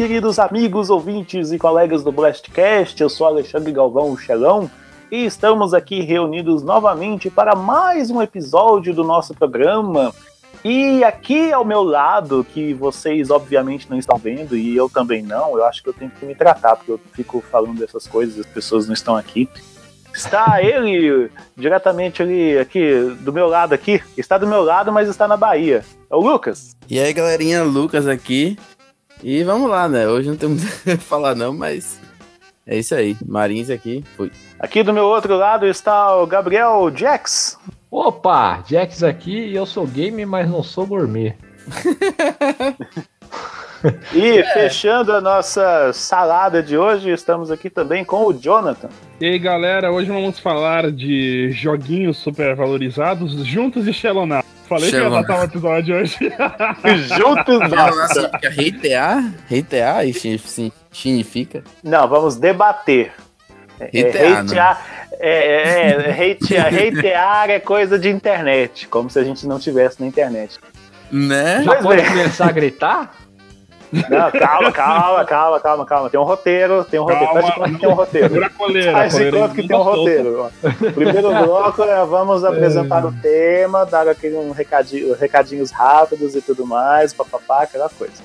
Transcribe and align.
queridos 0.00 0.38
amigos, 0.38 0.88
ouvintes 0.88 1.52
e 1.52 1.58
colegas 1.58 2.02
do 2.02 2.10
Blastcast. 2.10 2.98
Eu 3.02 3.10
sou 3.10 3.26
Alexandre 3.26 3.70
Galvão, 3.70 4.16
Xelão, 4.16 4.70
e 5.12 5.26
estamos 5.26 5.74
aqui 5.74 6.00
reunidos 6.00 6.62
novamente 6.62 7.28
para 7.28 7.54
mais 7.54 8.10
um 8.10 8.22
episódio 8.22 8.94
do 8.94 9.04
nosso 9.04 9.34
programa. 9.34 10.10
E 10.64 11.04
aqui 11.04 11.52
ao 11.52 11.66
meu 11.66 11.82
lado, 11.82 12.46
que 12.50 12.72
vocês 12.72 13.30
obviamente 13.30 13.90
não 13.90 13.98
estão 13.98 14.16
vendo, 14.16 14.56
e 14.56 14.74
eu 14.74 14.88
também 14.88 15.22
não, 15.22 15.58
eu 15.58 15.66
acho 15.66 15.82
que 15.82 15.90
eu 15.90 15.92
tenho 15.92 16.10
que 16.10 16.24
me 16.24 16.34
tratar, 16.34 16.76
porque 16.76 16.92
eu 16.92 17.00
fico 17.12 17.44
falando 17.52 17.78
dessas 17.78 18.06
coisas 18.06 18.38
e 18.38 18.40
as 18.40 18.46
pessoas 18.46 18.86
não 18.86 18.94
estão 18.94 19.14
aqui. 19.14 19.50
Está 20.14 20.60
ele 20.64 21.30
diretamente 21.54 22.22
ali, 22.22 22.58
aqui, 22.58 23.14
do 23.20 23.34
meu 23.34 23.48
lado 23.48 23.74
aqui. 23.74 24.02
Está 24.16 24.38
do 24.38 24.46
meu 24.46 24.62
lado, 24.62 24.90
mas 24.90 25.10
está 25.10 25.28
na 25.28 25.36
Bahia. 25.36 25.84
É 26.10 26.16
o 26.16 26.20
Lucas. 26.20 26.74
E 26.88 26.98
aí, 26.98 27.12
galerinha, 27.12 27.62
Lucas 27.62 28.08
aqui. 28.08 28.56
E 29.22 29.42
vamos 29.44 29.70
lá, 29.70 29.88
né? 29.88 30.08
Hoje 30.08 30.28
não 30.28 30.36
tem 30.36 30.48
muito 30.48 30.64
o 30.66 30.82
que 30.82 30.96
falar 30.96 31.34
não, 31.34 31.52
mas 31.52 32.00
é 32.66 32.78
isso 32.78 32.94
aí. 32.94 33.16
Marins 33.26 33.70
aqui, 33.70 34.04
fui. 34.16 34.30
Aqui 34.58 34.82
do 34.82 34.92
meu 34.92 35.04
outro 35.04 35.36
lado 35.36 35.66
está 35.66 36.16
o 36.16 36.26
Gabriel 36.26 36.90
Jax. 36.94 37.58
Opa, 37.90 38.62
Jax 38.66 39.02
aqui 39.02 39.46
e 39.48 39.54
eu 39.54 39.66
sou 39.66 39.86
game, 39.86 40.24
mas 40.24 40.48
não 40.48 40.62
sou 40.62 40.86
gourmet. 40.86 41.34
E 44.12 44.38
é. 44.38 44.44
fechando 44.52 45.12
a 45.12 45.20
nossa 45.20 45.92
salada 45.92 46.62
de 46.62 46.76
hoje, 46.76 47.10
estamos 47.10 47.50
aqui 47.50 47.70
também 47.70 48.04
com 48.04 48.26
o 48.26 48.32
Jonathan. 48.32 48.90
E 49.20 49.24
aí, 49.24 49.38
galera, 49.38 49.90
hoje 49.90 50.10
vamos 50.10 50.38
falar 50.38 50.90
de 50.90 51.50
joguinhos 51.52 52.18
supervalorizados 52.18 53.32
juntos 53.46 53.86
e 53.86 53.92
Shelonar. 53.92 54.44
Falei 54.70 54.88
que 54.88 54.96
ia 54.96 55.10
datar 55.10 55.40
o 55.40 55.44
episódio 55.44 55.96
hoje. 55.96 56.16
juntos, 57.18 57.58
nossa. 57.68 58.30
Reitear? 58.40 59.32
Reitear 59.48 60.04
significa? 60.92 61.64
Não, 61.82 62.08
vamos 62.08 62.36
debater. 62.36 63.12
Reitear, 63.92 64.80
é, 65.18 65.28
é, 65.28 65.90
é, 65.90 66.32
hatear, 66.32 66.66
hatear 66.68 67.50
é 67.50 67.58
coisa 67.58 67.98
de 67.98 68.08
internet, 68.08 68.86
como 68.86 69.10
se 69.10 69.18
a 69.18 69.24
gente 69.24 69.44
não 69.44 69.58
tivesse 69.58 70.00
na 70.00 70.06
internet. 70.06 70.60
Né? 71.10 71.64
Já 71.64 71.74
pode 71.82 72.04
começar 72.04 72.48
a 72.48 72.52
gritar? 72.52 73.12
Não, 73.92 74.30
calma, 74.30 74.72
calma, 74.72 75.24
calma, 75.24 75.60
calma, 75.60 75.86
calma. 75.86 76.10
Tem 76.10 76.20
um 76.20 76.22
roteiro, 76.22 76.84
tem 76.84 77.00
um 77.00 77.04
roteiro. 77.04 77.32
Faz 77.32 77.72
de 77.72 77.78
tem 77.78 77.88
um 77.88 77.94
roteiro. 77.94 78.40
Faz 78.92 79.14
de 79.14 79.30
conta 79.32 79.54
que 79.54 79.66
tem 79.66 79.76
um 79.76 79.82
roteiro. 79.82 80.50
Primeiro 80.94 81.28
bloco 81.44 81.82
é 81.82 82.04
vamos 82.04 82.44
apresentar 82.44 83.04
o 83.04 83.12
tema, 83.12 83.84
dar 83.84 84.08
aquele 84.08 84.36
um 84.36 84.52
recadinho, 84.52 85.14
recadinhos 85.14 85.70
rápidos 85.70 86.36
e 86.36 86.40
tudo 86.40 86.64
mais, 86.64 87.12
papapá, 87.12 87.64
aquela 87.64 87.88
coisa. 87.88 88.22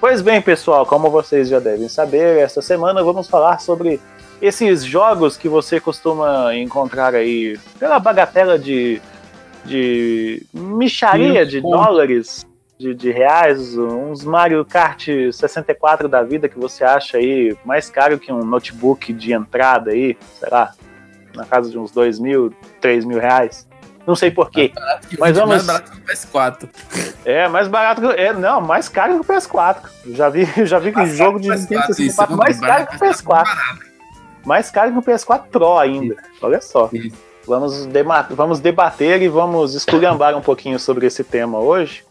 Pois 0.00 0.20
bem, 0.20 0.40
pessoal, 0.40 0.86
como 0.86 1.10
vocês 1.10 1.48
já 1.48 1.58
devem 1.58 1.88
saber, 1.88 2.38
esta 2.38 2.62
semana 2.62 3.02
vamos 3.02 3.28
falar 3.28 3.60
sobre 3.60 4.00
esses 4.40 4.84
jogos 4.84 5.36
que 5.36 5.48
você 5.48 5.80
costuma 5.80 6.54
encontrar 6.56 7.14
aí 7.14 7.58
pela 7.78 8.00
bagatela 8.00 8.58
de, 8.58 9.00
de 9.64 10.44
micharia 10.52 11.46
de 11.46 11.60
dólares 11.60 12.44
de, 12.82 12.94
de, 12.94 13.10
reais, 13.12 13.78
uns 13.78 14.24
Mario 14.24 14.64
Kart 14.64 15.06
64 15.06 16.08
da 16.08 16.22
vida 16.22 16.48
que 16.48 16.58
você 16.58 16.82
acha 16.82 17.16
aí 17.16 17.56
mais 17.64 17.88
caro 17.88 18.18
que 18.18 18.32
um 18.32 18.44
notebook 18.44 19.12
de 19.12 19.32
entrada 19.32 19.92
aí, 19.92 20.18
será? 20.38 20.72
Na 21.34 21.46
casa 21.46 21.70
de 21.70 21.78
uns 21.78 21.92
2 21.92 22.18
mil, 22.18 22.52
3 22.80 23.04
mil 23.04 23.18
reais. 23.18 23.66
Não 24.04 24.16
sei 24.16 24.30
porquê. 24.32 24.72
Mas 25.18 25.36
vamos. 25.36 25.64
Mais 25.64 25.66
barato 25.66 25.92
que 25.92 25.98
o 25.98 26.02
PS4. 26.02 26.68
É, 27.24 27.48
mais 27.48 27.68
barato 27.68 28.00
que. 28.00 28.20
É, 28.20 28.32
não, 28.32 28.60
mais 28.60 28.88
caro 28.88 29.14
que 29.14 29.20
o 29.20 29.34
PS4. 29.34 29.82
Já 30.08 30.28
vi, 30.28 30.44
já 30.66 30.78
vi 30.80 30.92
que 30.92 31.06
jogo 31.06 31.38
de 31.38 31.48
Nintendo 31.48 31.86
64 31.86 32.36
mais 32.36 32.58
caro 32.58 32.86
que 32.88 32.96
o 32.96 32.98
PS4. 32.98 33.46
Mais 34.44 34.70
caro 34.70 34.92
que 34.92 34.98
o 34.98 35.02
PS4 35.02 35.44
Pro 35.52 35.78
ainda. 35.78 36.16
Olha 36.42 36.60
só. 36.60 36.90
Vamos, 37.46 37.88
vamos 38.30 38.60
debater 38.60 39.22
e 39.22 39.28
vamos 39.28 39.74
esculhambar 39.74 40.36
um 40.36 40.42
pouquinho 40.42 40.78
sobre 40.78 41.06
esse 41.06 41.22
tema 41.22 41.58
hoje. 41.58 42.04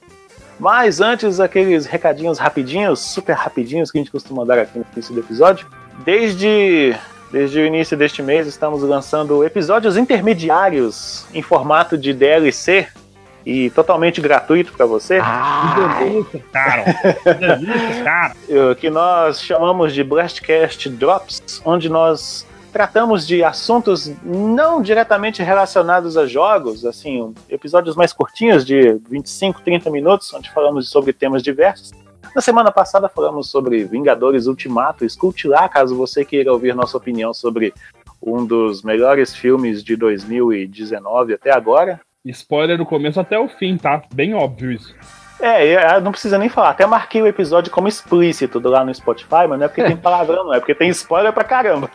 Mas 0.61 1.01
antes, 1.01 1.39
aqueles 1.39 1.88
recadinhos 1.88 2.38
rapidinhos, 2.38 2.99
super 2.99 3.33
rapidinhos 3.33 3.89
que 3.89 3.97
a 3.97 4.01
gente 4.01 4.11
costuma 4.11 4.45
dar 4.45 4.59
aqui 4.59 4.77
no 4.77 4.85
início 4.94 5.11
do 5.11 5.19
episódio. 5.19 5.66
Desde, 6.05 6.95
desde 7.31 7.59
o 7.59 7.66
início 7.66 7.97
deste 7.97 8.22
mês, 8.22 8.45
estamos 8.45 8.83
lançando 8.83 9.44
episódios 9.44 9.97
intermediários 9.97 11.25
em 11.33 11.41
formato 11.41 11.97
de 11.97 12.13
DLC 12.13 12.88
e 13.44 13.72
totalmente 13.72 14.22
gratuito 14.22 14.72
para 14.73 14.85
você. 14.85 15.19
Ah, 15.19 15.95
que 15.97 16.03
delícia, 16.03 16.44
cara. 16.53 16.83
Que 17.23 17.33
delícia, 17.33 18.03
cara. 18.03 18.35
que 18.79 18.89
nós 18.91 19.41
chamamos 19.41 19.91
de 19.95 20.03
Blastcast 20.03 20.88
Drops, 20.89 21.59
onde 21.66 21.89
nós 21.89 22.45
tratamos 22.71 23.27
de 23.27 23.43
assuntos 23.43 24.11
não 24.23 24.81
diretamente 24.81 25.43
relacionados 25.43 26.17
a 26.17 26.25
jogos, 26.25 26.85
assim, 26.85 27.33
episódios 27.49 27.95
mais 27.95 28.13
curtinhos, 28.13 28.65
de 28.65 28.93
25, 29.09 29.61
30 29.61 29.89
minutos, 29.89 30.33
onde 30.33 30.49
falamos 30.51 30.89
sobre 30.89 31.13
temas 31.13 31.43
diversos. 31.43 31.91
Na 32.33 32.41
semana 32.41 32.71
passada 32.71 33.09
falamos 33.09 33.49
sobre 33.49 33.83
Vingadores 33.83 34.47
Ultimato, 34.47 35.03
escute 35.03 35.47
lá 35.47 35.67
caso 35.67 35.95
você 35.95 36.23
queira 36.23 36.51
ouvir 36.53 36.73
nossa 36.73 36.97
opinião 36.97 37.33
sobre 37.33 37.73
um 38.21 38.45
dos 38.45 38.83
melhores 38.83 39.35
filmes 39.35 39.83
de 39.83 39.95
2019 39.95 41.33
até 41.33 41.51
agora. 41.51 41.99
Spoiler 42.23 42.77
do 42.77 42.85
começo 42.85 43.19
até 43.19 43.37
o 43.37 43.49
fim, 43.49 43.77
tá? 43.77 44.03
Bem 44.13 44.33
óbvio 44.33 44.71
isso. 44.71 44.95
É, 45.41 45.99
não 45.99 46.11
precisa 46.11 46.37
nem 46.37 46.47
falar. 46.47 46.69
Até 46.69 46.85
marquei 46.85 47.21
o 47.21 47.27
episódio 47.27 47.71
como 47.71 47.87
explícito 47.87 48.59
lá 48.59 48.85
no 48.85 48.93
Spotify, 48.93 49.47
mas 49.49 49.57
não 49.57 49.65
é 49.65 49.67
porque 49.67 49.83
tem 49.83 49.97
palavrão, 49.97 50.45
não 50.45 50.53
é 50.53 50.59
porque 50.59 50.75
tem 50.75 50.89
spoiler 50.89 51.33
pra 51.33 51.43
caramba. 51.43 51.89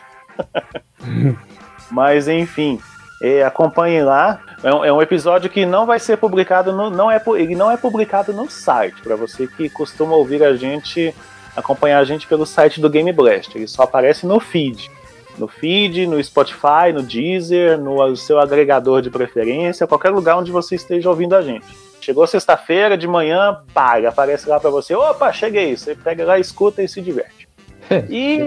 Mas 1.91 2.27
enfim, 2.27 2.79
é, 3.21 3.43
acompanhem 3.43 4.03
lá. 4.03 4.41
É 4.63 4.73
um, 4.73 4.85
é 4.85 4.93
um, 4.93 5.01
episódio 5.01 5.49
que 5.49 5.65
não 5.65 5.85
vai 5.85 5.99
ser 5.99 6.17
publicado, 6.17 6.71
no, 6.73 6.89
não 6.89 7.11
é, 7.11 7.21
ele 7.35 7.55
não 7.55 7.71
é 7.71 7.77
publicado 7.77 8.33
no 8.33 8.49
site, 8.49 9.01
para 9.01 9.15
você 9.15 9.47
que 9.47 9.69
costuma 9.69 10.15
ouvir 10.15 10.43
a 10.43 10.55
gente, 10.55 11.13
acompanhar 11.55 11.99
a 11.99 12.03
gente 12.03 12.27
pelo 12.27 12.45
site 12.45 12.81
do 12.81 12.89
Game 12.89 13.11
Blast. 13.13 13.55
Ele 13.55 13.67
só 13.67 13.83
aparece 13.83 14.25
no 14.25 14.39
feed. 14.39 14.91
No 15.37 15.47
feed, 15.47 16.07
no 16.07 16.21
Spotify, 16.23 16.91
no 16.91 17.03
Deezer, 17.03 17.77
no 17.77 18.15
seu 18.15 18.39
agregador 18.39 19.03
de 19.03 19.11
preferência, 19.11 19.85
qualquer 19.85 20.09
lugar 20.09 20.37
onde 20.37 20.51
você 20.51 20.75
esteja 20.75 21.09
ouvindo 21.09 21.35
a 21.35 21.41
gente. 21.43 21.65
Chegou 22.01 22.25
sexta-feira 22.25 22.97
de 22.97 23.07
manhã, 23.07 23.61
paga, 23.73 24.09
aparece 24.09 24.49
lá 24.49 24.59
para 24.59 24.69
você. 24.69 24.95
Opa, 24.95 25.31
cheguei. 25.31 25.75
Você 25.75 25.93
pega 25.93 26.25
lá, 26.25 26.39
escuta 26.39 26.81
e 26.81 26.87
se 26.87 27.01
diverte. 27.01 27.47
e. 28.09 28.39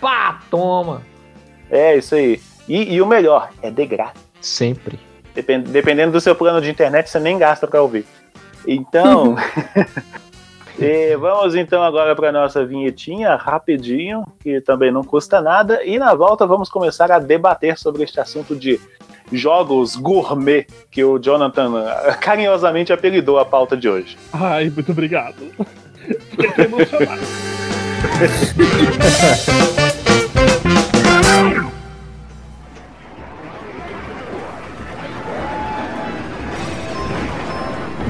Pá, 0.00 0.40
toma! 0.50 1.02
É, 1.72 1.96
isso 1.96 2.14
aí. 2.14 2.38
E, 2.68 2.94
e 2.94 3.02
o 3.02 3.06
melhor, 3.06 3.48
é 3.62 3.70
de 3.70 3.86
graça. 3.86 4.14
Sempre. 4.40 5.00
Depend, 5.34 5.68
dependendo 5.70 6.12
do 6.12 6.20
seu 6.20 6.34
plano 6.34 6.60
de 6.60 6.70
internet, 6.70 7.08
você 7.08 7.18
nem 7.18 7.38
gasta 7.38 7.66
para 7.66 7.80
ouvir. 7.82 8.04
Então. 8.66 9.36
vamos 11.18 11.54
então 11.54 11.82
agora 11.82 12.14
para 12.14 12.30
nossa 12.32 12.64
vinhetinha, 12.64 13.36
rapidinho, 13.36 14.24
que 14.40 14.60
também 14.60 14.90
não 14.90 15.02
custa 15.02 15.40
nada. 15.40 15.82
E 15.84 15.98
na 15.98 16.14
volta 16.14 16.46
vamos 16.46 16.68
começar 16.68 17.10
a 17.10 17.18
debater 17.18 17.78
sobre 17.78 18.02
este 18.02 18.20
assunto 18.20 18.54
de 18.54 18.78
jogos 19.30 19.96
gourmet 19.96 20.66
que 20.90 21.02
o 21.02 21.18
Jonathan 21.18 21.84
carinhosamente 22.20 22.92
apelidou 22.92 23.38
a 23.38 23.44
pauta 23.44 23.76
de 23.76 23.88
hoje. 23.88 24.18
Ai, 24.32 24.70
muito 24.70 24.92
obrigado. 24.92 25.50
Fiquei 26.36 26.64
emocionado. 26.64 27.22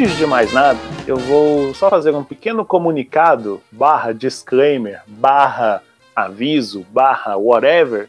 Antes 0.00 0.16
de 0.16 0.26
mais 0.26 0.52
nada, 0.52 0.78
eu 1.08 1.16
vou 1.16 1.74
só 1.74 1.90
fazer 1.90 2.14
um 2.14 2.22
pequeno 2.22 2.64
comunicado, 2.64 3.60
barra 3.72 4.12
disclaimer, 4.12 5.02
barra 5.08 5.82
aviso, 6.14 6.86
barra 6.92 7.36
whatever, 7.36 8.08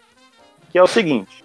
que 0.70 0.78
é 0.78 0.84
o 0.84 0.88
seguinte. 0.88 1.44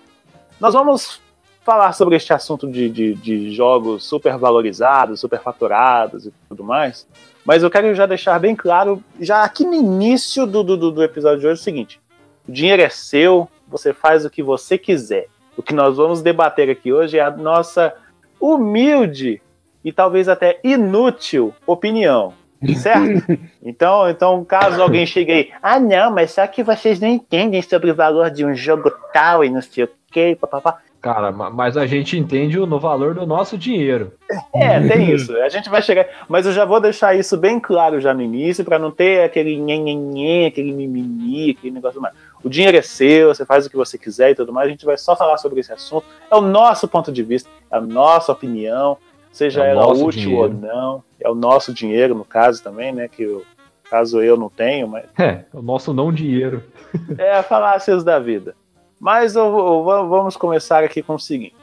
Nós 0.61 0.75
vamos 0.75 1.23
falar 1.63 1.95
sobre 1.95 2.17
este 2.17 2.35
assunto 2.35 2.71
de, 2.71 2.91
de, 2.91 3.15
de 3.15 3.55
jogos 3.55 4.05
super 4.05 4.37
valorizados, 4.37 5.19
super 5.19 5.41
faturados 5.41 6.27
e 6.27 6.35
tudo 6.47 6.63
mais, 6.63 7.07
mas 7.43 7.63
eu 7.63 7.71
quero 7.71 7.95
já 7.95 8.05
deixar 8.05 8.39
bem 8.39 8.55
claro, 8.55 9.03
já 9.19 9.45
aqui 9.45 9.65
no 9.65 9.73
início 9.73 10.47
do, 10.47 10.63
do, 10.63 10.91
do 10.91 11.03
episódio 11.03 11.41
de 11.41 11.47
hoje, 11.47 11.61
o 11.63 11.65
seguinte: 11.65 11.99
o 12.47 12.53
dinheiro 12.53 12.83
é 12.83 12.91
seu, 12.91 13.49
você 13.67 13.95
faz 13.95 14.27
o 14.27 14.31
que 14.31 14.43
você 14.43 14.77
quiser. 14.77 15.27
O 15.57 15.63
que 15.63 15.73
nós 15.73 15.97
vamos 15.97 16.21
debater 16.21 16.69
aqui 16.69 16.93
hoje 16.93 17.17
é 17.17 17.23
a 17.23 17.31
nossa 17.31 17.95
humilde 18.39 19.41
e 19.85 19.93
talvez 19.93 20.29
até 20.29 20.59
inútil 20.65 21.55
opinião. 21.67 22.33
Certo? 22.77 23.39
então, 23.63 24.09
então, 24.09 24.45
caso 24.45 24.81
alguém 24.81 25.05
chegue 25.05 25.33
aí, 25.33 25.51
ah, 25.63 25.79
não, 25.79 26.11
mas 26.11 26.31
só 26.31 26.47
que 26.47 26.63
vocês 26.63 26.99
não 26.99 27.09
entendem 27.09 27.61
sobre 27.61 27.91
o 27.91 27.95
valor 27.95 28.31
de 28.31 28.45
um 28.45 28.55
jogo 28.55 28.91
tal 29.13 29.45
e 29.45 29.51
não 29.51 29.61
sei 29.61 29.85
o 29.85 29.89
que, 30.11 30.35
papapá. 30.37 30.79
Cara, 31.05 31.31
mas 31.31 31.77
a 31.77 31.87
gente 31.87 32.19
entende 32.19 32.57
no 32.59 32.81
valor 32.81 33.13
do 33.13 33.27
nosso 33.27 33.59
dinheiro. 33.59 34.15
É, 34.55 34.81
tem 34.89 35.13
isso. 35.13 35.37
A 35.37 35.51
gente 35.51 35.69
vai 35.69 35.83
chegar. 35.83 36.07
Mas 36.27 36.47
eu 36.47 36.53
já 36.53 36.65
vou 36.65 36.81
deixar 36.81 37.15
isso 37.15 37.37
bem 37.37 37.61
claro 37.61 38.01
já 38.01 38.15
no 38.15 38.23
início, 38.23 38.65
para 38.65 38.79
não 38.79 38.91
ter 38.91 39.23
aquele 39.23 39.59
nhenhenhen, 39.59 40.47
aquele 40.47 40.73
mimimi, 40.73 41.51
aquele 41.51 41.75
negócio 41.75 42.01
mais. 42.01 42.15
O 42.43 42.49
dinheiro 42.49 42.79
é 42.79 42.81
seu, 42.81 43.29
você 43.29 43.45
faz 43.45 43.67
o 43.67 43.71
que 43.71 43.77
você 43.77 43.99
quiser 43.99 44.31
e 44.31 44.35
tudo 44.35 44.51
mais. 44.51 44.67
A 44.67 44.71
gente 44.71 44.87
vai 44.87 44.97
só 44.97 45.15
falar 45.15 45.37
sobre 45.37 45.61
esse 45.61 45.71
assunto. 45.71 46.07
É 46.31 46.35
o 46.37 46.41
nosso 46.41 46.89
ponto 46.89 47.13
de 47.13 47.23
vista, 47.23 47.51
é 47.71 47.77
a 47.77 47.83
nossa 47.83 48.33
opinião, 48.33 48.97
seja 49.35 49.65
é 49.65 49.71
ela 49.71 49.89
útil 49.89 50.11
dinheiro. 50.11 50.43
ou 50.43 50.49
não. 50.49 51.05
É 51.21 51.29
o 51.29 51.35
nosso 51.35 51.75
dinheiro, 51.75 52.15
no 52.15 52.25
caso 52.25 52.63
também, 52.63 52.93
né? 52.93 53.09
Que 53.09 53.25
eu, 53.25 53.45
caso 53.91 54.23
eu 54.23 54.37
não 54.37 54.49
tenho, 54.49 54.87
mas. 54.87 55.05
É, 55.19 55.45
o 55.53 55.61
nosso 55.61 55.93
não 55.93 56.13
dinheiro. 56.13 56.63
é 57.19 57.43
falácias 57.43 58.05
da 58.05 58.19
vida. 58.19 58.55
Mas 58.99 59.35
eu, 59.35 59.45
eu, 59.45 60.09
vamos 60.09 60.37
começar 60.37 60.85
aqui 60.85 61.03
com 61.03 61.17
o 61.17 61.21
seguinte. 61.21 61.55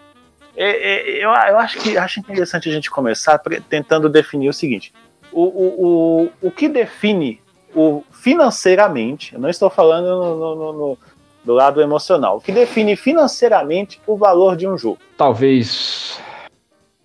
É, 0.56 0.70
é, 0.70 1.26
eu, 1.26 1.30
eu, 1.30 1.58
acho 1.58 1.80
que 1.80 1.98
acho 1.98 2.20
interessante 2.20 2.68
a 2.68 2.74
gente 2.74 2.92
começar 2.92 3.42
tentando 3.70 4.10
definir 4.10 4.50
o 4.50 4.54
seguinte: 4.54 4.94
o, 5.32 5.44
o, 5.44 5.86
o, 5.86 6.48
o 6.48 6.52
que 6.52 6.68
define 6.68 7.40
o 7.74 8.04
financeiramente, 8.12 9.34
eu 9.34 9.40
não 9.40 9.50
estou 9.50 9.70
falando 9.70 10.08
no, 10.08 10.56
no, 10.56 10.74
no, 10.74 10.98
do 11.46 11.54
lado 11.54 11.82
emocional, 11.82 12.36
o 12.36 12.42
que 12.42 12.52
define 12.52 12.98
financeiramente 12.98 14.02
o 14.06 14.18
valor 14.18 14.58
de 14.58 14.68
um 14.68 14.78
jogo? 14.78 15.00
Talvez 15.18 16.22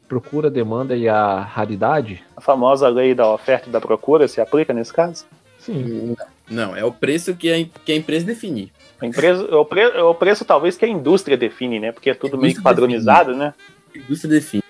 procura, 0.08 0.50
demanda 0.50 0.97
e 0.97 1.08
a 1.08 1.41
raridade? 1.41 2.23
A 2.37 2.41
famosa 2.41 2.88
lei 2.88 3.14
da 3.14 3.31
oferta 3.31 3.69
e 3.69 3.73
da 3.73 3.81
procura 3.81 4.29
se 4.29 4.41
aplica 4.41 4.73
nesse 4.73 4.93
caso? 4.93 5.26
Sim. 5.58 6.17
Não, 6.49 6.76
é 6.76 6.85
o 6.85 6.93
preço 6.93 7.35
que 7.35 7.53
a, 7.53 7.81
que 7.85 7.93
a 7.93 7.97
empresa 7.97 8.25
definir. 8.25 8.73
A 9.00 9.06
empresa, 9.06 9.47
é, 9.50 9.55
o 9.55 9.64
pre, 9.64 9.81
é 9.81 10.03
o 10.03 10.14
preço 10.14 10.44
talvez 10.44 10.76
que 10.76 10.85
a 10.85 10.88
indústria 10.88 11.37
define, 11.37 11.81
né? 11.81 11.93
Porque 11.93 12.11
é 12.11 12.14
tudo 12.14 12.38
meio 12.38 12.55
que 12.55 12.62
padronizado, 12.62 13.32
define. 13.32 13.44
né? 13.44 13.55
A 13.94 13.99
indústria 13.99 14.31
define. 14.31 14.62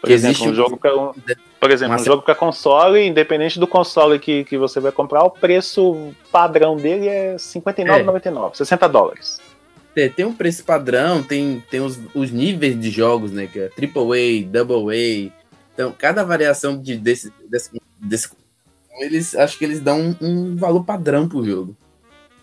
Por 0.00 0.10
exemplo, 0.10 0.46
um 0.46 0.54
jogo 0.54 0.78
pra, 0.78 0.96
um, 0.96 1.12
por 1.60 1.70
exemplo, 1.70 1.94
um 1.94 2.04
jogo 2.04 2.22
para 2.22 2.34
console, 2.34 3.06
independente 3.06 3.60
do 3.60 3.66
console 3.66 4.18
que, 4.18 4.44
que 4.44 4.56
você 4.56 4.80
vai 4.80 4.90
comprar, 4.90 5.22
o 5.24 5.30
preço 5.30 6.14
padrão 6.32 6.74
dele 6.74 7.06
é 7.06 7.32
R$ 7.32 7.36
59,99, 7.36 8.52
é. 8.52 8.54
60 8.54 8.88
dólares. 8.88 9.40
É, 9.96 10.08
tem 10.08 10.24
um 10.24 10.34
preço 10.34 10.64
padrão, 10.64 11.22
tem, 11.22 11.62
tem 11.70 11.80
os, 11.80 11.98
os 12.14 12.30
níveis 12.30 12.78
de 12.78 12.90
jogos, 12.90 13.32
né? 13.32 13.46
Que 13.46 13.58
é 13.58 13.64
AAA, 13.64 14.48
Double 14.50 14.94
A. 14.94 15.32
Então, 15.74 15.94
cada 15.96 16.24
variação 16.24 16.80
de, 16.80 16.96
desse, 16.96 17.32
desse, 17.48 17.70
desse 18.00 18.30
eles 19.00 19.34
acho 19.34 19.58
que 19.58 19.64
eles 19.64 19.80
dão 19.80 20.16
um, 20.20 20.26
um 20.26 20.56
valor 20.56 20.84
padrão 20.84 21.28
pro 21.28 21.44
jogo. 21.44 21.76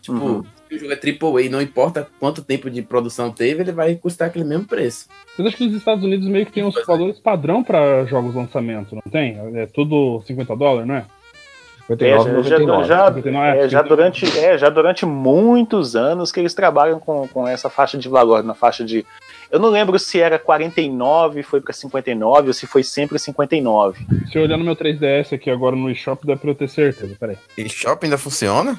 Tipo, 0.02 0.18
uhum 0.18 0.44
se 0.68 0.76
o 0.76 0.80
jogo 0.80 0.94
é 0.94 1.44
AAA, 1.44 1.50
não 1.50 1.62
importa 1.62 2.08
quanto 2.20 2.44
tempo 2.44 2.70
de 2.70 2.82
produção 2.82 3.32
teve, 3.32 3.64
ele 3.64 3.72
vai 3.72 3.96
custar 3.96 4.28
aquele 4.28 4.46
mesmo 4.46 4.66
preço. 4.66 5.08
Eu 5.38 5.48
acho 5.48 5.56
que 5.56 5.66
os 5.66 5.74
Estados 5.74 6.04
Unidos 6.04 6.28
meio 6.28 6.46
que 6.46 6.52
tem 6.52 6.64
uns 6.64 6.76
valores 6.86 7.20
padrão 7.20 7.64
para 7.64 8.06
jogos 8.06 8.36
lançamento, 8.36 8.94
não 8.94 9.12
tem? 9.12 9.38
É 9.56 9.66
tudo 9.68 10.22
50 10.26 10.56
dólares, 10.56 10.88
não 10.88 10.96
é? 10.96 11.06
59, 11.88 12.39
é, 12.39 12.44
já, 12.44 12.84
já, 12.84 13.13
59, 13.13 13.60
é, 13.60 13.69
já, 13.69 13.81
durante, 13.81 14.39
é, 14.39 14.57
já 14.57 14.69
durante 14.69 15.06
muitos 15.06 15.95
anos 15.95 16.34
que 16.34 16.39
eles 16.39 16.54
trabalham 16.54 17.00
com, 17.00 17.25
com 17.30 17.48
essa 17.48 17.69
faixa 17.69 17.98
de 17.98 18.10
valor, 18.10 18.44
na 18.44 18.54
faixa 18.54 18.84
de. 18.84 19.06
Eu 19.50 19.60
não 19.60 19.69
lembro 19.69 19.98
se 19.98 20.19
era 20.19 20.38
49, 20.38 21.44
foi 21.44 21.62
para 21.62 21.72
59 21.72 22.48
ou 22.48 22.54
se 22.54 22.68
foi 22.68 22.84
sempre 22.84 23.18
59. 23.18 24.06
Se 24.30 24.38
eu 24.38 24.44
olhar 24.44 24.57
no 24.57 24.66
meu 24.66 24.75
3DS 24.75 25.34
aqui 25.34 25.50
agora 25.50 25.75
no 25.78 25.89
eShop, 25.89 26.28
dá 26.28 26.36
pra 26.36 26.50
eu 26.50 26.56
ter 26.56 26.68
certeza. 26.68 27.16
Peraí. 27.18 27.38
eShop 27.57 28.04
ainda 28.04 28.18
funciona? 28.18 28.78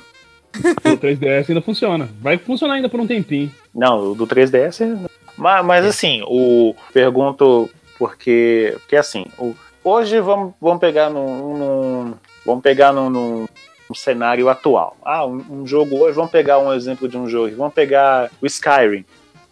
O 0.54 0.96
3DS 0.99 1.46
ainda 1.49 1.62
funciona. 1.62 2.08
Vai 2.20 2.37
funcionar 2.37 2.75
ainda 2.75 2.90
por 2.90 3.00
um 3.00 3.06
tempinho. 3.06 3.50
Não, 3.75 4.12
o 4.12 4.14
do 4.14 4.26
3DS 4.26 4.84
é... 4.84 5.08
Mas, 5.37 5.64
mas 5.64 5.87
assim, 5.87 6.22
o 6.26 6.75
pergunto 6.93 7.70
porque, 7.99 8.76
porque 8.81 8.96
assim, 8.96 9.25
o, 9.38 9.54
hoje 9.82 10.20
vamos, 10.20 10.52
vamos 10.61 10.81
pegar 10.81 11.11
num, 11.11 11.56
num 11.56 12.14
vamos 12.49 12.62
pegar 12.62 12.95
num, 12.95 13.11
num, 13.11 13.47
num, 13.89 13.95
cenário 13.95 14.49
atual. 14.49 14.97
Ah, 15.05 15.27
um, 15.27 15.45
um, 15.50 15.67
jogo 15.67 15.97
hoje, 15.97 16.17
vamos 16.17 16.31
pegar 16.31 16.59
um 16.59 16.73
exemplo 16.73 17.06
de 17.06 17.19
um 17.19 17.29
jogo, 17.29 17.55
vamos 17.55 17.75
pegar 17.75 18.31
o 18.41 18.47
Skyrim, 18.47 19.05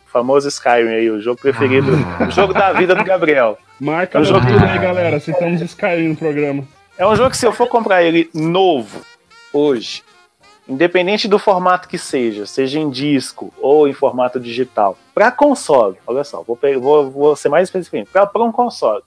o 0.07 0.11
famoso 0.11 0.49
Skyrim 0.49 0.89
aí, 0.89 1.11
o 1.11 1.21
jogo 1.21 1.39
preferido, 1.39 1.93
o 2.27 2.31
jogo 2.31 2.55
da 2.55 2.73
vida 2.73 2.95
do 2.95 3.05
Gabriel. 3.05 3.59
Marca 3.79 4.19
um 4.19 4.25
jogo 4.25 4.47
aí, 4.47 4.79
galera, 4.79 5.21
citamos 5.21 5.61
Skyrim 5.61 6.09
no 6.09 6.17
programa. 6.17 6.65
É 6.97 7.07
um 7.07 7.15
jogo 7.15 7.31
que 7.31 7.37
se 7.37 7.47
eu 7.47 7.53
for 7.53 7.69
comprar 7.69 8.03
ele 8.03 8.31
novo 8.33 9.03
hoje, 9.53 10.03
independente 10.67 11.29
do 11.29 11.39
formato 11.39 11.87
que 11.87 11.99
seja, 11.99 12.47
seja 12.47 12.81
em 12.81 12.89
disco 12.89 13.53
ou 13.61 13.87
em 13.87 13.93
formato 13.93 14.41
digital, 14.41 14.97
para 15.15 15.31
console, 15.31 15.97
olha 16.07 16.25
só, 16.25 16.43
vou, 16.43 16.59
vou, 16.81 17.11
vou 17.11 17.37
ser 17.37 17.51
mais 17.51 17.69
específico, 17.69 18.11
para 18.11 18.43
um 18.43 18.51
console, 18.51 19.03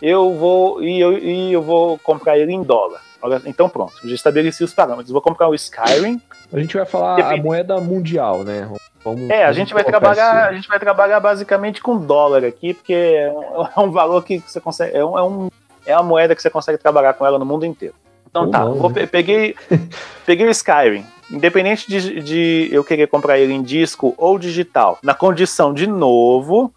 eu 0.00 0.32
vou 0.34 0.80
e 0.82 1.00
eu, 1.00 1.18
e 1.18 1.52
eu 1.52 1.62
vou 1.62 1.98
comprar 1.98 2.38
ele 2.38 2.52
em 2.52 2.62
dólar. 2.62 3.00
Olha, 3.24 3.40
então 3.46 3.70
pronto, 3.70 3.94
já 4.04 4.14
estabeleci 4.14 4.62
os 4.62 4.74
parâmetros. 4.74 5.10
Vou 5.10 5.22
comprar 5.22 5.48
o 5.48 5.54
Skyrim. 5.54 6.20
A 6.52 6.58
gente 6.60 6.76
vai 6.76 6.84
falar 6.84 7.16
Depende. 7.16 7.40
a 7.40 7.42
moeda 7.42 7.80
mundial, 7.80 8.44
né? 8.44 8.70
Vamos, 9.02 9.30
é, 9.30 9.46
a 9.46 9.52
gente 9.52 9.72
vai 9.72 9.82
trabalhar, 9.82 10.46
a 10.46 10.52
gente 10.52 10.68
vai 10.68 10.78
trabalhar 10.78 11.20
basicamente 11.20 11.80
com 11.80 11.96
dólar 11.96 12.44
aqui, 12.44 12.74
porque 12.74 12.92
é 12.92 13.32
um, 13.32 13.62
é 13.64 13.80
um 13.80 13.90
valor 13.90 14.22
que 14.22 14.40
você 14.40 14.60
consegue, 14.60 14.94
é, 14.94 15.02
um, 15.02 15.18
é, 15.18 15.22
um, 15.22 15.50
é 15.86 15.96
uma 15.96 16.02
moeda 16.02 16.34
que 16.34 16.42
você 16.42 16.50
consegue 16.50 16.76
trabalhar 16.76 17.14
com 17.14 17.24
ela 17.24 17.38
no 17.38 17.46
mundo 17.46 17.64
inteiro. 17.64 17.94
Então 18.28 18.50
tá, 18.50 18.58
não, 18.58 18.74
vou, 18.74 18.90
né? 18.90 19.06
peguei, 19.06 19.56
peguei 20.26 20.46
o 20.46 20.50
Skyrim. 20.50 21.06
Independente 21.30 21.88
de, 21.88 22.20
de 22.20 22.68
eu 22.70 22.84
querer 22.84 23.06
comprar 23.06 23.38
ele 23.38 23.54
em 23.54 23.62
disco 23.62 24.14
ou 24.18 24.38
digital, 24.38 24.98
na 25.02 25.14
condição 25.14 25.72
de 25.72 25.86
novo, 25.86 26.70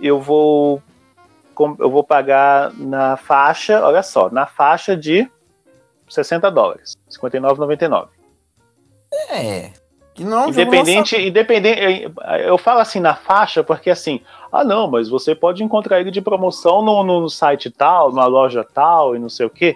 eu 0.00 0.20
vou 0.20 0.82
eu 1.78 1.90
vou 1.90 2.02
pagar 2.02 2.72
na 2.76 3.16
faixa, 3.16 3.80
olha 3.84 4.02
só, 4.02 4.28
na 4.30 4.46
faixa 4.46 4.96
de 4.96 5.30
60 6.12 6.50
dólares, 6.50 6.94
59,99. 7.10 8.08
É. 9.30 9.70
Que 10.14 10.24
não, 10.24 10.44
é 10.44 10.48
independente, 10.48 11.16
independente, 11.16 12.12
eu 12.44 12.58
falo 12.58 12.80
assim 12.80 13.00
na 13.00 13.14
faixa 13.14 13.64
porque 13.64 13.88
assim, 13.88 14.20
ah 14.50 14.62
não, 14.62 14.86
mas 14.86 15.08
você 15.08 15.34
pode 15.34 15.64
encontrar 15.64 16.00
ele 16.00 16.10
de 16.10 16.20
promoção 16.20 16.82
no, 16.82 17.02
no 17.02 17.30
site 17.30 17.70
tal, 17.70 18.12
na 18.12 18.26
loja 18.26 18.62
tal 18.62 19.16
e 19.16 19.18
não 19.18 19.30
sei 19.30 19.46
o 19.46 19.50
que. 19.50 19.74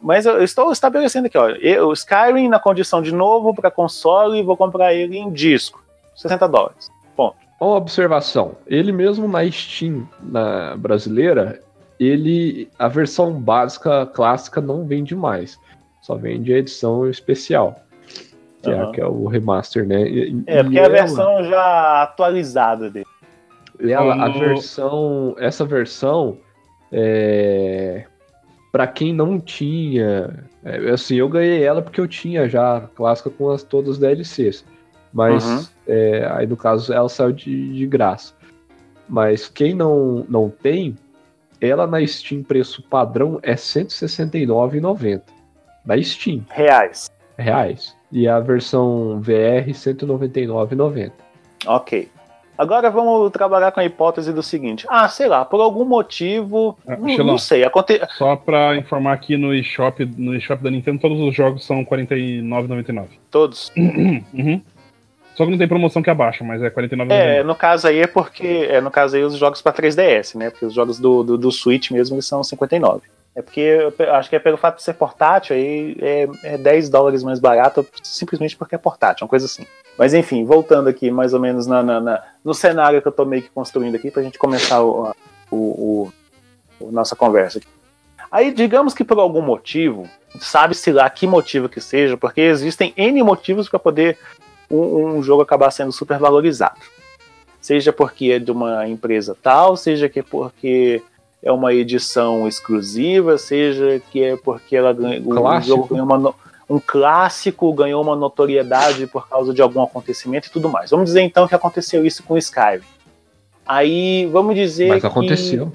Mas 0.00 0.26
eu 0.26 0.42
estou 0.44 0.70
estabelecendo 0.70 1.26
aqui, 1.26 1.38
ó. 1.38 1.48
O 1.86 1.92
Skyrim 1.92 2.48
na 2.48 2.60
condição 2.60 3.02
de 3.02 3.12
novo 3.12 3.54
para 3.54 3.70
console 3.70 4.38
e 4.38 4.42
vou 4.42 4.56
comprar 4.56 4.94
ele 4.94 5.16
em 5.16 5.32
disco. 5.32 5.82
60 6.14 6.46
dólares. 6.48 6.90
Ponto. 7.16 7.36
Uma 7.60 7.76
observação. 7.76 8.56
Ele 8.66 8.92
mesmo 8.92 9.26
na 9.26 9.50
Steam 9.50 10.08
na 10.20 10.76
brasileira, 10.76 11.60
ele 11.98 12.68
a 12.78 12.88
versão 12.88 13.32
básica 13.40 14.06
clássica 14.06 14.60
não 14.60 14.86
vende 14.86 15.14
mais. 15.14 15.58
Só 16.00 16.14
vende 16.14 16.52
a 16.52 16.58
edição 16.58 17.08
especial. 17.08 17.82
Que, 18.62 18.70
uhum. 18.70 18.82
é, 18.82 18.92
que 18.92 19.00
é 19.00 19.06
o 19.06 19.26
remaster, 19.26 19.86
né? 19.86 20.08
E, 20.08 20.42
é, 20.46 20.62
porque 20.62 20.78
é 20.78 20.84
a 20.84 20.88
versão 20.88 21.44
já 21.44 22.02
atualizada 22.02 22.90
dele. 22.90 23.06
Ela, 23.80 24.24
a 24.24 24.28
versão. 24.28 25.36
Essa 25.38 25.64
versão. 25.64 26.38
É, 26.90 28.06
para 28.72 28.86
quem 28.86 29.12
não 29.12 29.38
tinha, 29.40 30.44
é, 30.64 30.90
assim, 30.90 31.16
eu 31.16 31.28
ganhei 31.28 31.62
ela 31.62 31.82
porque 31.82 32.00
eu 32.00 32.08
tinha 32.08 32.48
já 32.48 32.76
a 32.76 32.80
clássica 32.82 33.30
com 33.30 33.50
as, 33.50 33.62
todas 33.62 33.92
as 33.94 33.98
DLCs. 33.98 34.64
Mas 35.12 35.44
uhum. 35.44 35.66
é, 35.86 36.28
aí 36.32 36.46
no 36.46 36.56
caso 36.56 36.92
ela 36.92 37.08
saiu 37.08 37.32
de, 37.32 37.72
de 37.72 37.86
graça. 37.86 38.34
Mas 39.08 39.48
quem 39.48 39.74
não, 39.74 40.24
não 40.28 40.50
tem, 40.50 40.96
ela 41.60 41.86
na 41.86 42.04
Steam 42.06 42.42
preço 42.42 42.82
padrão 42.82 43.38
é 43.42 43.50
R$ 43.50 43.56
169,90. 43.56 45.22
Na 45.84 46.02
Steam. 46.02 46.44
Reais. 46.50 47.10
Reais. 47.36 47.96
E 48.10 48.26
a 48.28 48.40
versão 48.40 49.20
VR 49.20 49.64
R$ 49.66 49.72
199,90. 49.72 51.12
Ok. 51.66 52.08
Agora 52.58 52.90
vamos 52.90 53.30
trabalhar 53.30 53.70
com 53.70 53.78
a 53.78 53.84
hipótese 53.84 54.32
do 54.32 54.42
seguinte: 54.42 54.84
ah, 54.88 55.08
sei 55.08 55.28
lá, 55.28 55.44
por 55.44 55.60
algum 55.60 55.84
motivo, 55.84 56.76
Ah, 56.86 56.96
não, 56.96 57.24
não 57.24 57.38
sei, 57.38 57.62
aconte... 57.62 58.00
Só 58.16 58.34
pra 58.34 58.76
informar 58.76 59.12
aqui 59.12 59.36
no 59.36 59.54
eShop, 59.54 60.04
no 60.16 60.34
eShop 60.34 60.60
da 60.60 60.70
Nintendo, 60.70 60.98
todos 60.98 61.20
os 61.20 61.32
jogos 61.32 61.64
são 61.64 61.78
R$ 61.78 61.86
49,99. 61.86 63.06
todos. 63.30 63.72
Uhum. 63.76 64.60
Só 65.38 65.44
que 65.44 65.52
não 65.52 65.58
tem 65.58 65.68
promoção 65.68 66.02
que 66.02 66.10
abaixa, 66.10 66.42
mas 66.42 66.60
é 66.60 66.64
R$ 66.66 66.70
49,99. 66.72 67.12
É, 67.12 67.42
no 67.44 67.54
caso 67.54 67.86
aí 67.86 68.00
é 68.00 68.08
porque, 68.08 68.66
é, 68.68 68.80
no 68.80 68.90
caso 68.90 69.14
aí 69.14 69.22
os 69.22 69.36
jogos 69.36 69.62
para 69.62 69.72
3DS, 69.72 70.34
né? 70.36 70.50
Porque 70.50 70.66
os 70.66 70.74
jogos 70.74 70.98
do, 70.98 71.22
do, 71.22 71.38
do 71.38 71.52
Switch 71.52 71.92
mesmo 71.92 72.16
eles 72.16 72.26
são 72.26 72.42
59. 72.42 73.02
É 73.36 73.40
porque 73.40 73.60
eu 73.60 74.14
acho 74.14 74.28
que 74.28 74.34
é 74.34 74.40
pelo 74.40 74.56
fato 74.56 74.78
de 74.78 74.82
ser 74.82 74.94
portátil 74.94 75.54
aí 75.54 75.96
é, 76.00 76.28
é 76.42 76.58
10 76.58 76.90
dólares 76.90 77.22
mais 77.22 77.38
barato, 77.38 77.86
simplesmente 78.02 78.56
porque 78.56 78.74
é 78.74 78.78
portátil, 78.78 79.24
uma 79.26 79.28
coisa 79.30 79.46
assim. 79.46 79.64
Mas 79.96 80.12
enfim, 80.12 80.44
voltando 80.44 80.88
aqui 80.88 81.08
mais 81.08 81.32
ou 81.32 81.38
menos 81.38 81.64
na, 81.68 81.84
na- 81.84 82.00
na- 82.00 82.22
no 82.44 82.52
cenário 82.52 83.00
que 83.00 83.06
eu 83.06 83.12
tô 83.12 83.24
meio 83.24 83.42
que 83.42 83.50
construindo 83.50 83.94
aqui 83.94 84.10
pra 84.10 84.24
gente 84.24 84.38
começar 84.40 84.82
o, 84.82 85.06
a 85.06 85.14
o, 85.52 85.56
o- 85.56 86.12
o- 86.80 86.90
nossa 86.90 87.14
conversa 87.14 87.58
aqui. 87.58 87.68
Aí, 88.30 88.50
digamos 88.52 88.92
que 88.92 89.04
por 89.04 89.18
algum 89.20 89.40
motivo, 89.40 90.08
sabe-se 90.40 90.90
lá 90.90 91.08
que 91.08 91.24
motivo 91.26 91.68
que 91.68 91.80
seja, 91.80 92.16
porque 92.16 92.40
existem 92.40 92.92
N 92.96 93.22
motivos 93.22 93.68
para 93.68 93.78
poder 93.78 94.18
um, 94.70 95.16
um 95.18 95.22
jogo 95.22 95.42
acabar 95.42 95.70
sendo 95.70 95.92
super 95.92 96.18
valorizado. 96.18 96.80
Seja 97.60 97.92
porque 97.92 98.26
é 98.32 98.38
de 98.38 98.50
uma 98.50 98.88
empresa 98.88 99.36
tal, 99.42 99.76
seja 99.76 100.08
que 100.08 100.20
é 100.20 100.22
porque 100.22 101.02
é 101.42 101.50
uma 101.52 101.72
edição 101.74 102.46
exclusiva, 102.48 103.36
seja 103.38 104.00
que 104.10 104.22
é 104.22 104.36
porque 104.36 104.76
ela 104.76 104.92
o 104.92 105.30
Clássico. 105.34 105.66
jogo 105.76 105.88
ganhou 105.88 106.04
uma 106.06 106.34
um 106.70 106.78
clássico, 106.78 107.72
ganhou 107.72 108.02
uma 108.02 108.14
notoriedade 108.14 109.06
por 109.06 109.26
causa 109.26 109.54
de 109.54 109.62
algum 109.62 109.82
acontecimento 109.82 110.48
e 110.48 110.50
tudo 110.50 110.68
mais. 110.68 110.90
Vamos 110.90 111.06
dizer 111.06 111.22
então 111.22 111.48
que 111.48 111.54
aconteceu 111.54 112.04
isso 112.04 112.22
com 112.22 112.36
Skyrim. 112.36 112.82
Aí 113.66 114.26
vamos 114.26 114.54
dizer 114.54 114.88
Mas 114.88 115.00
que- 115.00 115.06
aconteceu. 115.06 115.72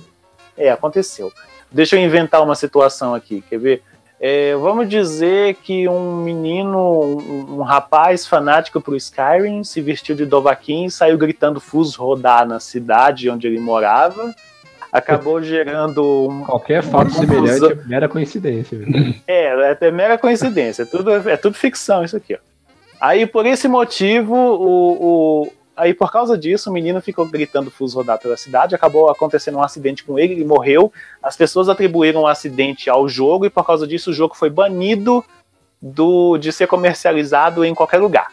é, 0.56 0.70
aconteceu. 0.70 1.32
Deixa 1.72 1.96
eu 1.96 2.04
inventar 2.04 2.44
uma 2.44 2.54
situação 2.56 3.16
aqui, 3.16 3.44
quer 3.50 3.58
ver? 3.58 3.84
É, 4.26 4.56
vamos 4.56 4.88
dizer 4.88 5.56
que 5.56 5.86
um 5.90 6.16
menino, 6.24 6.80
um, 6.80 7.58
um 7.58 7.62
rapaz 7.62 8.26
fanático 8.26 8.80
pro 8.80 8.96
Skyrim, 8.96 9.66
se 9.66 9.82
vestiu 9.82 10.16
de 10.16 10.26
Dovahkiin 10.26 10.86
e 10.86 10.92
saiu 10.92 11.18
gritando 11.18 11.60
Fus 11.60 11.94
rodar 11.94 12.48
na 12.48 12.58
cidade 12.58 13.30
onde 13.30 13.48
ele 13.48 13.60
morava. 13.60 14.34
Acabou 14.94 15.42
gerando 15.44 16.30
um. 16.30 16.46
Qualquer 16.46 16.82
fato 16.84 17.12
semelhante 17.12 17.74
é 17.74 17.76
mera 17.86 18.08
coincidência. 18.08 18.80
É, 19.28 19.78
é 19.82 19.92
mera 19.92 20.18
coincidência. 20.18 20.84
É 20.84 20.86
tudo, 20.86 21.12
é 21.30 21.36
tudo 21.36 21.56
ficção 21.58 22.02
isso 22.06 22.16
aqui, 22.16 22.36
ó. 22.36 22.38
Aí, 23.02 23.26
por 23.26 23.46
esse 23.46 23.68
motivo, 23.68 24.34
o, 24.34 25.42
o- 25.44 25.52
aí 25.76 25.94
por 25.94 26.12
causa 26.12 26.38
disso, 26.38 26.70
o 26.70 26.74
menino 26.74 27.02
ficou 27.02 27.26
gritando 27.26 27.72
Fus 27.72 27.94
rodar 27.94 28.20
pela 28.20 28.38
cidade, 28.38 28.76
acabou 28.76 29.10
acontecendo 29.10 29.58
um 29.58 29.64
acidente 29.64 30.04
com 30.04 30.18
ele, 30.20 30.34
ele 30.34 30.46
morreu. 30.46 30.92
As 31.22 31.36
pessoas 31.36 31.70
atribuíram 31.70 32.22
o 32.22 32.28
acidente 32.28 32.90
ao 32.90 33.08
jogo 33.08 33.46
e 33.46 33.50
por 33.50 33.66
causa 33.66 33.88
disso 33.88 34.12
o 34.12 34.14
jogo 34.14 34.36
foi 34.36 34.50
banido 34.50 35.24
do, 35.82 36.38
de 36.38 36.52
ser 36.52 36.68
comercializado 36.68 37.66
em 37.66 37.74
qualquer 37.74 37.98
lugar. 38.00 38.28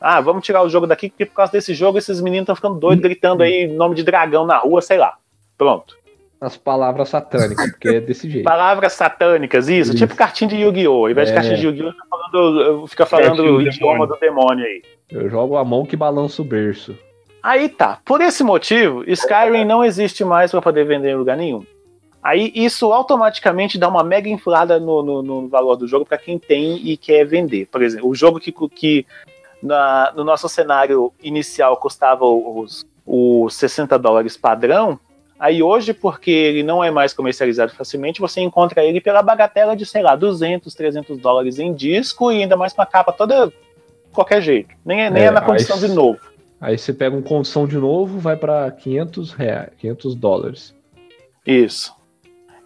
Ah, 0.00 0.20
vamos 0.20 0.44
tirar 0.44 0.62
o 0.62 0.68
jogo 0.68 0.86
daqui 0.86 1.10
porque 1.10 1.26
por 1.26 1.34
causa 1.34 1.52
desse 1.52 1.74
jogo 1.74 1.98
esses 1.98 2.20
meninos 2.20 2.44
estão 2.44 2.56
ficando 2.56 2.78
doidos 2.78 3.02
gritando 3.02 3.42
aí 3.42 3.66
nome 3.66 3.94
de 3.94 4.02
dragão 4.02 4.46
na 4.46 4.58
rua, 4.58 4.80
sei 4.80 4.96
lá. 4.98 5.16
Pronto. 5.58 5.98
As 6.40 6.56
palavras 6.56 7.10
satânicas, 7.10 7.70
porque 7.72 7.88
é 7.88 8.00
desse 8.00 8.28
jeito. 8.30 8.46
Palavras 8.46 8.94
satânicas, 8.94 9.68
isso, 9.68 9.90
Isso. 9.90 9.98
tipo 9.98 10.16
cartinha 10.16 10.48
de 10.48 10.56
Yu-Gi-Oh! 10.56 11.04
Ao 11.04 11.10
invés 11.10 11.28
de 11.28 11.32
É. 11.32 11.34
cartinha 11.34 11.56
de 11.58 11.66
Yu-Gi-Oh! 11.66 11.90
fica 11.92 12.06
falando, 12.08 12.86
fica 12.86 13.06
falando 13.06 13.42
o 13.42 13.60
idioma 13.60 14.06
do 14.06 14.16
demônio 14.16 14.64
aí. 14.64 14.82
Eu 15.10 15.28
jogo 15.28 15.56
a 15.56 15.64
mão 15.64 15.84
que 15.84 15.96
balança 15.96 16.40
o 16.42 16.44
berço. 16.44 16.96
Aí 17.42 17.68
tá. 17.68 17.98
Por 18.04 18.20
esse 18.20 18.44
motivo, 18.44 19.02
Skyrim 19.10 19.64
não 19.64 19.84
existe 19.84 20.24
mais 20.24 20.50
para 20.50 20.60
poder 20.62 20.84
vender 20.84 21.10
em 21.10 21.16
lugar 21.16 21.36
nenhum. 21.36 21.64
Aí 22.22 22.52
isso 22.54 22.92
automaticamente 22.92 23.78
dá 23.78 23.88
uma 23.88 24.04
mega 24.04 24.28
inflada 24.28 24.78
no, 24.78 25.02
no- 25.02 25.22
no 25.22 25.48
valor 25.48 25.74
do 25.76 25.88
jogo 25.88 26.04
para 26.04 26.18
quem 26.18 26.38
tem 26.38 26.76
e 26.86 26.96
quer 26.96 27.24
vender. 27.24 27.66
Por 27.66 27.82
exemplo, 27.82 28.08
o 28.08 28.14
jogo 28.14 28.38
que, 28.38 28.52
que 28.68 29.06
na- 29.62 30.12
no 30.14 30.22
nosso 30.22 30.48
cenário 30.48 31.12
inicial 31.22 31.76
custava 31.78 32.24
os, 32.26 32.84
os 33.06 33.54
60 33.54 33.98
dólares 33.98 34.36
padrão. 34.36 35.00
Aí 35.38 35.62
hoje, 35.62 35.94
porque 35.94 36.30
ele 36.30 36.62
não 36.62 36.84
é 36.84 36.90
mais 36.90 37.14
comercializado 37.14 37.72
facilmente, 37.72 38.20
você 38.20 38.42
encontra 38.42 38.84
ele 38.84 39.00
pela 39.00 39.22
bagatela 39.22 39.74
de, 39.74 39.86
sei 39.86 40.02
lá, 40.02 40.14
200, 40.14 40.74
300 40.74 41.16
dólares 41.16 41.58
em 41.58 41.72
disco 41.72 42.30
e 42.30 42.42
ainda 42.42 42.54
mais 42.58 42.74
com 42.74 42.82
a 42.82 42.86
capa 42.86 43.10
toda 43.12 43.50
qualquer 44.12 44.42
jeito. 44.42 44.74
Nem 44.84 45.02
é, 45.02 45.10
nem 45.10 45.22
é, 45.24 45.26
É, 45.26 45.30
na 45.30 45.40
condição 45.40 45.78
de 45.78 45.88
novo. 45.88 46.20
Aí 46.60 46.76
você 46.76 46.92
pega 46.92 47.16
um 47.16 47.22
condição 47.22 47.66
de 47.66 47.76
novo, 47.76 48.18
vai 48.18 48.36
pra 48.36 48.70
500 48.70 49.32
reais, 49.32 49.70
500 49.78 50.14
dólares, 50.14 50.74
Isso. 51.46 51.94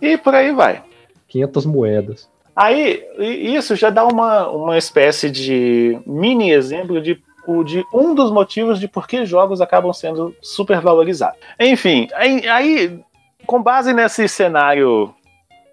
E 0.02 0.18
por 0.18 0.34
aí 0.34 0.52
vai. 0.52 0.82
500 1.28 1.64
moedas. 1.64 2.28
Aí, 2.56 3.04
isso 3.18 3.74
já 3.74 3.90
dá 3.90 4.04
uma, 4.04 4.48
uma 4.48 4.78
espécie 4.78 5.30
de 5.30 5.98
mini 6.06 6.52
exemplo 6.52 7.00
de, 7.00 7.20
de 7.64 7.84
um 7.92 8.14
dos 8.14 8.30
motivos 8.30 8.78
de 8.78 8.86
por 8.86 9.08
que 9.08 9.24
jogos 9.24 9.60
acabam 9.60 9.92
sendo 9.92 10.34
super 10.40 10.80
valorizados. 10.80 11.38
Enfim, 11.58 12.08
aí, 12.14 12.48
aí, 12.48 13.00
com 13.46 13.62
base 13.62 13.92
nesse 13.92 14.28
cenário 14.28 15.12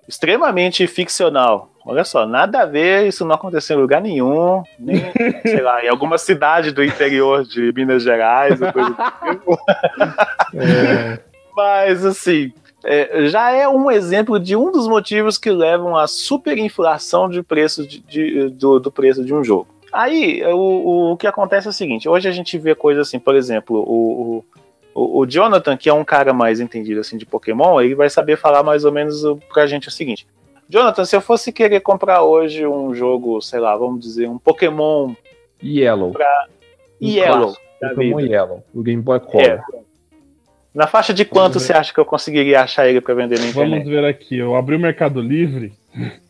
extremamente 0.07 0.87
ficcional, 0.87 1.70
olha 1.85 2.03
só, 2.03 2.25
nada 2.25 2.61
a 2.61 2.65
ver, 2.65 3.07
isso 3.07 3.25
não 3.25 3.35
aconteceu 3.35 3.77
em 3.77 3.81
lugar 3.81 4.01
nenhum, 4.01 4.63
nem, 4.79 4.97
sei 5.43 5.61
lá, 5.61 5.83
em 5.83 5.89
alguma 5.89 6.17
cidade 6.17 6.71
do 6.71 6.83
interior 6.83 7.43
de 7.43 7.71
Minas 7.73 8.03
Gerais, 8.03 8.61
ou 8.61 8.71
coisa 8.71 8.89
do 8.89 9.31
tipo. 9.31 9.57
É, 10.53 11.19
Mas, 11.55 12.05
assim, 12.05 12.51
é, 12.83 13.27
já 13.27 13.51
é 13.51 13.67
um 13.67 13.89
exemplo 13.89 14.39
de 14.39 14.55
um 14.55 14.71
dos 14.71 14.87
motivos 14.87 15.37
que 15.37 15.49
levam 15.51 15.95
à 15.95 16.07
superinflação 16.07 17.29
de 17.29 17.41
preço 17.43 17.87
de, 17.87 17.99
de- 17.99 18.49
do, 18.49 18.79
do 18.79 18.91
preço 18.91 19.23
de 19.23 19.33
um 19.33 19.43
jogo. 19.43 19.67
Aí, 19.93 20.41
o, 20.45 21.11
o, 21.11 21.17
que 21.17 21.27
acontece 21.27 21.67
é 21.67 21.69
o 21.69 21.73
seguinte: 21.73 22.07
hoje 22.07 22.27
a 22.27 22.31
gente 22.31 22.57
vê 22.57 22.73
coisas 22.73 23.07
assim, 23.07 23.19
por 23.19 23.35
exemplo, 23.35 23.77
o, 23.77 24.43
o, 24.95 25.19
o 25.21 25.25
Jonathan, 25.25 25.75
que 25.77 25.89
é 25.89 25.93
um 25.93 26.03
cara 26.03 26.33
mais 26.33 26.59
entendido 26.59 26.99
assim 27.01 27.17
de 27.17 27.25
Pokémon, 27.25 27.79
ele 27.81 27.95
vai 27.95 28.09
saber 28.09 28.37
falar 28.37 28.63
mais 28.63 28.85
ou 28.85 28.91
menos 28.91 29.21
pra 29.53 29.67
gente 29.67 29.87
o 29.87 29.91
seguinte. 29.91 30.25
Jonathan, 30.71 31.03
se 31.05 31.15
eu 31.15 31.21
fosse 31.21 31.51
querer 31.51 31.81
comprar 31.81 32.23
hoje 32.23 32.65
um 32.65 32.95
jogo, 32.95 33.41
sei 33.41 33.59
lá, 33.59 33.75
vamos 33.75 33.99
dizer, 33.99 34.29
um 34.29 34.37
Pokémon 34.37 35.13
Yellow. 35.61 36.13
Um 37.01 37.07
Yellow 37.07 37.53
Pokémon 37.81 38.17
vida. 38.17 38.29
Yellow, 38.31 38.63
o 38.73 38.81
Game 38.81 39.01
Boy 39.01 39.19
Color. 39.19 39.43
É. 39.45 39.61
Na 40.73 40.87
faixa 40.87 41.13
de 41.13 41.25
quanto 41.25 41.59
você 41.59 41.73
acha 41.73 41.93
que 41.93 41.99
eu 41.99 42.05
conseguiria 42.05 42.61
achar 42.61 42.87
ele 42.87 43.01
pra 43.01 43.13
vender 43.13 43.35
na 43.39 43.45
Vamos 43.51 43.57
internet? 43.79 43.89
ver 43.89 44.05
aqui. 44.05 44.37
Eu 44.37 44.55
abri 44.55 44.75
o 44.75 44.79
Mercado 44.79 45.19
Livre. 45.21 45.73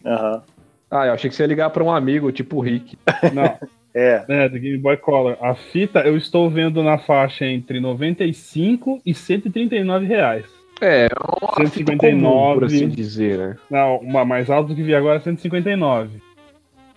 Aham. 0.04 0.42
Ah, 0.90 1.06
eu 1.06 1.14
achei 1.14 1.30
que 1.30 1.36
você 1.36 1.44
ia 1.44 1.48
ligar 1.48 1.70
pra 1.70 1.84
um 1.84 1.92
amigo, 1.92 2.32
tipo 2.32 2.58
o 2.58 2.60
Rick. 2.62 2.98
Não, 3.34 3.56
É. 3.94 4.26
é, 4.28 4.50
do 4.50 4.58
Game 4.58 4.78
Boy 4.80 4.98
Color. 4.98 5.38
A 5.40 5.54
fita 5.54 6.00
eu 6.00 6.18
estou 6.18 6.50
vendo 6.50 6.82
na 6.82 6.98
faixa 6.98 7.46
entre 7.46 7.80
95 7.80 9.00
e 9.06 9.14
139 9.14 10.06
reais. 10.08 10.46
É, 10.82 11.08
uma 11.42 11.70
fita 11.70 11.96
comum, 11.96 12.54
por 12.56 12.62
159. 12.62 12.66
assim 12.66 12.90
dizer, 12.90 13.38
né? 13.38 13.56
Não, 13.70 13.98
uma 13.98 14.26
mais 14.26 14.50
alta 14.50 14.70
do 14.70 14.76
que 14.76 14.82
vi 14.84 14.96
agora 14.96 15.18
é 15.18 15.22
159. 15.22 16.20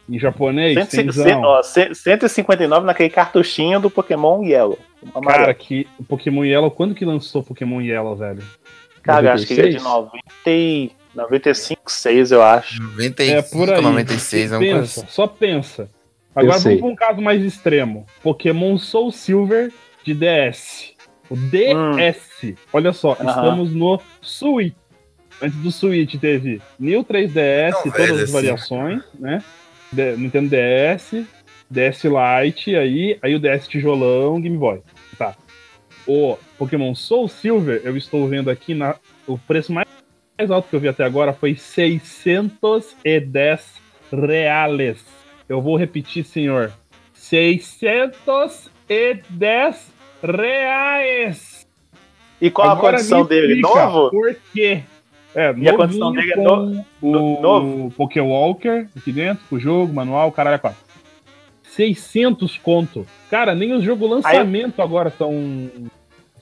Em 0.08 0.18
japonês, 0.18 0.74
100, 0.88 1.12
cenzão. 1.12 1.42
ó, 1.42 1.62
100, 1.62 1.94
159 1.94 2.86
naquele 2.86 3.08
cartuchinho 3.10 3.80
do 3.80 3.88
Pokémon 3.90 4.42
Yellow. 4.42 4.78
Amarelo. 5.14 5.40
Cara, 5.44 5.54
que 5.54 5.86
o 5.98 6.04
Pokémon 6.04 6.44
Yellow, 6.44 6.70
quando 6.70 6.94
que 6.94 7.04
lançou 7.04 7.42
Pokémon 7.42 7.80
Yellow, 7.80 8.16
velho? 8.16 8.42
Cara, 9.02 9.34
acho 9.34 9.46
que 9.46 9.52
é 9.54 9.68
de 9.68 9.78
96? 9.78 9.82
90, 9.84 10.14
e- 10.46 10.90
95, 11.14 11.90
6, 11.92 12.32
eu 12.32 12.42
acho. 12.42 12.82
95, 12.82 13.38
É 13.38 13.42
por 13.42 13.70
aí. 13.72 13.80
96, 13.82 14.52
é 14.52 14.56
coisa 14.56 14.74
pensa, 14.80 15.00
assim. 15.00 15.08
só 15.10 15.26
pensa. 15.26 15.88
Agora 16.34 16.58
vamos 16.58 16.80
para 16.80 16.88
um 16.88 16.96
caso 16.96 17.20
mais 17.22 17.42
extremo. 17.42 18.04
Pokémon 18.22 18.76
Soul 18.76 19.12
Silver 19.12 19.70
de 20.04 20.12
DS. 20.14 20.93
O 21.30 21.36
DS. 21.36 22.54
Olha 22.72 22.92
só, 22.92 23.12
Aham. 23.12 23.28
estamos 23.30 23.72
no 23.72 24.00
Switch. 24.20 24.74
Antes 25.42 25.58
do 25.58 25.70
Switch 25.72 26.14
teve 26.20 26.60
New 26.78 27.02
3DS, 27.04 27.72
Não, 27.72 27.82
todas 27.82 27.96
velho, 27.98 28.14
as 28.14 28.20
assim. 28.22 28.32
variações, 28.32 29.02
né? 29.18 29.42
D- 29.90 30.16
Nintendo 30.16 30.50
DS, 30.50 31.24
DS 31.70 32.04
Lite, 32.04 32.76
aí, 32.76 33.18
aí 33.22 33.34
o 33.34 33.40
DS 33.40 33.66
tijolão, 33.66 34.40
Game 34.40 34.56
Boy. 34.56 34.80
Tá. 35.18 35.34
O 36.06 36.36
Pokémon 36.58 36.94
Soul 36.94 37.26
Silver, 37.28 37.80
eu 37.84 37.96
estou 37.96 38.28
vendo 38.28 38.50
aqui 38.50 38.74
na 38.74 38.94
o 39.26 39.38
preço 39.38 39.72
mais 39.72 39.88
mais 40.38 40.50
alto 40.50 40.68
que 40.68 40.76
eu 40.76 40.80
vi 40.80 40.88
até 40.88 41.04
agora 41.04 41.32
foi 41.32 41.54
610 41.54 42.96
reais. 44.12 45.04
Eu 45.48 45.62
vou 45.62 45.76
repetir, 45.76 46.24
senhor. 46.24 46.72
610 47.14 49.92
reais. 50.24 51.66
E 52.40 52.50
qual 52.50 52.70
Agora 52.70 52.96
a 52.96 52.98
condição 52.98 53.24
dele? 53.24 53.60
Novo? 53.60 54.10
Por 54.10 54.36
quê? 54.52 54.82
É, 55.34 55.52
E 55.56 55.68
a 55.68 55.74
condição 55.76 56.12
dele 56.12 56.32
é 56.32 56.36
com 56.36 56.42
no- 56.44 56.84
o 57.36 57.40
novo? 57.40 57.90
Pokéwalker 57.96 58.88
aqui 58.96 59.12
dentro, 59.12 59.44
com 59.48 59.56
o 59.56 59.60
jogo, 59.60 59.92
manual, 59.92 60.30
caralho, 60.30 60.54
é 60.56 60.58
quatro. 60.58 60.78
600 61.64 62.56
conto. 62.58 63.04
Cara, 63.30 63.54
nem 63.54 63.72
os 63.72 63.82
jogos 63.82 64.08
lançamento 64.08 64.80
agora 64.80 65.08
estão 65.08 65.68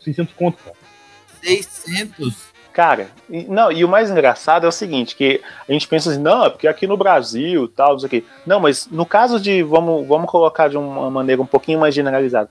600 0.01 0.35
conto, 0.35 0.59
cara. 0.63 0.77
600? 1.43 2.53
Cara, 2.73 3.09
e- 3.31 3.45
não, 3.45 3.71
e 3.71 3.85
o 3.85 3.89
mais 3.89 4.11
engraçado 4.11 4.65
é 4.65 4.69
o 4.69 4.73
seguinte, 4.73 5.15
que 5.15 5.41
a 5.69 5.73
gente 5.73 5.87
pensa 5.89 6.11
assim, 6.11 6.21
não, 6.21 6.45
é 6.45 6.51
porque 6.51 6.67
aqui 6.67 6.87
no 6.87 6.97
Brasil 6.97 7.69
tal, 7.69 7.97
isso 7.97 8.07
aqui. 8.07 8.25
Não, 8.47 8.61
mas 8.61 8.87
no 8.91 9.05
caso 9.07 9.39
de, 9.41 9.63
vamos, 9.63 10.07
vamos 10.07 10.31
colocar 10.31 10.69
de 10.69 10.77
uma 10.79 11.11
maneira 11.11 11.41
um 11.41 11.47
pouquinho 11.47 11.79
mais 11.81 11.95
generalizada. 11.95 12.51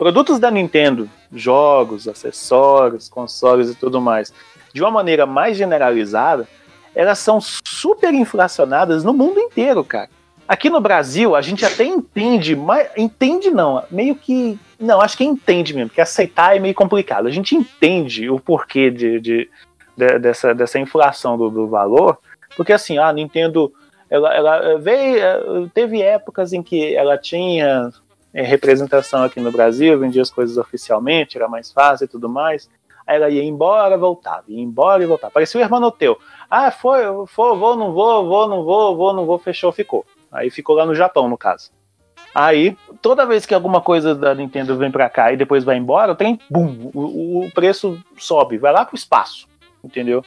Produtos 0.00 0.38
da 0.38 0.50
Nintendo, 0.50 1.10
jogos, 1.30 2.08
acessórios, 2.08 3.06
consoles 3.06 3.68
e 3.68 3.74
tudo 3.74 4.00
mais, 4.00 4.32
de 4.72 4.80
uma 4.80 4.90
maneira 4.90 5.26
mais 5.26 5.58
generalizada, 5.58 6.48
elas 6.94 7.18
são 7.18 7.38
super 7.38 8.14
inflacionadas 8.14 9.04
no 9.04 9.12
mundo 9.12 9.38
inteiro, 9.38 9.84
cara. 9.84 10.08
Aqui 10.48 10.70
no 10.70 10.80
Brasil, 10.80 11.36
a 11.36 11.42
gente 11.42 11.66
até 11.66 11.84
entende, 11.84 12.56
mas 12.56 12.88
entende 12.96 13.50
não, 13.50 13.84
meio 13.90 14.14
que. 14.14 14.58
Não, 14.80 15.02
acho 15.02 15.18
que 15.18 15.24
entende 15.24 15.74
mesmo, 15.74 15.90
porque 15.90 16.00
aceitar 16.00 16.56
é 16.56 16.58
meio 16.58 16.74
complicado. 16.74 17.26
A 17.28 17.30
gente 17.30 17.54
entende 17.54 18.30
o 18.30 18.40
porquê 18.40 18.90
de, 18.90 19.20
de- 19.20 19.50
de- 19.94 20.18
dessa, 20.18 20.54
dessa 20.54 20.78
inflação 20.78 21.36
do, 21.36 21.50
do 21.50 21.68
valor, 21.68 22.16
porque 22.56 22.72
assim, 22.72 22.96
a 22.96 23.12
Nintendo 23.12 23.70
ela, 24.08 24.34
ela 24.34 24.78
veio, 24.78 25.68
teve 25.74 26.00
épocas 26.00 26.54
em 26.54 26.62
que 26.62 26.96
ela 26.96 27.18
tinha 27.18 27.92
eh, 28.32 28.42
representação 28.42 29.22
aqui 29.22 29.40
no 29.40 29.52
Brasil, 29.52 29.98
vendia 29.98 30.22
as 30.22 30.30
coisas 30.30 30.56
oficialmente, 30.56 31.36
era 31.36 31.48
mais 31.48 31.72
fácil 31.72 32.04
e 32.04 32.08
tudo 32.08 32.28
mais. 32.28 32.68
Aí 33.06 33.16
ela 33.16 33.28
ia 33.28 33.42
embora, 33.42 33.96
voltava, 33.98 34.44
ia 34.48 34.60
embora 34.60 35.02
e 35.02 35.06
voltava. 35.06 35.32
Parecia 35.32 35.60
o 35.60 35.64
irmão 35.64 35.90
teu. 35.90 36.18
Ah, 36.48 36.70
foi, 36.70 37.00
foi, 37.26 37.56
vou, 37.56 37.76
não 37.76 37.92
vou, 37.92 38.28
vou, 38.28 38.48
não 38.48 38.64
vou, 38.64 38.96
vou, 38.96 39.12
não 39.12 39.26
vou, 39.26 39.38
fechou, 39.38 39.72
ficou. 39.72 40.04
Aí 40.30 40.50
ficou 40.50 40.76
lá 40.76 40.86
no 40.86 40.94
Japão, 40.94 41.28
no 41.28 41.36
caso. 41.36 41.70
Aí, 42.34 42.76
toda 43.02 43.26
vez 43.26 43.44
que 43.44 43.54
alguma 43.54 43.80
coisa 43.80 44.14
da 44.14 44.34
Nintendo 44.34 44.76
vem 44.76 44.90
pra 44.90 45.10
cá 45.10 45.32
e 45.32 45.36
depois 45.36 45.64
vai 45.64 45.76
embora, 45.76 46.12
o 46.12 46.14
trem, 46.14 46.38
bum, 46.48 46.90
o, 46.94 47.44
o 47.44 47.50
preço 47.50 47.98
sobe, 48.16 48.56
vai 48.56 48.72
lá 48.72 48.84
pro 48.84 48.96
espaço, 48.96 49.48
entendeu? 49.82 50.24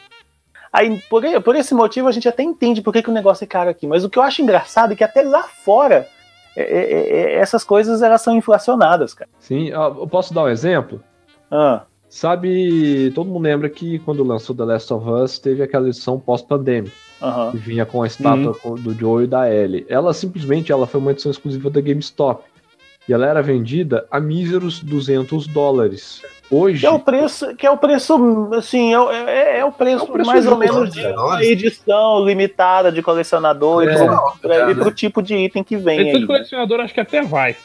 Aí, 0.71 0.99
por, 1.09 1.23
por 1.43 1.55
esse 1.55 1.73
motivo, 1.73 2.07
a 2.07 2.11
gente 2.11 2.27
até 2.27 2.43
entende 2.43 2.81
por 2.81 2.91
que, 2.91 3.03
que 3.03 3.09
o 3.09 3.13
negócio 3.13 3.43
é 3.43 3.47
caro 3.47 3.69
aqui. 3.69 3.85
Mas 3.87 4.03
o 4.03 4.09
que 4.09 4.17
eu 4.17 4.23
acho 4.23 4.41
engraçado 4.41 4.93
é 4.93 4.95
que 4.95 5.03
até 5.03 5.21
lá 5.21 5.43
fora, 5.43 6.07
é- 6.55 6.63
é- 6.63 7.15
é- 7.21 7.35
essas 7.35 7.63
coisas 7.63 8.01
elas 8.01 8.21
são 8.21 8.35
inflacionadas, 8.35 9.13
cara. 9.13 9.29
Sim, 9.39 9.69
eu 9.69 10.07
posso 10.07 10.33
dar 10.33 10.43
um 10.43 10.49
exemplo? 10.49 11.01
Ah, 11.51 11.83
Sabe, 12.09 13.11
todo 13.15 13.27
mundo 13.31 13.41
lembra 13.43 13.67
que 13.67 13.97
quando 13.97 14.23
lançou 14.23 14.55
The 14.55 14.63
Last 14.65 14.93
of 14.93 15.09
Us 15.09 15.39
teve 15.39 15.63
aquela 15.63 15.87
edição 15.87 16.19
pós-pandêmica, 16.19 16.95
aham. 17.19 17.49
que 17.49 17.57
vinha 17.57 17.87
com 17.87 18.03
a 18.03 18.05
estátua 18.07 18.55
Uhum. 18.63 18.75
do 18.75 18.93
Joe 18.93 19.23
e 19.23 19.27
da 19.27 19.51
Ellie. 19.51 19.83
Ela 19.89 20.13
simplesmente 20.13 20.71
ela 20.71 20.85
foi 20.85 20.99
uma 21.01 21.09
edição 21.09 21.31
exclusiva 21.31 21.71
da 21.71 21.81
GameStop. 21.81 22.43
E 23.09 23.13
ela 23.13 23.25
era 23.25 23.41
vendida 23.41 24.05
a 24.11 24.19
míseros 24.19 24.79
200 24.79 25.47
dólares. 25.47 26.21
Hoje, 26.53 26.81
Que 26.81 26.85
é 26.85 26.91
o 26.91 26.99
preço, 26.99 27.55
que 27.55 27.65
é 27.65 27.71
o 27.71 27.77
preço, 27.77 28.49
assim, 28.53 28.93
é, 28.93 28.99
o- 28.99 29.11
é- 29.11 29.59
é 29.59 29.65
o 29.65 29.71
preço, 29.71 30.05
É 30.05 30.07
o 30.07 30.11
preço 30.11 30.29
mais 30.29 30.45
ou 30.45 30.57
menos 30.57 30.91
de 30.93 31.01
né? 31.01 31.09
uma 31.15 31.43
edição 31.43 32.23
limitada 32.25 32.91
de 32.91 33.01
colecionador 33.01 33.87
É. 33.87 33.93
e, 33.93 33.95
pro, 33.97 34.49
Cara, 34.49 34.71
e 34.71 34.75
pro 34.75 34.91
tipo 34.91 35.21
de 35.21 35.35
item 35.35 35.63
que 35.63 35.75
vem 35.77 35.99
Edição 35.99 36.15
aí. 36.15 36.21
de 36.21 36.27
colecionador 36.27 36.79
acho 36.81 36.93
que 36.93 36.99
até 36.99 37.21
vai. 37.21 37.55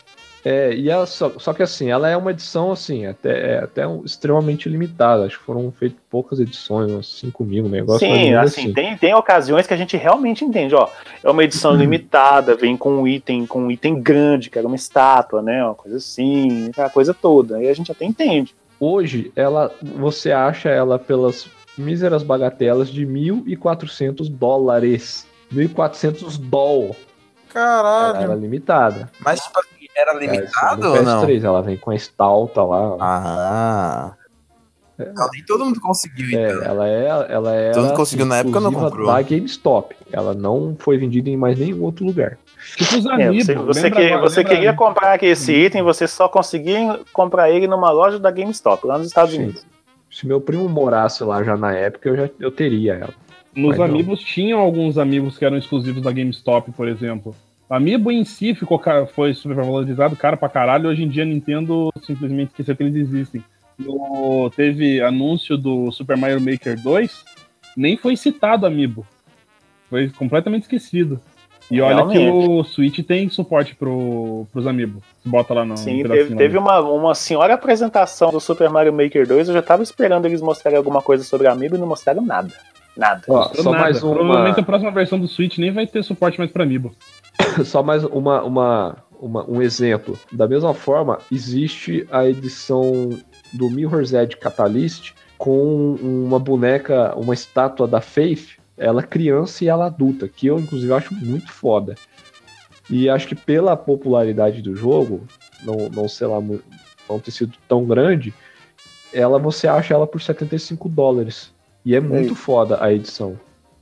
É, 0.44 0.72
e 0.72 0.88
ela 0.88 1.04
só, 1.04 1.32
só 1.36 1.52
que 1.52 1.62
assim, 1.64 1.90
ela 1.90 2.08
é 2.08 2.16
uma 2.16 2.30
edição 2.30 2.70
assim, 2.70 3.04
até, 3.04 3.54
é 3.56 3.58
até 3.58 3.86
um- 3.86 4.04
extremamente 4.04 4.68
limitada. 4.68 5.24
Acho 5.26 5.36
que 5.38 5.44
foram 5.44 5.70
feitas 5.72 5.98
poucas 6.08 6.38
edições, 6.38 6.90
umas 6.92 7.06
5 7.18 7.44
mil, 7.44 7.64
um 7.64 7.68
negócio 7.68 8.06
Sim, 8.06 8.12
menos 8.30 8.44
assim, 8.52 8.72
tem, 8.72 8.96
tem 8.96 9.12
ocasiões 9.14 9.66
que 9.66 9.74
a 9.74 9.76
gente 9.76 9.96
realmente 9.96 10.44
entende, 10.44 10.74
ó. 10.76 10.88
É 11.24 11.28
uma 11.28 11.42
edição 11.42 11.72
Uhum. 11.72 11.78
limitada, 11.78 12.54
vem 12.54 12.76
com 12.76 12.90
um 13.02 13.06
item, 13.06 13.44
com 13.46 13.62
um 13.64 13.70
item 13.70 14.00
grande, 14.00 14.48
que 14.48 14.56
era 14.56 14.66
uma 14.66 14.76
estátua, 14.76 15.42
né? 15.42 15.62
Uma 15.62 15.74
coisa 15.74 15.96
assim, 15.98 16.68
aquela 16.70 16.88
coisa 16.88 17.12
toda. 17.12 17.56
Aí 17.56 17.68
a 17.68 17.74
gente 17.74 17.90
até 17.90 18.04
entende. 18.04 18.54
Hoje, 18.80 19.32
ela, 19.34 19.72
você 19.82 20.30
acha 20.32 20.68
ela 20.68 20.98
pelas 20.98 21.48
míseras 21.76 22.22
bagatelas 22.22 22.88
de 22.88 23.06
1.400 23.06 24.28
dólares. 24.30 25.26
1.400 25.52 26.38
doll. 26.38 26.94
Ela 27.54 27.72
Caralho. 28.12 28.22
era 28.24 28.34
limitada. 28.34 29.10
Mas, 29.20 29.40
tipo, 29.40 29.58
assim, 29.58 29.86
era 29.96 30.12
É, 30.12 30.18
limitado 30.18 30.82
no 30.82 30.94
ou 30.94 31.02
não? 31.02 31.22
PS3, 31.22 31.44
ela 31.44 31.62
vem 31.62 31.76
com 31.76 31.90
a 31.90 31.94
estalta 31.96 32.62
lá. 32.62 32.96
Ah. 33.00 34.14
Não, 34.98 35.28
nem 35.32 35.44
todo 35.44 35.64
mundo 35.64 35.80
conseguiu, 35.80 36.36
É, 36.38 36.50
então. 36.52 36.62
ela 36.64 36.88
é, 36.88 37.06
ela 37.32 37.54
era 37.54 37.72
Todo 37.74 37.84
mundo 37.86 37.96
conseguiu 37.96 38.26
na 38.26 38.38
época, 38.38 38.58
não 38.60 38.72
comprou. 38.72 39.06
da 39.06 39.22
GameStop. 39.22 39.94
Ela 40.12 40.34
não 40.34 40.76
foi 40.78 40.98
vendida 40.98 41.30
em 41.30 41.36
mais 41.36 41.56
nenhum 41.58 41.82
outro 41.84 42.04
lugar. 42.04 42.36
Tipo 42.76 42.96
os 42.98 43.06
É, 43.06 43.12
amigos. 43.12 43.46
você 43.46 43.54
você, 43.54 43.82
lembra 43.82 44.00
que, 44.00 44.06
agora- 44.12 44.20
você 44.30 44.40
lembra- 44.40 44.54
queria 44.54 44.72
comprar 44.74 45.12
aqui 45.14 45.26
esse 45.26 45.52
item, 45.52 45.82
você 45.82 46.06
só 46.06 46.28
conseguia 46.28 47.00
comprar 47.12 47.50
ele 47.50 47.66
numa 47.66 47.90
loja 47.90 48.18
da 48.18 48.30
GameStop, 48.30 48.86
lá 48.86 48.98
nos 48.98 49.06
Estados 49.08 49.32
Sim. 49.34 49.42
Unidos. 49.44 49.66
Se 50.10 50.26
meu 50.26 50.40
primo 50.40 50.68
morasse 50.68 51.22
lá 51.24 51.42
já 51.42 51.56
na 51.56 51.72
época, 51.72 52.08
eu 52.08 52.16
já 52.16 52.30
eu 52.40 52.50
teria 52.50 52.94
ela. 52.94 53.14
Nos 53.54 53.70
Mas 53.70 53.78
não. 53.78 53.84
amigos 53.84 54.20
tinham 54.20 54.60
alguns 54.60 54.98
amigos 54.98 55.36
que 55.36 55.44
eram 55.44 55.56
exclusivos 55.56 56.02
da 56.02 56.12
GameStop, 56.12 56.70
por 56.72 56.86
exemplo. 56.88 57.34
O 57.68 57.74
Amiibo 57.74 58.10
em 58.10 58.24
si 58.24 58.54
ficou, 58.54 58.80
foi 59.14 59.34
super 59.34 59.54
valorizado, 59.56 60.16
caro 60.16 60.36
pra 60.36 60.48
caralho. 60.48 60.88
Hoje 60.88 61.02
em 61.02 61.08
dia 61.08 61.22
a 61.24 61.26
Nintendo 61.26 61.90
simplesmente 62.02 62.50
esqueceu 62.50 62.74
que 62.76 62.82
eles 62.82 62.96
existem. 62.96 63.44
No- 63.78 64.50
teve 64.56 65.00
anúncio 65.02 65.56
do 65.56 65.90
Super 65.92 66.16
Mario 66.16 66.40
Maker 66.40 66.80
2, 66.82 67.24
nem 67.76 67.96
foi 67.96 68.16
citado 68.16 68.64
Amiibo. 68.66 69.06
Foi 69.90 70.08
completamente 70.10 70.62
esquecido. 70.62 71.20
E 71.70 71.80
olha 71.80 72.06
que 72.06 72.18
Realmente. 72.18 72.48
o 72.48 72.64
Switch 72.64 72.98
tem 73.04 73.28
suporte 73.28 73.74
pro, 73.74 74.46
pros 74.52 74.66
Amiibo. 74.66 75.02
Você 75.22 75.28
bota 75.28 75.52
lá 75.52 75.64
no 75.64 75.76
Sim, 75.76 76.02
no 76.02 76.08
teve, 76.08 76.34
teve 76.34 76.56
uma, 76.58 76.80
uma 76.80 77.14
senhora 77.14 77.54
apresentação 77.54 78.30
do 78.30 78.40
Super 78.40 78.70
Mario 78.70 78.92
Maker 78.92 79.26
2, 79.26 79.48
eu 79.48 79.54
já 79.54 79.60
tava 79.62 79.82
esperando 79.82 80.24
eles 80.26 80.40
mostrarem 80.40 80.78
alguma 80.78 81.02
coisa 81.02 81.24
sobre 81.24 81.46
a 81.46 81.52
Amiibo 81.52 81.76
e 81.76 81.78
não 81.78 81.86
mostraram 81.86 82.24
nada. 82.24 82.50
Nada. 82.96 83.22
Ó, 83.28 83.50
só 83.54 83.70
nada. 83.70 83.82
mais 83.84 84.02
uma, 84.02 84.14
Provavelmente 84.14 84.60
a 84.60 84.62
próxima 84.64 84.90
versão 84.90 85.20
do 85.20 85.28
Switch 85.28 85.58
nem 85.58 85.70
vai 85.70 85.86
ter 85.86 86.02
suporte 86.02 86.38
mais 86.38 86.50
pra 86.50 86.64
Amiibo. 86.64 86.92
só 87.64 87.82
mais 87.82 88.02
uma, 88.02 88.42
uma, 88.42 88.96
uma- 89.20 89.44
um 89.48 89.60
exemplo. 89.62 90.18
Da 90.32 90.48
mesma 90.48 90.72
forma, 90.74 91.18
existe 91.30 92.06
a 92.10 92.26
edição 92.26 93.10
do 93.52 93.70
Mirror's 93.70 94.12
Edge 94.12 94.36
Catalyst 94.36 95.12
com 95.36 95.94
uma 96.02 96.38
boneca, 96.40 97.14
uma 97.16 97.32
estátua 97.34 97.86
da 97.86 98.00
Faith, 98.00 98.58
ela 98.78 99.02
criança 99.02 99.64
e 99.64 99.68
ela 99.68 99.86
adulta, 99.86 100.28
que 100.28 100.46
eu 100.46 100.58
inclusive 100.58 100.92
acho 100.92 101.14
muito 101.14 101.52
foda. 101.52 101.94
E 102.90 103.08
acho 103.08 103.28
que 103.28 103.34
pela 103.34 103.76
popularidade 103.76 104.62
do 104.62 104.74
jogo, 104.74 105.26
não, 105.62 105.88
não 105.90 106.08
sei 106.08 106.26
lá, 106.26 106.40
não 106.40 107.20
ter 107.20 107.30
sido 107.30 107.52
tão 107.68 107.84
grande, 107.84 108.32
ela 109.12 109.38
você 109.38 109.68
acha 109.68 109.94
ela 109.94 110.06
por 110.06 110.20
75 110.20 110.88
dólares. 110.88 111.52
E 111.84 111.94
é 111.94 112.00
muito 112.00 112.34
foda 112.34 112.82
a 112.82 112.92
edição. 112.92 113.38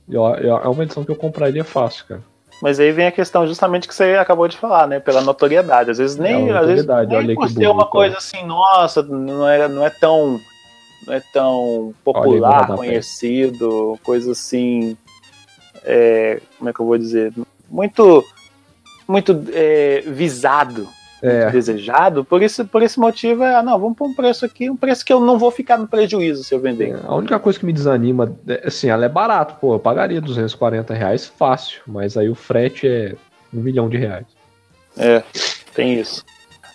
É 0.09 0.67
uma 0.67 0.83
edição 0.83 1.03
que 1.03 1.11
eu 1.11 1.15
compraria 1.15 1.63
fácil, 1.63 2.05
cara. 2.05 2.23
Mas 2.61 2.79
aí 2.79 2.91
vem 2.91 3.05
a 3.05 3.11
questão 3.11 3.45
justamente 3.45 3.87
que 3.87 3.93
você 3.93 4.15
acabou 4.15 4.47
de 4.47 4.57
falar, 4.57 4.87
né? 4.87 4.99
Pela 4.99 5.21
notoriedade. 5.21 5.91
Às 5.91 5.97
vezes 5.97 6.17
nem, 6.17 6.49
É, 6.49 6.57
às 6.57 6.65
vezes, 6.65 6.87
nem 7.25 7.35
por 7.35 7.49
ser 7.49 7.67
uma 7.67 7.85
coisa 7.85 8.17
assim, 8.17 8.43
nossa, 8.45 9.03
não 9.03 9.47
é, 9.47 9.67
não 9.67 9.85
é 9.85 9.89
tão 9.89 10.39
não 11.05 11.13
é 11.13 11.21
tão 11.33 11.93
popular, 12.03 12.67
conhecido, 12.75 13.99
coisa 14.03 14.31
assim, 14.31 14.97
é, 15.83 16.41
como 16.57 16.69
é 16.69 16.73
que 16.73 16.79
eu 16.79 16.85
vou 16.85 16.97
dizer, 16.97 17.33
muito 17.69 18.23
muito 19.07 19.45
é, 19.53 20.03
visado, 20.05 20.87
É, 21.21 21.49
desejado. 21.49 22.23
Por 22.23 22.43
isso, 22.43 22.63
por 22.65 22.83
esse 22.83 22.99
motivo, 22.99 23.43
é, 23.43 23.55
ah, 23.55 23.63
não, 23.63 23.79
vamos 23.79 23.97
pôr 23.97 24.07
um 24.07 24.13
preço 24.13 24.45
aqui, 24.45 24.69
um 24.69 24.75
preço 24.75 25.03
que 25.03 25.11
eu 25.11 25.19
não 25.19 25.39
vou 25.39 25.49
ficar 25.49 25.77
no 25.77 25.87
prejuízo 25.87 26.43
se 26.43 26.53
eu 26.53 26.59
vender. 26.59 26.95
A 27.03 27.15
única 27.15 27.39
coisa 27.39 27.57
que 27.57 27.65
me 27.65 27.73
desanima, 27.73 28.35
é, 28.47 28.67
assim, 28.67 28.89
ela 28.89 29.05
é 29.05 29.09
barato, 29.09 29.55
pô, 29.59 29.75
eu 29.75 29.79
pagaria 29.79 30.21
240 30.21 30.93
reais 30.93 31.25
fácil, 31.25 31.81
mas 31.87 32.17
aí 32.17 32.29
o 32.29 32.35
frete 32.35 32.87
é 32.87 33.15
um 33.53 33.61
milhão 33.61 33.89
de 33.89 33.97
reais. 33.97 34.27
É, 34.95 35.23
tem 35.73 35.99
isso. 35.99 36.23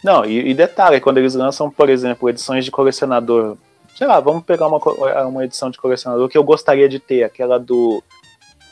Não, 0.02 0.24
e, 0.24 0.50
e 0.50 0.54
detalhe, 0.54 1.00
quando 1.00 1.18
eles 1.18 1.34
lançam, 1.34 1.70
por 1.70 1.88
exemplo, 1.88 2.28
edições 2.28 2.64
de 2.64 2.70
colecionador, 2.70 3.56
sei 4.02 4.08
lá, 4.08 4.18
vamos 4.18 4.42
pegar 4.42 4.66
uma, 4.66 4.78
uma 5.26 5.44
edição 5.44 5.70
de 5.70 5.78
colecionador 5.78 6.28
que 6.28 6.36
eu 6.36 6.42
gostaria 6.42 6.88
de 6.88 6.98
ter, 6.98 7.22
aquela 7.22 7.56
do. 7.56 8.02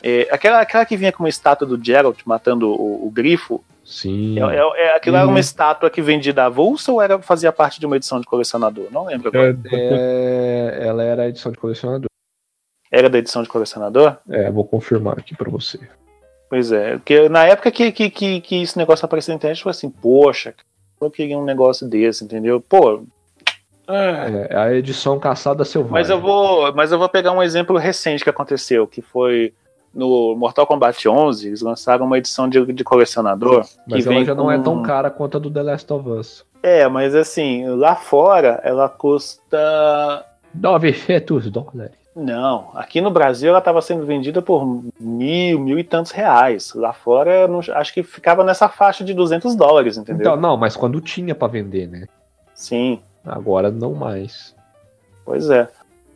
é, 0.03 0.27
aquela, 0.29 0.59
aquela 0.59 0.85
que 0.85 0.97
vinha 0.97 1.09
com 1.13 1.23
uma 1.23 1.29
estátua 1.29 1.65
do 1.65 1.81
Geralt 1.81 2.19
matando 2.25 2.69
o, 2.69 3.07
o 3.07 3.09
grifo. 3.09 3.63
Sim. 3.85 4.37
É, 4.37 4.57
é, 4.57 4.87
é- 4.87 4.95
aquilo 4.97 5.15
era 5.15 5.25
Uhum. 5.25 5.31
uma 5.31 5.39
estátua 5.39 5.89
que 5.89 6.01
vendia 6.01 6.33
da 6.33 6.47
avulsa 6.47 6.91
ou 6.91 7.01
era, 7.01 7.17
fazia 7.21 7.49
parte 7.49 7.79
de 7.79 7.85
uma 7.85 7.95
edição 7.95 8.19
de 8.19 8.25
colecionador? 8.27 8.87
Não 8.91 9.05
lembro 9.05 9.29
agora. 9.29 9.57
É, 9.71 10.79
ela 10.81 11.01
era 11.01 11.23
a 11.23 11.27
edição 11.29 11.49
de 11.49 11.57
colecionador. 11.57 12.09
Era 12.91 13.09
da 13.09 13.17
edição 13.17 13.41
de 13.41 13.47
colecionador? 13.47 14.17
É, 14.29 14.51
vou 14.51 14.65
confirmar 14.65 15.17
aqui 15.17 15.33
pra 15.33 15.49
você. 15.49 15.79
Pois 16.49 16.73
é, 16.73 16.97
porque 16.97 17.29
na 17.29 17.45
época 17.45 17.71
que, 17.71 17.89
que, 17.93 18.09
que, 18.09 18.41
que 18.41 18.61
esse 18.61 18.77
negócio 18.77 19.05
apareceu 19.05 19.31
na 19.31 19.37
internet, 19.37 19.59
eu 19.59 19.63
falei 19.63 19.77
assim, 19.77 19.89
poxa, 19.89 20.53
eu 20.99 21.09
queria 21.09 21.37
um 21.37 21.45
negócio 21.45 21.87
desse, 21.87 22.25
entendeu? 22.25 22.59
Pô. 22.59 23.03
É. 23.93 24.47
É 24.49 24.57
a 24.57 24.73
edição 24.73 25.19
Caçada 25.19 25.63
Selvagem. 25.65 25.91
Mas 25.93 26.09
eu 26.09 26.19
vou, 26.19 26.73
mas 26.73 26.91
eu 26.91 26.99
vou 26.99 27.09
pegar 27.09 27.31
um 27.31 27.41
exemplo 27.43 27.77
recente 27.77 28.23
que 28.23 28.29
aconteceu, 28.29 28.87
que 28.87 29.01
foi 29.01 29.53
no 29.93 30.35
Mortal 30.35 30.65
Kombat 30.65 31.07
11, 31.07 31.47
eles 31.47 31.61
lançaram 31.61 32.05
uma 32.05 32.17
edição 32.17 32.47
de, 32.47 32.65
de 32.73 32.83
colecionador 32.83 33.65
Mas 33.87 34.05
que 34.05 34.13
ela 34.13 34.23
já 34.23 34.33
não 34.33 34.49
é 34.49 34.57
com- 34.57 34.63
tão 34.63 34.81
cara 34.81 35.09
quanto 35.09 35.37
a 35.37 35.39
do 35.39 35.51
The 35.51 35.61
Last 35.63 35.91
of 35.91 36.09
Us. 36.09 36.45
É, 36.63 36.87
mas 36.87 37.13
assim, 37.15 37.67
lá 37.67 37.95
fora 37.95 38.61
ela 38.63 38.87
custa. 38.87 40.25
900 40.53 41.49
dólares. 41.49 41.91
Não, 42.15 42.71
aqui 42.75 42.99
no 42.99 43.09
Brasil 43.09 43.49
ela 43.49 43.59
estava 43.59 43.81
sendo 43.81 44.05
vendida 44.05 44.41
por 44.41 44.65
mil, 44.99 45.59
mil 45.59 45.79
e 45.79 45.83
tantos 45.83 46.11
reais. 46.11 46.73
Lá 46.75 46.91
fora, 46.91 47.47
não, 47.47 47.59
acho 47.73 47.93
que 47.93 48.03
ficava 48.03 48.43
nessa 48.43 48.67
faixa 48.67 49.03
de 49.03 49.13
200 49.13 49.55
dólares, 49.55 49.97
entendeu? 49.97 50.19
Então, 50.21 50.35
não, 50.35 50.57
mas 50.57 50.75
quando 50.75 50.99
tinha 50.99 51.33
pra 51.33 51.47
vender, 51.47 51.87
né? 51.87 52.07
Sim, 52.53 53.01
Agora 53.25 53.69
não 53.71 53.93
mais. 53.93 54.55
pois 55.25 55.49
é. 55.49 55.67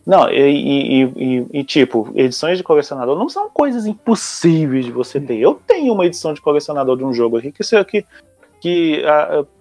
Não, 0.05 0.29
e, 0.29 0.35
e- 0.39 1.03
e- 1.03 1.47
e- 1.59 1.63
tipo, 1.63 2.11
edições 2.13 2.59
de 2.59 2.63
colecionador 2.63 3.17
não 3.17 3.27
são 3.27 3.49
coisas 3.49 3.87
impossíveis 3.87 4.85
de 4.85 4.91
você 4.91 5.19
ter. 5.19 5.37
Eu 5.39 5.59
tenho 5.65 5.91
uma 5.93 6.05
edição 6.05 6.31
de 6.31 6.41
colecionador 6.41 6.95
de 6.95 7.03
um 7.03 7.11
jogo 7.11 7.37
aqui 7.37 7.51
que, 7.51 7.63
se- 7.63 7.83
que, 7.85 8.05
que 8.61 9.01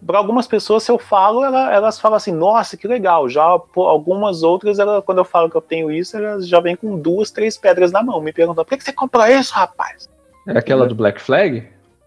para 0.07 0.19
algumas 0.19 0.47
pessoas, 0.47 0.83
se 0.83 0.91
eu 0.93 0.99
falo, 0.99 1.43
ela- 1.43 1.73
elas 1.73 1.99
falam 1.99 2.17
assim, 2.17 2.31
nossa, 2.33 2.77
que 2.77 2.87
legal. 2.87 3.27
Já 3.27 3.59
por 3.59 3.87
algumas 3.89 4.43
outras, 4.43 4.79
ela, 4.79 5.01
quando 5.01 5.19
eu 5.19 5.25
falo 5.25 5.49
que 5.49 5.57
eu 5.57 5.63
tenho 5.63 5.91
isso, 5.91 6.15
elas 6.17 6.47
já 6.47 6.61
vêm 6.61 6.77
com 6.77 6.99
duas, 6.99 7.31
três 7.31 7.57
pedras 7.57 7.91
na 7.91 8.03
mão. 8.03 8.21
Me 8.21 8.33
perguntam, 8.33 8.65
por 8.65 8.71
que, 8.71 8.77
que 8.77 8.85
você 8.85 8.93
comprou 8.93 9.27
isso, 9.27 9.55
rapaz? 9.55 10.11
É 10.47 10.59
aquela 10.59 10.87
do 10.87 10.95
Black 10.95 11.23
Flag? 11.23 11.67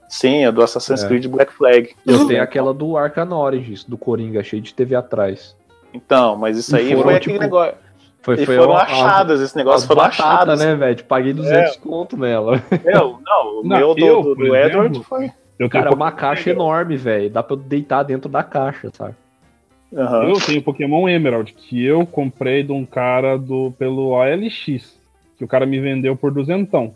Sim, 0.10 0.46
é 0.46 0.52
do 0.52 0.62
Assassin's 0.62 1.04
É. 1.04 1.08
Creed 1.08 1.28
Black 1.28 1.54
Flag. 1.54 1.90
Eu 2.06 2.26
tenho 2.28 2.42
aquela 2.42 2.74
do 2.74 2.96
Arkham 2.98 3.32
Origins, 3.32 3.84
do 3.84 3.98
Coringa, 3.98 4.44
cheio 4.44 4.62
de 4.62 4.74
TV 4.74 4.96
atrás. 4.96 5.56
Então, 5.94 6.36
mas 6.38 6.58
isso 6.58 6.76
aí 6.76 6.90
foram, 6.90 7.04
foi 7.04 7.14
tipo, 7.20 7.36
aquele 7.36 7.40
negócio. 7.40 7.76
Foi, 8.22 8.36
E 8.36 8.46
foi 8.46 8.58
foram 8.58 8.76
achadas, 8.76 9.40
esse 9.42 9.56
negócio 9.56 9.88
foram 9.88 10.02
batata, 10.04 10.24
achadas. 10.24 10.60
né, 10.60 10.76
velho? 10.76 11.04
Paguei 11.06 11.34
200 11.34 11.78
conto 11.78 12.18
nela. 12.18 12.62
Eu, 12.84 13.20
não, 13.26 13.60
o 13.60 13.64
Não, 13.64 13.78
meu 13.78 13.96
do, 13.96 14.06
eu, 14.06 14.22
do, 14.22 14.36
do 14.36 14.56
exemplo, 14.56 14.86
Edward 14.86 15.04
foi. 15.06 15.32
Eu 15.58 15.70
Cara, 15.70 15.90
é 15.90 15.94
uma 15.94 16.12
caixa 16.12 16.50
enorme, 16.52 16.98
velho. 16.98 17.30
Dá 17.30 17.42
pra 17.42 17.56
eu 17.56 17.60
deitar 17.60 18.04
dentro 18.04 18.30
da 18.30 18.44
caixa, 18.44 18.90
sabe? 18.94 19.16
Aham. 19.96 20.26
Eu 20.30 20.40
tenho 20.42 20.62
Pokémon 20.62 21.08
Emerald, 21.08 21.54
que 21.54 21.84
eu 21.84 22.06
comprei 22.06 22.62
de 22.62 22.72
um 22.72 22.86
cara 22.86 23.38
do, 23.38 23.72
pelo 23.80 24.10
OLX, 24.10 25.00
que 25.38 25.44
o 25.44 25.48
cara 25.48 25.66
me 25.66 25.80
vendeu 25.80 26.16
por 26.16 26.32
duzentão. 26.32 26.94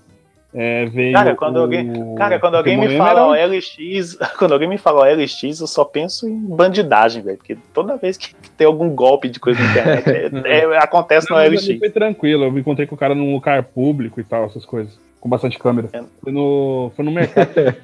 É, 0.53 0.85
veio 0.85 1.13
Cara, 1.13 1.35
quando 1.35 1.57
o 1.57 1.61
alguém, 1.61 2.15
cara, 2.15 2.37
quando 2.37 2.55
alguém 2.55 2.77
me 2.77 2.97
fala 2.97 3.27
OLX, 3.27 4.17
quando 4.37 4.51
alguém 4.51 4.67
me 4.67 4.77
fala 4.77 5.01
OLX, 5.01 5.61
eu 5.61 5.67
só 5.67 5.85
penso 5.85 6.27
em 6.27 6.37
bandidagem, 6.37 7.21
velho. 7.23 7.37
Porque 7.37 7.57
toda 7.73 7.95
vez 7.95 8.17
que 8.17 8.35
tem 8.57 8.67
algum 8.67 8.89
golpe 8.89 9.29
de 9.29 9.39
coisa 9.39 9.61
na 9.61 9.71
internet, 9.71 10.09
é- 10.45 10.63
é- 10.73 10.77
acontece 10.77 11.29
Não, 11.29 11.37
no 11.37 11.43
ali 11.43 11.79
foi 11.79 11.89
tranquilo, 11.89 12.43
eu 12.43 12.51
me 12.51 12.59
encontrei 12.59 12.85
com 12.85 12.95
o 12.95 12.97
cara 12.97 13.15
num 13.15 13.33
lugar 13.33 13.63
público 13.63 14.19
e 14.19 14.23
tal, 14.23 14.45
essas 14.45 14.65
coisas. 14.65 14.99
Com 15.21 15.29
bastante 15.29 15.57
câmera. 15.57 15.87
É. 15.93 16.03
Foi 16.21 16.33
no, 16.33 16.91
foi 16.95 17.05
no 17.05 17.11
mercado. 17.11 17.49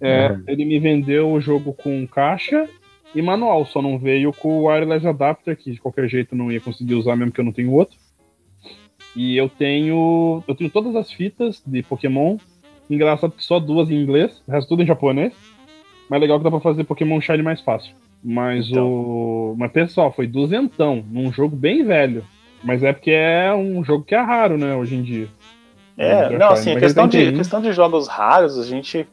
É, 0.00 0.30
Uhum. 0.30 0.42
Ele 0.46 0.64
me 0.64 0.78
vendeu 0.78 1.28
o 1.28 1.40
jogo 1.40 1.72
com 1.72 2.06
caixa 2.06 2.68
e 3.12 3.20
manual, 3.20 3.66
só 3.66 3.82
não 3.82 3.98
veio 3.98 4.32
com 4.32 4.60
o 4.60 4.68
wireless 4.68 5.04
adapter, 5.04 5.56
que 5.56 5.72
de 5.72 5.80
qualquer 5.80 6.08
jeito 6.08 6.34
eu 6.34 6.38
não 6.38 6.52
ia 6.52 6.60
conseguir 6.60 6.94
usar 6.94 7.16
mesmo 7.16 7.32
que 7.32 7.40
eu 7.40 7.44
não 7.44 7.50
tenho 7.52 7.72
outro. 7.72 7.96
E 9.18 9.36
eu 9.36 9.48
tenho. 9.48 10.44
Eu 10.46 10.54
tenho 10.54 10.70
todas 10.70 10.94
as 10.94 11.10
fitas 11.10 11.60
de 11.66 11.82
Pokémon. 11.82 12.36
Engraçado 12.88 13.32
que 13.32 13.44
só 13.44 13.58
duas 13.58 13.90
em 13.90 14.00
inglês, 14.00 14.40
o 14.46 14.52
resto 14.52 14.68
tudo 14.68 14.84
em 14.84 14.86
japonês. 14.86 15.32
Mas 16.08 16.20
legal 16.20 16.38
que 16.38 16.44
dá 16.44 16.50
pra 16.52 16.60
fazer 16.60 16.84
Pokémon 16.84 17.20
Shine 17.20 17.42
mais 17.42 17.60
fácil. 17.60 17.92
Mas 18.22 18.70
Então. 18.70 18.86
o. 18.86 19.56
Mas 19.58 19.72
pessoal, 19.72 20.12
foi 20.12 20.28
duzentão, 20.28 21.04
num 21.10 21.32
jogo 21.32 21.56
bem 21.56 21.82
velho. 21.84 22.24
Mas 22.62 22.84
é 22.84 22.92
porque 22.92 23.10
é 23.10 23.52
um 23.52 23.82
jogo 23.82 24.04
que 24.04 24.14
é 24.14 24.20
raro, 24.20 24.56
né, 24.56 24.76
hoje 24.76 24.94
em 24.94 25.02
dia. 25.02 25.28
É, 25.96 26.30
Não, 26.30 26.38
não, 26.38 26.48
assim, 26.50 26.76
a 26.76 26.78
questão 26.78 27.08
de, 27.08 27.32
questão 27.32 27.60
de 27.60 27.72
jogos 27.72 28.06
raros, 28.06 28.56
a 28.56 28.64
gente. 28.64 29.04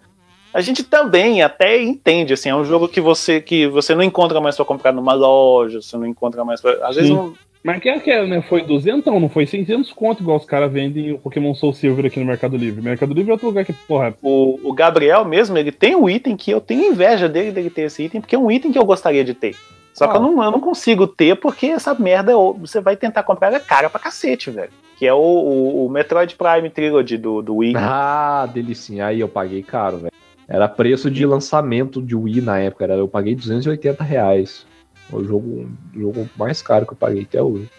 A 0.54 0.62
gente 0.62 0.84
também 0.84 1.42
até 1.42 1.82
entende, 1.82 2.32
assim, 2.32 2.50
é 2.50 2.56
um 2.56 2.64
jogo 2.64 2.88
que 2.88 3.02
você 3.02 3.42
que 3.42 3.68
você 3.68 3.96
não 3.96 4.04
encontra 4.04 4.40
mais 4.40 4.56
pra 4.56 4.64
comprar 4.64 4.92
numa 4.94 5.14
loja, 5.14 5.82
você 5.82 5.98
não 5.98 6.06
encontra 6.06 6.46
mais 6.46 6.62
pra. 6.62 6.88
Às 6.88 6.96
vezes 6.96 7.10
Sim. 7.10 7.18
não, 7.18 7.34
Mas 7.66 7.82
que 7.82 7.90
é 7.90 7.96
aquela, 7.96 8.28
né? 8.28 8.44
Foi 8.44 8.62
duzentão, 8.62 9.20
não 9.20 9.28
foi 9.28 9.48
600 9.48 9.92
conto 9.92 10.22
igual 10.22 10.38
os 10.38 10.46
caras 10.46 10.72
vendem 10.72 11.14
o 11.14 11.18
Pokémon 11.18 11.56
Soul 11.56 11.74
Silver 11.74 12.06
aqui 12.06 12.20
no 12.20 12.26
Mercado 12.28 12.56
Livre. 12.56 12.80
Mercado 12.80 13.12
Livre 13.12 13.32
é 13.32 13.34
outro 13.34 13.48
lugar 13.48 13.66
que, 13.66 13.74
porra, 13.74 14.14
o, 14.22 14.60
o 14.64 14.72
Gabriel 14.72 15.26
mesmo, 15.26 15.58
ele 15.58 15.72
tem 15.72 15.96
um 15.96 16.08
item 16.08 16.38
que 16.38 16.52
eu 16.52 16.62
tenho 16.62 16.92
inveja 16.92 17.28
dele 17.28 17.52
dele 17.52 17.72
ter 17.72 17.82
esse 17.82 18.04
item, 18.04 18.22
porque 18.22 18.36
é 18.36 18.40
um 18.40 18.52
item 18.52 18.72
que 18.72 18.78
eu 18.78 18.86
gostaria 18.86 19.24
de 19.24 19.34
ter. 19.34 19.56
Só 19.96 20.06
que 20.08 20.16
eu 20.16 20.22
Qual? 20.22 20.32
não, 20.32 20.44
eu 20.44 20.52
não 20.52 20.60
consigo 20.60 21.08
ter, 21.08 21.38
porque 21.38 21.66
essa 21.66 21.96
merda 21.96 22.32
é 22.32 22.36
o- 22.36 22.54
você 22.54 22.80
vai 22.80 22.96
tentar 22.96 23.24
comprar 23.24 23.48
ela 23.48 23.58
é 23.58 23.62
cara 23.62 23.90
pra 23.90 24.00
cacete, 24.00 24.52
velho. 24.52 24.70
Que 25.00 25.08
é 25.08 25.14
o, 25.14 25.18
o, 25.18 25.86
o 25.88 25.90
Metroid 25.90 26.36
Prime 26.36 26.70
Trilogy 26.70 27.18
do, 27.18 27.42
do 27.42 27.56
Wii. 27.56 27.74
Ah, 27.78 28.48
delicinha. 28.54 29.08
Aí 29.08 29.20
eu 29.22 29.28
paguei 29.28 29.64
caro, 29.64 29.98
velho. 29.98 30.12
Era 30.48 30.68
preço 30.68 31.10
de 31.10 31.26
lançamento 31.26 32.00
de 32.00 32.16
Wii 32.16 32.42
na 32.42 32.60
época. 32.60 32.84
Era, 32.84 32.94
eu 32.94 33.08
paguei 33.08 33.34
280 33.34 34.04
reais. 34.04 34.66
O 35.12 35.24
jogo, 35.24 35.70
o 35.96 36.00
jogo 36.00 36.30
mais 36.36 36.62
caro 36.62 36.86
que 36.86 36.94
eu 36.94 36.98
paguei 36.98 37.24
até 37.24 37.42
hoje. 37.42 37.70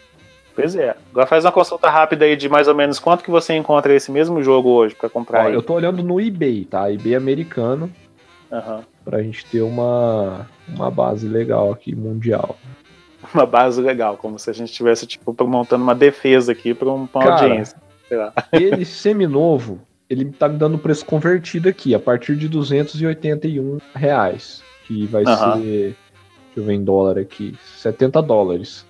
Pois 0.54 0.74
é. 0.74 0.96
Agora 1.10 1.26
faz 1.26 1.44
uma 1.44 1.52
consulta 1.52 1.90
rápida 1.90 2.24
aí 2.24 2.34
de 2.34 2.48
mais 2.48 2.66
ou 2.66 2.74
menos 2.74 2.98
quanto 2.98 3.22
que 3.22 3.30
você 3.30 3.54
encontra 3.54 3.92
esse 3.94 4.10
mesmo 4.10 4.42
jogo 4.42 4.70
hoje 4.70 4.94
pra 4.94 5.10
comprar 5.10 5.44
Ó, 5.44 5.48
aí. 5.48 5.54
eu 5.54 5.62
tô 5.62 5.74
olhando 5.74 6.02
no 6.02 6.20
eBay, 6.20 6.64
tá? 6.64 6.90
eBay 6.90 7.14
americano. 7.14 7.92
Aham. 8.50 8.82
Pra 9.04 9.22
gente 9.22 9.44
ter 9.46 9.60
uma, 9.60 10.46
uma 10.68 10.90
base 10.90 11.28
legal 11.28 11.70
aqui, 11.72 11.94
mundial. 11.94 12.56
Uma 13.34 13.44
base 13.44 13.80
legal, 13.80 14.16
como 14.16 14.38
se 14.38 14.48
a 14.48 14.52
gente 14.52 14.70
estivesse 14.70 15.04
tipo, 15.04 15.34
montando 15.48 15.82
uma 15.82 15.96
defesa 15.96 16.52
aqui 16.52 16.72
pra, 16.72 16.88
um, 16.92 17.08
pra 17.08 17.20
uma 17.20 17.28
Cara, 17.28 17.42
audiência. 17.42 17.76
Sei 18.06 18.16
lá. 18.16 18.32
Ele 18.52 18.84
seminovo, 18.84 19.80
ele 20.08 20.26
tá 20.26 20.48
me 20.48 20.56
dando 20.56 20.78
preço 20.78 21.04
convertido 21.04 21.68
aqui, 21.68 21.92
a 21.92 21.98
partir 21.98 22.36
de 22.36 22.48
281 22.48 23.78
reais. 23.96 24.62
Que 24.86 25.06
vai 25.06 25.24
Aham. 25.24 25.60
ser. 25.60 25.96
Deixa 26.56 26.60
eu 26.60 26.64
ver 26.64 26.72
em 26.72 26.82
dólar 26.84 27.18
aqui. 27.18 27.54
70 27.76 28.22
dólares. 28.22 28.86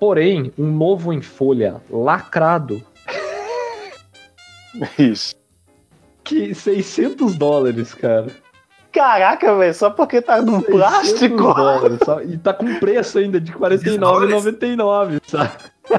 Porém, 0.00 0.52
um 0.58 0.66
novo 0.66 1.12
em 1.12 1.22
folha 1.22 1.80
lacrado, 1.88 2.82
Isso. 4.98 5.34
que 6.24 6.52
600 6.54 7.36
dólares, 7.36 7.94
cara. 7.94 8.26
Caraca, 8.92 9.54
velho, 9.56 9.72
só 9.72 9.88
porque 9.90 10.20
tá 10.20 10.42
num 10.42 10.60
600 10.60 10.66
plástico. 10.74 11.36
dólares, 11.36 11.98
sabe? 12.04 12.32
E 12.32 12.38
tá 12.38 12.52
com 12.52 12.74
preço 12.80 13.18
ainda 13.18 13.40
de 13.40 13.52
R$ 13.52 13.58
49,99, 13.58 15.20
sabe? 15.28 15.50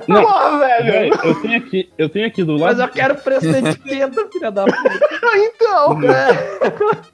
Não, 0.08 0.22
Porra, 0.24 0.60
velho. 0.60 0.86
velho, 0.92 1.14
eu 1.24 1.36
tenho 1.42 1.58
aqui, 1.58 1.90
eu 1.98 2.10
tenho 2.10 2.28
aqui 2.28 2.44
do 2.44 2.54
Mas 2.54 2.78
lado. 2.78 2.82
eu 2.82 2.88
quero 2.90 3.16
preço 3.16 3.52
da 3.52 3.60
etiqueta, 3.60 4.28
filha 4.32 4.52
da 4.52 4.66
puta. 4.66 5.00
Então, 5.36 5.98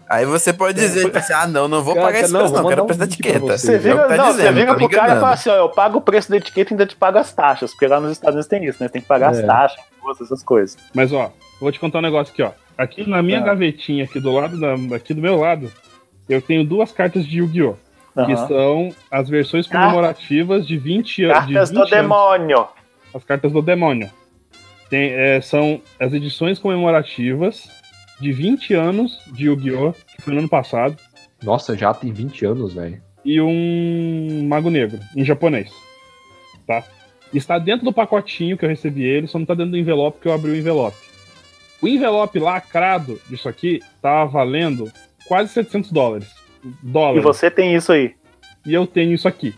Aí 0.10 0.26
você 0.26 0.54
pode 0.54 0.80
dizer, 0.80 1.06
tipo 1.06 1.18
assim, 1.18 1.34
ah, 1.34 1.48
não, 1.48 1.68
não 1.68 1.84
vou 1.84 1.94
Cara, 1.94 2.08
pagar 2.08 2.20
esse 2.22 2.32
não, 2.34 2.40
preço, 2.42 2.54
não, 2.56 2.70
quero 2.70 2.84
o 2.84 2.86
preço 2.86 3.00
da 3.00 3.06
um 3.06 3.08
etiqueta. 3.08 3.40
você. 3.40 3.58
Você 3.58 3.74
É 3.74 3.78
o 3.78 3.80
vira, 3.82 3.96
que 4.04 4.08
tá 4.10 4.18
não, 4.18 4.26
você 4.26 4.32
dizendo, 4.38 4.54
vira 4.56 4.68
tá 4.68 4.74
me 4.74 4.80
pro 4.80 4.90
cara 4.98 5.16
e 5.16 5.20
fala 5.20 5.34
assim, 5.34 5.50
ó, 5.50 5.56
eu 5.56 5.70
pago 5.70 5.98
o 5.98 6.02
preço 6.02 6.30
da 6.30 6.38
etiqueta 6.38 6.72
e 6.72 6.74
ainda 6.74 6.86
te 6.86 6.96
pago 6.96 7.18
as 7.18 7.34
taxas, 7.34 7.72
porque 7.72 7.88
lá 7.88 8.00
nos 8.00 8.12
Estados 8.12 8.36
Unidos 8.36 8.48
tem 8.48 8.66
isso, 8.66 8.82
né? 8.82 8.90
Tem 8.90 9.02
que 9.02 9.08
pagar 9.08 9.30
as 9.32 9.40
É. 9.40 9.46
taxas, 9.46 9.80
imposto, 9.98 10.24
essas 10.24 10.44
coisas. 10.44 10.78
Mas 10.94 11.12
ó, 11.14 11.32
vou 11.60 11.72
te 11.72 11.80
contar 11.80 12.00
um 12.00 12.04
negócio 12.04 12.32
aqui, 12.34 12.42
ó. 12.44 12.52
Aqui 12.78 13.10
na 13.10 13.22
minha 13.22 13.40
Ah. 13.40 13.44
gavetinha, 13.44 14.04
aqui 14.06 14.20
do 14.20 14.32
lado 14.32 14.58
da, 14.60 14.74
aqui 14.96 15.14
do 15.14 15.22
meu 15.22 15.38
lado, 15.40 15.72
eu 16.30 16.42
tenho 16.42 16.64
duas 16.64 16.92
cartas 16.92 17.26
de 17.26 17.40
Yu-Gi-Oh! 17.40 17.76
Que 18.26 18.36
são 18.48 18.90
as 19.12 19.30
versões 19.30 19.68
comemorativas 19.68 20.66
de 20.68 20.78
20 20.78 21.24
anos. 21.26 21.38
Cartas 21.38 21.72
do 21.72 21.86
demônio. 21.86 22.68
As 23.14 23.24
cartas 23.24 23.52
do 23.52 23.62
demônio. 23.62 24.10
Tem, 24.90 25.10
é, 25.12 25.42
são 25.42 25.82
as 26.00 26.14
edições 26.14 26.60
comemorativas 26.60 27.70
de 28.20 28.32
20 28.32 28.74
anos 28.74 29.20
de 29.28 29.46
Yu-Gi-Oh! 29.46 29.92
que 29.94 30.22
foi 30.22 30.34
no 30.34 30.40
ano 30.40 30.50
passado. 30.50 30.96
Nossa, 31.44 31.78
já 31.78 31.94
tem 31.94 32.12
20 32.12 32.46
anos, 32.46 32.74
velho. 32.74 33.02
e 33.24 33.42
um 33.42 34.48
Mago 34.48 34.70
Negro, 34.70 35.00
em 35.16 35.26
japonês. 35.26 35.70
Tá? 36.66 36.84
Está 37.34 37.60
dentro 37.60 37.84
do 37.84 37.92
pacotinho 37.92 38.58
que 38.58 38.64
eu 38.64 38.70
recebi 38.70 39.04
ele, 39.04 39.28
só 39.28 39.38
não 39.38 39.46
tá 39.46 39.54
dentro 39.54 39.72
do 39.72 39.78
envelope 39.78 40.20
que 40.22 40.28
eu 40.28 40.34
abri 40.34 40.52
o 40.52 40.56
envelope. 40.56 40.96
O 41.82 41.88
envelope 41.88 42.40
lacrado 42.40 43.20
disso 43.30 43.50
aqui 43.50 43.82
tava 44.02 44.26
valendo 44.32 44.90
quase 45.28 45.52
700 45.52 45.92
dólares. 45.92 46.28
E 46.64 46.70
Dólares. 46.84 47.24
você 47.24 47.50
tem 47.52 47.76
isso 47.76 47.92
aí. 47.92 48.14
E 48.66 48.74
eu 48.74 48.86
tenho 48.88 49.14
isso 49.14 49.28
aqui. 49.28 49.54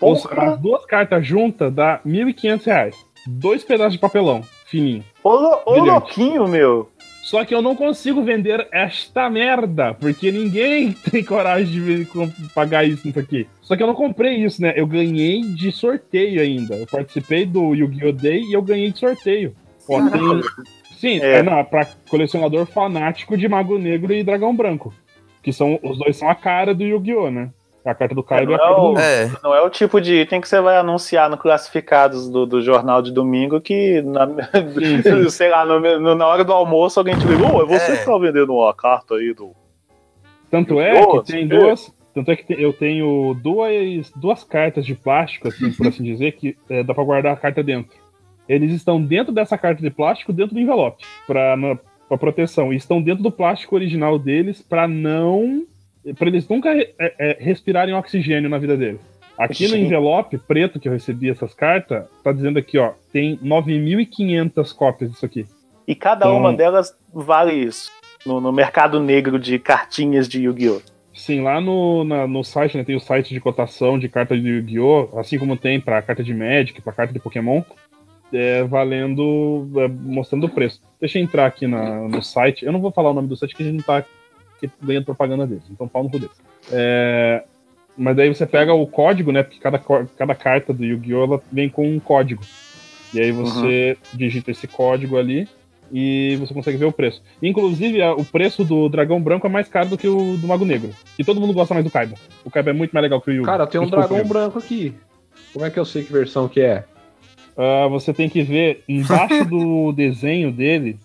Porra. 0.00 0.52
As 0.52 0.60
duas 0.60 0.84
cartas 0.86 1.26
juntas 1.26 1.72
dá 1.72 2.00
1.500 2.06 2.64
reais. 2.66 2.96
Dois 3.26 3.64
pedaços 3.64 3.94
de 3.94 3.98
papelão, 3.98 4.42
fininho. 4.66 5.04
Ô, 5.22 5.30
lo- 5.34 5.60
ô 5.66 5.74
louquinho, 5.78 6.46
meu. 6.48 6.88
Só 7.22 7.44
que 7.44 7.54
eu 7.54 7.60
não 7.60 7.76
consigo 7.76 8.22
vender 8.22 8.66
esta 8.72 9.28
merda, 9.28 9.92
porque 9.92 10.32
ninguém 10.32 10.92
tem 11.10 11.22
coragem 11.22 11.82
de 12.06 12.06
pagar 12.54 12.84
isso 12.88 13.06
nisso 13.06 13.18
aqui. 13.18 13.46
Só 13.60 13.76
que 13.76 13.82
eu 13.82 13.86
não 13.86 13.94
comprei 13.94 14.36
isso, 14.36 14.62
né? 14.62 14.72
Eu 14.74 14.86
ganhei 14.86 15.42
de 15.42 15.70
sorteio 15.70 16.40
ainda. 16.40 16.74
Eu 16.76 16.86
participei 16.86 17.44
do 17.44 17.74
Yu-Gi-Oh! 17.74 18.12
Day 18.12 18.40
e 18.44 18.52
eu 18.54 18.62
ganhei 18.62 18.90
de 18.90 18.98
sorteio. 19.00 19.54
Ó, 19.88 20.00
tem... 20.08 20.20
Sim, 20.96 21.20
É. 21.20 21.38
é. 21.38 21.42
não, 21.42 21.58
é 21.58 21.64
pra 21.64 21.86
colecionador 22.08 22.64
fanático 22.66 23.36
de 23.36 23.46
Mago 23.48 23.76
Negro 23.78 24.12
e 24.14 24.24
Dragão 24.24 24.54
Branco. 24.56 24.94
Que 25.42 25.52
são, 25.52 25.78
os 25.82 25.98
dois 25.98 26.16
são 26.16 26.28
a 26.28 26.34
cara 26.34 26.74
do 26.74 26.82
Yu-Gi-Oh! 26.84 27.30
né? 27.30 27.50
A 27.84 27.94
carta 27.94 28.14
do 28.14 28.22
Kaido 28.22 28.52
e 28.52 28.54
a 28.54 28.58
Não, 28.58 28.64
carta 28.66 28.80
do 28.82 28.98
É, 28.98 29.30
Não 29.42 29.54
é 29.54 29.62
o 29.62 29.70
tipo 29.70 29.98
de 30.00 30.20
item 30.20 30.40
que 30.42 30.48
você 30.48 30.60
vai 30.60 30.76
anunciar 30.76 31.30
no 31.30 31.38
classificados 31.38 32.28
do, 32.28 32.44
do 32.44 32.60
jornal 32.60 33.00
de 33.00 33.10
domingo 33.10 33.60
que, 33.62 34.02
na, 34.02 34.28
sei 35.30 35.48
lá, 35.48 35.64
no- 35.64 35.80
no- 35.98 36.14
na 36.14 36.26
hora 36.26 36.44
do 36.44 36.52
almoço 36.52 37.00
alguém 37.00 37.16
te 37.18 37.26
liga, 37.26 37.44
ô, 37.50 37.62
é 37.62 37.66
você 37.66 37.92
É. 37.92 37.96
que 37.96 38.04
tá 38.04 38.18
vendendo 38.18 38.52
uma 38.54 38.74
carta 38.74 39.14
aí 39.14 39.32
do. 39.32 39.52
Tanto 40.50 40.78
é 40.80 41.00
que 41.06 41.32
tem 41.32 41.44
É. 41.44 41.46
duas, 41.46 41.96
Tanto 42.14 42.30
é 42.32 42.36
que 42.36 42.52
eu 42.52 42.72
tenho 42.72 43.32
duas, 43.40 44.10
duas 44.16 44.42
cartas 44.42 44.84
de 44.84 44.94
plástico, 44.94 45.46
assim, 45.48 45.70
por 45.72 45.86
assim 45.88 46.02
dizer, 46.02 46.32
que 46.32 46.56
é, 46.68 46.82
dá 46.82 46.92
pra 46.92 47.04
guardar 47.04 47.32
a 47.32 47.36
carta 47.36 47.62
dentro. 47.62 47.96
Eles 48.48 48.72
estão 48.72 49.00
dentro 49.00 49.32
dessa 49.32 49.56
carta 49.56 49.80
de 49.80 49.90
plástico, 49.90 50.32
dentro 50.32 50.54
do 50.54 50.60
envelope, 50.60 51.04
pra, 51.26 51.56
na, 51.56 51.78
pra 52.08 52.16
proteção. 52.18 52.72
E 52.72 52.76
estão 52.76 53.00
dentro 53.02 53.22
do 53.22 53.30
plástico 53.30 53.74
original 53.74 54.18
deles 54.18 54.62
pra 54.62 54.88
não. 54.88 55.64
pra 56.16 56.28
eles 56.28 56.48
nunca 56.48 56.70
é, 56.76 56.92
é, 56.98 57.36
respirarem 57.40 57.94
oxigênio 57.94 58.48
na 58.48 58.58
vida 58.58 58.76
deles. 58.76 59.00
Aqui 59.36 59.64
no 59.64 59.70
Gente. 59.76 59.84
envelope 59.86 60.36
preto 60.38 60.80
que 60.80 60.88
eu 60.88 60.92
recebi 60.92 61.30
essas 61.30 61.54
cartas, 61.54 62.04
tá 62.24 62.32
dizendo 62.32 62.58
aqui, 62.58 62.76
ó, 62.78 62.92
tem 63.12 63.36
9.500 63.36 64.72
cópias 64.74 65.10
disso 65.12 65.24
aqui. 65.24 65.46
E 65.86 65.94
cada 65.94 66.26
Então- 66.26 66.38
uma 66.38 66.52
delas 66.52 66.96
vale 67.12 67.52
isso. 67.52 67.90
No, 68.26 68.40
no 68.40 68.52
mercado 68.52 68.98
negro 69.00 69.38
de 69.38 69.58
cartinhas 69.58 70.28
de 70.28 70.42
Yu-Gi-Oh! 70.42 70.80
Sim, 71.14 71.40
lá 71.42 71.60
no, 71.60 72.04
na- 72.04 72.26
no 72.26 72.42
site, 72.44 72.76
né, 72.76 72.84
tem 72.84 72.96
o 72.96 73.00
site 73.00 73.32
de 73.32 73.40
cotação 73.40 73.98
de 73.98 74.08
carta 74.08 74.36
de 74.38 74.46
Yu-Gi-Oh! 74.48 75.16
Assim 75.18 75.38
como 75.38 75.56
tem 75.56 75.80
pra 75.80 76.02
carta 76.02 76.22
de 76.22 76.34
Magic, 76.34 76.80
pra 76.82 76.92
carta 76.92 77.12
de 77.12 77.18
Pokémon, 77.20 77.62
é, 78.32 78.62
valendo, 78.64 79.68
é, 79.76 79.88
mostrando 79.88 80.44
o 80.46 80.48
preço. 80.48 80.80
Deixa 81.00 81.18
eu 81.18 81.22
entrar 81.22 81.46
aqui 81.46 81.66
na- 81.66 82.00
no 82.08 82.22
site. 82.22 82.64
Eu 82.64 82.72
não 82.72 82.80
vou 82.80 82.90
falar 82.92 83.10
o 83.10 83.14
nome 83.14 83.28
do 83.28 83.36
site, 83.36 83.54
que 83.54 83.62
a 83.62 83.66
gente 83.66 83.76
não 83.76 83.82
tá 83.84 84.04
ganhando 84.82 85.04
propaganda 85.04 85.46
deles. 85.46 85.64
Então, 85.70 85.86
pau 85.88 86.02
no 86.02 86.10
cu 86.10 86.18
deles. 86.18 86.36
É, 86.72 87.44
mas 87.96 88.16
daí 88.16 88.28
você 88.32 88.44
pega 88.46 88.72
o 88.74 88.86
código, 88.86 89.32
né? 89.32 89.42
Porque 89.42 89.58
cada, 89.60 89.78
cada 89.78 90.34
carta 90.34 90.72
do 90.72 90.84
Yu-Gi-Oh! 90.84 91.24
ela 91.24 91.42
vem 91.50 91.68
com 91.68 91.88
um 91.88 91.98
código. 92.00 92.42
E 93.14 93.20
aí 93.20 93.32
você 93.32 93.96
digita 94.12 94.50
esse 94.50 94.66
código 94.66 95.16
ali 95.16 95.48
e 95.90 96.36
você 96.38 96.52
consegue 96.52 96.76
ver 96.76 96.84
o 96.84 96.92
preço. 96.92 97.22
Inclusive, 97.42 98.02
a- 98.02 98.12
o 98.14 98.24
preço 98.24 98.62
do 98.64 98.88
dragão 98.88 99.18
branco 99.20 99.46
é 99.46 99.50
mais 99.50 99.68
caro 99.68 99.88
do 99.88 99.96
que 99.96 100.06
o 100.06 100.36
do 100.36 100.46
Mago 100.46 100.64
Negro. 100.66 100.90
E 101.18 101.24
todo 101.24 101.40
mundo 101.40 101.54
gosta 101.54 101.72
mais 101.72 101.84
do 101.86 101.90
Kaiba. 101.90 102.16
O 102.44 102.50
Kaiba 102.50 102.70
é 102.70 102.74
muito 102.74 102.92
mais 102.92 103.02
legal 103.02 103.20
que 103.22 103.30
o 103.30 103.32
Yu. 103.32 103.42
Cara, 103.44 103.66
tem 103.66 103.80
um 103.80 103.88
dragão 103.88 104.22
branco 104.28 104.58
aqui. 104.58 104.92
Como 105.54 105.64
é 105.64 105.70
que 105.70 105.78
eu 105.78 105.84
sei 105.86 106.02
que 106.04 106.12
versão 106.12 106.46
que 106.48 106.60
é? 106.60 106.84
Ah, 107.58 107.88
você 107.88 108.14
tem 108.14 108.28
que 108.28 108.40
ver 108.42 108.84
embaixo 108.88 109.44
do 109.44 109.90
desenho 109.96 110.52
dele. 110.52 110.96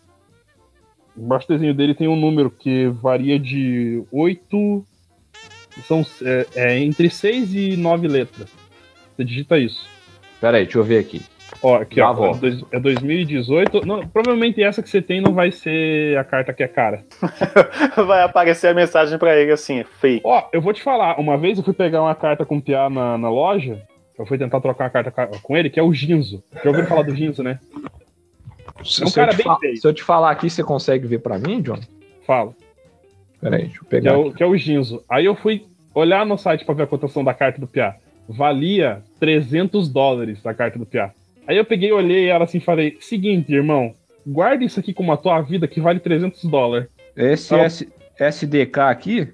Embaixo 1.18 1.48
do 1.48 1.54
desenho 1.56 1.74
dele 1.74 1.96
tem 1.96 2.08
um 2.08 2.16
número 2.16 2.50
que 2.52 2.88
varia 3.02 3.40
de 3.40 4.04
8. 4.12 4.86
São 5.88 6.06
é, 6.24 6.46
é 6.56 6.80
entre 6.80 7.10
6 7.10 7.56
e 7.56 7.76
9 7.76 8.08
letras. 8.08 8.48
Você 9.16 9.24
digita 9.26 9.58
isso. 9.58 9.88
Pera 10.40 10.58
aí, 10.58 10.64
deixa 10.66 10.78
eu 10.78 10.84
ver 10.84 11.00
aqui. 11.00 11.22
Ó, 11.62 11.76
aqui, 11.76 12.02
ó. 12.02 12.14
volto. 12.14 12.38
É, 12.38 12.40
dois- 12.50 12.66
é 12.72 12.80
2018. 12.80 13.86
Não, 13.86 14.08
provavelmente 14.08 14.62
essa 14.62 14.82
que 14.84 14.90
você 14.90 15.02
tem 15.02 15.22
não 15.22 15.34
vai 15.34 15.52
ser 15.52 16.18
a 16.18 16.24
carta 16.24 16.54
que 16.54 16.64
é 16.64 16.68
cara. 16.68 17.04
Vai 18.08 18.24
aparecer 18.24 18.68
a 18.68 18.74
mensagem 18.74 19.18
pra 19.20 19.36
ele 19.40 19.52
assim, 19.52 19.84
fake. 20.00 20.22
Ó, 20.24 20.44
eu 20.52 20.62
vou 20.62 20.74
te 20.74 20.82
falar, 20.82 21.20
uma 21.20 21.38
vez 21.38 21.58
eu 21.58 21.64
fui 21.64 21.74
pegar 21.74 22.02
uma 22.02 22.16
carta 22.16 22.44
com 22.46 22.58
o 22.58 22.62
Piá 22.62 22.90
na, 22.90 23.18
na 23.18 23.30
loja, 23.30 23.82
eu 24.18 24.26
fui 24.26 24.38
tentar 24.38 24.60
trocar 24.62 24.86
uma 24.86 24.90
carta 24.90 25.12
ca- 25.12 25.28
com 25.42 25.58
ele, 25.58 25.70
que 25.70 25.80
é 25.80 25.84
o 25.84 25.94
Ginzo. 25.94 26.44
Já 26.64 26.70
ouviram 26.70 26.88
falar 26.88 27.04
do 27.04 27.16
Ginzo, 27.16 27.42
né? 27.44 27.60
Se, 28.84 29.04
um 29.04 29.08
se 29.08 29.20
eu 29.20 29.26
cara 29.26 29.32
te 29.36 29.44
bem 29.44 29.60
feio. 29.60 29.78
se 29.78 29.88
eu 29.88 29.94
te 29.94 30.04
falar 30.04 30.32
aqui, 30.32 30.50
você 30.50 30.64
consegue 30.64 31.08
ver 31.08 31.20
pra 31.20 31.38
mim, 31.38 31.62
John? 31.62 31.80
Fala. 32.26 32.54
Pera 33.42 33.56
aí, 33.58 33.64
deixa 33.64 33.78
eu 33.78 33.84
Que 33.84 33.90
pegar 33.90 34.12
é, 34.14 34.16
o, 34.18 34.28
aqui. 34.28 34.38
que 34.38 34.44
é 34.44 34.46
o 34.46 34.58
Ginzo. 34.58 35.04
Aí 35.10 35.26
eu 35.26 35.36
fui 35.36 35.66
olhar 35.94 36.26
no 36.26 36.38
site 36.38 36.66
pra 36.66 36.74
ver 36.76 36.84
a 36.84 36.88
cotação 36.88 37.24
da 37.24 37.34
carta 37.34 37.60
do 37.60 37.68
Piá. 37.68 37.96
Valia 38.28 39.04
300 39.20 39.90
dólares 39.90 40.46
a 40.46 40.54
carta 40.54 40.80
do 40.80 40.86
Piá. 40.86 41.12
Aí 41.48 41.58
eu 41.58 41.66
peguei, 41.66 41.92
olhei 41.92 42.30
ela 42.30 42.46
assim 42.46 42.58
e 42.58 42.62
falei: 42.62 42.98
Seguinte, 43.02 43.52
irmão, 43.54 43.94
guarda 44.26 44.64
isso 44.64 44.80
aqui 44.80 44.94
como 44.94 45.12
a 45.12 45.18
tua 45.18 45.42
vida 45.42 45.68
que 45.68 45.82
vale 45.82 46.00
300 46.00 46.44
dólares. 46.46 46.88
Esse. 47.16 47.54
S- 47.56 47.90
SDK 48.18 48.80
aqui? 48.80 49.28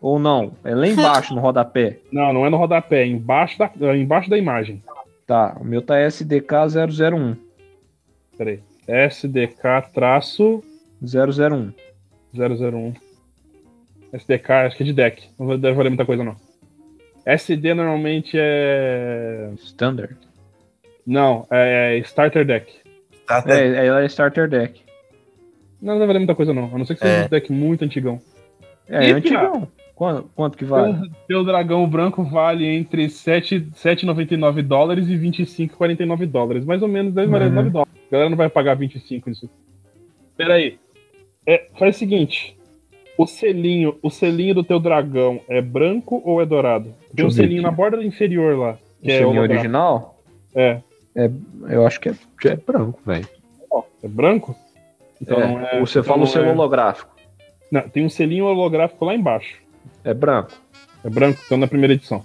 Ou 0.00 0.18
não? 0.18 0.52
É 0.64 0.74
lá 0.74 0.86
embaixo 0.86 1.34
no 1.34 1.40
rodapé. 1.40 1.98
Não, 2.10 2.32
não 2.32 2.46
é 2.46 2.50
no 2.50 2.56
rodapé, 2.56 3.02
é 3.02 3.06
embaixo 3.06 3.58
da, 3.58 3.70
é 3.82 3.96
embaixo 3.96 4.30
da 4.30 4.38
imagem. 4.38 4.82
Tá, 5.26 5.56
o 5.60 5.64
meu 5.64 5.82
tá 5.82 5.98
SDK 6.00 6.54
001. 6.88 7.36
Peraí. 8.38 8.60
SDK 8.88 9.90
traço 9.92 10.62
001. 11.02 11.72
001. 12.34 12.94
SDK, 14.12 14.50
acho 14.52 14.76
que 14.76 14.82
é 14.82 14.86
de 14.86 14.92
deck. 14.92 15.28
Não 15.38 15.46
vai- 15.46 15.58
deve 15.58 15.76
valer 15.76 15.90
muita 15.90 16.04
coisa, 16.06 16.24
não. 16.24 16.34
SD 17.26 17.74
normalmente 17.74 18.36
é. 18.36 19.50
Standard. 19.58 20.16
Não, 21.06 21.46
é 21.50 21.98
Starter 21.98 22.44
Deck. 22.44 22.72
Tá, 23.26 23.42
tá. 23.42 23.54
É, 23.54 23.86
ela 23.86 24.02
é 24.02 24.06
Starter 24.06 24.48
Deck. 24.48 24.80
Não 25.80 25.94
deve 25.94 26.06
valer 26.06 26.18
muita 26.20 26.34
coisa, 26.34 26.52
não. 26.52 26.64
A 26.74 26.78
não 26.78 26.84
ser 26.84 26.94
que 26.94 27.00
seja 27.00 27.22
É. 27.22 27.26
um 27.26 27.28
deck 27.28 27.52
muito 27.52 27.84
antigão. 27.84 28.18
É, 28.88 29.04
E, 29.06 29.10
é 29.10 29.12
antigão. 29.12 29.68
Quanto, 30.00 30.30
quanto 30.34 30.56
que 30.56 30.64
vale? 30.64 30.94
Teu, 30.94 31.10
teu 31.28 31.44
dragão 31.44 31.86
branco 31.86 32.24
vale 32.24 32.64
entre 32.66 33.10
7 33.10 33.68
7,99 33.76 34.62
dólares 34.62 35.06
e 35.10 35.14
25,49 35.14 36.24
dólares. 36.24 36.64
Mais 36.64 36.80
ou 36.80 36.88
menos 36.88 37.12
deve 37.12 37.30
valer 37.30 37.48
Uhum. 37.48 37.54
9 37.56 37.68
dólares. 37.70 37.92
A 38.08 38.10
galera 38.10 38.30
não 38.30 38.36
vai 38.38 38.48
pagar 38.48 38.76
25 38.76 39.28
nisso. 39.28 39.50
Pera 40.38 40.54
aí. 40.54 40.78
É, 41.46 41.66
faz 41.78 41.96
o 41.96 41.98
seguinte. 41.98 42.56
O 43.18 43.26
selinho, 43.26 43.98
o 44.02 44.08
selinho 44.08 44.54
do 44.54 44.64
teu 44.64 44.80
dragão 44.80 45.42
é 45.46 45.60
branco 45.60 46.22
ou 46.24 46.40
é 46.40 46.46
dourado? 46.46 46.94
Tem 47.14 47.26
um 47.26 47.30
selinho 47.30 47.60
aqui. 47.60 47.70
na 47.70 47.70
borda 47.70 48.02
inferior 48.02 48.56
lá. 48.56 48.78
O 49.00 49.04
Que 49.04 49.12
é 49.12 49.18
selinho 49.18 49.42
original? 49.42 50.18
É. 50.54 50.80
Eu 51.68 51.86
acho 51.86 52.00
que 52.00 52.08
é, 52.08 52.14
é 52.46 52.56
branco, 52.56 52.98
velho. 53.04 53.28
É 54.02 54.08
branco? 54.08 54.56
Então 55.20 55.38
É, 55.38 55.76
é. 55.76 55.80
você 55.80 55.98
então 55.98 56.10
fala 56.14 56.22
o 56.24 56.26
selo 56.26 56.46
é- 56.46 56.52
holográfico. 56.52 57.14
Não, 57.70 57.82
tem 57.82 58.02
um 58.02 58.08
selinho 58.08 58.46
holográfico 58.46 59.04
lá 59.04 59.14
embaixo. 59.14 59.56
É 60.04 60.14
branco. 60.14 60.52
É 61.04 61.08
branco, 61.10 61.40
então 61.44 61.58
na 61.58 61.66
primeira 61.66 61.94
edição. 61.94 62.24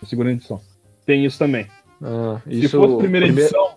Na 0.00 0.08
segunda 0.08 0.30
edição. 0.32 0.60
Tem 1.06 1.24
isso 1.24 1.38
também. 1.38 1.66
Ah, 2.02 2.40
Se 2.46 2.64
isso, 2.64 2.78
fosse 2.80 2.96
primeira 2.98 3.26
prime- 3.26 3.40
edição. 3.42 3.70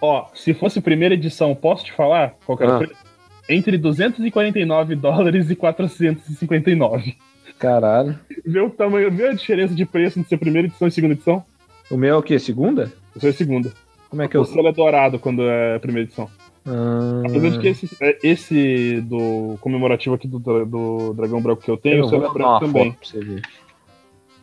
Ó, 0.00 0.26
se 0.34 0.52
fosse 0.54 0.80
primeira 0.80 1.14
edição, 1.14 1.54
posso 1.54 1.84
te 1.84 1.92
falar 1.92 2.34
qual 2.44 2.58
era 2.60 2.70
o 2.70 2.74
Ah. 2.74 2.78
preço? 2.78 2.94
Entre 3.48 3.78
249 3.78 4.94
dólares 4.96 5.48
e 5.50 5.56
459. 5.56 7.16
Caralho. 7.58 8.18
Vê 8.44 8.60
o 8.60 8.68
tamanho, 8.70 9.10
vê 9.10 9.28
a 9.28 9.32
diferença 9.32 9.74
de 9.74 9.86
preço 9.86 10.18
entre 10.18 10.28
ser 10.28 10.36
primeira 10.36 10.68
edição 10.68 10.86
e 10.86 10.90
segunda 10.90 11.14
edição? 11.14 11.44
O 11.90 11.96
meu 11.96 12.14
é 12.14 12.18
o 12.18 12.22
quê? 12.22 12.38
Segunda? 12.38 12.92
O 13.14 13.20
seu 13.20 13.30
é 13.30 13.32
segunda. 13.32 13.72
Como 14.10 14.20
é 14.22 14.28
que 14.28 14.36
O 14.36 14.40
eu. 14.40 14.44
selo 14.44 14.68
é 14.68 14.72
dourado 14.72 15.18
quando 15.18 15.42
é 15.48 15.78
primeira 15.78 16.06
edição. 16.06 16.28
Ah, 16.66 17.22
Apesar 17.26 17.50
de 17.50 17.58
que 17.60 17.68
esse, 17.68 17.90
é, 18.00 18.18
esse 18.22 19.00
do 19.02 19.56
comemorativo 19.60 20.14
aqui 20.16 20.26
do, 20.26 20.38
do 20.40 21.14
Dragão 21.14 21.40
Branco 21.40 21.62
que 21.62 21.70
eu 21.70 21.76
tenho, 21.76 21.98
eu 22.04 22.08
é 22.08 22.10
dar 22.10 22.32
branco 22.32 22.38
uma 22.48 22.60
também. 22.60 22.92
pra 22.92 23.06
você 23.08 23.20
ver. 23.20 23.42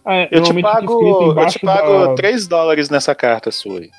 Ah, 0.05 0.15
é, 0.15 0.29
Eu 0.31 0.41
te 0.43 0.61
pago, 0.61 1.33
eu 1.37 1.45
te 1.47 1.59
pago 1.59 2.07
da- 2.07 2.15
3 2.15 2.47
dólares 2.47 2.89
nessa 2.89 3.13
carta 3.15 3.51
sua. 3.51 3.79
aí. 3.79 3.89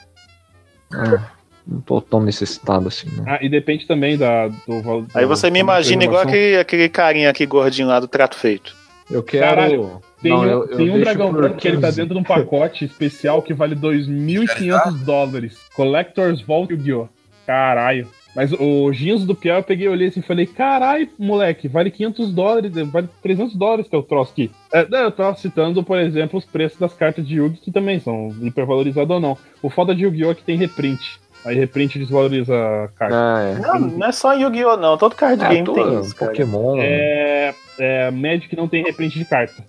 Ah, 0.93 1.31
não 1.67 1.81
tô 1.81 2.01
tão 2.01 2.21
necessitado 2.23 2.89
assim, 2.89 3.09
não. 3.17 3.25
Ah, 3.27 3.39
e 3.43 3.49
depende 3.49 3.87
também 3.87 4.17
da, 4.17 4.49
do 4.49 4.81
valor. 4.83 5.07
Aí 5.15 5.25
você 5.27 5.51
me 5.51 5.59
imagina 5.59 6.05
igual 6.05 6.23
aquele, 6.23 6.57
aquele 6.59 6.89
carinha 6.89 7.31
aqui 7.31 7.45
gordinho 7.47 7.89
lá 7.89 8.01
do 8.01 8.09
trato 8.09 8.37
feito. 8.37 8.75
Eu 9.11 9.23
quero. 9.23 9.45
Caralho, 9.47 10.01
Tem, 10.23 10.33
não, 10.33 10.41
um, 10.41 10.45
eu- 10.45 10.65
eu 10.67 10.77
tem 10.77 10.91
um 10.91 11.01
dragão 11.01 11.31
branco 11.33 11.57
que 11.57 11.69
ele 11.69 11.77
tá 11.79 11.89
15. 11.89 12.01
dentro 12.01 12.15
de 12.15 12.21
um 12.21 12.25
pacote 12.25 12.85
especial 12.87 13.43
que 13.43 13.53
vale 13.53 13.75
2.500 13.75 14.93
dólares. 15.05 15.59
Collector's 15.75 16.41
Vault 16.41 16.73
Yu-Gi-Oh! 16.73 17.09
Caralho. 17.47 18.09
Mas 18.35 18.53
o 18.53 18.93
Ginzo 18.93 19.27
do 19.27 19.35
Piau 19.35 19.59
eu 19.59 19.63
peguei, 19.63 19.89
olhei 19.89 20.09
assim 20.09 20.21
e 20.21 20.23
falei: 20.25 20.47
caralho, 20.47 21.09
moleque, 21.19 21.69
vale 21.69 21.91
500 21.91 22.33
dólares, 22.33 22.73
vale 22.91 23.09
300 23.23 23.55
dólares 23.55 23.89
teu 23.89 24.03
troço 24.03 24.33
aqui. 24.33 24.51
É, 24.73 24.87
eu 24.91 25.13
tava 25.13 25.37
citando, 25.37 25.85
por 25.85 25.99
exemplo, 25.99 26.39
os 26.39 26.45
preços 26.45 26.79
das 26.79 26.93
cartas 26.95 27.27
de 27.27 27.37
Yu-Gi, 27.37 27.59
que 27.59 27.71
também 27.71 28.01
são 28.01 28.35
hipervalorizadas 28.43 29.11
ou 29.11 29.21
não. 29.21 29.39
O 29.63 29.71
foda 29.71 29.95
de 29.95 30.03
Yu-Gi-Oh! 30.03 30.33
é 30.33 30.35
que 30.35 30.43
tem 30.43 30.57
reprint. 30.57 31.21
Aí 31.45 31.55
reprint 31.55 31.99
desvaloriza 31.99 32.55
a 32.55 32.89
carta. 32.89 33.15
Ah, 33.17 33.43
é. 33.43 33.55
Não, 33.61 33.79
não 33.79 34.07
é 34.07 34.13
só 34.13 34.33
Yu-Gi-Oh! 34.33 34.77
não, 34.79 34.97
todo 34.99 35.15
card 35.15 35.45
Ah, 35.45 35.49
game 35.51 35.73
tem 35.73 36.01
isso, 36.01 36.17
cara. 36.17 36.33
Pokémon. 36.33 36.77
É, 36.81 37.55
é, 37.79 38.11
Magic 38.11 38.57
não 38.57 38.67
tem 38.67 38.83
reprint 38.83 39.17
de 39.17 39.25
carta. 39.25 39.65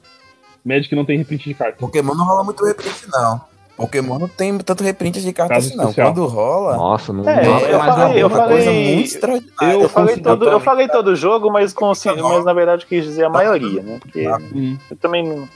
Magic 0.64 0.96
não 0.96 1.06
tem 1.06 1.18
reprint 1.20 1.44
de 1.44 1.54
carta. 1.54 1.78
Pokémon 1.78 2.16
não 2.16 2.26
rola 2.26 2.44
muito 2.44 2.66
reprint, 2.66 3.08
não. 3.12 3.42
Pokémon 3.78 4.18
não 4.18 4.28
tem 4.28 4.58
tanto 4.60 4.84
reprint 4.84 5.22
de 5.22 5.34
carta 5.34 5.54
Caso 5.56 5.68
assim, 5.68 5.76
não. 5.78 5.84
especial. 5.86 6.14
Quando 6.14 6.26
rola. 6.28 6.78
Nossa, 6.78 7.12
não. 7.12 7.28
É, 7.30 7.44
não- 7.46 7.60
eu 7.60 7.78
mas 7.80 7.96
falei- 7.96 8.18
é 8.18 8.24
eu 8.24 8.28
uma 8.28 8.38
falei- 8.38 8.56
coisa 8.56 8.72
muito 8.72 9.06
extraordinária. 9.06 9.74
Eu, 9.82 9.90
falei 9.90 10.10
consigo- 10.16 10.30
todo, 10.30 10.50
eu 10.50 10.60
falei 10.62 10.88
todo 10.88 11.16
jogo, 11.16 11.52
mas, 11.52 11.74
consci... 11.74 12.08
mas 12.10 12.46
na 12.46 12.54
verdade 12.54 12.86
quis 12.86 13.04
dizer 13.04 13.26
a 13.26 13.30
maioria, 13.30 13.82
né? 13.84 13.98
Porque 14.00 14.28
Hum. 14.54 14.78
eu 14.90 14.96
também 14.98 15.24
não. 15.28 15.48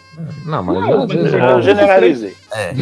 Não, 0.46 0.64
mas 0.64 0.76
Não, 0.82 1.08
vezes 1.08 1.34
eu- 1.34 1.40
Eu 1.40 1.46
rola. 1.46 1.62
generalizei. 1.62 2.36
É. 2.54 2.74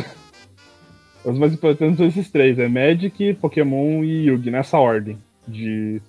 Os 1.23 1.37
mais 1.37 1.53
importantes 1.53 1.97
são 1.97 2.07
esses 2.07 2.31
três: 2.31 2.57
é 2.57 2.67
Magic, 2.67 3.33
Pokémon 3.35 4.03
e 4.03 4.27
Yugi, 4.27 4.49
nessa 4.49 4.77
ordem 4.79 5.17
de 5.47 6.01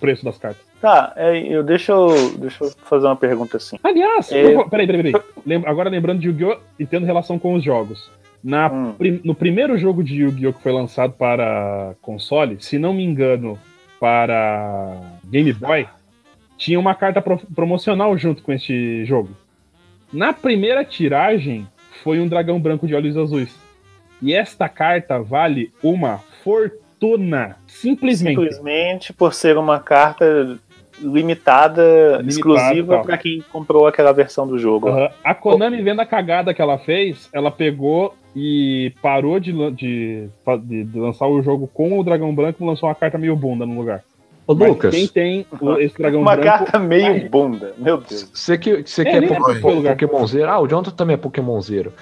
preço 0.00 0.24
das 0.24 0.38
cartas. 0.38 0.64
Tá, 0.80 1.12
é, 1.16 1.38
eu, 1.38 1.62
deixa, 1.62 1.92
eu, 1.92 2.36
deixa 2.38 2.64
eu 2.64 2.70
fazer 2.84 3.06
uma 3.06 3.16
pergunta 3.16 3.56
assim. 3.56 3.78
Aliás, 3.82 4.30
É. 4.30 4.54
eu 4.54 4.68
peraí, 4.68 4.86
peraí, 4.86 5.02
peraí. 5.12 5.24
Lem- 5.46 5.62
Agora 5.66 5.88
lembrando 5.88 6.20
de 6.20 6.26
Yu-Gi-Oh! 6.28 6.58
e 6.78 6.84
tendo 6.86 7.06
relação 7.06 7.38
com 7.38 7.54
os 7.54 7.62
jogos. 7.64 8.10
Na 8.46 8.68
Hum. 8.72 8.92
prim- 8.96 9.20
no 9.24 9.34
primeiro 9.34 9.76
jogo 9.76 10.04
de 10.04 10.22
Yu-Gi-Oh! 10.22 10.52
que 10.52 10.62
foi 10.62 10.70
lançado 10.70 11.12
para 11.14 11.96
console, 12.00 12.56
se 12.60 12.78
não 12.78 12.94
me 12.94 13.02
engano, 13.02 13.58
para 13.98 14.94
Game 15.24 15.52
Boy, 15.52 15.88
tinha 16.56 16.78
uma 16.78 16.94
carta 16.94 17.20
pro- 17.20 17.40
promocional 17.56 18.16
junto 18.16 18.44
com 18.44 18.52
este 18.52 19.04
jogo. 19.04 19.30
Na 20.12 20.32
primeira 20.32 20.84
tiragem, 20.84 21.66
foi 22.04 22.20
um 22.20 22.28
dragão 22.28 22.60
branco 22.60 22.86
de 22.86 22.94
olhos 22.94 23.16
azuis. 23.16 23.52
E 24.22 24.32
esta 24.32 24.68
carta 24.68 25.18
vale 25.20 25.72
uma 25.82 26.18
fortuna. 26.44 27.56
Simplesmente. 27.66 28.36
Simplesmente 28.36 29.12
por 29.12 29.34
ser 29.34 29.58
uma 29.58 29.80
carta 29.80 30.56
limitada, 31.00 31.82
Limitada, 32.22 32.28
exclusiva 32.28 32.94
tal. 32.94 33.04
pra 33.04 33.18
quem 33.18 33.42
comprou 33.52 33.88
aquela 33.88 34.12
versão 34.12 34.46
do 34.46 34.56
jogo. 34.56 34.88
Aham. 34.88 35.10
A 35.24 35.34
Konami, 35.34 35.82
vendo 35.82 36.00
a 36.00 36.06
cagada 36.06 36.54
que 36.54 36.62
ela 36.62 36.78
fez, 36.78 37.28
ela 37.32 37.50
pegou 37.50 38.14
e 38.38 38.92
parou 39.00 39.40
de, 39.40 39.50
de, 39.72 40.28
de- 40.66 40.84
de 40.84 40.98
lançar 40.98 41.26
o 41.26 41.40
jogo 41.40 41.66
com 41.72 41.98
o 41.98 42.04
dragão 42.04 42.34
branco 42.34 42.62
e 42.62 42.66
lançou 42.66 42.86
uma 42.86 42.94
carta 42.94 43.16
meio 43.16 43.34
bunda 43.34 43.64
no 43.64 43.74
lugar. 43.78 44.04
Ô, 44.46 44.54
Mas 44.54 44.68
Lucas, 44.68 44.94
quem 44.94 45.08
tem 45.08 45.46
o- 45.58 45.72
esse 45.78 45.96
dragão 45.96 46.20
Uma 46.20 46.36
branco. 46.36 46.58
carta 46.64 46.78
meio 46.78 47.30
bunda, 47.30 47.72
meu 47.78 47.96
Deus. 47.96 48.30
você 48.32 48.58
que, 48.58 48.82
você 48.82 49.04
que 49.04 49.10
É, 49.10 49.16
é, 49.16 49.22
po- 49.26 49.50
é 49.50 49.58
po- 49.58 49.70
lugar. 49.70 49.96
Pokémonzeiro. 49.96 50.50
Ah, 50.50 50.60
o 50.60 50.68
Jonathan 50.68 50.90
também 50.94 51.14
é 51.14 51.16
Pokémonzeiro. 51.16 51.94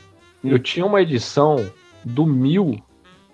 Hum. 0.42 0.50
Eu 0.50 0.58
tinha 0.58 0.84
uma 0.84 1.00
edição 1.00 1.64
do 2.04 2.26
Mil 2.26 2.78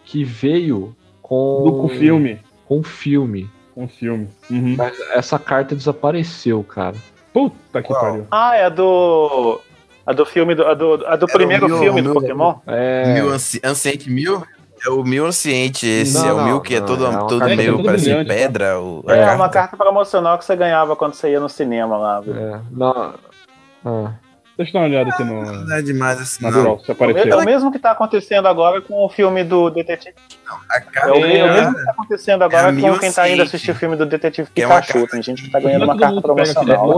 que 0.04 0.22
veio 0.22 0.94
com. 1.22 1.62
Do, 1.64 1.72
com 1.80 1.88
filme. 1.88 2.38
Com 2.68 2.82
filme. 2.82 3.48
Com 3.74 3.88
filme. 3.88 4.28
Uhum. 4.50 4.74
Mas 4.76 4.94
essa 5.12 5.38
carta 5.38 5.74
desapareceu, 5.74 6.62
cara. 6.62 6.96
Puta 7.32 7.80
que 7.80 7.88
Qual? 7.88 8.00
pariu. 8.00 8.26
Ah, 8.30 8.56
é 8.56 8.64
a 8.64 8.68
do. 8.68 9.60
A 10.10 10.12
do 10.12 10.26
filme 10.26 10.54
do. 10.54 10.66
A 10.66 10.74
do, 10.74 11.06
a 11.06 11.14
do 11.16 11.26
primeiro 11.26 11.66
o 11.66 11.68
Mil- 11.68 11.78
filme 11.78 12.02
do 12.02 12.12
Pokémon? 12.12 12.56
É. 12.66 13.14
Mil 13.14 13.30
anci 13.30 13.60
Anciente 13.64 14.10
Mil? 14.10 14.42
É 14.84 14.90
o 14.90 15.04
Mil 15.04 15.26
Anciente, 15.26 15.86
esse 15.86 16.14
Não, 16.14 16.28
é 16.28 16.32
o 16.32 16.36
não, 16.38 16.44
Mil 16.46 16.60
que 16.60 16.74
é 16.74 16.80
não, 16.80 16.86
todo, 16.86 17.06
é 17.06 17.10
todo 17.12 17.44
meio, 17.44 17.72
toda 17.72 17.84
parece 17.84 18.04
brilhante, 18.06 18.28
pedra. 18.28 18.80
O, 18.80 19.04
a 19.06 19.12
É 19.14 19.18
carta. 19.20 19.34
uma 19.36 19.48
carta 19.48 19.76
promocional 19.76 20.38
que 20.38 20.44
você 20.44 20.56
ganhava 20.56 20.96
quando 20.96 21.14
você 21.14 21.30
ia 21.30 21.38
no 21.38 21.48
cinema 21.48 21.96
lá. 21.96 22.20
viu? 22.20 22.34
é, 22.34 22.60
não, 22.72 23.14
ah, 23.84 24.12
Deixa 24.56 24.70
eu 24.70 24.74
dar 24.74 24.80
uma 24.80 24.86
olhada 24.88 25.10
aqui 25.10 25.22
no. 25.24 25.42
Não 25.64 25.76
é 25.76 25.80
demais 25.82 26.20
assim, 26.20 26.44
não. 26.50 26.78
Se 26.80 26.90
É 26.90 27.36
o 27.36 27.44
mesmo 27.44 27.70
que 27.70 27.78
tá 27.78 27.92
acontecendo 27.92 28.46
agora 28.48 28.80
com 28.82 29.04
o 29.04 29.08
filme 29.08 29.44
do 29.44 29.70
Detetive. 29.70 30.14
A 30.68 30.76
É 30.76 30.80
carta 30.80 31.12
o, 31.12 31.24
é 31.24 31.44
o 31.44 31.54
mesmo 31.54 31.74
que 31.76 31.84
tá 31.84 31.90
acontecendo 31.92 32.42
agora 32.42 32.68
É 32.68 32.72
com 32.72 32.98
quem 32.98 33.12
tá 33.12 33.28
indo 33.28 33.34
Anciente. 33.34 33.42
assistir 33.42 33.70
o 33.70 33.74
filme 33.74 33.96
do 33.96 34.04
Detetive 34.04 34.48
é 34.48 34.52
Pikachu. 34.54 34.92
carta 34.94 35.08
Tem 35.12 35.22
gente 35.22 35.42
que 35.44 35.50
tá 35.50 35.60
ganhando 35.60 35.86
Não 35.86 35.92
é 35.92 35.94
uma 35.94 35.94
todo 35.94 36.00
carta 36.00 36.14
mundo 36.14 36.22
que 36.22 36.28
pega 36.34 36.50
aquele 36.50 36.74
promocional. 36.74 36.88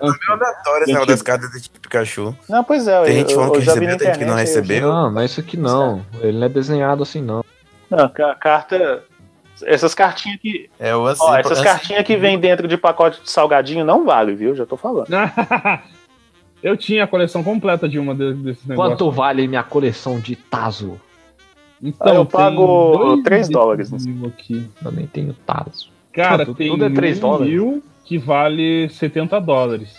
Antes. 0.00 0.18
meio 0.20 0.32
aleatório 0.32 0.82
esse 0.84 0.92
negócio 0.92 1.08
das 1.08 1.22
cartas 1.22 1.62
de 1.62 1.70
Pikachu. 1.70 2.36
Não, 2.48 2.64
pois 2.64 2.86
é, 2.88 3.02
Tem 3.04 3.12
eu, 3.14 3.18
gente 3.20 3.34
falando 3.34 3.52
que 3.52 3.58
recebeu, 3.60 3.96
tem 3.98 4.06
gente 4.08 4.18
que 4.18 4.24
não 4.24 4.34
recebeu. 4.34 4.88
Não, 4.88 5.10
não 5.12 5.20
é 5.20 5.24
isso 5.24 5.40
aqui 5.40 5.56
não. 5.56 6.04
Ele 6.20 6.38
não 6.38 6.46
é 6.46 6.48
desenhado 6.48 7.02
assim, 7.02 7.20
não. 7.22 7.44
Não, 7.90 8.08
ca- 8.08 8.34
carta. 8.36 9.04
Essas 9.64 9.94
cartinhas 9.94 10.40
que. 10.40 10.68
É 10.78 10.94
o 10.96 11.02
Ó, 11.02 11.36
essas 11.36 11.60
cartinhas 11.60 12.04
que 12.04 12.16
vem 12.16 12.38
dentro 12.38 12.66
de 12.66 12.76
pacote 12.76 13.20
de 13.22 13.30
salgadinho 13.30 13.84
não 13.84 14.04
vale, 14.04 14.34
viu? 14.34 14.54
Já 14.56 14.66
tô 14.66 14.76
falando. 14.76 15.06
eu 16.62 16.76
tinha 16.76 17.04
a 17.04 17.06
coleção 17.06 17.42
completa 17.42 17.88
de 17.88 17.98
uma 17.98 18.14
de- 18.14 18.34
desses 18.34 18.66
negócios. 18.66 18.92
Quanto 18.98 19.10
vale 19.10 19.46
minha 19.46 19.62
coleção 19.62 20.18
de 20.20 20.36
Tazo? 20.36 21.00
Então, 21.82 22.12
Ah, 22.12 22.14
eu 22.14 22.24
pago 22.26 22.96
dois 22.96 23.22
3 23.24 23.48
dólares 23.48 23.90
nisso. 23.90 24.08
mil 24.08 24.28
aqui. 24.28 24.68
Eu 24.84 24.92
nem 24.92 25.06
tenho 25.06 25.34
Tazo. 25.46 25.88
Cara, 26.12 26.44
Tudo- 26.44 26.56
tem 26.56 26.68
tudo 26.70 26.84
é 26.84 26.90
três 26.90 27.18
um 27.18 27.20
dólares. 27.20 27.82
Que 28.12 28.18
vale 28.18 28.90
70 28.90 29.40
dólares. 29.40 29.96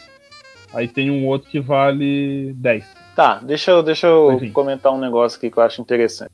Aí 0.71 0.87
tem 0.87 1.09
um 1.09 1.25
outro 1.25 1.49
que 1.49 1.59
vale 1.59 2.53
10. 2.57 2.85
Tá, 3.15 3.39
deixa 3.41 3.71
eu, 3.71 3.81
deixa 3.81 4.05
eu 4.05 4.33
Enfim. 4.33 4.51
comentar 4.51 4.91
um 4.93 4.99
negócio 4.99 5.37
aqui 5.37 5.49
que 5.49 5.57
eu 5.57 5.63
acho 5.63 5.81
interessante. 5.81 6.29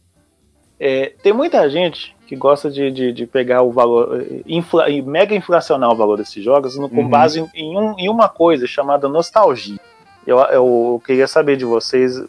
É, 0.77 1.13
tem 1.23 1.31
muita 1.31 1.69
gente 1.69 2.13
que 2.27 2.35
gosta 2.35 2.69
de, 2.69 2.91
de, 2.91 3.13
de 3.13 3.25
pegar 3.25 3.61
o 3.61 3.71
valor, 3.71 4.21
eh, 4.21 4.41
infla, 4.45 4.89
e 4.89 5.01
mega 5.01 5.33
inflacionar 5.35 5.89
o 5.91 5.95
valor 5.95 6.17
desses 6.17 6.43
jogos 6.43 6.77
no- 6.77 6.89
com 6.89 7.01
Uhum. 7.03 7.09
base 7.09 7.39
em, 7.39 7.49
em 7.53 7.77
um- 7.77 7.95
em 7.97 8.09
uma 8.09 8.27
coisa 8.29 8.67
chamada 8.67 9.07
nostalgia. 9.07 9.79
Eu, 10.27 10.37
eu 10.39 11.01
queria 11.05 11.27
saber 11.27 11.55
de 11.57 11.65
vocês 11.65 12.21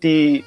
se, 0.00 0.44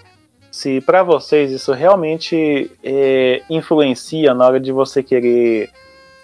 se 0.52 0.82
para 0.82 1.02
vocês 1.04 1.50
isso 1.52 1.72
realmente 1.74 2.70
é, 2.84 3.42
influencia 3.50 4.34
na 4.34 4.46
hora 4.46 4.60
de 4.60 4.72
você 4.74 5.02
querer 5.02 5.70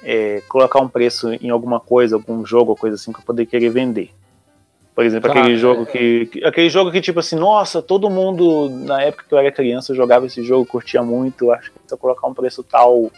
é, 0.06 0.42
colocar 0.48 0.80
um 0.80 0.88
preço 0.88 1.34
em 1.34 1.50
alguma 1.50 1.80
coisa, 1.80 2.16
algum 2.16 2.46
jogo 2.46 2.76
coisa 2.76 2.96
assim, 2.96 3.12
para 3.12 3.22
poder 3.24 3.48
querer 3.48 3.70
vender. 3.70 4.12
Por 4.94 5.04
exemplo, 5.04 5.30
aquele 5.30 5.58
jogo 5.58 5.86
que, 5.86 6.28
que- 6.28 6.46
Aquele 6.46 6.70
jogo 6.70 6.90
que, 6.92 7.02
tipo 7.02 7.20
assim, 7.20 7.36
nossa, 7.36 7.82
todo 7.82 8.10
mundo, 8.10 8.70
na 8.70 9.02
época 9.02 9.26
que 9.28 9.34
eu 9.34 9.38
era 9.40 9.52
criança, 9.52 9.94
jogava 9.96 10.26
esse 10.28 10.42
jogo, 10.44 10.66
curtia 10.66 11.04
muito. 11.04 11.52
Acho 11.52 11.72
que 11.72 11.80
se 11.86 11.94
eu 11.94 11.98
colocar 11.98 12.28
um 12.28 12.34
preço 12.34 12.64
tal 12.64 13.12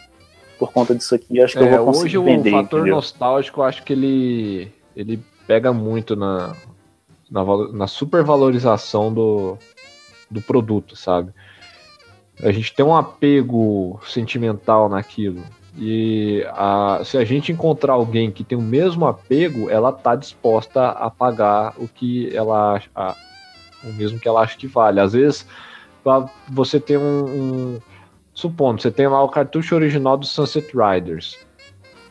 por 0.58 0.72
conta 0.72 0.92
disso 0.92 1.14
aqui, 1.14 1.40
acho 1.40 1.56
que 1.56 1.62
eu 1.62 1.68
É, 1.68 1.76
vou 1.76 1.84
conseguir 1.86 2.18
hoje 2.18 2.18
o 2.18 2.24
vender. 2.24 2.50
fator 2.50 2.80
entendeu? 2.80 2.96
nostálgico, 2.96 3.60
eu 3.60 3.64
acho 3.64 3.84
que 3.84 3.92
ele, 3.92 4.72
ele 4.96 5.22
pega 5.46 5.72
muito 5.72 6.16
na, 6.16 6.56
na, 7.30 7.44
na 7.72 7.86
supervalorização 7.86 9.14
do, 9.14 9.56
do 10.28 10.40
produto, 10.42 10.96
sabe? 10.96 11.32
A 12.42 12.50
gente 12.50 12.74
tem 12.74 12.84
um 12.84 12.96
apego 12.96 14.00
sentimental 14.04 14.88
naquilo. 14.88 15.44
E 15.80 16.44
a- 16.50 17.00
se 17.04 17.16
a 17.16 17.24
gente 17.24 17.52
encontrar 17.52 17.92
alguém 17.92 18.30
que 18.32 18.42
tem 18.42 18.58
o 18.58 18.62
mesmo 18.62 19.06
apego, 19.06 19.70
ela 19.70 19.92
tá 19.92 20.16
disposta 20.16 20.88
a 20.88 21.08
pagar 21.08 21.72
o 21.78 21.86
que 21.86 22.34
ela 22.34 22.74
acha, 22.74 22.90
a- 22.94 23.14
o 23.84 23.92
mesmo 23.92 24.18
que 24.18 24.26
ela 24.26 24.40
acha 24.40 24.56
que 24.58 24.66
vale. 24.66 24.98
Às 24.98 25.12
vezes, 25.12 25.46
pra 26.02 26.28
você 26.48 26.80
ter 26.80 26.98
um, 26.98 27.24
um- 27.24 27.78
Supondo, 28.34 28.80
você 28.80 28.88
tem 28.88 29.08
lá 29.08 29.20
o 29.20 29.28
cartucho 29.28 29.74
original 29.74 30.16
do 30.16 30.24
Sunset 30.24 30.70
Riders. 30.72 31.36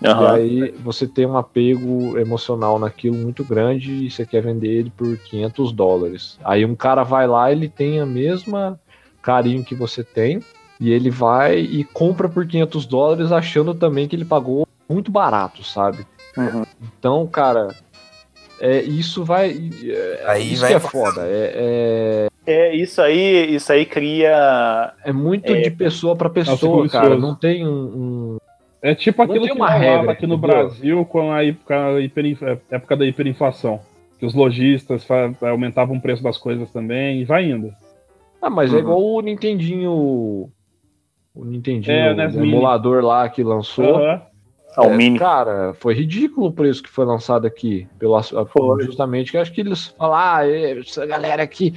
Aham. 0.04 0.38
E 0.38 0.42
aí 0.66 0.72
você 0.84 1.08
tem 1.08 1.26
um 1.26 1.38
apego 1.38 2.18
emocional 2.20 2.78
naquilo 2.78 3.16
muito 3.16 3.46
grande 3.46 4.06
e 4.06 4.12
você 4.12 4.26
quer 4.26 4.42
vender 4.42 4.68
ele 4.68 4.90
por 4.90 5.18
500 5.18 5.72
dólares. 5.72 6.38
Aí 6.44 6.66
um 6.66 6.76
cara 6.76 7.04
vai 7.04 7.26
lá, 7.28 7.50
ele 7.50 7.70
tem 7.70 8.02
a 8.02 8.06
mesma 8.06 8.78
carinho 9.22 9.64
que 9.64 9.74
você 9.74 10.04
tem 10.04 10.42
e 10.80 10.92
ele 10.92 11.10
vai 11.10 11.58
e 11.60 11.84
compra 11.84 12.28
por 12.30 12.46
500 12.46 12.86
dólares 12.86 13.32
achando 13.32 13.74
também 13.74 14.08
que 14.08 14.16
ele 14.16 14.26
pagou 14.26 14.68
muito 14.90 15.12
barato, 15.12 15.64
sabe? 15.64 16.06
Uhum. 16.38 16.64
Então, 16.82 17.26
cara, 17.28 17.70
é, 18.60 18.82
isso 18.82 19.24
vai... 19.24 19.50
é, 19.86 20.24
Aí 20.28 20.54
isso 20.54 20.62
vai 20.62 20.70
que 20.72 20.76
é 20.76 20.80
foda. 20.80 21.22
É, 21.26 22.28
É, 22.46 22.76
isso 22.76 23.02
aí, 23.02 23.56
isso 23.56 23.72
aí 23.74 23.86
cria. 23.86 24.94
é, 25.04 25.10
é 25.10 25.14
muito 25.14 25.52
É. 25.52 25.62
de 25.62 25.72
pessoa 25.72 26.16
para 26.16 26.30
pessoa, 26.30 26.88
cara. 26.88 27.18
Não 27.18 27.36
tem 27.36 27.68
um... 27.68 27.72
um- 27.72 28.38
É 28.82 28.94
tipo 28.96 29.22
aquilo 29.24 29.46
que 29.48 29.52
uma 29.52 29.70
regra, 29.70 30.12
aqui 30.12 30.26
no? 30.28 30.38
Brasil 30.38 31.04
com 31.06 31.32
a, 31.32 31.38
a 31.40 32.00
hiperinf- 32.00 32.44
época 32.72 32.96
da 32.96 33.06
hiperinflação. 33.06 33.82
Que 34.20 34.26
os 34.26 34.34
lojistas 34.34 35.06
aumentavam 35.42 35.98
o 35.98 36.02
preço 36.02 36.24
das 36.24 36.38
coisas 36.38 36.72
também 36.72 37.22
e 37.22 37.26
vai 37.26 37.46
indo. 37.50 37.72
Ah, 38.42 38.50
mas 38.50 38.72
é 38.72 38.76
Uhum. 38.76 38.82
igual 38.82 39.02
o 39.02 39.22
Nintendinho. 39.22 40.50
O 41.40 41.46
Nintendinho, 41.46 41.96
É, 41.96 42.12
o 42.12 42.16
NES 42.16 42.36
Mini. 42.36 42.54
emulador 42.54 43.04
lá 43.04 43.28
que 43.30 43.44
lançou. 43.44 43.98
Ah, 44.76 44.82
o 44.82 44.86
É, 44.86 44.96
mini. 44.98 45.20
Cara, 45.20 45.74
foi 45.80 45.94
ridículo 45.94 46.48
o 46.48 46.52
preço 46.52 46.82
que 46.84 46.90
foi 46.90 47.06
lançado 47.06 47.46
aqui. 47.46 47.88
Pelo, 48.00 48.16
ass- 48.16 48.34
Foi. 48.52 48.84
justamente 48.84 49.32
que 49.32 49.38
acho 49.38 49.52
que 49.52 49.62
eles 49.62 49.88
falaram, 49.98 50.38
ah, 50.38 50.48
é, 50.50 50.80
essa 50.80 51.06
galera 51.06 51.44
aqui 51.44 51.74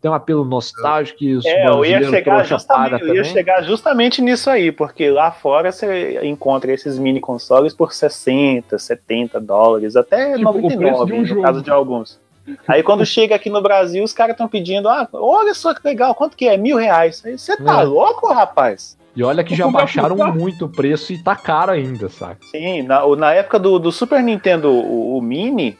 tem 0.00 0.10
um 0.10 0.14
apelo 0.14 0.44
nostálgico 0.44 1.24
e 1.24 1.34
os 1.34 1.44
É, 1.44 1.66
eu 1.68 1.84
ia 1.84 2.02
chegar 2.08 2.44
justamente, 2.44 3.02
eu 3.02 3.14
ia 3.16 3.24
chegar 3.24 3.62
justamente 3.62 4.22
nisso 4.22 4.48
aí, 4.48 4.70
porque 4.70 5.10
lá 5.10 5.30
fora 5.32 5.72
você 5.72 6.20
encontra 6.24 6.72
esses 6.72 6.98
mini 6.98 7.18
consoles 7.20 7.74
por 7.74 7.92
60, 7.92 8.78
70 8.78 9.40
dólares, 9.40 9.96
até 9.96 10.36
Tipo, 10.36 10.50
o 10.50 10.52
preço 10.52 10.76
99, 10.80 11.06
de 11.06 11.12
um 11.12 11.20
no 11.20 11.26
jogo. 11.26 11.42
caso 11.42 11.62
de 11.62 11.70
alguns. 11.70 12.20
Aí 12.66 12.82
quando 12.82 13.04
chega 13.04 13.34
aqui 13.34 13.50
no 13.50 13.60
Brasil, 13.60 14.02
os 14.02 14.12
caras 14.14 14.32
estão 14.32 14.48
pedindo, 14.48 14.88
ah, 14.88 15.06
olha 15.12 15.52
só 15.52 15.74
que 15.74 15.80
legal, 15.86 16.14
quanto 16.14 16.34
que 16.36 16.48
é? 16.48 16.56
Mil 16.56 16.76
reais. 16.78 17.22
Aí 17.26 17.36
Você 17.38 17.54
tá 17.58 17.80
É. 17.82 17.84
louco, 17.84 18.32
rapaz? 18.32 18.96
E 19.16 19.22
olha 19.22 19.42
que 19.42 19.54
já 19.56 19.66
baixaram 19.68 20.16
muito 20.34 20.66
o 20.66 20.68
preço 20.68 21.12
e 21.12 21.22
tá 21.22 21.34
caro 21.34 21.72
ainda, 21.72 22.08
sabe? 22.08 22.36
Sim, 22.50 22.82
na, 22.82 23.04
o- 23.04 23.16
na 23.16 23.32
época 23.32 23.58
do, 23.58 23.78
do 23.78 23.90
Super 23.90 24.22
Nintendo, 24.22 24.70
o, 24.70 25.16
o 25.18 25.22
Mini, 25.22 25.76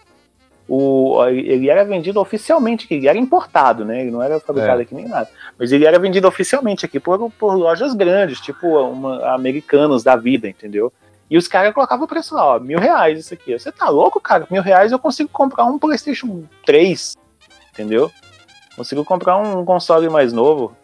o, 0.68 1.24
ele 1.26 1.70
era 1.70 1.84
vendido 1.84 2.20
oficialmente 2.20 2.84
aqui, 2.84 2.94
ele 2.94 3.08
era 3.08 3.16
importado, 3.18 3.84
né? 3.84 4.00
Ele 4.02 4.10
não 4.10 4.22
era 4.22 4.40
fabricado 4.40 4.80
É. 4.80 4.82
aqui 4.82 4.94
nem 4.94 5.06
nada. 5.06 5.28
Mas 5.58 5.70
ele 5.72 5.86
era 5.86 5.98
vendido 5.98 6.26
oficialmente 6.26 6.84
aqui 6.84 6.98
por, 6.98 7.30
por 7.38 7.54
lojas 7.54 7.94
grandes, 7.94 8.40
tipo 8.40 8.66
uma, 8.66 9.34
americanos 9.34 10.02
da 10.02 10.16
vida, 10.16 10.48
entendeu? 10.48 10.92
E 11.30 11.36
os 11.38 11.46
caras 11.46 11.72
colocavam 11.74 12.06
o 12.06 12.08
preço 12.08 12.34
lá, 12.34 12.56
ó, 12.56 12.58
mil 12.58 12.78
reais 12.78 13.20
isso 13.20 13.34
aqui. 13.34 13.56
Você 13.56 13.70
tá 13.70 13.88
louco, 13.88 14.20
cara? 14.20 14.46
Mil 14.50 14.62
reais 14.62 14.90
eu 14.92 14.98
consigo 14.98 15.28
comprar 15.30 15.64
um 15.66 15.78
PlayStation 15.78 16.42
3, 16.66 17.14
entendeu? 17.72 18.10
Consigo 18.74 19.04
comprar 19.04 19.36
um 19.36 19.64
console 19.64 20.08
mais 20.08 20.32
novo. 20.32 20.74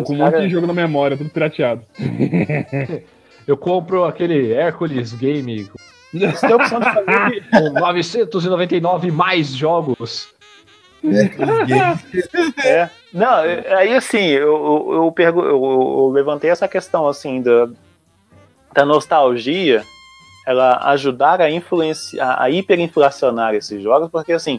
Os 0.00 0.06
com 0.08 0.14
um 0.14 0.16
monte 0.18 0.40
de 0.42 0.48
jogo 0.48 0.66
na 0.66 0.72
memória, 0.74 1.16
tudo 1.16 1.30
pirateado. 1.30 1.82
Eu 3.46 3.56
compro 3.58 4.04
aquele 4.04 4.52
Hércules 4.54 5.12
Game 5.12 5.70
Você 6.12 6.46
tem 6.46 6.52
a 6.52 6.56
opção 6.56 6.80
de 6.80 6.86
fazer 6.86 7.44
com 7.50 7.70
999 7.78 9.10
mais 9.10 9.48
jogos. 9.54 10.32
É. 12.64 12.88
Não, 13.12 13.34
aí 13.78 13.94
assim, 13.94 14.28
eu, 14.28 14.86
eu, 14.88 14.94
eu, 15.04 15.12
pergu- 15.12 15.42
eu- 15.44 15.62
eu 15.62 16.08
levantei 16.12 16.48
essa 16.50 16.66
questão 16.66 17.06
assim 17.06 17.42
da, 17.42 17.68
da 18.72 18.84
nostalgia 18.86 19.84
ela 20.46 20.78
ajudar 20.92 21.40
a 21.40 21.50
influenciar, 21.50 22.36
a 22.40 22.50
hiperinflacionar 22.50 23.54
esses 23.54 23.82
jogos, 23.82 24.08
porque 24.10 24.32
assim, 24.32 24.58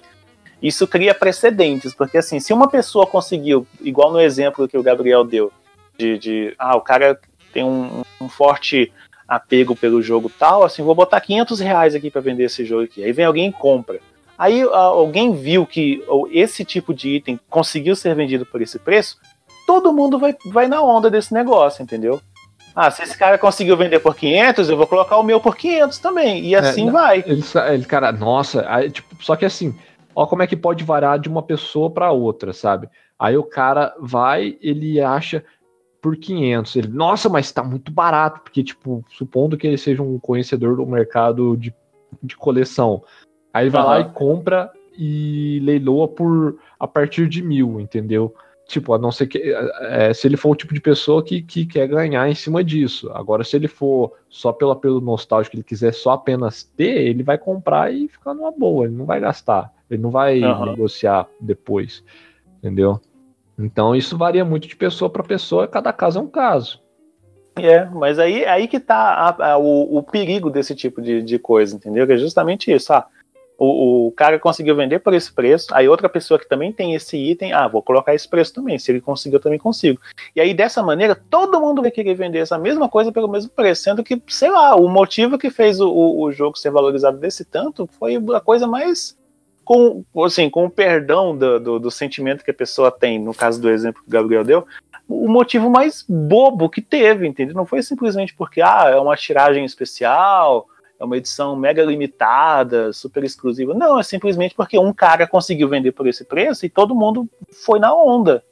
isso 0.67 0.87
cria 0.87 1.13
precedentes, 1.13 1.93
porque 1.93 2.17
assim, 2.17 2.39
se 2.39 2.51
uma 2.51 2.67
pessoa 2.67 3.05
conseguiu, 3.05 3.67
igual 3.81 4.11
no 4.11 4.19
exemplo 4.19 4.67
que 4.67 4.77
o 4.77 4.81
Gabriel 4.81 5.23
deu, 5.23 5.51
de, 5.95 6.17
de 6.17 6.55
ah, 6.57 6.75
o 6.75 6.81
cara 6.81 7.19
tem 7.53 7.63
um, 7.63 8.03
um 8.19 8.27
forte 8.27 8.91
apego 9.27 9.75
pelo 9.75 10.01
jogo 10.01 10.31
tal, 10.39 10.63
assim, 10.63 10.81
vou 10.81 10.95
botar 10.95 11.21
500 11.21 11.59
reais 11.59 11.93
aqui 11.93 12.09
para 12.09 12.21
vender 12.21 12.45
esse 12.45 12.65
jogo 12.65 12.83
aqui. 12.83 13.03
Aí 13.03 13.11
vem 13.11 13.25
alguém 13.25 13.49
e 13.49 13.53
compra. 13.53 13.99
Aí 14.37 14.63
alguém 14.63 15.33
viu 15.33 15.67
que 15.67 16.03
esse 16.31 16.65
tipo 16.65 16.93
de 16.93 17.09
item 17.09 17.39
conseguiu 17.49 17.95
ser 17.95 18.15
vendido 18.15 18.45
por 18.45 18.59
esse 18.59 18.79
preço, 18.79 19.17
todo 19.67 19.93
mundo 19.93 20.17
vai, 20.17 20.35
vai 20.47 20.67
na 20.67 20.81
onda 20.81 21.11
desse 21.11 21.31
negócio, 21.31 21.83
entendeu? 21.83 22.19
Ah, 22.75 22.91
se 22.91 23.03
esse 23.03 23.17
cara 23.17 23.37
conseguiu 23.37 23.77
vender 23.77 23.99
por 23.99 24.15
500, 24.15 24.67
eu 24.67 24.75
vou 24.75 24.87
colocar 24.87 25.15
o 25.17 25.23
meu 25.23 25.39
por 25.39 25.55
500 25.55 25.97
também. 25.99 26.43
E 26.43 26.55
assim 26.55 26.89
é, 26.89 26.91
vai. 26.91 27.23
Ele, 27.25 27.43
ele, 27.71 27.85
cara, 27.85 28.11
nossa, 28.11 28.65
aí, 28.67 28.89
tipo, 28.89 29.15
só 29.23 29.35
que 29.35 29.45
assim, 29.45 29.73
ó 30.15 30.25
como 30.25 30.41
é 30.41 30.47
que 30.47 30.55
pode 30.55 30.83
variar 30.83 31.19
de 31.19 31.27
uma 31.27 31.43
pessoa 31.43 31.91
para 31.91 32.11
outra, 32.11 32.53
sabe? 32.53 32.89
Aí 33.19 33.37
o 33.37 33.43
cara 33.43 33.93
vai, 33.99 34.57
ele 34.61 35.01
acha 35.01 35.43
por 36.01 36.15
500. 36.15 36.75
Ele, 36.75 36.87
nossa, 36.87 37.27
mas 37.27 37.51
tá 37.51 37.63
muito 37.63 37.91
barato, 37.91 38.41
porque, 38.41 38.63
tipo, 38.63 39.03
supondo 39.09 39.57
que 39.57 39.67
ele 39.67 39.77
seja 39.77 40.01
um 40.01 40.19
conhecedor 40.19 40.77
do 40.77 40.85
mercado 40.85 41.57
de, 41.57 41.73
de 42.21 42.37
coleção. 42.37 43.03
Aí 43.53 43.65
ele 43.65 43.71
vai 43.71 43.81
uhum. 43.81 43.87
lá 43.87 43.99
e 43.99 44.09
compra 44.11 44.71
e 44.97 45.59
leiloa 45.63 46.07
por 46.07 46.57
a 46.79 46.87
partir 46.87 47.27
de 47.27 47.41
mil, 47.41 47.79
entendeu? 47.79 48.33
Tipo, 48.67 48.93
a 48.93 48.97
não 48.97 49.11
ser 49.11 49.27
que. 49.27 49.53
É, 49.81 50.13
se 50.13 50.27
ele 50.27 50.37
for 50.37 50.49
o 50.49 50.55
tipo 50.55 50.73
de 50.73 50.81
pessoa 50.81 51.23
que, 51.23 51.41
que 51.41 51.65
quer 51.65 51.87
ganhar 51.87 52.27
em 52.27 52.33
cima 52.33 52.63
disso. 52.63 53.11
Agora, 53.13 53.43
se 53.43 53.55
ele 53.55 53.67
for 53.67 54.13
só 54.27 54.51
pelo 54.51 54.71
apelo 54.71 54.99
nostálgico, 54.99 55.55
ele 55.55 55.63
quiser 55.63 55.93
só 55.93 56.11
apenas 56.11 56.63
ter, 56.63 57.07
ele 57.07 57.21
vai 57.21 57.37
comprar 57.37 57.93
e 57.93 58.07
ficar 58.07 58.33
numa 58.33 58.51
boa, 58.51 58.85
ele 58.85 58.95
não 58.95 59.05
vai 59.05 59.19
gastar. 59.19 59.71
Ele 59.89 60.01
não 60.01 60.09
vai 60.09 60.41
uhum. 60.41 60.65
negociar 60.65 61.27
depois. 61.39 62.03
Entendeu? 62.57 62.99
Então 63.57 63.95
isso 63.95 64.17
varia 64.17 64.43
muito 64.43 64.67
de 64.67 64.75
pessoa 64.75 65.09
para 65.09 65.23
pessoa, 65.23 65.67
cada 65.67 65.93
caso 65.93 66.19
é 66.19 66.21
um 66.21 66.27
caso. 66.27 66.83
É, 67.57 67.85
mas 67.85 68.19
aí, 68.19 68.45
aí 68.45 68.67
que 68.67 68.79
tá 68.79 68.95
a, 68.95 69.51
a, 69.51 69.57
o, 69.57 69.97
o, 69.97 70.03
perigo 70.03 70.49
desse 70.49 70.75
tipo 70.75 71.01
de, 71.01 71.21
de 71.21 71.39
coisa, 71.39 71.75
entendeu? 71.75 72.05
Que 72.05 72.13
é 72.13 72.17
justamente 72.17 72.69
isso. 72.69 72.91
Ah, 72.91 73.07
o, 73.57 74.07
o, 74.07 74.11
cara 74.11 74.37
conseguiu 74.37 74.75
vender 74.75 74.99
por 74.99 75.13
esse 75.13 75.31
preço, 75.31 75.67
aí 75.73 75.87
outra 75.87 76.09
pessoa 76.09 76.39
que 76.39 76.47
também 76.47 76.71
tem 76.71 76.93
esse 76.93 77.17
item, 77.17 77.53
ah, 77.53 77.67
vou 77.67 77.81
colocar 77.81 78.13
esse 78.13 78.27
preço 78.27 78.53
também. 78.53 78.77
Se 78.77 78.91
ele 78.91 78.99
conseguiu, 79.01 79.37
eu 79.37 79.41
também 79.41 79.59
consigo. 79.59 79.99
E 80.35 80.41
aí, 80.41 80.53
dessa 80.53 80.83
maneira, 80.83 81.15
todo 81.15 81.59
mundo 81.59 81.81
vai 81.81 81.91
querer 81.91 82.15
vender 82.15 82.39
essa 82.39 82.57
mesma 82.57 82.89
coisa 82.89 83.11
pelo 83.11 83.29
mesmo 83.29 83.49
preço, 83.51 83.83
sendo 83.83 84.03
que, 84.03 84.21
sei 84.27 84.49
lá, 84.49 84.75
o 84.75 84.89
motivo 84.89 85.37
que 85.37 85.49
fez 85.49 85.79
o, 85.79 85.89
o 85.89 86.31
jogo 86.31 86.57
ser 86.57 86.71
valorizado 86.71 87.17
desse 87.17 87.45
tanto 87.45 87.87
foi 87.87 88.17
a 88.35 88.39
coisa 88.41 88.67
mais. 88.67 89.17
Com, 89.63 90.05
assim, 90.23 90.47
com 90.47 90.65
o 90.65 90.69
perdão 90.69 91.35
do, 91.35 91.59
do, 91.59 91.79
do 91.79 91.89
sentimento 91.89 92.43
que 92.45 92.51
a 92.51 92.53
pessoa 92.53 92.91
tem, 92.91 93.17
no 93.17 93.33
caso 93.33 93.59
do 93.59 93.67
exemplo 93.67 94.03
que 94.03 94.07
o 94.07 94.11
Gabriel 94.11 94.43
deu, 94.43 94.67
o 95.07 95.27
motivo 95.27 95.71
mais 95.71 96.05
bobo 96.07 96.69
que 96.69 96.83
teve, 96.83 97.27
entendeu? 97.27 97.55
Não 97.55 97.65
foi 97.65 97.81
simplesmente 97.81 98.35
porque, 98.35 98.61
ah, 98.61 98.89
é 98.89 98.95
uma 98.97 99.17
tiragem 99.17 99.65
especial, 99.65 100.67
é 100.99 101.03
uma 101.03 101.17
edição 101.17 101.55
mega 101.55 101.83
limitada, 101.83 102.93
super 102.93 103.23
exclusiva. 103.23 103.73
Não, 103.73 103.99
é 103.99 104.03
simplesmente 104.03 104.55
porque 104.55 104.77
um 104.79 104.93
cara 104.93 105.27
conseguiu 105.27 105.67
vender 105.67 105.91
por 105.91 106.07
esse 106.07 106.23
preço 106.23 106.65
e 106.65 106.69
todo 106.69 106.95
mundo 106.95 107.29
foi 107.51 107.79
na 107.79 107.93
onda. 107.93 108.43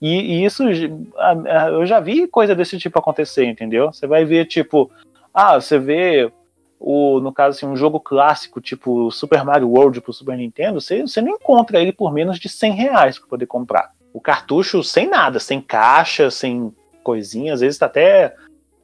E, 0.00 0.20
e 0.20 0.44
isso, 0.44 0.64
eu 0.64 1.86
já 1.86 2.00
vi 2.00 2.26
coisa 2.26 2.54
desse 2.54 2.78
tipo 2.78 2.98
acontecer, 2.98 3.46
entendeu? 3.46 3.92
Você 3.92 4.06
vai 4.06 4.24
ver, 4.24 4.46
tipo, 4.46 4.90
ah, 5.32 5.60
você 5.60 5.78
vê 5.78 6.30
o, 6.78 7.20
no 7.20 7.32
caso 7.32 7.56
assim, 7.56 7.66
um 7.66 7.76
jogo 7.76 7.98
clássico, 7.98 8.60
tipo 8.60 9.10
Super 9.10 9.44
Mario 9.44 9.70
World 9.70 10.00
pro 10.00 10.12
Super 10.12 10.36
Nintendo, 10.36 10.80
você, 10.80 11.00
você 11.00 11.22
não 11.22 11.30
encontra 11.30 11.80
ele 11.80 11.92
por 11.92 12.12
menos 12.12 12.38
de 12.38 12.48
100 12.48 12.72
reais 12.72 13.18
para 13.18 13.28
poder 13.28 13.46
comprar. 13.46 13.92
O 14.12 14.20
cartucho 14.20 14.82
sem 14.82 15.08
nada, 15.08 15.40
sem 15.40 15.60
caixa, 15.60 16.30
sem 16.30 16.74
coisinha, 17.02 17.54
às 17.54 17.60
vezes 17.60 17.78
tá 17.78 17.86
até 17.86 18.34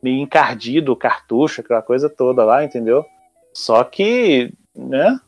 meio 0.03 0.21
encardido 0.21 0.97
cartucho, 0.97 1.61
aquela 1.61 1.83
coisa 1.83 2.09
toda 2.09 2.45
lá, 2.45 2.65
entendeu? 2.65 3.05
Só 3.53 3.83
que, 3.85 4.53
né? 4.75 5.19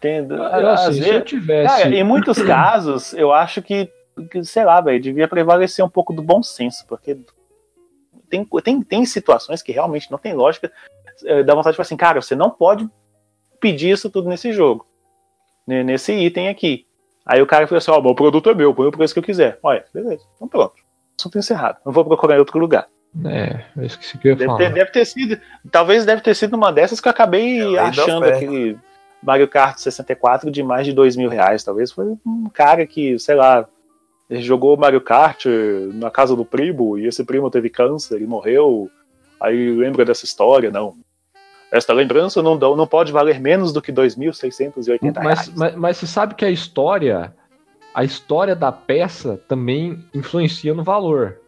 Tem, 0.00 0.26
eu, 0.28 0.68
assim, 0.68 1.00
vezes, 1.00 1.04
se 1.04 1.10
eu 1.10 1.24
tivesse. 1.24 1.82
Cara, 1.82 1.94
em 1.94 2.04
muitos 2.04 2.40
casos, 2.42 3.12
eu 3.14 3.32
acho 3.32 3.62
que, 3.62 3.90
que 4.30 4.44
sei 4.44 4.64
lá, 4.64 4.80
velho, 4.80 5.00
devia 5.00 5.26
prevalecer 5.26 5.84
um 5.84 5.88
pouco 5.88 6.12
do 6.12 6.22
bom 6.22 6.42
senso, 6.42 6.86
porque 6.86 7.16
tem, 8.28 8.44
tem, 8.62 8.82
tem 8.82 9.04
situações 9.04 9.62
que 9.62 9.72
realmente 9.72 10.10
não 10.10 10.18
tem 10.18 10.34
lógica. 10.34 10.70
É, 11.24 11.42
dá 11.42 11.54
vontade 11.54 11.72
de 11.72 11.76
falar 11.76 11.86
assim, 11.86 11.96
cara, 11.96 12.20
você 12.22 12.36
não 12.36 12.50
pode 12.50 12.88
pedir 13.60 13.90
isso 13.90 14.08
tudo 14.08 14.28
nesse 14.28 14.52
jogo, 14.52 14.86
nesse 15.66 16.12
item 16.12 16.48
aqui. 16.48 16.86
Aí 17.26 17.42
o 17.42 17.46
cara 17.46 17.66
falou 17.66 17.78
assim: 17.78 17.90
Ó, 17.90 18.00
oh, 18.00 18.10
o 18.10 18.14
produto 18.14 18.48
é 18.48 18.54
meu, 18.54 18.74
põe 18.74 18.86
o 18.86 18.92
preço 18.92 19.12
que 19.12 19.20
eu 19.20 19.24
quiser. 19.24 19.58
Olha, 19.62 19.84
beleza, 19.92 20.24
então 20.36 20.48
pronto. 20.48 20.74
Assunto 21.18 21.38
encerrado. 21.38 21.78
Não 21.84 21.92
vou 21.92 22.04
procurar 22.04 22.36
em 22.36 22.38
outro 22.38 22.58
lugar. 22.58 22.88
É, 23.24 23.64
eu 23.76 23.84
esqueci 23.84 24.18
que 24.18 24.28
eu 24.28 24.32
ia 24.32 24.36
deve 24.36 24.46
falar. 24.46 24.58
Ter, 24.58 24.72
deve 24.72 24.90
ter 24.90 25.04
sido. 25.04 25.40
Talvez 25.70 26.04
deve 26.04 26.22
ter 26.22 26.34
sido 26.34 26.54
uma 26.54 26.72
dessas 26.72 27.00
que 27.00 27.08
eu 27.08 27.10
acabei 27.10 27.62
eu 27.62 27.80
achando 27.80 28.24
aquele 28.24 28.78
Mario 29.22 29.48
Kart 29.48 29.78
64 29.78 30.50
de 30.50 30.62
mais 30.62 30.86
de 30.86 30.92
dois 30.92 31.16
mil 31.16 31.28
reais. 31.28 31.64
Talvez 31.64 31.90
foi 31.90 32.06
um 32.24 32.48
cara 32.52 32.86
que, 32.86 33.18
sei 33.18 33.34
lá, 33.34 33.66
jogou 34.30 34.76
Mario 34.76 35.00
Kart 35.00 35.46
na 35.94 36.10
casa 36.10 36.36
do 36.36 36.44
primo 36.44 36.98
e 36.98 37.06
esse 37.06 37.24
primo 37.24 37.50
teve 37.50 37.70
câncer 37.70 38.20
e 38.20 38.26
morreu. 38.26 38.90
Aí 39.40 39.70
lembra 39.70 40.04
dessa 40.04 40.24
história? 40.24 40.70
Não. 40.70 40.94
Esta 41.70 41.92
lembrança 41.92 42.42
não, 42.42 42.56
não 42.56 42.86
pode 42.86 43.12
valer 43.12 43.40
menos 43.40 43.72
do 43.72 43.82
que 43.82 43.92
2.680 43.92 45.00
mas, 45.02 45.14
reais. 45.14 45.52
Mas, 45.54 45.74
mas 45.74 45.96
você 45.96 46.06
sabe 46.06 46.34
que 46.34 46.44
a 46.44 46.50
história, 46.50 47.34
a 47.94 48.04
história 48.04 48.56
da 48.56 48.72
peça 48.72 49.40
também 49.48 50.02
influencia 50.14 50.72
no 50.72 50.82
valor. 50.82 51.38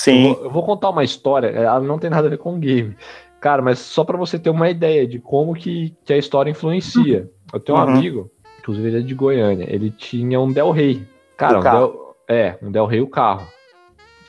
Sim. 0.00 0.28
Eu 0.28 0.34
vou, 0.34 0.44
eu 0.44 0.50
vou, 0.50 0.62
contar 0.62 0.88
uma 0.88 1.04
história, 1.04 1.48
é, 1.48 1.64
ela 1.64 1.80
não 1.80 1.98
tem 1.98 2.08
nada 2.08 2.26
a 2.26 2.30
ver 2.30 2.38
com 2.38 2.54
o 2.54 2.58
game. 2.58 2.96
Cara, 3.38 3.60
mas 3.60 3.78
só 3.78 4.02
para 4.02 4.16
você 4.16 4.38
ter 4.38 4.48
uma 4.48 4.70
ideia 4.70 5.06
de 5.06 5.18
como 5.18 5.52
que, 5.52 5.94
que 6.06 6.12
a 6.14 6.16
história 6.16 6.50
influencia. 6.50 7.30
Eu 7.52 7.60
tenho 7.60 7.76
um 7.76 7.82
uhum. 7.82 7.88
amigo, 7.88 8.30
inclusive 8.58 8.88
ele 8.88 8.98
é 8.98 9.02
de 9.02 9.14
Goiânia, 9.14 9.66
ele 9.68 9.90
tinha 9.90 10.40
um 10.40 10.50
Del 10.50 10.70
Rey. 10.70 11.06
Cara, 11.36 11.58
um 11.58 11.62
Del, 11.62 12.16
é, 12.26 12.58
um 12.62 12.70
Del 12.70 12.86
Rey 12.86 13.02
o 13.02 13.06
carro. 13.06 13.46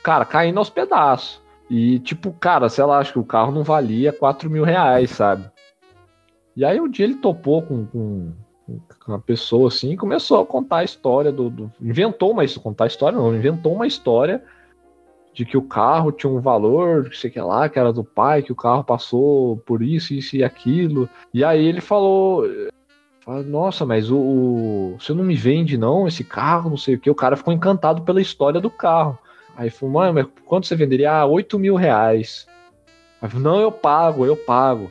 Cara, 0.02 0.26
caindo 0.26 0.58
aos 0.58 0.68
pedaços. 0.68 1.40
E, 1.70 2.00
tipo, 2.00 2.32
cara, 2.32 2.68
sei 2.68 2.84
lá, 2.84 2.98
acho 2.98 3.14
que 3.14 3.18
o 3.18 3.24
carro 3.24 3.50
não 3.50 3.62
valia 3.62 4.12
4 4.12 4.50
mil 4.50 4.64
reais, 4.64 5.10
sabe? 5.10 5.50
E 6.54 6.66
aí 6.66 6.78
um 6.78 6.88
dia 6.88 7.06
ele 7.06 7.14
topou 7.14 7.62
com, 7.62 7.86
com, 7.86 8.32
com 8.66 9.12
uma 9.12 9.18
pessoa 9.18 9.68
assim 9.68 9.92
e 9.92 9.96
começou 9.96 10.42
a 10.42 10.44
contar 10.44 10.78
a 10.78 10.84
história 10.84 11.32
do. 11.32 11.48
do 11.48 11.72
inventou 11.80 12.30
uma 12.30 12.44
contar 12.62 12.84
a 12.84 12.88
história, 12.88 13.16
não, 13.16 13.34
inventou 13.34 13.72
uma 13.72 13.86
história 13.86 14.44
de 15.32 15.44
que 15.44 15.56
o 15.56 15.62
carro 15.62 16.12
tinha 16.12 16.30
um 16.30 16.40
valor, 16.40 17.10
sei 17.14 17.30
que 17.30 17.40
lá, 17.40 17.68
que 17.68 17.78
era 17.78 17.92
do 17.92 18.04
pai, 18.04 18.42
que 18.42 18.52
o 18.52 18.56
carro 18.56 18.84
passou 18.84 19.56
por 19.58 19.82
isso, 19.82 20.12
isso 20.12 20.36
e 20.36 20.44
aquilo. 20.44 21.08
E 21.32 21.42
aí 21.42 21.64
ele 21.64 21.80
falou. 21.80 22.44
Nossa, 23.46 23.86
mas 23.86 24.10
o, 24.10 24.18
o, 24.18 24.96
você 24.98 25.14
não 25.14 25.22
me 25.22 25.36
vende 25.36 25.78
não 25.78 26.08
esse 26.08 26.24
carro, 26.24 26.70
não 26.70 26.76
sei 26.76 26.96
o 26.96 26.98
que. 26.98 27.08
O 27.08 27.14
cara 27.14 27.36
ficou 27.36 27.54
encantado 27.54 28.02
pela 28.02 28.20
história 28.20 28.60
do 28.60 28.68
carro. 28.68 29.16
Aí 29.56 29.70
falou, 29.70 29.94
mano, 29.94 30.14
mas 30.14 30.26
quanto 30.44 30.66
você 30.66 30.74
venderia? 30.74 31.12
Ah, 31.12 31.26
8 31.26 31.58
mil 31.58 31.76
reais. 31.76 32.46
Aí 33.20 33.28
falou, 33.28 33.52
não, 33.52 33.60
eu 33.60 33.70
pago, 33.70 34.26
eu 34.26 34.36
pago. 34.36 34.90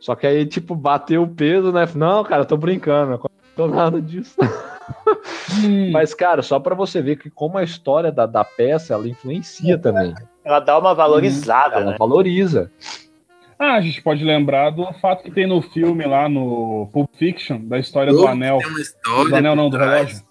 Só 0.00 0.14
que 0.14 0.26
aí, 0.26 0.46
tipo, 0.46 0.74
bateu 0.74 1.22
o 1.22 1.28
peso, 1.28 1.70
né? 1.72 1.86
Não, 1.94 2.24
cara, 2.24 2.44
tô 2.44 2.56
brincando, 2.56 3.10
não 3.10 3.30
tô 3.54 3.66
nada 3.66 4.00
disso. 4.00 4.36
Hum. 5.64 5.90
Mas, 5.90 6.14
cara, 6.14 6.42
só 6.42 6.58
para 6.58 6.74
você 6.74 7.00
ver 7.00 7.16
que 7.16 7.30
como 7.30 7.58
a 7.58 7.64
história 7.64 8.12
da, 8.12 8.26
da 8.26 8.44
peça, 8.44 8.94
ela 8.94 9.08
influencia 9.08 9.74
é, 9.74 9.78
também. 9.78 10.14
Ela 10.44 10.60
dá 10.60 10.78
uma 10.78 10.94
valorizada, 10.94 11.76
ela 11.76 11.92
né? 11.92 11.96
valoriza. 11.98 12.70
Ah, 13.58 13.74
a 13.74 13.80
gente 13.80 14.00
pode 14.00 14.24
lembrar 14.24 14.70
do 14.70 14.86
fato 14.94 15.24
que 15.24 15.30
tem 15.30 15.46
no 15.46 15.60
filme 15.60 16.06
lá 16.06 16.28
no 16.28 16.88
Pulp 16.92 17.10
Fiction, 17.16 17.58
da 17.64 17.78
história 17.78 18.12
do 18.12 18.26
anel. 18.26 18.58
História 18.78 19.30
do 19.30 19.36
anel 19.36 19.56
não, 19.56 19.68
do 19.68 19.76
relógio. 19.76 20.22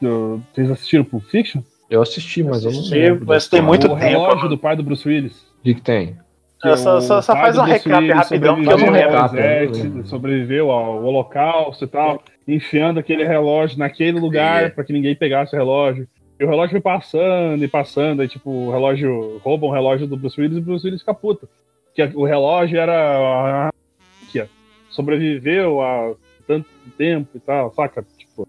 Do... 0.00 0.42
Vocês 0.52 0.70
assistiram 0.70 1.04
Pulp 1.04 1.24
Fiction? 1.24 1.62
Eu 1.88 2.02
assisti, 2.02 2.42
mas 2.42 2.64
eu, 2.64 2.70
eu 2.70 2.76
não 2.76 2.88
lembro. 2.90 3.26
Mas 3.26 3.48
tem 3.48 3.62
muito 3.62 3.86
o 3.86 3.90
tempo. 3.90 4.00
O 4.00 4.08
relógio 4.08 4.48
do 4.48 4.58
pai 4.58 4.76
do 4.76 4.82
Bruce 4.82 5.08
Willis. 5.08 5.32
O 5.60 5.62
que, 5.62 5.74
que 5.74 5.80
tem? 5.80 6.18
É, 6.64 6.76
só, 6.76 7.00
só, 7.00 7.22
só 7.22 7.32
faz 7.34 7.58
um 7.58 7.62
recap 7.62 8.10
rapidão, 8.10 8.62
que 8.62 8.68
eu 8.68 8.78
não 8.78 8.90
lembro. 8.90 10.06
Sobreviveu 10.06 10.70
ao 10.70 11.04
holocausto 11.04 11.84
e 11.84 11.88
tal 11.88 12.22
enfiando 12.46 13.00
aquele 13.00 13.24
relógio 13.24 13.78
naquele 13.78 14.20
lugar 14.20 14.64
é. 14.64 14.68
para 14.68 14.84
que 14.84 14.92
ninguém 14.92 15.16
pegasse 15.16 15.54
o 15.54 15.58
relógio. 15.58 16.06
E 16.38 16.44
o 16.44 16.48
relógio 16.48 16.72
foi 16.72 16.80
passando 16.80 17.64
e 17.64 17.68
passando, 17.68 18.22
e 18.22 18.28
tipo, 18.28 18.50
o 18.50 18.70
relógio 18.70 19.38
rouba 19.38 19.66
um 19.66 19.70
relógio 19.70 20.06
do 20.06 20.16
Bruce 20.16 20.40
Willis 20.40 20.56
e 20.58 20.60
o 20.60 20.64
Bruce 20.64 20.86
Willis 20.86 21.00
fica 21.00 21.14
puto. 21.14 21.48
Que 21.94 22.02
o 22.02 22.24
relógio 22.24 22.78
era. 22.78 23.72
Que 24.30 24.44
sobreviveu 24.90 25.80
há 25.80 26.14
tanto 26.46 26.68
tempo 26.98 27.30
e 27.36 27.40
tal, 27.40 27.72
saca? 27.72 28.04
Tipo. 28.18 28.48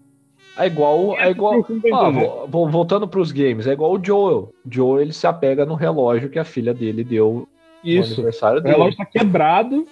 É 0.58 0.66
igual. 0.66 1.16
É 1.18 1.30
igual 1.30 1.64
ah, 1.92 2.46
voltando 2.48 3.06
pros 3.06 3.30
games, 3.30 3.68
é 3.68 3.72
igual 3.72 3.92
o 3.92 4.04
Joel. 4.04 4.52
O 4.64 4.68
Joel 4.68 5.02
ele 5.02 5.12
se 5.12 5.26
apega 5.26 5.64
no 5.64 5.74
relógio 5.74 6.28
que 6.28 6.40
a 6.40 6.44
filha 6.44 6.74
dele 6.74 7.04
deu 7.04 7.48
Isso. 7.84 8.10
no 8.10 8.14
aniversário 8.16 8.60
dele. 8.60 8.74
O 8.74 8.78
relógio 8.78 8.98
tá 8.98 9.04
quebrado, 9.06 9.86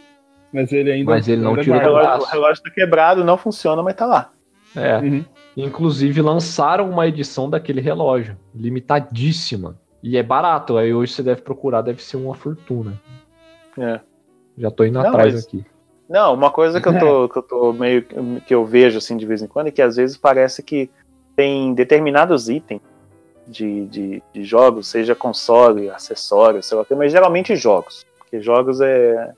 mas 0.53 0.73
ele 0.73 0.93
ainda. 0.93 1.11
Mas 1.11 1.29
ele 1.29 1.43
não 1.43 1.57
tirou 1.57 1.79
o 1.79 1.81
relógio. 1.81 2.23
O 2.23 2.31
relógio 2.31 2.63
tá 2.63 2.71
quebrado, 2.71 3.25
não 3.25 3.37
funciona, 3.37 3.83
mas 3.83 3.95
tá 3.95 4.07
lá. 4.07 4.31
É. 4.77 4.99
Uhum. 4.99 5.25
Inclusive 5.57 6.21
lançaram 6.21 6.91
uma 6.91 7.07
edição 7.07 7.49
daquele 7.49 7.81
relógio, 7.81 8.37
limitadíssima. 8.55 9.79
E 10.03 10.17
é 10.17 10.23
barato, 10.23 10.77
aí 10.77 10.93
hoje 10.93 11.13
você 11.13 11.23
deve 11.23 11.43
procurar, 11.43 11.81
deve 11.83 12.03
ser 12.03 12.17
uma 12.17 12.35
fortuna. 12.35 13.01
É. 13.79 14.01
Já 14.59 14.71
tô 14.71 14.85
indo 14.85 14.99
Não, 15.01 15.09
atrás 15.09 15.35
mas- 15.35 15.47
aqui. 15.47 15.65
Não, 16.09 16.35
uma 16.35 16.51
coisa 16.51 16.81
que 16.81 16.89
eu 16.89 16.99
tô, 16.99 17.29
que 17.31 17.39
eu 17.39 17.43
tô 17.43 17.73
meio 17.73 18.05
que 18.47 18.55
eu 18.55 18.65
vejo 18.65 18.99
assim 18.99 19.17
de 19.17 19.25
vez 19.25 19.43
em 19.43 19.47
quando 19.47 19.69
é 19.69 19.71
que 19.71 19.81
às 19.81 19.97
vezes 19.97 20.17
parece 20.17 20.63
que 20.63 20.91
tem 21.35 21.73
determinados 21.73 22.49
itens 22.49 22.81
de, 23.47 23.87
de, 23.87 24.23
de 24.33 24.45
jogos, 24.45 24.89
seja 24.89 25.15
console, 25.15 25.91
acessório, 25.91 26.63
sei 26.63 26.77
lá, 26.77 26.83
o 26.83 26.87
quê, 26.87 26.95
mas 26.95 27.13
geralmente 27.13 27.55
jogos. 27.57 28.07
Porque 28.19 28.41
jogos 28.41 28.81
é 28.81 29.33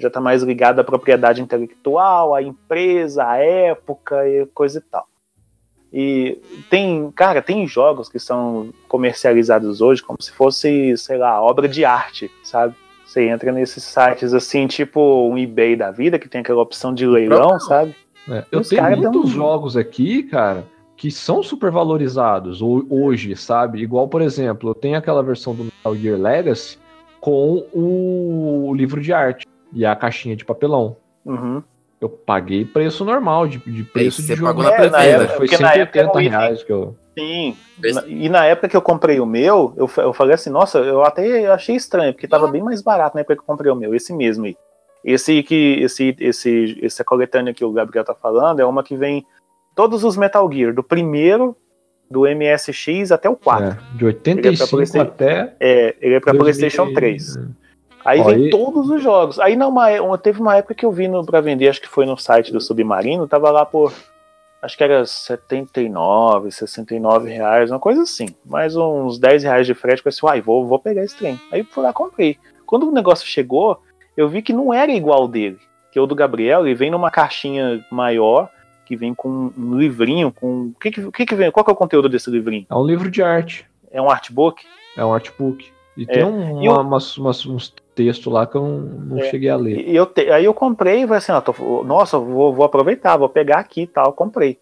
já 0.00 0.08
tá 0.08 0.20
mais 0.20 0.44
ligado 0.44 0.78
à 0.80 0.84
propriedade 0.84 1.42
intelectual, 1.42 2.32
à 2.32 2.40
empresa, 2.40 3.24
à 3.26 3.36
época 3.38 4.28
e 4.28 4.46
coisa 4.54 4.78
e 4.78 4.82
tal. 4.82 5.06
E 5.92 6.38
tem, 6.70 7.10
cara, 7.10 7.42
tem 7.42 7.66
jogos 7.66 8.08
que 8.08 8.18
são 8.18 8.70
comercializados 8.86 9.80
hoje 9.80 10.02
como 10.02 10.18
se 10.22 10.30
fosse, 10.30 10.96
sei 10.96 11.16
lá, 11.16 11.40
obra 11.42 11.66
de 11.66 11.84
arte, 11.84 12.30
sabe? 12.44 12.74
Você 13.06 13.26
entra 13.26 13.50
nesses 13.50 13.82
sites 13.82 14.34
assim, 14.34 14.66
tipo 14.66 15.00
um 15.28 15.36
eBay 15.38 15.74
da 15.74 15.90
vida, 15.90 16.18
que 16.18 16.28
tem 16.28 16.42
aquela 16.42 16.60
opção 16.62 16.92
de 16.94 17.06
leilão, 17.06 17.58
sabe? 17.58 17.96
É, 18.28 18.44
eu 18.52 18.60
Os 18.60 18.68
tenho 18.68 18.84
muitos 18.84 19.10
dão- 19.10 19.26
jogos 19.26 19.76
aqui, 19.78 20.22
cara, 20.24 20.64
que 20.98 21.10
são 21.12 21.42
super 21.44 21.70
valorizados 21.70 22.60
ho- 22.60 22.84
hoje, 22.90 23.34
sabe? 23.36 23.80
Igual, 23.80 24.08
por 24.08 24.20
exemplo, 24.20 24.70
eu 24.70 24.74
tenho 24.74 24.98
aquela 24.98 25.22
versão 25.22 25.54
do 25.54 25.64
Metal 25.64 25.94
Gear 25.96 26.18
Legacy 26.18 26.76
com 27.20 27.64
o 27.72 28.74
livro 28.74 29.00
de 29.00 29.12
arte 29.12 29.46
e 29.72 29.86
a 29.86 29.94
caixinha 29.94 30.34
de 30.36 30.44
papelão. 30.44 30.96
Uhum. 31.24 31.62
Eu 32.00 32.08
paguei 32.08 32.64
preço 32.64 33.04
normal, 33.04 33.46
de, 33.48 33.58
de 33.58 33.82
preço 33.84 34.22
você 34.22 34.34
de 34.34 34.42
pagou 34.42 34.64
jogo. 34.64 34.76
na 34.76 34.84
É, 34.84 34.90
na 34.90 35.02
época- 35.04 35.28
Foi 35.36 35.46
porque 35.48 35.62
na 35.62 35.72
época 35.74 35.98
era 35.98 36.08
180 36.08 36.16
um 36.16 36.20
item- 36.20 36.30
reais 36.30 36.62
que 36.64 36.72
eu... 36.72 36.96
Sim. 37.18 37.56
Na- 37.94 38.06
E 38.06 38.28
na 38.28 38.44
época 38.46 38.68
que 38.68 38.76
eu 38.76 38.82
comprei 38.82 39.18
o 39.20 39.26
meu, 39.26 39.72
eu, 39.76 39.90
eu 39.98 40.12
falei 40.12 40.34
assim, 40.34 40.50
nossa, 40.50 40.78
eu 40.78 41.02
até 41.04 41.46
achei 41.48 41.74
estranho, 41.76 42.12
porque 42.12 42.28
tava 42.28 42.46
bem 42.48 42.62
mais 42.62 42.80
barato 42.82 43.16
na 43.16 43.20
época 43.22 43.34
que 43.36 43.40
eu 43.42 43.46
comprei 43.46 43.70
o 43.72 43.74
meu, 43.76 43.94
esse 43.94 44.12
mesmo 44.12 44.44
aí. 44.46 44.56
Esse 45.04 45.42
que 45.44 45.78
esse 45.80 46.14
esse 46.18 46.78
essa 46.82 47.04
coletânea 47.04 47.54
que 47.54 47.64
o 47.64 47.72
Gabriel 47.72 48.04
tá 48.04 48.14
falando 48.14 48.58
é 48.60 48.64
uma 48.66 48.82
que 48.82 48.96
vem 48.96 49.24
todos 49.78 50.02
os 50.02 50.16
Metal 50.16 50.50
Gear, 50.52 50.74
do 50.74 50.82
primeiro 50.82 51.56
do 52.10 52.22
MSX 52.22 53.12
até 53.12 53.30
o 53.30 53.36
4. 53.36 53.64
É, 53.68 53.96
de 53.96 54.04
85 54.06 54.70
PlayStation. 54.70 55.06
até... 55.08 55.54
É, 55.60 55.94
ele 56.00 56.14
é 56.16 56.20
pra 56.20 56.32
2000 56.32 56.40
PlayStation 56.42 56.92
3. 56.92 57.38
Aí 58.04 58.18
Ó, 58.20 58.24
vem 58.24 58.46
e- 58.46 58.50
todos 58.50 58.90
os 58.90 59.00
jogos. 59.00 59.38
Aí 59.38 59.54
numa, 59.54 59.88
uma- 60.00 60.18
teve 60.18 60.40
uma 60.40 60.56
época 60.56 60.74
que 60.74 60.84
eu 60.84 60.90
vi 60.90 61.06
no, 61.06 61.24
pra 61.24 61.40
vender, 61.40 61.68
acho 61.68 61.80
que 61.80 61.86
foi 61.88 62.04
no 62.06 62.16
site 62.18 62.52
do 62.52 62.60
Submarino, 62.60 63.28
tava 63.28 63.52
lá 63.52 63.64
por. 63.64 63.92
Acho 64.60 64.76
que 64.76 64.82
era 64.82 65.04
79, 65.06 66.50
69 66.50 67.30
reais, 67.30 67.70
uma 67.70 67.78
coisa 67.78 68.02
assim. 68.02 68.26
Mais 68.44 68.74
uns 68.74 69.16
10 69.20 69.44
reais 69.44 69.64
de 69.64 69.74
frete. 69.74 69.98
Eu 69.98 70.04
pensei, 70.04 70.26
uai, 70.26 70.40
vou, 70.40 70.66
vou 70.66 70.80
pegar 70.80 71.04
esse 71.04 71.16
trem. 71.16 71.38
Aí 71.52 71.62
fui 71.62 71.84
lá 71.84 71.92
comprei. 71.92 72.36
Quando 72.66 72.88
o 72.88 72.92
negócio 72.92 73.28
chegou, 73.28 73.80
eu 74.16 74.28
vi 74.28 74.42
que 74.42 74.52
não 74.52 74.74
era 74.74 74.90
igual 74.90 75.28
dele. 75.28 75.58
Que 75.92 76.00
o 76.00 76.06
do 76.06 76.16
Gabriel, 76.16 76.66
ele 76.66 76.74
vem 76.74 76.90
numa 76.90 77.12
caixinha 77.12 77.84
maior, 77.92 78.50
que 78.88 78.96
vem 78.96 79.12
com 79.12 79.52
um 79.56 79.76
livrinho, 79.78 80.32
com. 80.32 80.72
O 80.74 80.74
que 80.80 80.90
que, 80.90 81.26
que, 81.26 81.34
vem? 81.34 81.50
Qual 81.50 81.62
que 81.62 81.70
é 81.70 81.74
o 81.74 81.76
conteúdo 81.76 82.08
desse 82.08 82.30
livrinho? 82.30 82.64
É 82.70 82.74
um 82.74 82.84
livro 82.86 83.10
de 83.10 83.22
arte, 83.22 83.66
É 83.90 84.00
um 84.00 84.10
artbook? 84.10 84.64
é 84.96 85.04
um 85.04 85.12
artbook. 85.12 85.70
E 85.94 86.04
É. 86.04 86.06
tem 86.06 86.24
um, 86.24 86.62
E 86.62 86.68
uma- 86.68 86.80
umas- 86.80 87.18
umas- 87.18 87.44
uns 87.44 87.74
textos 87.94 88.32
lá 88.32 88.46
que 88.46 88.56
eu 88.56 88.62
não, 88.62 88.78
não 88.78 89.18
É. 89.18 89.24
cheguei 89.30 89.50
a 89.50 89.56
ler. 89.56 89.86
E 89.86 89.94
eu 89.94 90.06
te- 90.06 90.30
aí 90.30 90.44
eu 90.46 90.54
comprei 90.54 91.02
e 91.02 91.06
falei 91.06 91.18
assim, 91.18 91.32
ó, 91.32 91.40
tô- 91.40 91.84
nossa, 91.84 92.16
eu 92.16 92.24
vou, 92.24 92.54
vou 92.54 92.64
aproveitar, 92.64 93.16
vou 93.18 93.28
pegar 93.28 93.58
aqui 93.58 93.82
e 93.82 93.86
tal, 93.86 94.12
comprei. 94.14 94.58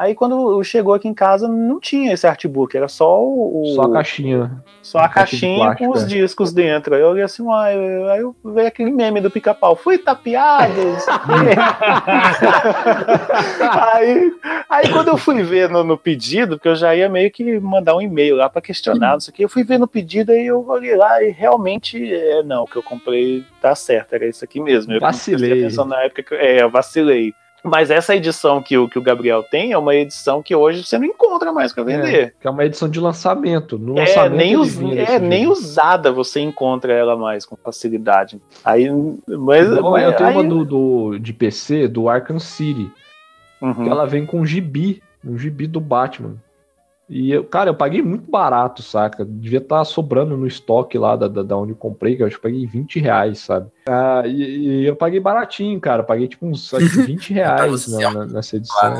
Aí 0.00 0.14
quando 0.14 0.64
chegou 0.64 0.94
aqui 0.94 1.06
em 1.06 1.12
casa, 1.12 1.46
não 1.46 1.78
tinha 1.78 2.14
esse 2.14 2.26
artbook, 2.26 2.74
era 2.74 2.88
só 2.88 3.22
o. 3.22 3.74
Só 3.74 3.82
a 3.82 3.92
caixinha. 3.92 4.62
só 4.80 4.98
a 5.00 5.08
caixinha 5.10 5.56
plástico, 5.56 5.84
com 5.84 5.94
os 5.94 6.04
é. 6.04 6.06
discos 6.06 6.54
dentro. 6.54 6.94
Aí 6.94 7.02
eu 7.02 7.08
olhei 7.08 7.22
assim, 7.22 7.42
uai, 7.42 7.74
aí 8.10 8.20
eu 8.20 8.34
veio 8.42 8.66
aquele 8.66 8.90
meme 8.90 9.20
do 9.20 9.30
pica-pau, 9.30 9.76
fui 9.76 9.98
tapeado, 9.98 10.72
aí, 13.92 14.32
aí 14.70 14.88
quando 14.90 15.08
eu 15.08 15.18
fui 15.18 15.42
ver 15.42 15.68
no, 15.68 15.84
no 15.84 15.98
pedido, 15.98 16.56
porque 16.56 16.68
eu 16.68 16.76
já 16.76 16.96
ia 16.96 17.10
meio 17.10 17.30
que 17.30 17.60
mandar 17.60 17.94
um 17.94 18.00
e-mail 18.00 18.36
lá 18.36 18.48
pra 18.48 18.62
questionar, 18.62 19.12
não 19.12 19.20
sei 19.20 19.32
o 19.32 19.34
que, 19.34 19.44
eu 19.44 19.50
fui 19.50 19.64
ver 19.64 19.78
no 19.78 19.86
pedido 19.86 20.32
aí 20.32 20.46
eu 20.46 20.66
olhei 20.66 20.96
lá 20.96 21.22
e 21.22 21.28
realmente, 21.30 22.10
é, 22.10 22.42
não, 22.42 22.62
o 22.62 22.66
que 22.66 22.76
eu 22.76 22.82
comprei 22.82 23.44
tá 23.60 23.74
certo, 23.74 24.14
era 24.14 24.26
isso 24.26 24.42
aqui 24.42 24.60
mesmo. 24.60 24.94
Eu 24.94 25.00
Vacilei. 25.00 25.68
na 25.86 26.04
época 26.04 26.22
que 26.22 26.32
eu, 26.32 26.38
é, 26.38 26.62
eu 26.62 26.70
vacilei. 26.70 27.34
Mas 27.62 27.90
essa 27.90 28.16
edição 28.16 28.62
que 28.62 28.76
o, 28.78 28.88
que 28.88 28.98
o 28.98 29.02
Gabriel 29.02 29.42
tem 29.42 29.72
é 29.72 29.78
uma 29.78 29.94
edição 29.94 30.42
que 30.42 30.54
hoje 30.54 30.82
você 30.82 30.96
não 30.98 31.04
encontra 31.04 31.52
mais 31.52 31.72
pra 31.72 31.84
vender. 31.84 32.14
É, 32.14 32.32
que 32.40 32.46
é 32.46 32.50
uma 32.50 32.64
edição 32.64 32.88
de 32.88 32.98
lançamento. 32.98 33.78
No 33.78 33.98
É, 33.98 34.00
lançamento 34.00 34.36
nem, 34.36 34.56
us- 34.56 34.78
é, 34.80 35.18
nem 35.18 35.38
jeito. 35.44 35.52
usada 35.52 36.10
você 36.10 36.40
encontra 36.40 36.92
ela 36.92 37.16
mais 37.16 37.44
com 37.44 37.56
facilidade. 37.56 38.40
Aí, 38.64 38.88
mas, 39.28 39.68
mas 39.68 40.04
eu 40.04 40.12
tenho 40.16 40.28
aí- 40.30 40.34
uma 40.36 40.44
do, 40.44 40.64
do- 40.64 41.18
de 41.18 41.32
PC, 41.32 41.86
do 41.88 42.08
Arkham 42.08 42.38
City, 42.38 42.90
Uhum. 43.60 43.74
que 43.84 43.88
ela 43.90 44.06
vem 44.06 44.24
com 44.24 44.40
um 44.40 44.46
gibi, 44.46 45.02
um 45.22 45.36
gibi 45.36 45.66
do 45.66 45.80
Batman. 45.80 46.36
E, 47.12 47.32
eu, 47.32 47.42
cara, 47.42 47.70
eu 47.70 47.74
paguei 47.74 48.00
muito 48.00 48.30
barato, 48.30 48.82
saca? 48.84 49.24
Devia 49.24 49.58
estar 49.58 49.84
sobrando 49.84 50.36
no 50.36 50.46
estoque 50.46 50.96
lá 50.96 51.16
da, 51.16 51.26
da, 51.26 51.42
da 51.42 51.56
onde 51.56 51.72
eu 51.72 51.76
comprei, 51.76 52.14
que 52.14 52.22
eu 52.22 52.26
acho 52.28 52.38
que 52.40 52.46
eu 52.46 52.50
paguei 52.52 52.64
20 52.66 53.00
reais, 53.00 53.40
sabe? 53.40 53.68
Ah, 53.88 54.22
e, 54.24 54.82
e 54.82 54.86
eu 54.86 54.94
paguei 54.94 55.18
baratinho, 55.18 55.80
cara. 55.80 56.02
Eu 56.02 56.06
paguei 56.06 56.28
tipo 56.28 56.46
uns 56.46 56.72
acho 56.72 56.88
que 56.88 57.00
20 57.02 57.32
reais 57.34 57.88
na- 57.88 58.10
na- 58.12 58.26
nessa 58.26 58.56
edição. 58.56 58.94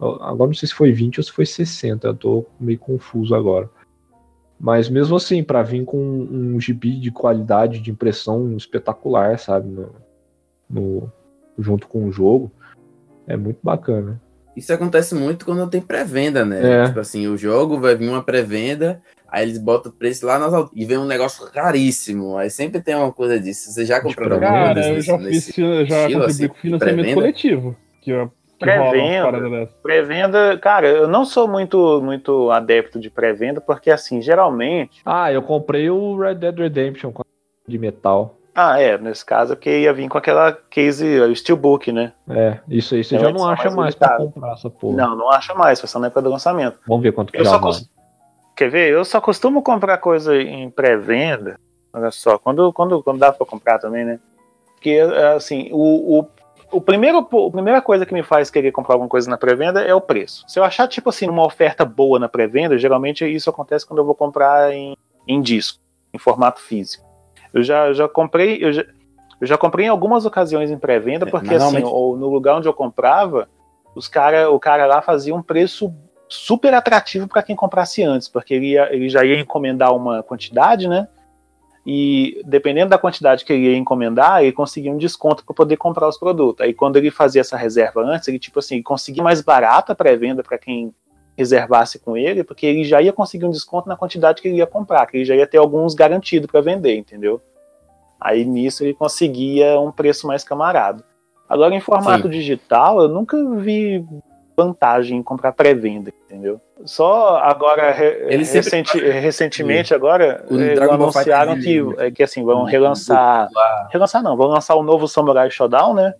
Eu- 0.00 0.22
Agora 0.22 0.46
não 0.46 0.54
sei 0.54 0.68
se 0.68 0.74
foi 0.74 0.92
20 0.92 1.18
ou 1.18 1.24
se 1.24 1.32
foi 1.32 1.44
60, 1.44 2.06
eu 2.06 2.14
tô 2.14 2.46
meio 2.60 2.78
confuso 2.78 3.34
agora. 3.34 3.68
Mas 4.60 4.88
mesmo 4.88 5.16
assim, 5.16 5.42
pra 5.42 5.62
vir 5.62 5.84
com 5.84 5.98
um 5.98 6.60
gibi 6.60 7.00
de 7.00 7.10
qualidade 7.10 7.80
de 7.80 7.90
impressão 7.90 8.56
espetacular, 8.56 9.38
sabe? 9.40 9.68
No, 9.68 9.90
no- 10.70 11.12
junto 11.58 11.88
com 11.88 12.06
o 12.06 12.12
jogo, 12.12 12.52
é 13.26 13.36
muito 13.36 13.58
bacana. 13.62 14.20
Isso 14.56 14.72
acontece 14.72 15.14
muito 15.14 15.44
quando 15.44 15.68
tem 15.68 15.80
pré-venda, 15.80 16.44
né? 16.44 16.82
É. 16.82 16.86
Tipo 16.86 17.00
assim, 17.00 17.26
o 17.28 17.36
jogo 17.36 17.78
vai 17.78 17.94
vir 17.94 18.08
uma 18.08 18.22
pré-venda, 18.22 19.02
aí 19.28 19.42
eles 19.44 19.58
botam 19.58 19.92
o 19.92 19.94
preço 19.94 20.24
lá 20.24 20.38
nas 20.38 20.54
alturas 20.54 20.72
e 20.82 20.86
vem 20.86 20.96
um 20.96 21.04
negócio 21.04 21.46
raríssimo. 21.54 22.36
Aí 22.38 22.48
sempre 22.48 22.80
tem 22.80 22.94
uma 22.94 23.12
coisa 23.12 23.38
disso. 23.38 23.70
Você 23.70 23.84
já 23.84 24.00
comprou 24.00 24.32
alguma 24.32 24.50
Cara, 24.50 24.74
coisa 24.74 24.88
eu 24.88 24.94
nesse- 24.94 25.06
já 25.06 25.18
fiz, 25.18 25.58
eu 25.58 25.84
já 25.86 26.00
estilo, 26.02 26.24
assim, 26.24 26.48
com 26.48 26.54
financiamento 26.54 26.96
pré-venda? 26.96 27.14
coletivo. 27.20 27.76
Que, 28.00 28.10
eu- 28.12 28.32
Pré-venda. 28.58 29.68
Pré-venda, 29.82 30.58
cara, 30.58 30.88
eu 30.88 31.06
não 31.06 31.24
sou 31.26 31.46
muito, 31.46 32.00
muito 32.02 32.50
adepto 32.50 32.98
de 32.98 33.10
pré-venda, 33.10 33.60
porque 33.60 33.90
assim, 33.90 34.22
geralmente. 34.22 35.02
Ah, 35.04 35.30
eu 35.30 35.42
comprei 35.42 35.90
o 35.90 36.16
Red 36.18 36.36
Dead 36.36 36.58
Redemption 36.58 37.12
de 37.68 37.78
metal. 37.78 38.38
Ah, 38.58 38.80
é, 38.80 38.96
nesse 38.96 39.22
caso 39.22 39.52
é 39.52 39.56
porque 39.56 39.80
ia 39.80 39.92
vir 39.92 40.08
com 40.08 40.16
aquela 40.16 40.50
case, 40.70 41.20
o 41.20 41.36
Steelbook, 41.36 41.92
né? 41.92 42.12
É, 42.30 42.58
isso 42.70 42.94
aí 42.94 43.04
você 43.04 43.16
É 43.16 43.18
já 43.18 43.28
uma 43.28 43.32
não 43.38 43.52
edição 43.52 43.52
acha 43.52 43.64
mais 43.64 43.76
mais 43.76 43.94
pra 43.94 44.16
comprar 44.16 44.52
essa 44.54 44.70
porra. 44.70 44.96
Não, 44.96 45.14
não 45.14 45.30
acha 45.30 45.54
mais, 45.54 45.78
foi 45.78 45.88
só 45.88 45.98
na 45.98 46.06
época 46.06 46.22
do 46.22 46.30
lançamento. 46.30 46.78
Vamos 46.88 47.02
ver 47.02 47.12
quanto 47.12 47.32
que 47.32 47.38
Eu 47.38 47.44
já 47.44 47.58
cons- 47.58 47.90
Quer 48.56 48.70
ver? 48.70 48.90
Eu 48.90 49.04
só 49.04 49.20
costumo 49.20 49.60
comprar 49.62 49.98
coisa 49.98 50.34
em 50.34 50.70
pré-venda. 50.70 51.60
Olha 51.92 52.10
só, 52.10 52.38
quando, 52.38 52.72
quando, 52.72 53.02
quando 53.02 53.18
dá 53.18 53.30
pra 53.30 53.44
comprar 53.46 53.78
também, 53.78 54.06
né? 54.06 54.18
Porque, 54.74 54.98
assim, 55.36 55.68
o, 55.72 56.20
o, 56.20 56.26
o 56.72 56.80
primeiro, 56.80 57.18
a 57.18 57.50
primeira 57.50 57.82
coisa 57.82 58.06
que 58.06 58.14
me 58.14 58.22
faz 58.22 58.50
querer 58.50 58.72
comprar 58.72 58.94
alguma 58.94 59.08
coisa 59.10 59.28
na 59.28 59.36
pré-venda 59.36 59.82
é 59.82 59.94
o 59.94 60.00
preço. 60.00 60.42
Se 60.48 60.58
eu 60.58 60.64
achar, 60.64 60.88
tipo 60.88 61.10
assim, 61.10 61.28
uma 61.28 61.44
oferta 61.44 61.84
boa 61.84 62.18
na 62.18 62.28
pré-venda, 62.30 62.78
geralmente 62.78 63.26
isso 63.26 63.50
acontece 63.50 63.86
quando 63.86 63.98
eu 63.98 64.06
vou 64.06 64.14
comprar 64.14 64.72
em, 64.72 64.96
em 65.28 65.42
disco, 65.42 65.78
em 66.14 66.18
formato 66.18 66.60
físico. 66.60 67.05
Eu 67.56 67.62
já, 67.62 67.92
já 67.92 68.06
comprei, 68.08 68.58
eu 68.62 68.72
já, 68.72 68.82
eu 69.40 69.46
já 69.46 69.56
comprei 69.56 69.86
em 69.86 69.88
algumas 69.88 70.26
ocasiões 70.26 70.70
em 70.70 70.78
pré-venda, 70.78 71.26
É, 71.26 71.30
porque 71.30 71.48
assim, 71.48 71.56
normalmente- 71.58 71.86
ou 71.92 72.16
no 72.16 72.28
lugar 72.28 72.56
onde 72.56 72.68
eu 72.68 72.74
comprava, 72.74 73.48
os 73.94 74.06
cara, 74.08 74.50
o 74.50 74.60
cara 74.60 74.84
lá 74.86 75.00
fazia 75.00 75.34
um 75.34 75.42
preço 75.42 75.92
super 76.28 76.74
atrativo 76.74 77.26
para 77.26 77.42
quem 77.42 77.56
comprasse 77.56 78.02
antes, 78.02 78.28
porque 78.28 78.52
ele, 78.52 78.72
ia- 78.72 78.92
ele 78.94 79.08
já 79.08 79.24
ia 79.24 79.40
encomendar 79.40 79.94
uma 79.94 80.22
quantidade, 80.22 80.86
né? 80.86 81.08
E 81.86 82.42
dependendo 82.44 82.90
da 82.90 82.98
quantidade 82.98 83.44
que 83.44 83.52
ele 83.52 83.70
ia 83.70 83.76
encomendar, 83.76 84.42
ele 84.42 84.52
conseguia 84.52 84.90
um 84.92 84.98
desconto 84.98 85.44
para 85.44 85.54
poder 85.54 85.76
comprar 85.76 86.08
os 86.08 86.18
produtos. 86.18 86.66
Aí 86.66 86.74
quando 86.74 86.96
ele 86.96 87.10
fazia 87.12 87.40
essa 87.40 87.56
reserva 87.56 88.02
antes, 88.02 88.26
ele 88.28 88.40
tipo 88.40 88.58
assim, 88.58 88.82
conseguia 88.82 89.22
mais 89.22 89.40
barata 89.40 89.92
a 89.92 89.96
pré-venda 89.96 90.42
para 90.42 90.58
quem 90.58 90.92
reservasse 91.36 91.98
com 91.98 92.16
ele, 92.16 92.42
porque 92.42 92.66
ele 92.66 92.84
já 92.84 93.00
ia 93.02 93.12
conseguir 93.12 93.44
um 93.44 93.50
desconto 93.50 93.88
na 93.88 93.96
quantidade 93.96 94.40
que 94.40 94.48
ele 94.48 94.56
ia 94.56 94.66
comprar, 94.66 95.06
que 95.06 95.18
ele 95.18 95.24
já 95.24 95.36
ia 95.36 95.46
ter 95.46 95.58
alguns 95.58 95.94
garantido 95.94 96.48
para 96.48 96.60
vender, 96.60 96.96
entendeu? 96.96 97.40
Aí 98.20 98.44
nisso 98.44 98.82
ele 98.82 98.94
conseguia 98.94 99.78
um 99.78 99.92
preço 99.92 100.26
mais 100.26 100.42
camarada. 100.42 101.04
Agora 101.48 101.74
em 101.74 101.80
formato 101.80 102.24
Sim. 102.24 102.30
digital, 102.30 103.00
eu 103.02 103.08
nunca 103.08 103.36
vi 103.56 104.04
vantagem 104.56 105.18
em 105.18 105.22
comprar 105.22 105.52
pré-venda, 105.52 106.10
entendeu? 106.24 106.58
Só 106.84 107.36
agora, 107.36 107.92
re- 107.92 108.44
sempre 108.44 108.70
recenti- 108.70 108.98
recentemente, 108.98 109.94
agora, 109.94 110.44
O 110.50 110.58
eh, 110.58 110.74
anunciaram 110.90 111.58
que, 111.58 111.78
é, 111.98 112.10
que 112.10 112.22
assim, 112.22 112.42
vão 112.42 112.64
relançar. 112.64 113.48
Relançar 113.90 114.22
não, 114.22 114.36
vão 114.36 114.48
lançar 114.48 114.74
o 114.74 114.82
novo 114.82 115.06
Samurai 115.06 115.50
Shodown, 115.50 115.94
né? 115.94 116.14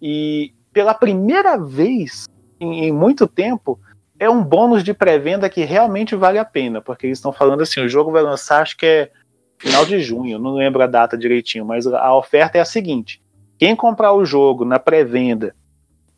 E 0.00 0.52
pela 0.72 0.94
primeira 0.94 1.58
vez 1.58 2.24
em, 2.60 2.84
em 2.86 2.92
muito 2.92 3.26
tempo, 3.26 3.78
é 4.24 4.30
um 4.30 4.42
bônus 4.42 4.82
de 4.82 4.94
pré-venda 4.94 5.48
que 5.48 5.64
realmente 5.64 6.16
vale 6.16 6.38
a 6.38 6.44
pena, 6.44 6.80
porque 6.80 7.06
eles 7.06 7.18
estão 7.18 7.32
falando 7.32 7.62
assim, 7.62 7.80
o 7.80 7.88
jogo 7.88 8.10
vai 8.10 8.22
lançar, 8.22 8.62
acho 8.62 8.76
que 8.76 8.86
é 8.86 9.10
final 9.58 9.84
de 9.84 10.00
junho, 10.00 10.38
não 10.38 10.54
lembro 10.54 10.82
a 10.82 10.86
data 10.86 11.16
direitinho, 11.16 11.64
mas 11.64 11.86
a 11.86 12.14
oferta 12.14 12.58
é 12.58 12.60
a 12.60 12.64
seguinte: 12.64 13.22
quem 13.58 13.74
comprar 13.76 14.12
o 14.12 14.24
jogo 14.24 14.64
na 14.64 14.78
pré-venda, 14.78 15.54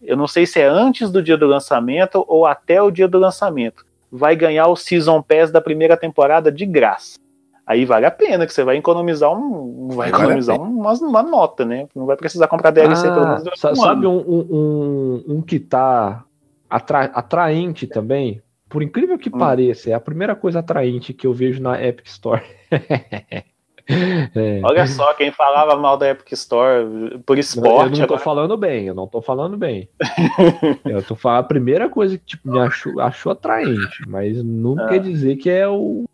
eu 0.03 0.17
não 0.17 0.27
sei 0.27 0.47
se 0.47 0.61
é 0.61 0.67
antes 0.67 1.11
do 1.11 1.23
dia 1.23 1.37
do 1.37 1.47
lançamento 1.47 2.25
ou 2.29 2.47
até 2.47 2.81
o 2.81 2.91
dia 2.91 3.09
do 3.09 3.19
lançamento, 3.19 3.85
vai 4.11 4.37
ganhar 4.37 4.69
o 4.69 4.77
Season 4.77 5.23
Pass 5.23 5.51
da 5.51 5.61
primeira 5.61 5.97
temporada 5.97 6.51
de 6.51 6.65
graça. 6.67 7.19
Aí 7.67 7.85
vale 7.85 8.07
a 8.07 8.13
pena, 8.13 8.47
que 8.47 8.53
você 8.53 8.63
vai 8.63 8.77
economizar 8.77 9.33
um. 9.33 9.89
Vai 9.89 10.11
vale 10.11 10.23
economizar 10.23 10.61
uma, 10.61 10.93
uma, 10.93 11.23
nota, 11.23 11.65
né? 11.65 11.89
Não 11.97 12.07
vai 12.07 12.17
precisar 12.17 12.47
comprar 12.47 12.71
DLC 12.71 13.09
ah, 13.09 13.13
pelo 13.13 13.27
menos. 13.27 13.43
Um 13.43 13.75
sabe 13.75 14.07
um, 14.07 14.19
um, 14.19 15.25
um, 15.27 15.43
que 15.43 15.59
tá 15.59 16.25
atra, 16.69 17.05
atraente 17.05 17.87
também? 17.87 18.43
Por 18.69 18.83
incrível 18.83 19.19
que 19.19 19.29
hum. 19.29 19.39
pareça, 19.39 19.91
é 19.91 19.95
a 19.95 20.01
primeira 20.01 20.35
coisa 20.35 20.59
atraente 20.59 21.13
que 21.13 21.27
eu 21.27 21.33
vejo 21.33 21.63
na 21.63 21.83
Epic 21.83 22.07
Store. 22.07 22.43
É. 23.89 24.61
Olha 24.65 24.85
só, 24.89 25.15
quem 25.15 25.31
falava 25.31 25.77
mal 25.77 25.97
da 25.97 26.09
Epic 26.09 26.33
Store 26.33 27.21
por 27.25 27.39
esporte. 27.39 27.85
Eu 27.85 27.91
não 27.91 27.99
tô 27.99 28.15
agora... 28.15 28.21
falando 28.21 28.57
bem, 28.57 28.87
eu 28.87 28.95
não 28.95 29.07
tô 29.07 29.23
falando 29.23 29.57
bem. 29.57 29.89
eu 30.85 31.03
tô 31.05 31.15
falando 31.15 31.45
a 31.45 31.49
primeira 31.49 31.89
coisa 31.89 32.19
que 32.19 32.25
tipo, 32.25 32.51
me 32.51 32.59
achou, 32.59 33.01
achou 33.01 33.31
atraente, 33.31 34.03
mas 34.09 34.43
não 34.43 34.77
ah. 34.81 34.89
quer 34.89 34.99
dizer 34.99 35.37
que 35.37 35.49
é 35.49 35.69
o, 35.69 36.05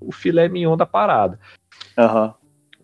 o 0.00 0.12
filé 0.12 0.48
mignon 0.48 0.76
da 0.76 0.86
parada. 0.86 1.38
Uhum. 1.98 2.32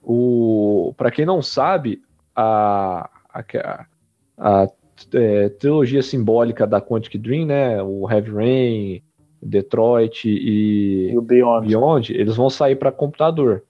O, 0.03 0.95
pra 0.97 1.13
quem 1.13 1.25
não 1.25 1.41
sabe, 1.41 2.03
a, 2.35 3.09
a, 3.33 3.41
a, 3.41 4.63
a 4.63 4.69
é, 5.13 5.49
trilogia 5.51 6.03
simbólica 6.03 6.67
da 6.67 6.81
Quantic 6.81 7.19
Dream, 7.19 7.47
né? 7.47 7.83
O 7.83 8.11
Heavy 8.11 8.31
Rain, 8.31 9.03
Detroit 9.43 10.29
e, 10.29 11.11
e 11.13 11.19
o 11.19 11.23
Beyond. 11.23 11.67
Beyond, 11.67 12.13
eles 12.13 12.37
vão 12.37 12.51
sair 12.51 12.77
para 12.77 12.93
computador. 12.93 13.63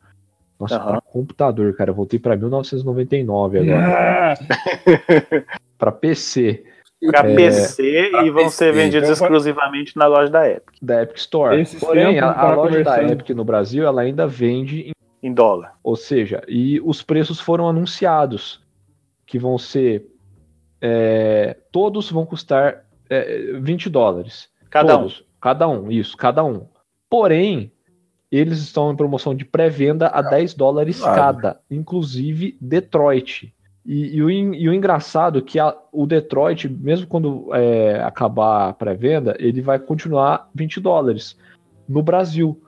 Nossa, 0.59 0.79
uhum. 0.79 0.87
pra 0.93 1.01
computador, 1.01 1.75
cara. 1.75 1.91
Eu 1.91 1.95
voltei 1.95 2.19
pra 2.19 2.37
1999 2.37 3.59
agora. 3.59 4.33
Ah! 4.33 4.35
pra 5.77 5.93
PC. 5.93 6.65
Pra 7.11 7.29
é... 7.29 7.35
PC 7.35 8.09
pra 8.11 8.25
e 8.25 8.31
vão 8.31 8.45
PC. 8.45 8.57
ser 8.57 8.73
vendidos 8.73 9.11
então, 9.11 9.27
exclusivamente 9.27 9.97
na 9.97 10.07
loja 10.07 10.31
da 10.31 10.49
Epic. 10.49 10.77
Da 10.81 11.03
Epic 11.03 11.19
Store. 11.19 11.61
Esses 11.61 11.79
Porém, 11.79 12.19
a, 12.19 12.33
a 12.33 12.55
loja 12.55 12.83
da 12.83 13.03
Epic 13.03 13.31
no 13.31 13.45
Brasil, 13.45 13.87
ela 13.87 14.01
ainda 14.01 14.27
vende 14.27 14.89
em... 14.89 14.93
em 15.23 15.33
dólar. 15.33 15.75
Ou 15.85 15.95
seja, 15.95 16.43
e 16.49 16.81
os 16.83 17.03
preços 17.03 17.39
foram 17.39 17.69
anunciados. 17.69 18.65
Que 19.27 19.39
vão 19.39 19.59
ser. 19.59 20.07
É, 20.81 21.57
todos 21.73 22.11
vão 22.11 22.27
custar 22.27 22.85
é, 23.09 23.53
20 23.61 23.89
dólares. 23.89 24.49
Cada 24.71 24.97
todos. 24.99 25.21
um. 25.21 25.25
Cada 25.41 25.69
um, 25.69 25.91
isso, 25.91 26.17
cada 26.17 26.45
um. 26.45 26.67
Porém, 27.09 27.71
eles 28.31 28.59
estão 28.59 28.93
em 28.93 28.97
promoção 28.97 29.35
de 29.35 29.45
pré-venda 29.45 30.09
a 30.09 30.21
10 30.21 30.55
dólares 30.55 31.01
cada, 31.01 31.61
inclusive 31.71 32.57
Detroit. 32.61 33.55
E, 33.85 34.17
e, 34.17 34.23
o, 34.23 34.29
e 34.29 34.69
o 34.69 34.75
engraçado 34.75 35.39
é 35.39 35.43
que 35.43 35.61
a, 35.61 35.77
o 35.93 36.07
Detroit, 36.07 36.69
mesmo 36.69 37.07
quando 37.07 37.55
é, 37.55 38.03
acabar 38.03 38.69
a 38.69 38.73
pré-venda, 38.73 39.37
ele 39.39 39.63
vai 39.63 39.79
continuar 39.79 40.51
20 40.55 40.81
dólares. 40.81 41.39
No 41.89 42.03
Brasil. 42.03 42.61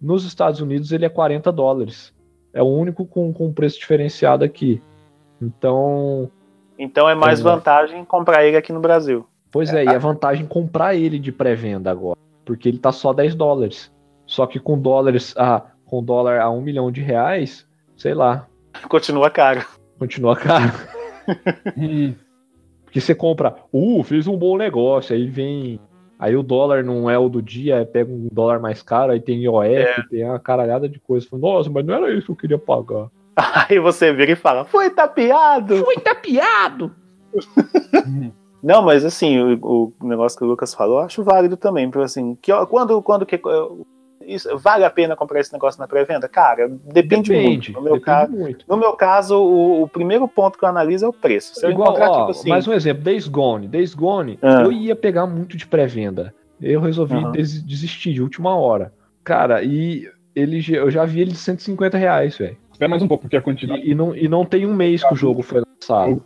Nos 0.00 0.24
Estados 0.24 0.60
Unidos 0.60 0.92
ele 0.92 1.06
é 1.06 1.08
40 1.08 1.50
dólares. 1.50 2.14
É 2.52 2.62
o 2.62 2.66
único 2.66 3.06
com, 3.06 3.32
com 3.32 3.52
preço 3.52 3.78
diferenciado 3.78 4.44
aqui. 4.44 4.80
Então. 5.40 6.30
Então 6.78 7.08
é 7.08 7.14
mais 7.14 7.40
é, 7.40 7.42
vantagem 7.42 8.04
comprar 8.04 8.44
ele 8.44 8.56
aqui 8.56 8.72
no 8.72 8.80
Brasil. 8.80 9.26
Pois 9.50 9.72
é, 9.72 9.84
é 9.84 9.84
e 9.86 9.88
é 9.88 9.98
vantagem 9.98 10.46
comprar 10.46 10.94
ele 10.94 11.18
de 11.18 11.32
pré-venda 11.32 11.90
agora. 11.90 12.18
Porque 12.44 12.68
ele 12.68 12.78
tá 12.78 12.92
só 12.92 13.12
10 13.12 13.34
dólares. 13.34 13.92
Só 14.26 14.46
que 14.46 14.60
com 14.60 14.78
dólares 14.78 15.34
a 15.36 15.62
com 15.84 16.02
dólar 16.02 16.40
a 16.40 16.50
um 16.50 16.60
milhão 16.60 16.92
de 16.92 17.00
reais, 17.00 17.66
sei 17.96 18.14
lá. 18.14 18.46
Continua 18.88 19.30
caro. 19.30 19.64
Continua 19.98 20.36
caro. 20.36 20.72
Porque 22.84 23.00
você 23.00 23.14
compra, 23.14 23.56
uh, 23.72 24.02
fiz 24.02 24.26
um 24.26 24.36
bom 24.36 24.56
negócio, 24.56 25.14
aí 25.14 25.26
vem. 25.26 25.80
Aí 26.18 26.34
o 26.36 26.42
dólar 26.42 26.82
não 26.82 27.08
é 27.08 27.18
o 27.18 27.28
do 27.28 27.40
dia, 27.40 27.88
pega 27.90 28.10
um 28.10 28.28
dólar 28.32 28.58
mais 28.58 28.82
caro, 28.82 29.12
aí 29.12 29.20
tem 29.20 29.42
IOF, 29.42 29.66
é. 29.66 30.02
tem 30.10 30.24
uma 30.24 30.38
caralhada 30.38 30.88
de 30.88 30.98
coisa. 30.98 31.26
Nossa, 31.32 31.70
mas 31.70 31.86
não 31.86 31.94
era 31.94 32.12
isso 32.12 32.26
que 32.26 32.32
eu 32.32 32.36
queria 32.36 32.58
pagar. 32.58 33.08
Aí 33.68 33.78
você 33.78 34.12
vira 34.12 34.32
e 34.32 34.36
fala, 34.36 34.64
foi 34.64 34.90
tapeado! 34.90 35.84
Foi 35.84 35.96
tapeado! 35.96 36.92
Não, 38.62 38.82
mas 38.82 39.04
assim, 39.04 39.38
o, 39.38 39.94
o, 40.00 40.06
negócio 40.06 40.36
que 40.36 40.44
o 40.44 40.48
Lucas 40.48 40.74
falou, 40.74 40.98
eu 40.98 41.04
acho 41.04 41.22
válido 41.22 41.56
também, 41.56 41.88
porque 41.88 42.04
assim, 42.04 42.36
que, 42.42 42.52
quando, 42.66 43.00
quando 43.00 43.24
que, 43.24 43.40
isso, 44.26 44.48
vale 44.58 44.84
a 44.84 44.90
pena 44.90 45.14
comprar 45.14 45.40
esse 45.40 45.52
negócio 45.52 45.80
na 45.80 45.86
pré-venda? 45.86 46.28
Cara, 46.28 46.68
depende, 46.68 47.30
depende, 47.30 47.32
muito. 47.32 47.72
No 47.72 47.82
meu, 47.82 47.92
depende 47.94 48.04
caso, 48.04 48.32
muito. 48.32 48.64
no 48.68 48.76
meu 48.76 48.92
caso, 48.94 49.36
o, 49.36 49.82
o, 49.82 49.88
primeiro 49.88 50.26
ponto 50.26 50.58
que 50.58 50.64
eu 50.64 50.68
analiso 50.68 51.06
é 51.06 51.08
o 51.08 51.12
preço. 51.12 51.54
Se 51.54 51.66
Igual, 51.66 51.94
ó, 51.94 52.18
tipo 52.20 52.30
assim, 52.32 52.48
mais 52.48 52.66
um 52.66 52.72
exemplo, 52.72 53.02
Days 53.02 53.28
Gone. 53.28 53.68
Days 53.68 53.94
Gone, 53.94 54.38
ah. 54.42 54.62
eu 54.62 54.72
ia 54.72 54.96
pegar 54.96 55.26
muito 55.26 55.56
de 55.56 55.66
pré-venda. 55.66 56.34
Eu 56.60 56.80
resolvi 56.80 57.14
uhum. 57.14 57.30
des 57.30 57.62
desistir 57.62 58.12
de 58.12 58.22
última 58.22 58.56
hora. 58.56 58.92
Cara, 59.22 59.62
e 59.62 60.10
ele, 60.34 60.62
eu 60.74 60.90
já 60.90 61.04
vi 61.04 61.20
ele 61.20 61.32
de 61.32 61.38
150 61.38 61.96
reais, 61.96 62.36
velho. 62.36 62.56
Espera 62.78 62.90
mais 62.90 63.02
um 63.02 63.08
pouco, 63.08 63.22
porque 63.22 63.36
a 63.36 63.42
quantidade. 63.42 63.82
E, 63.82 63.90
e, 63.90 63.94
não, 63.94 64.14
e 64.14 64.28
não 64.28 64.44
tem 64.44 64.64
um 64.64 64.72
mês 64.72 65.02
que 65.02 65.12
o 65.12 65.16
jogo 65.16 65.42
foi 65.42 65.62
lançado. 65.66 66.22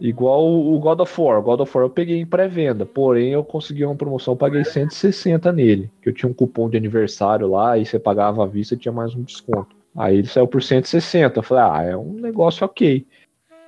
Igual 0.00 0.46
o 0.46 0.78
God 0.78 1.00
of 1.00 1.20
War. 1.20 1.40
O 1.40 1.42
God 1.42 1.58
of 1.58 1.76
War 1.76 1.86
eu 1.86 1.90
peguei 1.90 2.20
em 2.20 2.24
pré-venda, 2.24 2.86
porém 2.86 3.32
eu 3.32 3.42
consegui 3.42 3.84
uma 3.84 3.96
promoção, 3.96 4.34
eu 4.34 4.38
paguei 4.38 4.64
160 4.64 5.50
nele. 5.50 5.90
Que 6.00 6.08
eu 6.08 6.14
tinha 6.14 6.30
um 6.30 6.32
cupom 6.32 6.70
de 6.70 6.76
aniversário 6.76 7.48
lá, 7.48 7.76
e 7.76 7.84
você 7.84 7.98
pagava 7.98 8.44
à 8.44 8.46
vista 8.46 8.74
e 8.74 8.78
tinha 8.78 8.92
mais 8.92 9.12
um 9.12 9.24
desconto. 9.24 9.74
Aí 9.96 10.18
ele 10.18 10.28
saiu 10.28 10.46
por 10.46 10.62
160. 10.62 11.36
Eu 11.36 11.42
falei, 11.42 11.64
ah, 11.64 11.82
é 11.82 11.96
um 11.96 12.12
negócio 12.12 12.64
ok. 12.64 13.04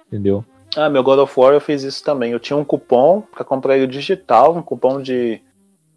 Entendeu? 0.07 0.45
Ah, 0.77 0.89
meu 0.89 1.03
God 1.03 1.19
of 1.19 1.41
War 1.41 1.53
eu 1.53 1.61
fiz 1.61 1.83
isso 1.83 2.05
também. 2.05 2.31
Eu 2.31 2.39
tinha 2.39 2.57
um 2.57 2.65
cupom 2.65 3.23
para 3.23 3.45
comprar 3.45 3.77
ele 3.77 3.89
digital, 3.89 4.57
um 4.57 4.63
cupom 4.63 5.03
de. 5.03 5.43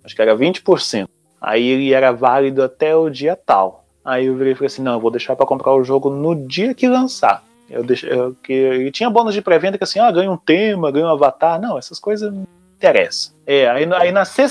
Acho 0.04 0.16
que 0.16 0.22
era 0.24 0.36
20%. 0.36 1.08
Aí 1.40 1.64
ele 1.64 1.94
era 1.94 2.12
válido 2.12 2.64
até 2.64 2.96
o 2.96 3.08
dia 3.08 3.36
tal. 3.36 3.83
Aí 4.04 4.26
eu 4.26 4.36
virei 4.36 4.54
e 4.54 4.56
falei 4.56 4.68
assim: 4.68 4.82
não, 4.82 4.94
eu 4.94 5.00
vou 5.00 5.12
deixar 5.12 5.36
para 5.36 5.46
comprar 5.46 5.74
o 5.74 5.84
jogo 5.84 6.10
no 6.10 6.36
dia 6.36 6.74
que 6.74 6.88
lançar. 6.88 7.44
Eu 7.70 7.84
deixo, 7.84 8.06
eu, 8.06 8.36
que, 8.44 8.54
e 8.54 8.92
tinha 8.92 9.10
bônus 9.10 9.34
de 9.34 9.42
pré-venda 9.42 9.78
que 9.78 9.84
assim, 9.84 10.00
ah, 10.00 10.12
ganha 10.12 10.30
um 10.30 10.38
tema, 10.38 10.92
ganha 10.92 11.06
um 11.06 11.10
avatar. 11.10 11.60
Não, 11.60 11.78
essas 11.78 12.00
coisas 12.00 12.32
não 12.32 12.46
interessam. 12.76 13.34
É, 13.48 13.70
aí, 13.70 13.88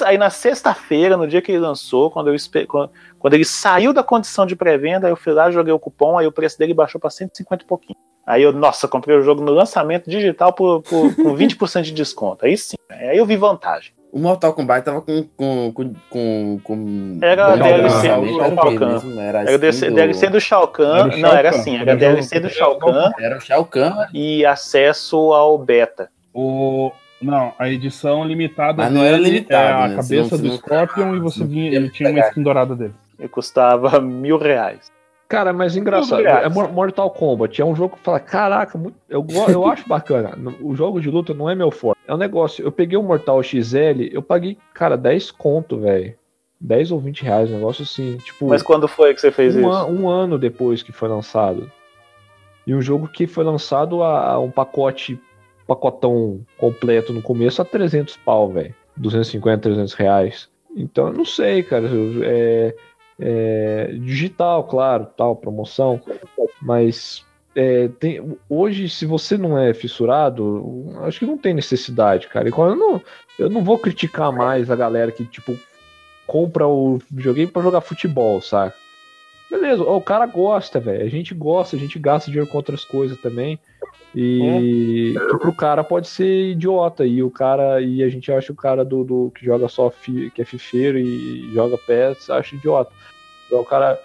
aí 0.04 0.18
na 0.18 0.30
sexta-feira, 0.30 1.16
no 1.16 1.28
dia 1.28 1.42
que 1.42 1.52
ele 1.52 1.58
lançou, 1.58 2.10
quando, 2.10 2.32
eu, 2.32 2.36
quando, 2.66 2.90
quando 3.18 3.34
ele 3.34 3.44
saiu 3.44 3.92
da 3.92 4.02
condição 4.02 4.46
de 4.46 4.56
pré-venda, 4.56 5.08
eu 5.08 5.16
fui 5.16 5.32
lá, 5.32 5.50
joguei 5.50 5.72
o 5.72 5.78
cupom, 5.78 6.18
aí 6.18 6.26
o 6.26 6.32
preço 6.32 6.58
dele 6.58 6.72
baixou 6.72 7.00
para 7.00 7.10
150 7.10 7.62
e 7.62 7.66
pouquinho. 7.66 7.98
Aí 8.26 8.42
eu, 8.42 8.52
nossa, 8.52 8.88
comprei 8.88 9.16
o 9.16 9.22
jogo 9.22 9.42
no 9.42 9.52
lançamento 9.52 10.08
digital 10.08 10.52
por, 10.52 10.82
por, 10.82 11.14
com 11.14 11.36
20% 11.36 11.82
de 11.82 11.92
desconto. 11.92 12.46
Aí 12.46 12.56
sim, 12.56 12.76
aí 12.90 13.18
eu 13.18 13.26
vi 13.26 13.36
vantagem. 13.36 13.92
O 14.12 14.18
Mortal 14.18 14.52
Kombat 14.52 14.84
tava 14.84 15.00
com. 15.00 15.26
com, 15.34 15.72
com, 16.10 16.60
com 16.62 17.18
era 17.22 17.56
DLC 17.56 18.10
do 18.20 18.38
Shao 18.38 18.74
Kahn. 18.74 19.18
Era, 19.18 19.50
era 19.50 19.68
assim 19.70 19.94
DLC 19.94 20.28
do 20.28 20.40
Shao 20.40 20.68
Kahn. 20.68 21.16
Não, 21.16 21.32
era 21.32 21.48
assim, 21.48 21.78
era 21.78 21.96
DLC 21.96 22.40
do 22.40 22.50
Shao 22.50 22.76
Kahn. 22.76 23.10
Era 23.18 23.38
o 23.38 23.40
Shao 23.40 23.64
Kahn. 23.64 24.06
E 24.12 24.44
acesso 24.44 25.16
ao 25.32 25.56
beta. 25.56 26.10
O. 26.34 26.92
Não, 27.22 27.54
a 27.58 27.70
edição 27.70 28.22
limitada. 28.22 28.82
Mas 28.82 28.92
não 28.92 29.02
era 29.02 29.16
limitada. 29.16 29.64
É 29.64 29.72
a 29.72 29.88
né? 29.88 29.96
cabeça 29.96 30.36
do 30.36 30.56
Scorpion 30.58 31.16
e 31.16 31.20
você 31.20 31.42
vinha, 31.42 31.74
ele 31.74 31.88
tinha 31.88 32.10
uma 32.10 32.20
skin 32.20 32.42
dourada 32.42 32.76
dele. 32.76 32.94
E 33.18 33.26
custava 33.26 33.98
mil 33.98 34.36
reais. 34.36 34.92
Cara, 35.26 35.54
mas 35.54 35.74
engraçado, 35.74 36.26
é 36.26 36.46
Mortal 36.50 37.08
Kombat, 37.08 37.62
é 37.62 37.64
um 37.64 37.74
jogo 37.74 37.96
que 37.96 38.02
fala, 38.02 38.20
caraca, 38.20 38.78
eu, 39.08 39.26
eu 39.48 39.66
acho 39.66 39.88
bacana. 39.88 40.36
O 40.60 40.76
jogo 40.76 41.00
de 41.00 41.08
luta 41.10 41.32
não 41.32 41.48
é 41.48 41.54
meu 41.54 41.70
forte. 41.70 41.91
É 42.12 42.14
um 42.14 42.18
negócio, 42.18 42.62
eu 42.62 42.70
peguei 42.70 42.98
o 42.98 43.02
Mortal 43.02 43.42
XL, 43.42 44.02
eu 44.10 44.22
paguei, 44.22 44.58
cara, 44.74 44.98
10 44.98 45.30
conto, 45.30 45.78
velho. 45.78 46.14
10 46.60 46.92
ou 46.92 47.00
20 47.00 47.22
reais, 47.22 47.50
um 47.50 47.54
negócio 47.54 47.84
assim, 47.84 48.18
tipo... 48.18 48.48
Mas 48.48 48.62
quando 48.62 48.86
foi 48.86 49.14
que 49.14 49.20
você 49.22 49.32
fez 49.32 49.56
um 49.56 49.60
isso? 49.60 49.70
An, 49.70 49.86
um 49.86 50.10
ano 50.10 50.38
depois 50.38 50.82
que 50.82 50.92
foi 50.92 51.08
lançado. 51.08 51.72
E 52.66 52.74
um 52.74 52.82
jogo 52.82 53.08
que 53.08 53.26
foi 53.26 53.42
lançado 53.44 54.02
a, 54.02 54.32
a 54.32 54.38
um 54.38 54.50
pacote, 54.50 55.18
pacotão 55.66 56.44
completo 56.58 57.14
no 57.14 57.22
começo 57.22 57.62
a 57.62 57.64
300 57.64 58.14
pau, 58.18 58.50
velho. 58.50 58.74
250, 58.98 59.62
300 59.62 59.94
reais. 59.94 60.50
Então, 60.76 61.06
eu 61.06 61.14
não 61.14 61.24
sei, 61.24 61.62
cara, 61.62 61.88
é 62.24 62.74
é, 63.18 63.92
digital, 64.00 64.64
claro, 64.64 65.06
tal, 65.16 65.36
promoção, 65.36 66.00
mas 66.60 67.24
é, 67.54 67.88
tem, 67.88 68.36
hoje, 68.48 68.88
se 68.88 69.04
você 69.04 69.36
não 69.36 69.58
é 69.58 69.74
fissurado, 69.74 70.92
acho 71.02 71.18
que 71.18 71.26
não 71.26 71.36
tem 71.36 71.54
necessidade, 71.54 72.28
cara. 72.28 72.48
E 72.48 72.52
eu 72.52 72.76
não, 72.76 73.02
eu 73.38 73.50
não 73.50 73.62
vou 73.62 73.78
criticar 73.78 74.32
mais 74.32 74.70
a 74.70 74.76
galera 74.76 75.12
que, 75.12 75.24
tipo, 75.24 75.58
compra 76.26 76.66
o 76.66 76.98
videogame 77.10 77.50
para 77.50 77.62
jogar 77.62 77.80
futebol, 77.80 78.40
sabe? 78.40 78.72
Beleza, 79.50 79.82
o 79.82 80.00
cara 80.00 80.24
gosta, 80.26 80.80
velho. 80.80 81.04
A 81.04 81.08
gente 81.10 81.34
gosta, 81.34 81.76
a 81.76 81.78
gente 81.78 81.98
gasta 81.98 82.30
dinheiro 82.30 82.50
com 82.50 82.56
outras 82.56 82.84
coisas 82.86 83.20
também. 83.20 83.58
E 84.14 85.14
que 85.14 85.38
pro 85.38 85.54
cara 85.54 85.84
pode 85.84 86.08
ser 86.08 86.52
idiota. 86.52 87.04
E 87.04 87.22
o 87.22 87.30
cara. 87.30 87.80
E 87.80 88.02
a 88.02 88.08
gente 88.08 88.32
acha 88.32 88.52
o 88.52 88.56
cara 88.56 88.84
do, 88.84 89.04
do 89.04 89.32
que 89.34 89.44
joga 89.44 89.68
só 89.68 89.90
fi- 89.90 90.30
que 90.30 90.40
é 90.40 90.44
fifeiro 90.44 90.98
e 90.98 91.52
joga 91.52 91.76
PES, 91.78 92.30
acha 92.30 92.56
idiota. 92.56 92.92
Então 93.46 93.60
o 93.60 93.64
cara. 93.64 94.00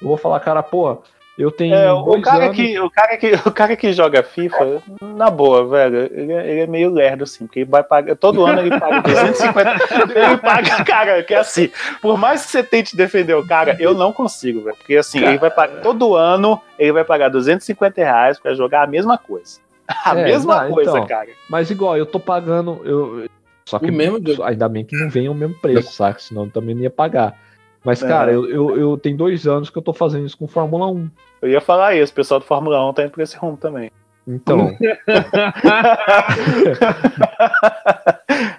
Eu 0.00 0.08
vou 0.08 0.16
falar, 0.16 0.40
cara, 0.40 0.62
pô, 0.64 0.98
eu 1.38 1.50
tenho. 1.50 1.74
É, 1.74 1.92
o, 1.92 2.20
cara 2.20 2.44
anos- 2.44 2.56
que, 2.56 2.78
o, 2.80 2.90
cara 2.90 3.16
que, 3.16 3.32
o 3.46 3.50
cara 3.52 3.76
que 3.76 3.92
joga 3.92 4.22
FIFA, 4.22 4.82
na 5.00 5.30
boa, 5.30 5.66
velho, 5.66 6.10
ele, 6.12 6.32
é- 6.32 6.50
ele 6.50 6.60
é 6.60 6.66
meio 6.66 6.90
lerdo, 6.90 7.24
assim, 7.24 7.46
porque 7.46 7.60
ele 7.60 7.70
vai 7.70 7.82
pagar. 7.82 8.14
Todo 8.16 8.44
ano 8.44 8.60
ele 8.60 8.78
paga 8.78 9.00
250. 9.02 9.70
ele 10.14 10.36
paga, 10.38 10.84
cara, 10.84 11.22
que 11.22 11.34
é 11.34 11.38
assim, 11.38 11.70
por 12.00 12.18
mais 12.18 12.44
que 12.44 12.50
você 12.52 12.62
tente 12.62 12.96
defender 12.96 13.34
o 13.34 13.46
cara, 13.46 13.76
eu 13.80 13.94
não 13.94 14.12
consigo, 14.12 14.62
velho. 14.62 14.76
Porque 14.76 14.96
assim, 14.96 15.18
ele 15.24 15.38
vai 15.38 15.50
pagar. 15.50 15.80
Todo 15.82 16.14
ano 16.14 16.60
ele 16.78 16.92
vai 16.92 17.04
pagar 17.04 17.28
250 17.28 18.00
reais 18.02 18.38
pra 18.38 18.54
jogar 18.54 18.82
a 18.82 18.86
mesma 18.86 19.16
coisa. 19.18 19.60
A 20.04 20.18
É, 20.18 20.24
mesma 20.24 20.64
não, 20.64 20.72
coisa, 20.74 20.90
então. 20.92 21.06
cara. 21.06 21.28
Mas 21.48 21.70
igual, 21.70 21.96
eu 21.96 22.06
tô 22.06 22.20
pagando. 22.20 22.80
Eu, 22.84 23.26
só 23.66 23.78
que 23.78 23.90
O 23.90 23.92
mesmo 23.92 24.18
ainda 24.44 24.68
bem 24.68 24.84
que 24.84 24.96
não 24.96 25.08
vem 25.08 25.28
o 25.28 25.34
mesmo 25.34 25.54
preço, 25.60 25.92
saca? 25.92 26.18
Senão 26.18 26.44
eu 26.44 26.50
também 26.50 26.74
não 26.74 26.82
ia 26.82 26.90
pagar. 26.90 27.34
Mas, 27.84 28.02
É. 28.02 28.08
cara, 28.08 28.32
eu, 28.32 28.48
eu, 28.48 28.76
eu 28.78 28.96
tenho 28.96 29.16
dois 29.16 29.46
anos 29.46 29.68
que 29.70 29.76
eu 29.76 29.82
tô 29.82 29.92
fazendo 29.92 30.24
isso 30.26 30.38
com 30.38 30.46
Fórmula 30.46 30.86
1. 30.86 31.10
Eu 31.42 31.48
ia 31.50 31.60
falar 31.60 31.96
isso, 31.96 32.12
o 32.12 32.16
pessoal 32.16 32.38
do 32.40 32.46
Fórmula 32.46 32.88
1 32.90 32.92
tá 32.92 33.02
indo 33.02 33.10
por 33.10 33.22
esse 33.22 33.36
rumo 33.36 33.56
também. 33.56 33.90
Então, 34.26 34.76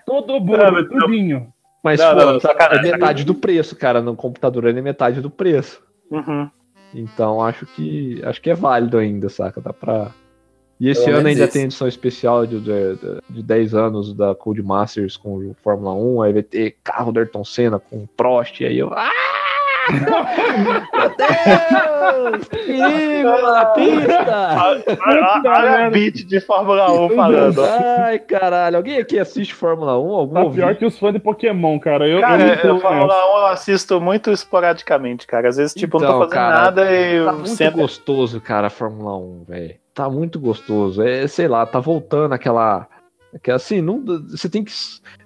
Todo 0.06 0.40
mas- 0.42 0.88
tudinho. 0.88 1.54
mas 1.84 2.00
Não, 2.00 2.16
pô, 2.16 2.26
não, 2.34 2.40
sacanagem, 2.40 2.90
é 2.90 2.92
metade 2.94 3.24
do 3.24 3.34
preço, 3.36 3.76
cara. 3.76 4.02
No 4.02 4.16
computador 4.16 4.66
ele 4.66 4.80
é 4.80 4.82
metade 4.82 5.22
do 5.22 5.30
preço. 5.30 5.82
Uhum. 6.12 6.50
Então 6.94 7.42
acho 7.42 7.66
que 7.66 8.22
acho 8.24 8.42
que 8.42 8.50
é 8.50 8.54
válido 8.54 8.98
ainda, 8.98 9.30
saca? 9.30 9.60
Dá 9.62 9.74
pra. 9.74 10.12
E 10.80 10.90
esse 10.90 11.06
Pelo 11.06 11.18
ano 11.20 11.28
ainda 11.28 11.44
esse. 11.46 11.54
tem 11.54 11.64
edição 11.64 11.88
especial 11.88 12.46
de, 12.46 12.60
de, 12.60 12.96
de 13.30 13.44
10 13.44 13.74
anos 13.76 14.14
da 14.14 14.36
Cold 14.36 14.62
Masters 14.62 15.16
com 15.16 15.36
o 15.38 15.56
Fórmula 15.64 15.94
1, 15.94 16.22
aí 16.24 16.34
vai 16.34 16.44
ter 16.44 16.76
carro 16.84 17.12
do 17.12 17.20
Ayrton 17.20 17.44
Senna 17.46 17.80
com 17.80 18.06
Prost, 18.18 18.60
e 18.62 18.66
aí 18.66 18.80
eu. 18.80 18.92
Ah! 18.94 19.10
Meu 19.92 21.10
Deus! 21.18 22.48
Perigo 22.48 23.42
na 23.42 23.66
pista! 23.68 24.56
Olha, 25.06 25.86
a 25.86 25.90
beat 25.90 26.26
de 26.26 26.40
Fórmula 26.40 26.92
1 26.92 27.10
falando. 27.10 27.62
Ai, 27.64 28.20
caralho. 28.20 28.78
Alguém 28.78 28.98
aqui 28.98 29.20
assiste 29.20 29.54
Fórmula 29.54 30.00
1? 30.00 30.10
Algum 30.12 30.34
Tá 30.46 30.50
pior 30.50 30.76
que 30.76 30.86
os 30.86 30.98
fãs 30.98 31.14
de 31.14 31.20
Pokémon, 31.20 31.80
cara. 31.80 32.08
Eu, 32.08 32.22
Cara, 32.22 32.42
eu 32.44 32.68
não 32.70 32.76
eu, 32.76 32.80
Fórmula 32.82 33.14
1 33.36 33.38
eu 33.40 33.46
assisto 33.48 34.00
muito 34.02 34.32
esporadicamente, 34.32 35.28
cara. 35.28 35.50
Às 35.50 35.58
vezes, 35.58 35.74
tipo, 35.74 35.98
eu 35.98 36.02
não 36.02 36.08
tô 36.08 36.14
Então, 36.14 36.30
fazendo 36.30 36.34
cara, 36.34 36.64
nada 36.66 36.92
e 36.94 37.26
Tá 37.26 37.34
muito 37.34 37.50
sento. 37.50 37.78
gostoso, 37.78 38.42
cara, 38.42 38.68
a 38.68 38.70
Fórmula 38.72 39.18
1, 39.18 39.44
velho. 39.48 39.83
Tá 39.94 40.10
muito 40.10 40.40
gostoso. 40.40 41.02
É, 41.02 41.28
sei 41.28 41.48
lá, 41.48 41.66
tá 41.66 41.80
voltando 41.80 42.34
aquela. 42.34 42.88
aquela 43.34 43.58
assim, 43.58 43.82
não, 43.82 44.04
você 44.04 44.50
tem 44.50 44.64
que. 44.64 44.72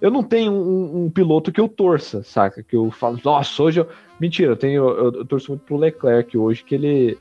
Eu 0.01 0.11
não 0.11 0.21
tenho 0.21 0.51
um, 0.51 1.05
um 1.05 1.09
piloto 1.09 1.51
que 1.51 1.61
eu 1.61 1.69
torça, 1.69 2.21
saca? 2.23 2.61
Que 2.61 2.75
eu 2.75 2.91
falo, 2.91 3.19
nossa, 3.23 3.63
hoje 3.63 3.79
eu. 3.79 3.87
Mentira, 4.19 4.51
eu 4.51 4.57
tenho. 4.57 4.87
Eu, 4.89 5.13
eu 5.13 5.25
torço 5.25 5.51
muito 5.51 5.61
pro 5.63 5.77
Leclerc 5.77 6.37
hoje, 6.37 6.63
que 6.63 6.75
ele. 6.75 7.17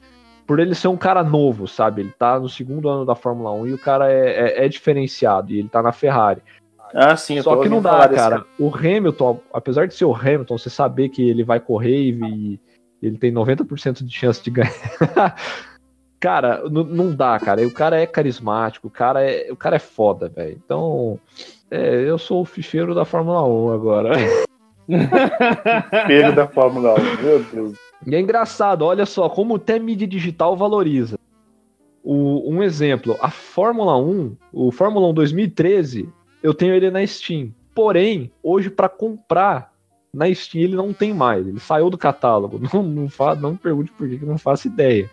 Por 0.46 0.60
ele 0.60 0.74
ser 0.76 0.88
um 0.88 0.96
cara 0.96 1.24
novo, 1.24 1.66
sabe? 1.66 2.02
Ele 2.02 2.12
tá 2.16 2.38
no 2.38 2.48
segundo 2.48 2.88
ano 2.88 3.04
da 3.04 3.16
Fórmula 3.16 3.50
1 3.52 3.66
e 3.66 3.74
o 3.74 3.78
cara 3.78 4.12
é, 4.12 4.60
é- 4.60 4.64
é 4.64 4.68
diferenciado. 4.68 5.52
E 5.52 5.58
ele 5.58 5.68
tá 5.68 5.82
na 5.82 5.90
Ferrari. 5.90 6.40
Ah, 6.94 7.16
sim, 7.16 7.36
eu 7.36 7.44
tô 7.44 7.50
Só 7.50 7.62
que 7.62 7.68
não 7.68 7.82
dá, 7.82 8.06
desse 8.06 8.22
cara. 8.22 8.44
O 8.58 8.68
Hamilton, 8.68 9.40
apesar 9.52 9.88
de 9.88 9.94
ser 9.94 10.04
o 10.04 10.14
Hamilton, 10.14 10.56
você 10.56 10.70
saber 10.70 11.08
que 11.08 11.28
ele 11.28 11.42
vai 11.42 11.58
correr 11.58 12.12
e 12.12 12.60
ele 13.02 13.18
tem 13.18 13.32
90% 13.32 14.04
de 14.04 14.14
chance 14.14 14.42
de 14.42 14.50
ganhar. 14.50 14.72
cara, 16.20 16.62
não, 16.68 17.14
dá, 17.14 17.38
cara. 17.38 17.66
O 17.66 17.70
cara 17.72 18.00
é 18.00 18.06
carismático, 18.06 18.88
o 18.88 18.90
cara 18.90 19.22
é, 19.22 19.50
o 19.50 19.56
cara 19.56 19.76
é 19.76 19.80
foda, 19.80 20.28
velho. 20.28 20.60
Então, 20.64 21.18
é, 21.70 22.02
eu 22.08 22.18
sou 22.18 22.42
o 22.42 22.44
ficheiro 22.44 22.94
da 22.94 23.04
Fórmula 23.04 23.44
1 23.44 23.72
agora. 23.72 24.10
Pego 26.06 26.32
da 26.34 26.46
Fórmula 26.46 26.94
1. 26.94 27.22
Meu 27.22 27.42
Deus. 27.44 27.78
E 28.06 28.14
é 28.14 28.20
engraçado, 28.20 28.82
olha 28.84 29.06
só, 29.06 29.28
como 29.28 29.56
até 29.56 29.78
mídia 29.78 30.06
digital 30.06 30.56
valoriza. 30.56 31.18
O- 32.04 32.48
um 32.52 32.62
exemplo, 32.62 33.16
a 33.20 33.30
Fórmula 33.30 33.96
1, 33.98 34.36
o 34.52 34.70
Fórmula 34.70 35.08
1 35.08 35.14
2013, 35.14 36.08
eu 36.42 36.54
tenho 36.54 36.74
ele 36.74 36.90
na 36.90 37.04
Steam. 37.06 37.52
Porém, 37.74 38.30
hoje 38.42 38.70
para 38.70 38.88
comprar 38.88 39.72
na 40.14 40.32
Steam 40.32 40.62
ele 40.62 40.76
não 40.76 40.92
tem 40.92 41.12
mais, 41.12 41.46
ele 41.46 41.58
saiu 41.58 41.90
do 41.90 41.98
catálogo. 41.98 42.60
Não, 42.72 42.82
não, 42.82 43.08
fa, 43.08 43.34
não 43.34 43.52
me 43.52 43.58
pergunte 43.58 43.90
por 43.92 44.08
que, 44.08 44.18
que 44.18 44.24
não 44.24 44.38
faço 44.38 44.68
ideia. 44.68 45.10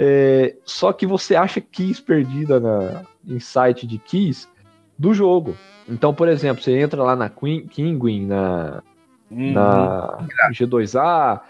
É, 0.00 0.54
só 0.64 0.92
que 0.92 1.04
você 1.06 1.34
acha 1.34 1.60
keys 1.60 1.98
perdida 1.98 2.60
na, 2.60 3.02
em 3.26 3.40
site 3.40 3.84
de 3.86 3.98
keys 3.98 4.48
do 4.96 5.12
jogo. 5.12 5.56
Então, 5.88 6.14
por 6.14 6.28
exemplo, 6.28 6.62
você 6.62 6.78
entra 6.78 7.02
lá 7.02 7.16
na 7.16 7.28
Queen, 7.28 7.66
Kinguin, 7.66 8.26
na, 8.26 8.82
Uhum. 9.30 9.52
na 9.52 10.18
G2A. 10.52 11.40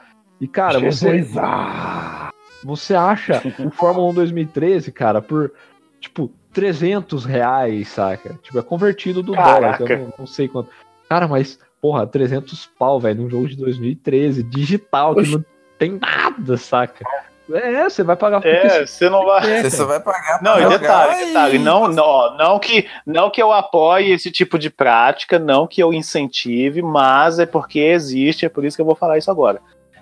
E, 0.40 0.48
cara, 0.48 0.78
você, 0.80 1.20
G2A. 1.22 2.30
você 2.64 2.94
acha 2.94 3.42
o 3.58 3.70
Fórmula 3.70 4.08
1 4.10 4.14
2013, 4.14 4.92
cara, 4.92 5.20
por, 5.20 5.52
tipo, 6.00 6.30
300 6.52 7.24
reais, 7.24 7.88
saca? 7.88 8.38
Tipo, 8.42 8.58
é 8.58 8.62
convertido 8.62 9.22
do 9.22 9.32
dólar, 9.32 9.76
que 9.76 9.82
eu 9.82 9.86
Caraca. 9.88 10.04
não, 10.06 10.14
não 10.20 10.26
sei 10.26 10.48
quanto. 10.48 10.70
Cara, 11.08 11.26
mas, 11.28 11.58
porra, 11.80 12.06
300 12.06 12.66
pau, 12.78 12.98
velho, 13.00 13.22
num 13.22 13.30
jogo 13.30 13.48
de 13.48 13.56
2013, 13.56 14.42
digital, 14.42 15.14
que 15.14 15.28
não 15.30 15.44
tem 15.78 15.98
nada, 16.00 16.56
saca? 16.56 17.04
É, 17.52 17.88
você 17.88 18.02
vai 18.02 18.14
pagar 18.16 18.40
porque 18.40 18.54
É, 18.56 18.86
você 18.86 19.08
não 19.08 19.24
vai. 19.24 19.50
É, 19.50 19.62
Você 19.62 19.70
só 19.76 19.86
vai 19.86 20.00
pagar 20.00 20.42
Não, 20.42 20.52
pra 20.52 20.60
e 20.60 20.62
jogar 20.64 20.78
detalhe, 20.78 21.26
detalhe, 21.26 21.56
e- 21.56 21.58
não, 21.58 21.88
não, 21.88 22.36
não, 22.36 22.58
que, 22.58 22.86
não 23.06 23.30
que 23.30 23.40
eu 23.42 23.52
apoie 23.52 24.10
esse 24.12 24.30
tipo 24.30 24.58
de 24.58 24.68
prática, 24.68 25.38
não 25.38 25.66
que 25.66 25.82
eu 25.82 25.92
incentive, 25.92 26.82
mas 26.82 27.38
é 27.38 27.46
porque 27.46 27.78
existe, 27.78 28.44
é 28.44 28.48
por 28.48 28.64
isso 28.64 28.76
que 28.76 28.82
eu 28.82 28.86
vou 28.86 28.94
falar 28.94 29.16
isso 29.18 29.30
agora. 29.30 29.60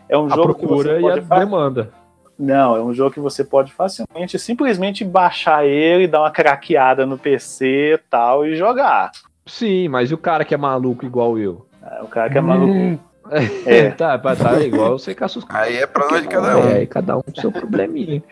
É 0.09 0.17
um 0.19 0.27
a 0.27 0.31
jogo 0.31 0.55
que 0.55 0.67
procura 0.67 0.93
você 0.95 0.99
e 0.99 1.01
pode 1.03 1.19
a 1.21 1.23
fa- 1.23 1.39
demanda. 1.39 1.91
Não, 2.39 2.77
é 2.77 2.83
um 2.83 2.93
jogo 2.93 3.13
que 3.13 3.21
você 3.21 3.43
pode 3.43 3.73
facilmente, 3.73 4.39
simplesmente 4.39 5.05
baixar 5.05 5.65
ele, 5.65 6.07
dar 6.07 6.21
uma 6.21 6.31
craqueada 6.31 7.07
no 7.07 7.17
PC 7.17 7.95
e 7.95 7.99
tal 8.11 8.45
e 8.47 8.55
jogar. 8.57 9.11
Sim, 9.47 9.89
mas 9.89 10.11
e 10.11 10.15
o 10.15 10.19
cara 10.19 10.45
que 10.45 10.53
é 10.53 10.57
maluco 10.59 11.07
igual 11.07 11.39
eu? 11.39 11.65
É, 11.83 12.03
o 12.03 12.09
cara 12.09 12.29
que 12.29 12.37
é 12.37 12.41
maluco. 12.41 13.01
É. 13.67 13.91
tá, 13.97 14.19
tá, 14.19 14.37
tá 14.37 14.61
igual 14.61 14.99
você 14.99 15.15
caça 15.15 15.39
os 15.39 15.47
Aí 15.49 15.77
é 15.77 15.87
problema 15.87 16.21
de 16.23 16.29
cada 16.29 16.57
um. 16.59 16.69
É, 16.69 16.75
aí 16.79 16.87
cada 16.87 17.17
um 17.17 17.23
com 17.23 17.41
seu 17.41 17.51
probleminha. 17.53 18.23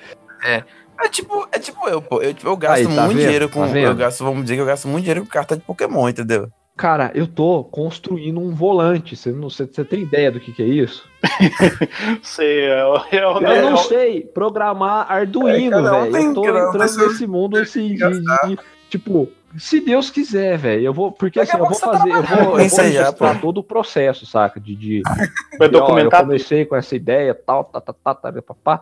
É 0.44 1.08
tipo, 1.08 1.48
é 1.50 1.58
tipo 1.58 1.88
eu, 1.88 2.00
pô. 2.00 2.20
Eu, 2.22 2.32
tipo, 2.32 2.48
eu 2.48 2.56
gasto 2.56 2.76
Aí, 2.76 2.84
tá 2.94 3.02
muito 3.02 3.16
vendo? 3.16 3.20
dinheiro 3.24 3.48
com. 3.48 3.66
Tá 3.68 3.78
eu 3.78 3.94
gasto, 3.96 4.22
vamos 4.24 4.42
dizer 4.42 4.54
que 4.56 4.60
eu 4.62 4.66
gasto 4.66 4.86
muito 4.88 5.02
dinheiro 5.02 5.22
com 5.22 5.28
carta 5.28 5.56
de 5.56 5.62
Pokémon, 5.62 6.08
entendeu? 6.08 6.48
Cara, 6.76 7.12
eu 7.14 7.26
tô 7.26 7.62
construindo 7.64 8.40
um 8.40 8.52
volante. 8.54 9.14
Você, 9.16 9.30
não, 9.30 9.48
você, 9.48 9.64
você 9.66 9.84
tem 9.84 10.02
ideia 10.02 10.30
do 10.32 10.40
que, 10.40 10.52
que 10.52 10.62
é 10.62 10.66
isso? 10.66 11.08
Sei, 12.22 12.64
é, 12.66 12.84
o- 12.84 12.96
é, 13.10 13.24
Eu 13.24 13.38
é, 13.46 13.62
não 13.62 13.74
o- 13.74 13.78
sei 13.78 14.22
programar 14.22 15.10
Arduino, 15.10 15.76
É, 15.76 15.80
um 15.80 16.10
velho. 16.10 16.16
eu 16.16 16.34
tô 16.34 16.40
entrando 16.48 16.96
nesse 17.08 17.26
mundo 17.26 17.56
assim 17.58 17.94
de, 17.94 18.20
de- 18.20 18.58
tipo, 18.90 19.28
se 19.58 19.80
Deus 19.80 20.10
quiser, 20.10 20.56
velho. 20.58 20.82
Eu 20.86 20.92
vou, 20.92 21.12
porque 21.12 21.38
Daqui 21.38 21.52
assim, 21.52 21.60
eu 21.60 21.64
vou 21.68 21.74
você 21.74 21.84
fazer, 21.84 22.10
eu 22.10 22.22
trabalha 22.22 22.44
vou, 22.44 22.58
eu 22.60 22.68
vou 22.68 22.90
já, 22.92 23.12
todo 23.40 23.58
o 23.58 23.62
processo, 23.64 24.26
saca? 24.26 24.58
De, 24.60 24.74
de 24.74 25.02
de, 25.70 25.76
ó, 25.76 25.78
eu 25.78 25.86
documentar. 25.86 26.22
comecei 26.22 26.64
com 26.64 26.74
essa 26.76 26.94
ideia, 26.96 27.34
tal, 27.34 27.64
tá, 27.64 27.80
tá, 27.80 27.92
tá, 27.92 28.14
tá, 28.14 28.42
papá, 28.42 28.80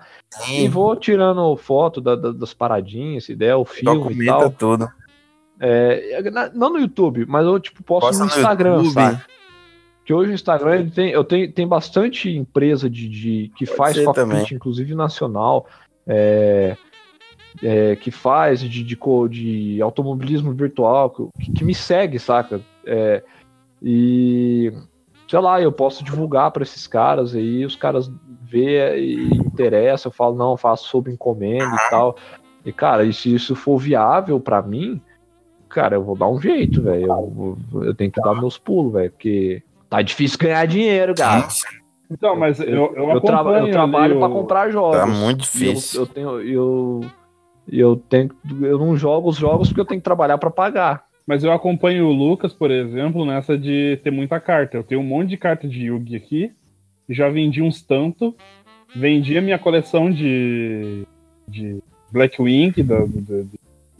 e 0.50 0.68
vou 0.68 0.94
tirando 0.96 1.56
foto 1.56 2.00
da- 2.00 2.16
da- 2.16 2.32
das 2.32 2.54
paradinhas, 2.54 3.24
se 3.24 3.34
der, 3.34 3.54
o 3.56 3.64
filme 3.64 3.96
e 3.98 4.02
Documenta 4.02 4.32
tal. 4.38 4.50
tudo. 4.50 4.88
É, 5.60 6.20
na- 6.30 6.50
não 6.52 6.70
no 6.72 6.78
YouTube, 6.80 7.24
mas 7.26 7.44
eu 7.46 7.60
tipo 7.60 7.82
posto 7.82 8.06
Posta 8.08 8.24
no 8.24 8.30
no 8.30 8.36
Instagram, 8.36 8.90
sabe? 8.90 9.20
Que 10.04 10.12
hoje 10.12 10.32
o 10.32 10.34
Instagram 10.34 10.74
ele 10.80 10.90
tem, 10.90 11.10
eu 11.10 11.22
tenho, 11.22 11.52
tem 11.52 11.66
bastante 11.68 12.28
empresa 12.28 12.90
de, 12.90 13.08
de- 13.08 13.52
que 13.56 13.64
Pode 13.66 13.76
faz 13.76 14.04
cockpit, 14.04 14.50
inclusive 14.52 14.94
nacional, 14.96 15.66
é, 16.06 16.76
é, 17.62 17.96
que 17.96 18.10
faz 18.10 18.60
de, 18.60 18.82
de, 18.84 18.96
de 19.28 19.82
automobilismo 19.82 20.52
virtual, 20.52 21.10
que, 21.10 21.52
que 21.52 21.64
me 21.64 21.74
segue, 21.74 22.18
saca? 22.18 22.60
É, 22.86 23.22
e 23.82 24.72
sei 25.28 25.38
lá, 25.40 25.60
eu 25.60 25.72
posso 25.72 26.04
divulgar 26.04 26.50
para 26.50 26.62
esses 26.62 26.86
caras 26.86 27.34
aí, 27.34 27.64
os 27.64 27.74
caras 27.74 28.10
vê 28.42 28.98
e 28.98 29.36
interessa, 29.36 30.08
eu 30.08 30.12
falo, 30.12 30.36
não, 30.36 30.52
eu 30.52 30.56
faço 30.56 30.88
sob 30.88 31.10
encomenda 31.10 31.74
e 31.74 31.90
tal. 31.90 32.16
E 32.64 32.72
cara, 32.72 33.04
e 33.04 33.12
se 33.12 33.34
isso 33.34 33.56
for 33.56 33.78
viável 33.78 34.38
para 34.38 34.62
mim, 34.62 35.00
cara, 35.68 35.96
eu 35.96 36.04
vou 36.04 36.16
dar 36.16 36.28
um 36.28 36.40
jeito, 36.40 36.82
velho. 36.82 37.06
Eu, 37.74 37.82
eu 37.82 37.94
tenho 37.94 38.12
que 38.12 38.20
dar 38.20 38.34
meus 38.34 38.58
pulos, 38.58 38.92
velho, 38.92 39.10
porque 39.10 39.62
tá 39.88 40.02
difícil 40.02 40.38
ganhar 40.38 40.66
dinheiro, 40.66 41.14
cara. 41.14 41.48
Então, 42.10 42.36
mas 42.36 42.60
eu, 42.60 42.94
eu, 42.94 43.10
Eu, 43.10 43.20
tra- 43.22 43.42
eu 43.58 43.70
trabalho 43.70 44.18
para 44.20 44.28
comprar 44.28 44.70
jogos. 44.70 45.00
Tá 45.00 45.06
muito 45.06 45.40
difícil. 45.40 46.00
Eu, 46.00 46.02
eu 46.02 46.06
tenho 46.06 46.40
eu 46.42 47.00
eu 47.68 47.96
tenho 47.96 48.30
eu 48.62 48.78
não 48.78 48.96
jogo 48.96 49.28
os 49.28 49.36
jogos 49.36 49.68
porque 49.68 49.80
eu 49.80 49.84
tenho 49.84 50.00
que 50.00 50.04
trabalhar 50.04 50.38
para 50.38 50.50
pagar. 50.50 51.04
Mas 51.26 51.44
eu 51.44 51.52
acompanho 51.52 52.06
o 52.06 52.12
Lucas, 52.12 52.52
por 52.52 52.70
exemplo, 52.70 53.24
nessa 53.24 53.56
de 53.56 53.98
ter 54.02 54.10
muita 54.10 54.40
carta. 54.40 54.76
Eu 54.76 54.82
tenho 54.82 55.00
um 55.00 55.04
monte 55.04 55.30
de 55.30 55.36
carta 55.36 55.68
de 55.68 55.86
Yugi 55.86 56.16
aqui. 56.16 56.52
Já 57.08 57.28
vendi 57.28 57.62
uns 57.62 57.80
tanto. 57.80 58.34
Vendi 58.94 59.38
a 59.38 59.40
minha 59.40 59.58
coleção 59.58 60.10
de, 60.10 61.06
de 61.46 61.82
Blackwing, 62.10 62.72
da, 62.78 62.98
da, 62.98 63.44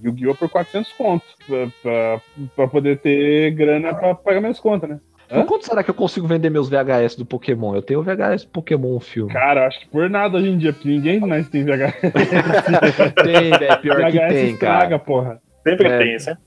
Yu-Gi-Oh! 0.02 0.34
por 0.34 0.48
400 0.48 0.92
contos. 0.92 1.28
Pra, 1.46 1.68
pra, 1.80 2.20
pra 2.56 2.68
poder 2.68 2.98
ter 2.98 3.52
grana 3.52 3.94
pra 3.94 4.14
pagar 4.14 4.40
minhas 4.40 4.58
contas, 4.58 4.90
né? 4.90 5.00
Por 5.32 5.46
quanto 5.46 5.64
será 5.66 5.82
que 5.82 5.90
eu 5.90 5.94
consigo 5.94 6.26
vender 6.26 6.50
meus 6.50 6.68
VHS 6.68 7.16
do 7.16 7.24
Pokémon? 7.26 7.74
Eu 7.74 7.82
tenho 7.82 8.00
o 8.00 8.02
VHS 8.02 8.44
do 8.44 8.50
Pokémon 8.50 8.98
filme. 9.00 9.32
Cara, 9.32 9.62
eu 9.62 9.66
acho 9.66 9.80
que 9.80 9.86
por 9.88 10.08
nada 10.10 10.36
hoje 10.38 10.48
em 10.48 10.58
dia, 10.58 10.72
porque 10.72 10.88
ninguém 10.88 11.20
mais 11.20 11.48
tem 11.48 11.64
VHS. 11.64 11.94
Tem, 13.24 13.50
velho. 13.50 13.80
Pior 13.80 13.96
que 13.96 14.18
VHS 14.18 14.28
tem, 14.28 14.50
estraga, 14.52 14.80
cara. 14.86 14.98
porra. 14.98 15.40
Sempre 15.66 15.88
É. 15.88 15.98
tem, 15.98 16.16
né? 16.16 16.38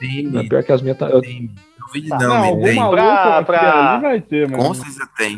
Tem, 0.00 0.26
Mas 0.32 0.48
pior 0.48 0.62
que 0.64 0.72
as 0.72 0.82
minhas. 0.82 0.96
Tá... 0.98 1.06
eu- 1.08 1.20
Tá. 2.08 2.18
não, 2.18 2.28
Não, 2.28 2.40
me 2.40 2.46
algum 2.48 2.62
tem. 2.64 2.74
maluco 2.76 2.96
Pra- 2.96 3.42
pra- 3.42 3.98
vai 3.98 4.20
ter, 4.20 4.50
Com 4.50 4.56
mano. 4.62 4.74
certeza 4.74 5.06
tem. 5.18 5.36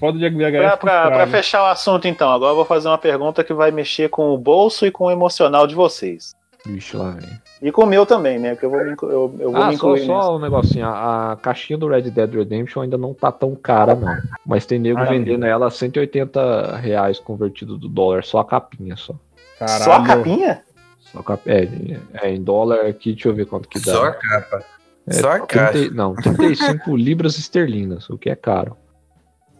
Foda 0.00 0.18
de 0.18 0.28
VHS. 0.30 0.50
Pra, 0.50 0.70
que 0.70 0.76
pra, 0.78 0.78
pra 0.78 1.02
estraga. 1.10 1.26
fechar 1.30 1.62
o 1.64 1.66
assunto, 1.66 2.08
então, 2.08 2.30
agora 2.32 2.52
eu 2.52 2.56
vou 2.56 2.64
fazer 2.64 2.88
uma 2.88 2.96
pergunta 2.98 3.44
que 3.44 3.52
vai 3.52 3.70
mexer 3.70 4.08
com 4.08 4.30
o 4.30 4.38
bolso 4.38 4.86
e 4.86 4.90
com 4.90 5.04
o 5.04 5.10
emocional 5.10 5.66
de 5.66 5.74
vocês. 5.74 6.34
Vixe 6.64 6.96
lá, 6.96 7.10
velho. 7.10 7.28
E 7.62 7.70
com 7.70 7.84
o 7.84 7.86
meu 7.86 8.04
também, 8.04 8.40
né? 8.40 8.54
Porque 8.54 8.66
eu 8.66 8.70
vou 8.70 8.84
me, 8.84 8.90
eu, 9.02 9.34
eu 9.38 9.52
vou 9.52 9.56
Ah, 9.62 9.68
me 9.68 9.76
só, 9.76 9.86
incluir 9.94 10.00
nisso. 10.00 10.06
só 10.12 10.36
um 10.36 10.40
negocinho. 10.40 10.84
A, 10.84 11.32
a 11.32 11.36
caixinha 11.36 11.78
do 11.78 11.86
Red 11.86 12.02
Dead 12.10 12.34
Redemption 12.34 12.82
ainda 12.82 12.98
não 12.98 13.14
tá 13.14 13.30
tão 13.30 13.54
cara, 13.54 13.94
não. 13.94 14.16
Mas 14.44 14.66
tem 14.66 14.80
nego 14.80 14.98
Ah, 14.98 15.04
vendendo 15.04 15.46
ela 15.46 15.68
a 15.68 15.70
180 15.70 16.76
reais 16.78 17.20
convertido 17.20 17.78
do 17.78 17.88
dólar, 17.88 18.24
só 18.24 18.40
a 18.40 18.44
capinha 18.44 18.96
só. 18.96 19.14
Caralho. 19.60 19.84
Só 19.84 19.92
a 19.92 20.02
capinha? 20.04 20.62
Só 20.98 21.20
a 21.20 21.22
cap... 21.22 21.42
é, 21.48 21.68
é, 22.14 22.30
em 22.34 22.42
dólar 22.42 22.86
aqui, 22.86 23.12
deixa 23.12 23.28
eu 23.28 23.34
ver 23.34 23.46
quanto 23.46 23.68
que 23.68 23.78
dá. 23.78 23.92
Só 23.92 24.04
a 24.06 24.12
capa. 24.12 24.64
É, 25.06 25.12
Só 25.14 25.30
a 25.32 25.40
caixa. 25.40 25.72
30 25.72 25.94
não, 25.94 26.14
35 26.14 26.94
libras 26.96 27.38
esterlinas, 27.38 28.08
o 28.10 28.18
que 28.18 28.28
é 28.30 28.34
caro. 28.36 28.76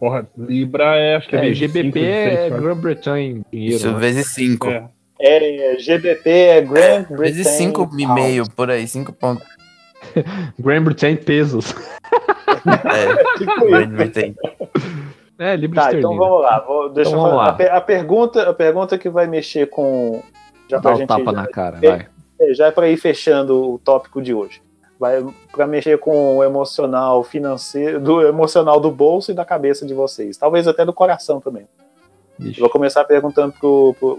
Porra, 0.01 0.27
Libra 0.37 0.97
é, 0.97 1.15
acho 1.17 1.29
que 1.29 1.37
é, 1.37 1.49
É, 1.51 1.55
GBP 1.55 1.83
cinco, 1.93 1.99
é 1.99 2.01
vezes 2.03 2.39
seis, 2.49 2.61
Grã-Bretanha 2.63 3.41
dinheiro. 3.53 3.77
Isso 3.77 3.93
né? 3.93 3.99
vezes 4.01 4.33
5. 4.35 4.69
É. 4.69 4.89
É, 5.23 5.77
GBP 5.79 6.31
é 6.31 6.61
Grand 6.61 7.03
Britain. 7.05 7.17
Vezes 7.17 7.47
5 7.49 7.91
e 7.99 8.07
meio, 8.07 8.51
por 8.51 8.71
aí. 8.71 8.87
5 8.89 9.13
pontos. 9.13 9.47
Grã-Bretanha 10.59 11.17
pesos. 11.17 11.75
É, 12.67 13.37
Tipo 13.39 13.77
isso. 14.03 14.13
tem. 14.13 14.35
É, 15.39 15.57
libra 15.57 15.83
Tá, 15.83 15.87
esterlina. 15.89 16.13
então 16.15 16.17
vamos 16.17 16.43
lá. 16.43 16.61
Vou, 16.67 16.89
deixa 16.91 17.11
Então 17.11 17.21
eu 17.23 17.27
vamos 17.31 17.45
falar. 17.47 17.59
lá. 17.59 17.75
A, 17.75 17.77
a 17.79 17.81
pergunta, 17.81 18.51
a 18.51 18.55
pergunta 18.55 18.99
que 18.99 19.09
vai 19.09 19.27
mexer 19.27 19.67
com. 19.69 20.23
Já 20.69 20.77
Dá 20.79 20.83
pra 20.83 20.93
o 20.93 20.97
gente. 20.97 21.09
tapa 21.09 21.25
já, 21.25 21.33
na 21.33 21.47
cara, 21.47 21.79
É. 21.83 21.89
vai. 21.89 22.07
é, 22.41 22.55
já 22.55 22.67
é 22.67 22.71
pra 22.71 22.89
ir 22.89 22.97
fechando 22.97 23.75
o 23.75 23.79
tópico 23.79 24.21
de 24.21 24.35
hoje. 24.35 24.61
Vai 24.99 25.25
para 25.51 25.67
mexer 25.67 25.99
com 25.99 26.37
o 26.39 26.45
emocional 26.45 27.25
financeiro, 27.25 27.99
do 27.99 28.23
emocional 28.23 28.79
do 28.79 28.91
bolso 28.91 29.33
e 29.33 29.35
da 29.35 29.45
cabeça 29.45 29.85
de 29.85 29.95
vocês. 29.95 30.37
Talvez 30.37 30.69
até 30.69 30.85
do 30.85 30.93
coração 30.93 31.41
também. 31.41 31.67
Vixe. 32.43 32.61
Vou 32.61 32.71
começar 32.71 33.05
perguntando 33.05 33.53
pro. 33.59 33.95
pro 33.99 34.17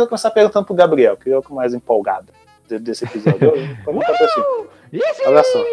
vou 0.00 0.08
começar 0.08 0.30
perguntando 0.30 0.66
pro 0.66 0.74
Gabriel, 0.74 1.16
que 1.16 1.30
é 1.30 1.36
o 1.36 1.42
que 1.42 1.52
mais 1.52 1.72
empolgado 1.74 2.28
de- 2.68 2.78
desse 2.78 3.04
episódio. 3.04 3.52
Eu 3.86 3.92
pra 4.04 4.16
você. 4.16 5.26
Olha 5.26 5.42
só. 5.44 5.64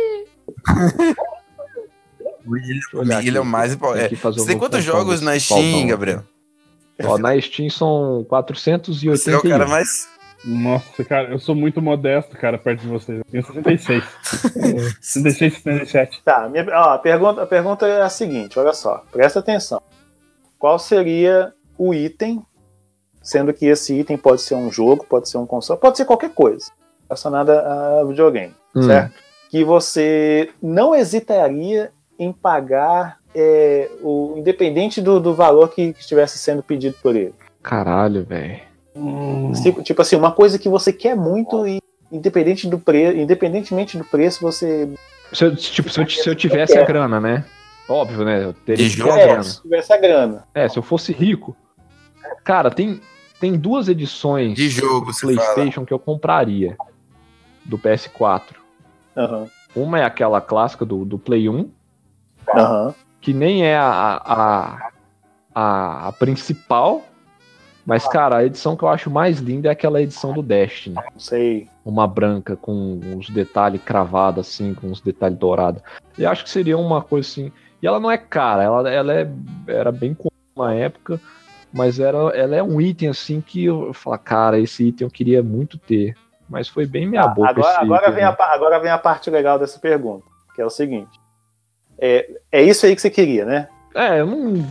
Eu 2.93 3.03
William 3.17 3.39
é 3.39 3.41
o 3.41 3.45
mais 3.45 3.71
tem 3.71 3.77
empolgado. 3.77 4.15
fazer 4.15 4.39
Você 4.39 4.47
tem 4.47 4.57
quantos 4.57 4.83
jogos 4.83 5.21
na 5.21 5.37
Steam, 5.39 5.87
Gabriel? 5.87 6.23
Ó, 7.03 7.17
na 7.17 7.39
Steam 7.39 7.69
são 7.69 8.25
481. 8.27 9.15
Você 9.15 9.31
é 9.31 9.37
o 9.37 9.41
cara 9.41 9.67
mais. 9.67 10.07
Nossa, 10.43 11.03
cara, 11.03 11.31
eu 11.31 11.39
sou 11.39 11.53
muito 11.53 11.81
modesto, 11.81 12.35
cara, 12.37 12.57
perto 12.57 12.81
de 12.81 12.87
vocês. 12.87 13.19
Eu 13.19 13.25
tenho 13.25 13.43
66. 13.43 14.03
66, 15.01 15.53
77. 15.61 16.21
Tá, 16.23 16.47
minha, 16.47 16.65
ó, 16.71 16.93
a, 16.93 16.97
pergunta, 16.97 17.43
a 17.43 17.45
pergunta 17.45 17.85
é 17.85 18.01
a 18.01 18.09
seguinte: 18.09 18.57
olha 18.57 18.71
só, 18.73 19.03
presta 19.11 19.39
atenção. 19.39 19.81
Qual 20.57 20.79
seria 20.79 21.53
o 21.79 21.93
item, 21.93 22.45
sendo 23.23 23.53
que 23.53 23.65
esse 23.65 23.97
item 23.97 24.17
pode 24.17 24.41
ser 24.41 24.55
um 24.55 24.69
jogo, 24.69 25.05
pode 25.09 25.29
ser 25.29 25.37
um 25.37 25.45
console, 25.45 25.79
pode 25.79 25.95
ser 25.97 26.03
qualquer 26.05 26.31
coisa 26.31 26.71
relacionada 27.07 27.61
a 27.61 28.03
videogame, 28.03 28.53
Hum. 28.75 28.83
certo? 28.83 29.13
Que 29.49 29.63
você 29.63 30.49
não 30.61 30.93
hesitaria 30.93 31.91
em 32.19 32.31
pagar, 32.33 33.17
é, 33.33 33.89
o, 34.01 34.35
independente 34.37 35.01
do, 35.01 35.19
do 35.19 35.33
valor 35.33 35.69
que 35.69 35.95
estivesse 35.97 36.37
sendo 36.37 36.61
pedido 36.61 36.95
por 37.01 37.15
ele. 37.15 37.33
Caralho, 37.63 38.23
velho. 38.25 38.59
Tipo, 39.63 39.81
tipo 39.81 40.01
assim, 40.01 40.15
uma 40.17 40.31
coisa 40.31 40.59
que 40.59 40.67
você 40.67 40.91
quer 40.91 41.15
muito 41.15 41.65
e 41.65 41.79
independente 42.11 42.67
do 42.67 42.77
pre, 42.77 43.21
independentemente 43.21 43.97
do 43.97 44.03
preço, 44.03 44.41
você 44.41 44.89
Se 45.31 45.45
eu, 45.45 45.55
tipo, 45.55 45.89
se 45.89 46.01
eu, 46.01 46.09
se 46.09 46.29
eu 46.29 46.35
tivesse 46.35 46.77
a 46.77 46.83
grana, 46.83 47.19
né? 47.21 47.45
Óbvio, 47.87 48.25
né? 48.25 48.43
Eu 48.43 48.53
teria 48.53 48.85
é, 48.85 49.25
grana. 49.25 49.43
se 49.43 49.61
tivesse 49.61 49.93
a 49.93 49.97
grana. 49.97 50.43
É, 50.53 50.67
se 50.67 50.77
eu 50.77 50.83
fosse 50.83 51.11
rico. 51.13 51.55
Cara, 52.43 52.69
tem, 52.71 53.01
tem 53.39 53.57
duas 53.57 53.87
edições 53.87 54.55
De 54.55 54.69
jogo, 54.69 55.07
do 55.07 55.13
você 55.13 55.33
fala. 55.33 55.53
PlayStation 55.53 55.85
que 55.85 55.93
eu 55.93 55.99
compraria 55.99 56.77
do 57.65 57.77
PS4. 57.77 58.55
Aham. 59.15 59.47
Uma 59.75 59.99
é 59.99 60.03
aquela 60.03 60.41
clássica 60.41 60.83
do, 60.85 61.05
do 61.05 61.19
Play 61.19 61.47
1, 61.47 61.69
Aham. 62.55 62.95
que 63.21 63.33
nem 63.33 63.63
é 63.63 63.77
a, 63.77 64.21
a, 64.25 64.91
a, 65.53 66.07
a 66.07 66.11
principal, 66.13 67.03
mas, 67.85 68.07
cara, 68.07 68.37
a 68.37 68.45
edição 68.45 68.75
que 68.77 68.83
eu 68.83 68.87
acho 68.87 69.09
mais 69.09 69.39
linda 69.39 69.67
é 69.67 69.71
aquela 69.71 69.99
edição 70.01 70.31
do 70.31 70.43
Destiny. 70.43 70.95
Não 70.95 71.19
sei. 71.19 71.67
Uma 71.83 72.05
branca 72.05 72.55
com 72.55 72.99
uns 73.03 73.29
detalhes 73.31 73.81
cravados, 73.83 74.47
assim, 74.47 74.75
com 74.75 74.87
uns 74.87 75.01
detalhes 75.01 75.37
dourados. 75.39 75.81
E 76.17 76.23
acho 76.25 76.43
que 76.43 76.49
seria 76.51 76.77
uma 76.77 77.01
coisa 77.01 77.27
assim. 77.27 77.51
E 77.81 77.87
ela 77.87 77.99
não 77.99 78.11
é 78.11 78.17
cara, 78.17 78.61
ela, 78.63 78.89
ela 78.89 79.13
é, 79.13 79.27
era 79.67 79.91
bem 79.91 80.13
comum 80.13 80.29
na 80.55 80.73
época, 80.73 81.19
mas 81.73 81.99
era, 81.99 82.17
ela 82.35 82.55
é 82.55 82.63
um 82.63 82.79
item 82.81 83.09
assim 83.09 83.41
que 83.41 83.65
eu 83.65 83.93
falo, 83.93 84.17
cara, 84.19 84.59
esse 84.59 84.87
item 84.87 85.05
eu 85.07 85.11
queria 85.11 85.41
muito 85.43 85.77
ter. 85.77 86.15
Mas 86.49 86.67
foi 86.67 86.85
bem 86.87 87.05
minha 87.07 87.21
Tá, 87.23 87.27
boca 87.27 87.49
agora, 87.49 87.79
agora, 87.79 88.01
item, 88.03 88.13
vem 88.15 88.23
né? 88.23 88.35
a, 88.39 88.53
agora 88.53 88.79
vem 88.79 88.91
a 88.91 88.97
parte 88.97 89.29
legal 89.29 89.59
dessa 89.59 89.79
pergunta, 89.79 90.25
que 90.55 90.61
é 90.61 90.65
o 90.65 90.69
seguinte. 90.69 91.19
É, 91.99 92.27
é 92.51 92.61
isso 92.63 92.85
aí 92.85 92.95
que 92.95 93.01
você 93.01 93.09
queria, 93.09 93.45
né? 93.45 93.67
É, 93.95 94.19
eu 94.21 94.25
não. 94.25 94.65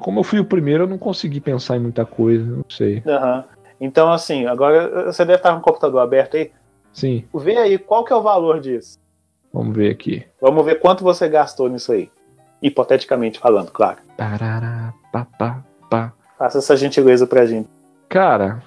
Como 0.00 0.20
eu 0.20 0.24
fui 0.24 0.38
o 0.38 0.44
primeiro, 0.44 0.84
eu 0.84 0.88
não 0.88 0.98
consegui 0.98 1.40
pensar 1.40 1.76
em 1.76 1.80
muita 1.80 2.06
coisa, 2.06 2.44
não 2.44 2.64
sei. 2.68 3.02
Aham. 3.06 3.44
Então, 3.80 4.12
assim, 4.12 4.46
agora 4.46 5.06
você 5.10 5.24
deve 5.24 5.38
estar 5.38 5.52
com 5.54 5.58
o 5.58 5.62
computador 5.62 6.00
aberto 6.00 6.36
aí. 6.36 6.52
Sim, 6.92 7.24
Vê 7.34 7.56
aí 7.56 7.78
qual 7.78 8.04
que 8.04 8.12
é 8.12 8.16
o 8.16 8.22
valor 8.22 8.60
disso. 8.60 8.98
vamos 9.52 9.74
ver 9.74 9.90
aqui. 9.90 10.24
Vamos 10.40 10.64
ver 10.64 10.78
quanto 10.80 11.02
você 11.02 11.28
gastou 11.28 11.68
nisso 11.68 11.90
aí. 11.92 12.10
Hipoteticamente 12.62 13.38
falando, 13.40 13.70
claro. 13.72 13.98
Tarará, 14.16 14.92
pá, 15.12 15.26
pá, 15.38 15.64
pá. 15.88 16.12
Faça 16.40 16.56
essa 16.56 16.74
gentileza 16.74 17.26
pra 17.26 17.44
gente. 17.44 17.68
Cara, 18.08 18.62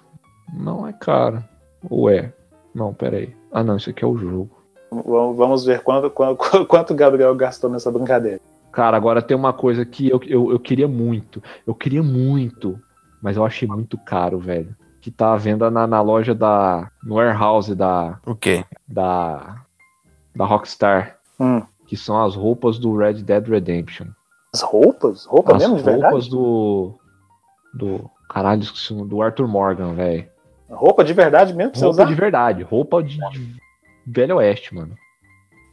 não 0.54 0.88
é 0.88 0.94
caro. 0.94 1.44
Ou 1.90 2.08
é? 2.08 2.32
Não, 2.72 2.94
peraí. 2.94 3.36
Ah, 3.52 3.64
não, 3.64 3.78
isso 3.78 3.90
aqui 3.90 4.04
é 4.04 4.08
o 4.08 4.16
jogo. 4.16 4.52
Vamos 4.92 5.66
ver 5.66 5.82
quanto, 5.82 6.08
quanto, 6.12 6.38
quanto 6.70 6.94
o 6.94 6.96
Gabriel 6.96 7.34
gastou 7.34 7.72
nessa 7.72 7.92
brincadeira. 7.92 8.40
Cara, 8.72 8.96
agora 8.96 9.24
tem 9.24 9.36
uma 9.36 9.52
coisa 9.52 9.84
que 9.84 10.08
eu, 10.08 10.22
eu, 10.28 10.52
eu 10.52 10.60
queria 10.60 10.88
muito. 10.88 11.42
Eu 11.66 11.74
queria 11.74 12.04
muito, 12.04 12.80
mas 13.20 13.38
eu 13.38 13.44
achei 13.44 13.68
muito 13.68 13.98
caro, 13.98 14.38
velho. 14.38 14.76
Que 15.02 15.10
tá 15.10 15.34
à 15.34 15.38
venda 15.38 15.72
na, 15.72 15.88
na 15.88 16.00
loja 16.00 16.36
da. 16.36 16.92
No 17.04 17.16
warehouse 17.16 17.74
da. 17.74 18.20
O 18.24 18.36
quê? 18.36 18.64
Da. 18.88 19.64
Da 20.36 20.46
Rockstar. 20.46 21.18
Hum. 21.40 21.64
Que 21.88 21.98
são 21.98 22.24
as 22.24 22.36
roupas 22.36 22.78
do 22.78 22.96
Red 22.96 23.24
Dead 23.24 23.48
Redemption. 23.48 24.10
As 24.54 24.62
roupas? 24.62 25.26
Roupa 25.26 25.56
as 25.56 25.64
mesmo, 25.64 25.78
de 25.78 25.84
roupas 25.84 26.28
verdade? 26.28 26.30
do. 26.30 27.00
Do. 27.74 28.10
Caralho, 28.30 28.62
esqueci 28.62 28.94
do 28.94 29.22
Arthur 29.22 29.48
Morgan, 29.48 29.94
velho. 29.94 30.28
Roupa 30.70 31.04
de 31.04 31.14
verdade 31.14 31.54
mesmo 31.54 31.72
pra 31.72 31.80
você 31.80 31.86
Roupa 31.86 32.02
usar? 32.02 32.10
de 32.10 32.16
verdade. 32.16 32.64
Roupa 32.64 33.04
de, 33.04 33.18
de 33.32 33.60
Velho 34.08 34.38
Oeste, 34.38 34.74
mano. 34.74 34.96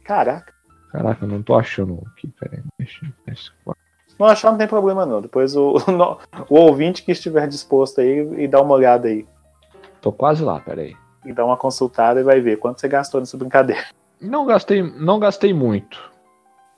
Caraca. 0.03 0.53
Caraca, 0.91 1.25
eu 1.25 1.29
não 1.29 1.41
tô 1.41 1.55
achando 1.55 2.03
aqui, 2.11 2.27
peraí. 2.39 2.61
Deixa 2.77 3.53
não 4.21 4.27
achar, 4.27 4.51
não 4.51 4.57
tem 4.59 4.67
problema 4.67 5.03
não. 5.03 5.19
Depois 5.19 5.55
o, 5.55 5.77
o, 6.49 6.55
o 6.55 6.59
ouvinte 6.59 7.01
que 7.03 7.11
estiver 7.11 7.47
disposto 7.47 8.01
aí 8.01 8.43
e 8.43 8.47
dá 8.47 8.61
uma 8.61 8.75
olhada 8.75 9.07
aí. 9.07 9.25
Tô 9.99 10.11
quase 10.11 10.43
lá, 10.43 10.59
peraí. 10.59 10.95
E 11.25 11.33
dá 11.33 11.43
uma 11.43 11.57
consultada 11.57 12.19
e 12.19 12.23
vai 12.23 12.39
ver 12.39 12.57
quanto 12.57 12.79
você 12.79 12.87
gastou 12.87 13.19
nessa 13.19 13.37
brincadeira. 13.37 13.83
Não 14.19 14.45
gastei, 14.45 14.83
não 14.83 15.17
gastei 15.19 15.53
muito. 15.53 16.11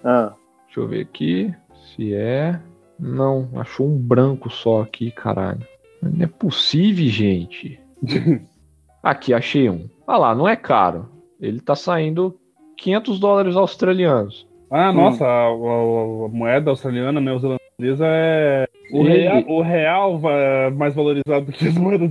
Ah, 0.04 0.34
Deixa 0.66 0.80
eu 0.80 0.88
ver 0.88 1.02
aqui 1.02 1.54
se 1.74 2.14
é. 2.14 2.60
Não, 3.06 3.50
achou 3.56 3.86
um 3.88 3.98
branco 3.98 4.50
só 4.50 4.82
aqui, 4.82 5.12
caralho. 5.12 5.60
Não 6.02 6.24
é 6.24 6.28
possível, 6.28 7.06
gente. 7.08 7.80
aqui, 9.04 9.34
achei 9.34 9.70
um. 9.70 9.90
Ah 10.08 10.18
lá, 10.18 10.34
não 10.36 10.48
é 10.48 10.56
caro. 10.56 11.10
Ele 11.40 11.60
tá 11.60 11.76
saindo 11.76 12.36
500 12.78 13.20
dólares 13.20 13.56
australianos. 13.56 14.48
Ah, 14.72 14.90
Hum. 14.90 14.94
nossa, 14.94 15.26
a, 15.26 15.48
a- 15.48 16.26
a 16.26 16.28
moeda 16.30 16.70
australiana, 16.72 17.20
neozelandesa 17.22 18.06
é. 18.06 18.68
O, 18.92 19.02
Ele- 19.02 19.18
real, 19.20 19.44
o 19.48 19.62
real 19.62 20.20
va- 20.20 20.72
mais 20.76 20.94
valorizado 20.96 21.46
do 21.46 21.52
que 21.52 21.68
as 21.68 21.76
moedas. 21.78 22.10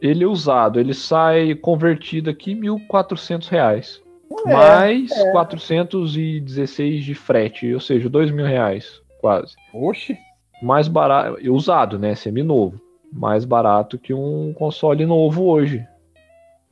Ele 0.00 0.24
é 0.24 0.26
usado, 0.26 0.78
ele 0.80 0.92
sai 0.94 1.54
convertido 1.54 2.28
aqui 2.30 2.54
1.400 2.54 3.48
reais. 3.48 4.02
É, 4.46 4.52
mais 4.52 5.10
416 5.32 7.04
de 7.04 7.14
frete, 7.14 7.72
ou 7.72 7.80
seja, 7.80 8.08
2 8.08 8.30
mil 8.30 8.44
reais, 8.44 9.00
quase. 9.20 9.54
Oxi. 9.72 10.16
Mais 10.62 10.88
barato, 10.88 11.38
usado, 11.52 11.98
né? 11.98 12.14
Seminovo. 12.14 12.80
Mais 13.12 13.44
barato 13.44 13.98
que 13.98 14.12
um 14.14 14.52
console 14.54 15.04
novo 15.06 15.44
hoje. 15.44 15.86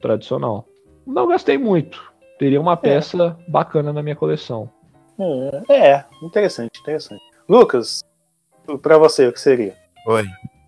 Tradicional. 0.00 0.66
Não 1.06 1.28
gastei 1.28 1.58
muito. 1.58 2.02
Teria 2.38 2.60
uma 2.60 2.76
peça 2.76 3.36
bacana 3.46 3.92
na 3.92 4.02
minha 4.02 4.16
coleção. 4.16 4.68
É, 5.68 5.72
é, 5.90 6.04
interessante, 6.22 6.80
interessante. 6.80 7.22
Lucas, 7.48 8.02
pra 8.82 8.98
você, 8.98 9.28
o 9.28 9.32
que 9.32 9.40
seria? 9.40 9.76
Oi. 10.06 10.24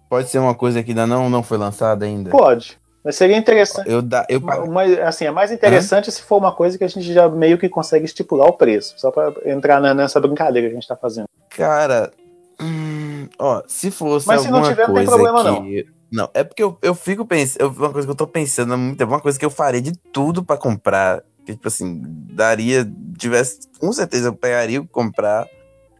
Pode 0.08 0.28
ser 0.28 0.38
uma 0.38 0.54
coisa 0.54 0.82
que 0.82 0.90
ainda 0.90 1.06
não, 1.06 1.28
não 1.28 1.42
foi 1.42 1.58
lançada 1.58 2.04
ainda? 2.04 2.30
Pode. 2.30 2.78
Mas 3.04 3.16
seria 3.16 3.36
interessante. 3.36 3.88
Eu, 3.90 4.02
da, 4.02 4.24
eu 4.28 4.40
Mas, 4.40 4.98
assim, 5.00 5.26
é 5.26 5.30
mais 5.30 5.50
interessante 5.50 6.10
se 6.12 6.22
for 6.22 6.38
uma 6.38 6.52
coisa 6.52 6.76
que 6.78 6.84
a 6.84 6.88
gente 6.88 7.12
já 7.12 7.28
meio 7.28 7.58
que 7.58 7.68
consegue 7.68 8.04
estipular 8.04 8.48
o 8.48 8.52
preço. 8.52 8.94
Só 8.98 9.10
pra 9.10 9.32
entrar 9.44 9.80
na- 9.80 9.94
nessa 9.94 10.20
brincadeira 10.20 10.68
que 10.68 10.72
a 10.72 10.76
gente 10.76 10.88
tá 10.88 10.96
fazendo. 10.96 11.26
Cara, 11.56 12.12
hum, 12.60 13.28
ó, 13.38 13.62
se 13.66 13.90
fosse 13.90 14.26
Mas 14.26 14.42
se 14.42 14.50
não 14.50 14.62
tiver, 14.62 14.86
não 14.86 14.94
tem 14.94 15.06
problema, 15.06 15.42
que... 15.42 15.86
não. 16.12 16.28
é 16.34 16.44
porque 16.44 16.62
eu, 16.62 16.76
eu 16.82 16.94
fico 16.94 17.24
pensando, 17.24 17.74
uma 17.78 17.90
coisa 17.90 18.06
que 18.06 18.12
eu 18.12 18.16
tô 18.16 18.26
pensando 18.26 18.74
há 18.74 18.76
muito 18.76 18.98
tempo, 18.98 19.10
uma 19.10 19.20
coisa 19.22 19.38
que 19.38 19.44
eu 19.44 19.48
faria 19.48 19.80
de 19.80 19.96
tudo 20.12 20.44
pra 20.44 20.58
comprar, 20.58 21.22
que 21.46 21.52
tipo 21.54 21.66
assim, 21.66 22.02
daria, 22.04 22.86
tivesse, 23.16 23.60
com 23.80 23.90
certeza 23.90 24.28
eu 24.28 24.34
pegaria 24.34 24.82
o 24.82 24.86
comprar, 24.86 25.48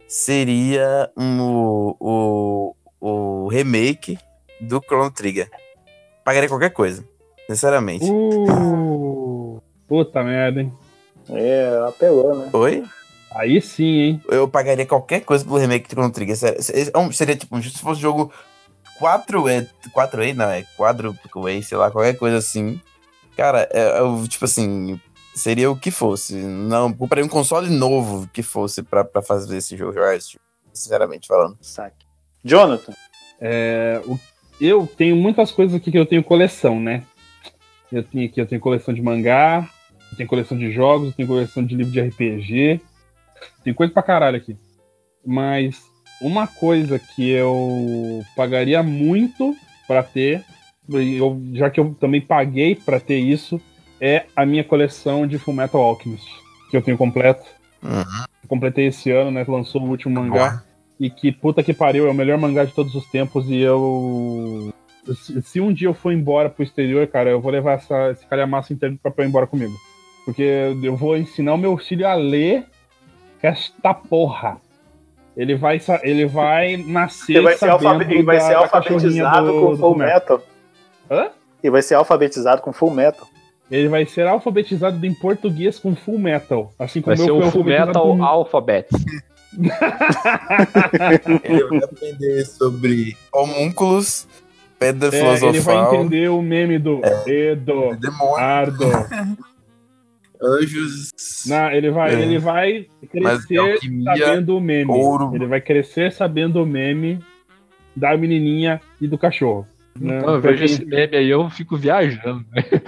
seria 0.07 1.09
um, 1.17 1.41
o, 1.41 1.95
o, 1.99 2.75
o 3.01 3.47
remake 3.47 4.15
do 4.61 4.79
Chrono 4.79 5.09
Trigger. 5.09 5.49
Pagaria 6.23 6.49
qualquer 6.49 6.69
coisa, 6.69 7.03
sinceramente. 7.49 8.05
Uh, 8.05 9.59
puta 9.87 10.23
merda, 10.23 10.61
hein? 10.61 10.71
É, 11.29 11.83
apelou, 11.87 12.35
né? 12.35 12.49
Oi? 12.53 12.83
Aí 13.31 13.61
sim, 13.61 13.83
hein? 13.99 14.21
Eu 14.29 14.47
pagaria 14.47 14.85
qualquer 14.85 15.21
coisa 15.21 15.43
pelo 15.43 15.57
remake 15.57 15.87
de 15.87 15.91
Chrono 15.93 16.11
Trigger. 16.11 16.35
sério. 16.37 16.91
É 16.93 16.97
um- 16.97 17.11
Seria 17.11 17.35
tipo, 17.35 17.61
se 17.61 17.69
fosse 17.79 18.01
jogo 18.01 18.31
4A, 18.99 19.67
4A, 19.93 20.33
não, 20.33 20.49
é 20.49 20.63
quadruple 20.75 21.57
A, 21.57 21.61
sei 21.61 21.77
lá, 21.77 21.91
qualquer 21.91 22.15
coisa 22.17 22.37
assim. 22.37 22.81
Cara, 23.35 23.67
é, 23.71 23.99
eu, 23.99 24.27
tipo 24.27 24.45
assim, 24.45 24.99
seria 25.35 25.69
o 25.69 25.77
que 25.77 25.91
fosse. 25.91 26.33
Não, 26.33 26.91
compraria 26.91 27.23
um 27.23 27.29
console 27.29 27.69
novo 27.69 28.27
que 28.33 28.41
fosse 28.41 28.81
pra, 28.81 29.03
pra 29.03 29.21
fazer 29.21 29.57
esse 29.57 29.77
jogo, 29.77 29.93
jogar 29.93 30.15
esse 30.15 30.31
jogo, 30.33 30.43
sinceramente 30.73 31.27
falando. 31.27 31.57
Saque. 31.61 32.05
Jonathan, 32.43 32.93
É, 33.39 34.01
o- 34.07 34.19
eu 34.59 34.87
tenho 34.97 35.15
muitas 35.15 35.51
coisas 35.51 35.75
aqui 35.75 35.91
que 35.91 35.99
eu 35.99 36.07
tenho 36.07 36.23
coleção, 36.23 36.79
né? 36.79 37.03
Eu 37.91 38.01
tenho 38.03 38.25
aqui, 38.27 38.41
eu 38.41 38.47
tenho 38.47 38.59
coleção 38.59 38.91
de 38.91 38.99
mangá, 39.01 39.69
eu 40.11 40.17
tenho 40.17 40.27
coleção 40.27 40.57
de 40.57 40.71
jogos, 40.71 41.09
eu 41.09 41.13
tenho 41.13 41.27
coleção 41.27 41.63
de 41.63 41.75
livro 41.75 41.91
de 41.93 41.99
RPG. 42.01 42.81
Tem 43.63 43.73
coisa 43.73 43.91
pra 43.93 44.03
caralho 44.03 44.37
aqui. 44.37 44.57
Mas 45.25 45.81
uma 46.21 46.47
coisa 46.47 46.99
que 46.99 47.29
eu 47.29 48.23
pagaria 48.35 48.81
muito 48.81 49.55
pra 49.87 50.01
ter, 50.03 50.43
eu- 50.89 51.41
já 51.53 51.69
que 51.69 51.79
eu 51.79 51.95
também 51.99 52.21
paguei 52.21 52.75
pra 52.75 52.99
ter 52.99 53.17
isso, 53.17 53.59
é 53.99 54.25
a 54.35 54.45
minha 54.45 54.63
coleção 54.63 55.27
de 55.27 55.37
Fullmetal 55.37 55.81
Alchemist, 55.81 56.27
que 56.69 56.77
eu 56.77 56.81
tenho 56.81 56.97
completo. 56.97 57.45
Uhum. 57.83 58.25
Completei 58.47 58.87
esse 58.87 59.11
ano, 59.11 59.31
né? 59.31 59.45
Lançou 59.47 59.81
o 59.81 59.89
último 59.89 60.15
mangá. 60.15 60.63
E 60.99 61.09
que 61.09 61.31
puta 61.31 61.61
que 61.61 61.73
pariu, 61.73 62.07
é 62.07 62.11
o 62.11 62.13
melhor 62.13 62.37
mangá 62.39 62.63
de 62.65 62.73
todos 62.73 62.95
os 62.95 63.05
tempos. 63.11 63.47
E 63.49 63.59
eu. 63.59 64.73
Se, 65.15 65.41
se 65.41 65.61
um 65.61 65.71
dia 65.71 65.87
eu 65.87 65.93
for 65.93 66.11
embora 66.11 66.49
pro 66.49 66.63
exterior, 66.63 67.05
cara, 67.07 67.29
eu 67.29 67.39
vou 67.39 67.51
levar 67.51 67.73
essa, 67.73 68.11
esse 68.11 68.25
calhamaço 68.25 68.73
inteiro 68.73 68.97
pra, 69.01 69.11
pra 69.11 69.23
ir 69.23 69.27
embora 69.27 69.45
comigo. 69.47 69.73
Porque 70.25 70.43
eu 70.81 70.95
vou 70.95 71.15
ensinar 71.15 71.53
o 71.53 71.57
meu 71.57 71.77
filho 71.77 72.07
a 72.07 72.13
ler 72.15 72.65
esta 73.41 73.93
porra. 73.93 74.57
Ele 75.35 75.55
vai, 75.55 75.79
sa- 75.79 75.99
ele 76.03 76.25
vai 76.25 76.77
nascer. 76.77 77.35
ele 77.35 77.43
vai 77.43 77.55
ser, 77.57 77.69
ele 78.09 78.23
vai 78.23 78.37
da- 78.37 78.43
ser 78.47 78.53
alfabetizado 78.55 79.47
do- 79.51 79.61
com 79.61 79.71
do 79.71 79.77
Full. 79.77 79.95
Metal. 79.95 80.41
Hã? 81.11 81.29
Ele 81.63 81.71
vai 81.71 81.81
ser 81.81 81.93
alfabetizado 81.95 82.61
com 82.61 82.73
Full 82.73 82.91
Metal. 82.91 83.27
Ele 83.69 83.87
vai 83.89 84.05
ser 84.05 84.25
alfabetizado 84.27 85.05
em 85.05 85.13
português 85.13 85.77
com 85.77 85.93
full 85.93 86.17
metal. 86.17 86.71
Assim 86.79 87.01
como 87.01 87.15
Vai 87.17 87.25
ser 87.25 87.31
eu 87.31 87.37
um 87.37 87.41
fui 87.43 87.51
Full 87.51 87.63
Metal 87.65 88.15
com- 88.15 88.23
Alphabet. 88.23 88.87
Ele 91.43 91.63
vai 91.69 91.79
aprender 91.83 92.45
sobre 92.45 93.17
homúnculos, 93.33 94.27
pedra 94.79 95.09
É, 95.15 95.19
ele 95.19 95.27
vai 95.27 95.37
filosofal, 95.37 95.95
entender 95.95 96.29
o 96.29 96.41
meme 96.41 96.77
do 96.79 97.01
Edo, 97.25 97.95
demônio, 97.99 98.35
Ardo. 98.37 98.85
anjos. 100.41 101.11
Não, 101.47 101.71
ele 101.71 101.89
vai, 101.91 102.13
É. 102.15 102.21
ele 102.21 102.37
vai 102.39 102.87
Mas 103.21 103.45
crescer 103.45 103.57
alquimia, 103.57 104.15
sabendo 104.17 104.57
o 104.57 104.61
meme. 104.61 104.91
ouro. 104.91 105.31
Ele 105.35 105.45
vai 105.47 105.61
crescer 105.61 106.11
sabendo 106.11 106.61
o 106.61 106.65
meme 106.65 107.19
da 107.95 108.15
menininha 108.17 108.79
e 109.01 109.07
do 109.07 109.17
cachorro. 109.17 109.65
né? 109.99 110.19
Então, 110.19 110.35
eu 110.35 110.41
vejo 110.41 110.63
esse 110.63 110.85
meme 110.85 111.17
aí, 111.17 111.29
eu 111.29 111.49
fico 111.49 111.75
viajando. 111.75 112.45
velho. 112.51 112.81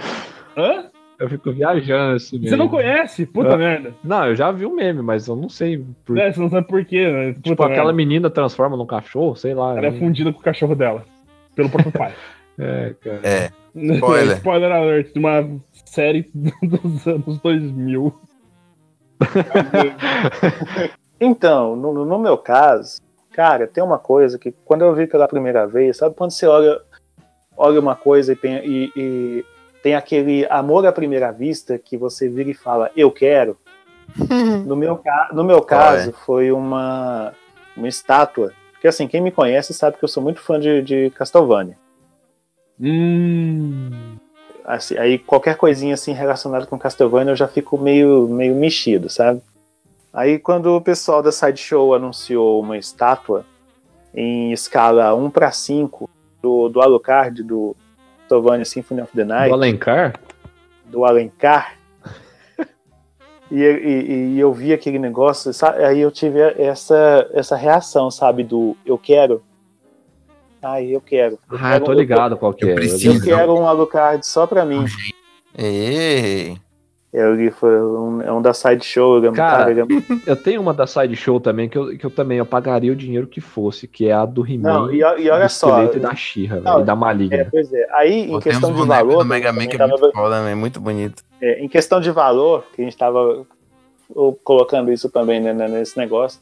Hã? 0.56 0.84
Eu 1.18 1.28
fico 1.28 1.52
viajando 1.52 2.16
esse 2.16 2.34
meme. 2.36 2.48
Você 2.48 2.56
não 2.56 2.68
conhece? 2.68 3.26
Puta 3.26 3.54
Ah. 3.54 3.58
merda. 3.58 3.94
Não, 4.02 4.26
eu 4.28 4.34
já 4.36 4.50
vi 4.52 4.64
o 4.64 4.74
meme, 4.74 5.02
mas 5.02 5.26
eu 5.26 5.36
não 5.36 5.48
sei. 5.48 5.84
Por... 6.04 6.16
É, 6.16 6.32
você 6.32 6.40
não 6.40 6.48
sabe 6.48 6.66
por 6.66 6.82
quê, 6.84 7.10
né? 7.10 7.34
Tipo, 7.42 7.62
aquela 7.62 7.86
merda. 7.86 7.92
menina 7.92 8.30
transforma 8.30 8.76
num 8.76 8.86
cachorro, 8.86 9.34
sei 9.36 9.52
lá. 9.54 9.76
Ela 9.76 9.88
é 9.88 9.90
né? 9.90 9.98
fundida 9.98 10.32
com 10.32 10.38
o 10.38 10.42
cachorro 10.42 10.74
dela. 10.74 11.04
Pelo 11.54 11.68
próprio 11.68 11.92
pai. 11.92 12.12
É, 12.60 12.94
cara. 13.02 13.20
É, 13.26 13.50
Spoiler. 13.94 14.36
Spoiler 14.36 14.70
alert 14.72 15.12
de 15.12 15.18
uma 15.18 15.48
série 15.86 16.30
dos 16.62 17.06
anos 17.06 17.38
2000. 17.40 18.14
Então, 21.22 21.76
no, 21.76 22.06
no 22.06 22.18
meu 22.18 22.38
caso, 22.38 22.98
cara, 23.32 23.66
tem 23.66 23.84
uma 23.84 23.98
coisa 23.98 24.38
que 24.38 24.52
quando 24.64 24.82
eu 24.82 24.94
vi 24.94 25.06
pela 25.06 25.28
primeira 25.28 25.66
vez, 25.66 25.98
sabe 25.98 26.14
quando 26.14 26.30
você 26.30 26.46
olha, 26.46 26.80
olha 27.54 27.78
uma 27.78 27.94
coisa 27.94 28.32
e 28.32 28.36
tem, 28.36 28.54
e- 28.66 28.92
e 28.96 29.44
tem 29.82 29.94
aquele 29.94 30.46
amor 30.48 30.86
à 30.86 30.92
primeira 30.92 31.30
vista 31.30 31.78
que 31.78 31.98
você 31.98 32.26
vira 32.26 32.48
e 32.48 32.54
fala, 32.54 32.90
eu 32.96 33.10
quero? 33.10 33.58
No 34.64 34.74
meu, 34.74 34.98
no 35.32 35.44
meu 35.44 35.58
Qual 35.58 35.66
caso, 35.66 36.08
é? 36.08 36.12
foi 36.12 36.50
uma, 36.50 37.34
uma 37.76 37.86
estátua. 37.86 38.52
Porque 38.72 38.88
assim, 38.88 39.06
quem 39.06 39.20
me 39.20 39.30
conhece 39.30 39.74
sabe 39.74 39.98
que 39.98 40.04
eu 40.04 40.08
sou 40.08 40.22
muito 40.22 40.40
fã 40.40 40.58
de, 40.58 40.80
de 40.80 41.10
Castlevania. 41.10 41.76
Hum. 42.80 43.90
Assim, 44.64 44.96
aí 44.98 45.18
qualquer 45.18 45.56
coisinha 45.56 45.94
assim 45.94 46.12
relacionada 46.12 46.66
com 46.66 46.78
Castlevania 46.78 47.32
eu 47.32 47.36
já 47.36 47.48
fico 47.48 47.76
meio, 47.78 48.28
meio 48.28 48.54
mexido, 48.54 49.08
sabe? 49.10 49.42
Aí 50.12 50.38
quando 50.38 50.74
o 50.76 50.80
pessoal 50.80 51.22
da 51.22 51.30
Sideshow 51.32 51.94
anunciou 51.94 52.60
uma 52.60 52.76
estátua 52.78 53.44
em 54.14 54.52
escala 54.52 55.14
1 55.14 55.30
para 55.30 55.50
5 55.50 56.08
do, 56.42 56.68
do 56.68 56.80
Alucard 56.80 57.42
do 57.42 57.76
Castlevania 58.22 58.64
Symphony 58.64 59.02
of 59.02 59.12
the 59.14 59.24
Night, 59.24 59.48
Do 59.48 59.54
Alencar? 59.54 60.20
do 60.86 61.04
Alencar, 61.04 61.76
e, 63.50 63.60
e- 63.62 64.34
e 64.34 64.40
eu 64.40 64.52
vi 64.52 64.72
aquele 64.72 64.98
negócio, 64.98 65.52
sabe? 65.52 65.84
aí 65.84 66.00
eu 66.00 66.10
tive 66.10 66.40
essa, 66.40 67.28
essa 67.32 67.56
reação, 67.56 68.10
sabe? 68.10 68.42
Do 68.44 68.76
eu 68.84 68.98
quero. 68.98 69.42
Ai, 70.62 70.94
eu 70.94 71.00
quero. 71.00 71.38
Eu 71.50 71.58
Ah, 71.60 71.68
eu 71.68 71.72
quero- 71.72 71.84
tô 71.86 71.92
ligado 71.92 72.36
qual 72.36 72.52
que 72.52 72.64
eu 72.64 72.70
é. 72.70 72.74
preciso. 72.74 73.16
Eu 73.16 73.36
quero 73.36 73.54
um 73.54 73.66
Alucard 73.66 74.26
só 74.26 74.46
pra 74.46 74.64
mim. 74.64 74.84
Ei, 75.56 76.56
Ele 77.12 77.50
foi 77.50 77.82
um, 77.82 78.22
é 78.22 78.30
um 78.32 78.40
da 78.40 78.52
Sideshow. 78.54 79.24
é 79.26 79.32
Cara, 79.32 79.72
é- 79.72 79.84
Eu 80.30 80.36
tenho 80.36 80.60
uma 80.60 80.72
da 80.72 80.86
Sideshow 80.86 81.40
também, 81.40 81.68
que 81.68 81.76
eu, 81.76 81.98
que 81.98 82.06
eu 82.06 82.10
também 82.10 82.38
eu 82.38 82.46
pagaria 82.46 82.92
o 82.92 82.96
dinheiro 82.96 83.26
que 83.26 83.40
fosse, 83.40 83.88
que 83.88 84.06
é 84.06 84.12
a 84.12 84.24
do 84.24 84.46
He-Man, 84.46 84.92
e, 84.92 84.98
e 84.98 85.02
olha 85.28 85.46
do 85.46 85.48
só. 85.48 85.82
Esqueleto 85.82 85.96
e 85.96 86.00
da 86.00 86.08
velho, 86.10 86.80
e 86.80 86.84
da 86.84 86.92
É, 86.92 86.96
Maligna. 86.96 87.48
pois 87.50 87.72
é. 87.72 87.86
Aí, 87.94 88.20
em 88.20 88.28
pô, 88.28 88.38
temos 88.38 88.44
questão 88.44 88.72
de 88.72 88.86
valor. 88.86 89.18
do 89.24 89.28
Mega 89.28 89.52
Man 89.52 89.66
que 89.66 89.74
é 89.74 89.78
tava- 89.78 89.96
muito 89.98 90.12
foda, 90.12 90.36
é 90.36 90.54
muito 90.54 90.80
bonito. 90.80 91.22
é, 91.42 91.58
em 91.64 91.68
questão 91.68 92.00
de 92.00 92.12
valor, 92.12 92.64
que 92.74 92.80
a 92.82 92.84
gente 92.84 92.92
estava 92.92 93.44
colocando 94.44 94.92
isso 94.92 95.10
também 95.10 95.40
né, 95.40 95.52
né, 95.52 95.66
nesse 95.66 95.98
negócio. 95.98 96.40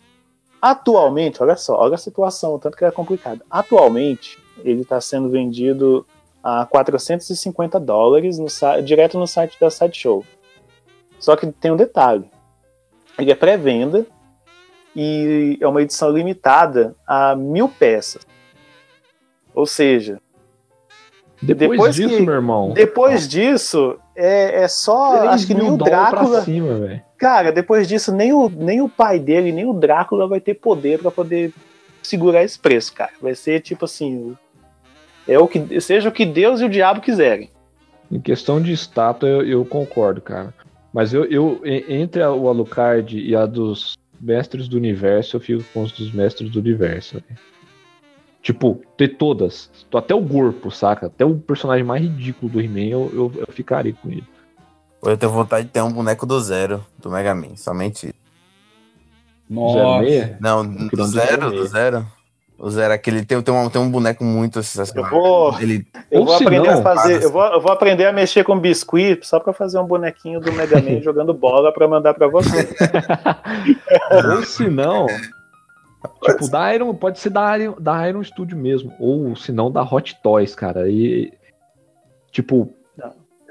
Atualmente, 0.60 1.42
olha 1.42 1.56
só, 1.56 1.76
olha 1.78 1.94
a 1.94 1.98
situação, 1.98 2.54
o 2.54 2.58
tanto 2.58 2.76
que 2.76 2.84
é 2.84 2.90
complicado. 2.90 3.42
Atualmente, 3.50 4.38
ele 4.64 4.82
está 4.82 5.00
sendo 5.00 5.28
vendido 5.28 6.04
a 6.42 6.66
450 6.66 7.78
dólares 7.78 8.38
no, 8.38 8.46
direto 8.82 9.18
no 9.18 9.26
site 9.26 9.58
da 9.60 9.70
Sideshow. 9.70 10.24
Só 11.18 11.36
que 11.36 11.46
tem 11.46 11.70
um 11.70 11.76
detalhe: 11.76 12.28
ele 13.18 13.30
é 13.30 13.34
pré-venda 13.34 14.04
e 14.96 15.56
é 15.60 15.66
uma 15.68 15.82
edição 15.82 16.10
limitada 16.10 16.94
a 17.06 17.36
mil 17.36 17.68
peças. 17.68 18.26
Ou 19.54 19.66
seja, 19.66 20.20
Depois, 21.40 21.70
depois 21.70 21.94
disso, 21.96 22.16
que- 22.16 22.22
meu 22.22 22.34
irmão. 22.34 22.72
depois 22.72 23.28
disso, 23.28 23.98
é, 24.16 24.62
é 24.62 24.68
só. 24.68 25.28
Acho 25.28 25.46
que 25.46 25.54
nem 25.54 25.64
mil 25.68 25.76
Drácula. 25.76 26.42
cima, 26.42 26.74
velho. 26.74 27.02
Cara, 27.18 27.50
depois 27.50 27.88
disso, 27.88 28.14
nem 28.14 28.32
o, 28.32 28.48
nem 28.48 28.80
o 28.80 28.88
pai 28.88 29.18
dele, 29.18 29.50
nem 29.50 29.66
o 29.66 29.72
Drácula 29.72 30.28
vai 30.28 30.40
ter 30.40 30.54
poder 30.54 31.00
pra 31.00 31.10
poder 31.10 31.52
segurar 32.00 32.44
esse 32.44 32.56
preço, 32.56 32.94
cara. 32.94 33.10
Vai 33.20 33.34
ser 33.34 33.60
tipo 33.60 33.84
assim. 33.84 34.36
É 35.26 35.38
o 35.38 35.48
que, 35.48 35.80
seja 35.80 36.08
o 36.08 36.12
que 36.12 36.24
Deus 36.24 36.60
e 36.60 36.64
o 36.64 36.70
diabo 36.70 37.00
quiserem. 37.00 37.50
Em 38.10 38.20
questão 38.20 38.62
de 38.62 38.72
estátua, 38.72 39.28
eu, 39.28 39.42
eu 39.42 39.64
concordo, 39.64 40.20
cara. 40.20 40.54
Mas 40.92 41.12
eu, 41.12 41.24
eu 41.24 41.60
entre 41.64 42.22
o 42.22 42.48
Alucard 42.48 43.18
e 43.18 43.36
a 43.36 43.44
dos 43.44 43.98
Mestres 44.20 44.68
do 44.68 44.76
Universo, 44.76 45.36
eu 45.36 45.40
fico 45.40 45.64
com 45.74 45.82
os 45.82 45.92
dos 45.92 46.12
Mestres 46.12 46.50
do 46.50 46.60
Universo. 46.60 47.14
velho. 47.14 47.38
Tipo, 48.40 48.80
ter 48.96 49.08
todas. 49.16 49.70
Até 49.92 50.14
o 50.14 50.24
corpo, 50.24 50.70
saca? 50.70 51.06
Até 51.06 51.24
o 51.24 51.34
personagem 51.34 51.84
mais 51.84 52.02
ridículo 52.02 52.50
do 52.50 52.60
He-Man, 52.60 52.88
eu, 52.88 53.10
eu, 53.12 53.32
eu 53.46 53.52
ficaria 53.52 53.92
com 53.92 54.08
ele. 54.08 54.24
Eu 55.02 55.16
tenho 55.16 55.32
vontade 55.32 55.66
de 55.66 55.72
ter 55.72 55.82
um 55.82 55.92
boneco 55.92 56.26
do 56.26 56.40
zero, 56.40 56.84
do 56.98 57.10
Mega 57.10 57.34
Man, 57.34 57.56
somente. 57.56 58.14
Nossa. 59.48 60.36
Não, 60.40 60.66
do 60.66 61.04
zero, 61.06 61.50
do 61.50 61.66
zero. 61.66 62.06
O 62.60 62.68
Zero, 62.70 62.92
aquele 62.92 63.24
tem, 63.24 63.40
tem, 63.40 63.54
um, 63.54 63.70
tem 63.70 63.80
um 63.80 63.88
boneco 63.88 64.24
muito 64.24 64.60
sensacional. 64.64 65.04
Eu 65.04 65.10
vou, 65.16 65.60
Ele, 65.60 65.86
eu 66.10 66.24
vou 66.24 66.34
aprender 66.34 66.68
não, 66.68 66.80
a 66.80 66.82
fazer. 66.82 67.12
faz 67.12 67.22
Eu 67.24 67.30
vou, 67.30 67.44
eu 67.44 67.60
vou 67.60 67.70
aprender 67.70 68.04
a 68.04 68.12
mexer 68.12 68.42
com 68.42 68.58
biscuit 68.58 69.24
só 69.24 69.38
pra 69.38 69.52
fazer 69.52 69.78
um 69.78 69.86
bonequinho 69.86 70.40
do 70.40 70.52
Mega 70.52 70.82
Man 70.82 70.98
jogando 71.00 71.32
bola 71.32 71.72
pra 71.72 71.86
mandar 71.86 72.14
pra 72.14 72.26
você. 72.26 72.68
Ou 74.10 74.42
se 74.42 74.68
não. 74.68 75.06
Tipo, 76.24 76.50
da 76.50 76.74
Iron, 76.74 76.92
pode 76.96 77.20
ser 77.20 77.30
da 77.30 77.56
Iron, 77.56 77.76
da 77.78 78.08
Iron 78.08 78.24
Studio 78.24 78.58
mesmo. 78.58 78.92
Ou 78.98 79.36
se 79.36 79.52
não, 79.52 79.70
da 79.70 79.84
Hot 79.84 80.18
Toys, 80.20 80.56
cara. 80.56 80.90
E. 80.90 81.32
Tipo, 82.32 82.72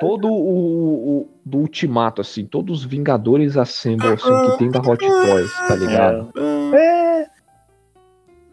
todo 0.01 0.27
o, 0.27 1.21
o- 1.21 1.29
do 1.47 1.59
Ultimato, 1.59 2.21
assim, 2.21 2.45
todos 2.45 2.79
os 2.79 2.85
Vingadores 2.85 3.55
Assemble, 3.55 4.07
assim, 4.07 4.51
que 4.51 4.57
tem 4.57 4.69
da 4.69 4.79
Hot 4.79 4.99
Toys, 4.99 5.53
tá 5.67 5.75
ligado? 5.75 6.31
É, 6.75 7.27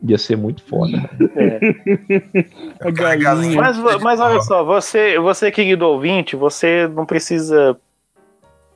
Ia 0.07 0.19
ser 0.19 0.37
muito 0.37 0.63
foda. 0.63 0.99
é. 1.35 1.59
A 2.81 2.91
galinha. 2.91 3.59
Mas, 3.59 3.79
mas 4.03 4.21
olha 4.21 4.41
só, 4.43 4.63
você, 4.63 5.19
você 5.19 5.51
querido 5.51 5.87
ouvinte, 5.87 6.37
você 6.37 6.87
não 6.89 7.07
precisa 7.07 7.77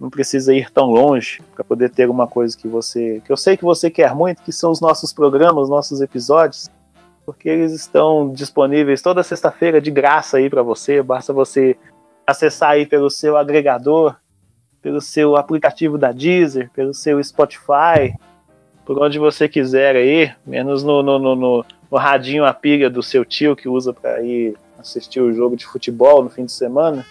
não 0.00 0.08
precisa 0.08 0.54
ir 0.54 0.70
tão 0.70 0.86
longe 0.86 1.42
para 1.54 1.64
poder 1.64 1.90
ter 1.90 2.08
uma 2.08 2.26
coisa 2.26 2.56
que 2.56 2.68
você 2.68 3.20
que 3.24 3.32
eu 3.32 3.36
sei 3.36 3.56
que 3.56 3.64
você 3.64 3.90
quer 3.90 4.14
muito, 4.14 4.42
que 4.42 4.52
são 4.52 4.70
os 4.70 4.80
nossos 4.80 5.12
programas, 5.12 5.64
os 5.64 5.68
nossos 5.68 6.00
episódios, 6.00 6.70
porque 7.26 7.48
eles 7.48 7.72
estão 7.72 8.32
disponíveis 8.32 9.02
toda 9.02 9.22
sexta-feira 9.22 9.82
de 9.82 9.90
graça 9.90 10.38
aí 10.38 10.48
para 10.48 10.62
você. 10.62 11.02
Basta 11.02 11.32
você 11.32 11.76
acessar 12.32 12.70
aí 12.72 12.84
pelo 12.84 13.08
seu 13.08 13.36
agregador, 13.38 14.14
pelo 14.82 15.00
seu 15.00 15.34
aplicativo 15.34 15.96
da 15.96 16.12
Deezer, 16.12 16.70
pelo 16.74 16.92
seu 16.92 17.22
Spotify, 17.24 18.14
por 18.84 19.00
onde 19.02 19.18
você 19.18 19.48
quiser 19.48 19.96
aí, 19.96 20.30
menos 20.46 20.82
no, 20.84 21.02
no, 21.02 21.18
no, 21.18 21.34
no, 21.34 21.64
no 21.90 21.96
radinho 21.98 22.44
a 22.44 22.52
pilha 22.52 22.90
do 22.90 23.02
seu 23.02 23.24
tio 23.24 23.56
que 23.56 23.68
usa 23.68 23.92
para 23.94 24.20
ir 24.22 24.54
assistir 24.78 25.20
o 25.20 25.32
jogo 25.32 25.56
de 25.56 25.66
futebol 25.66 26.22
no 26.22 26.28
fim 26.30 26.44
de 26.44 26.52
semana, 26.52 27.04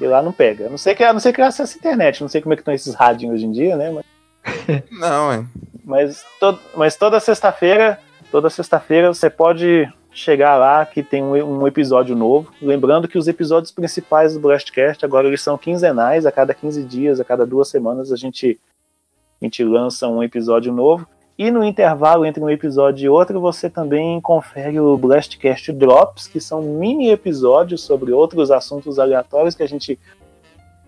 e 0.00 0.06
lá 0.06 0.22
não 0.22 0.32
pega. 0.32 0.66
A 0.66 0.70
não 0.70 0.78
sei 0.78 0.94
que, 0.94 1.04
a 1.04 1.12
não 1.12 1.20
ser 1.20 1.32
que 1.34 1.40
acesse 1.42 1.76
a 1.76 1.78
internet, 1.78 2.20
não 2.22 2.28
sei 2.28 2.40
como 2.40 2.52
é 2.54 2.56
que 2.56 2.62
estão 2.62 2.74
esses 2.74 2.94
radinhos 2.94 3.34
hoje 3.36 3.46
em 3.46 3.52
dia, 3.52 3.76
né? 3.76 3.90
Mas, 3.92 4.04
Não, 4.90 5.32
é. 5.32 5.44
mas, 5.84 6.24
to- 6.40 6.58
mas 6.74 6.96
toda 6.96 7.20
sexta-feira, 7.20 7.98
toda 8.32 8.48
sexta-feira 8.50 9.12
você 9.12 9.28
pode 9.30 9.88
chegar 10.16 10.56
lá 10.56 10.86
que 10.86 11.02
tem 11.02 11.22
um, 11.22 11.60
um 11.60 11.66
episódio 11.66 12.16
novo. 12.16 12.50
Lembrando 12.60 13.06
que 13.06 13.18
os 13.18 13.28
episódios 13.28 13.70
principais 13.70 14.32
do 14.32 14.40
Blastcast 14.40 15.04
agora 15.04 15.28
eles 15.28 15.42
são 15.42 15.58
quinzenais, 15.58 16.24
a 16.24 16.32
cada 16.32 16.54
15 16.54 16.82
dias, 16.84 17.20
a 17.20 17.24
cada 17.24 17.44
duas 17.44 17.68
semanas 17.68 18.10
a 18.10 18.16
gente, 18.16 18.58
a 19.40 19.44
gente 19.44 19.62
lança 19.62 20.08
um 20.08 20.22
episódio 20.22 20.72
novo. 20.72 21.06
E 21.38 21.50
no 21.50 21.62
intervalo 21.62 22.24
entre 22.24 22.42
um 22.42 22.48
episódio 22.48 23.04
e 23.04 23.08
outro, 23.10 23.38
você 23.38 23.68
também 23.68 24.18
confere 24.22 24.80
o 24.80 24.96
Blastcast 24.96 25.70
Drops, 25.70 26.26
que 26.26 26.40
são 26.40 26.62
mini 26.62 27.10
episódios 27.10 27.82
sobre 27.82 28.10
outros 28.10 28.50
assuntos 28.50 28.98
aleatórios 28.98 29.54
que 29.54 29.62
a 29.62 29.68
gente 29.68 29.98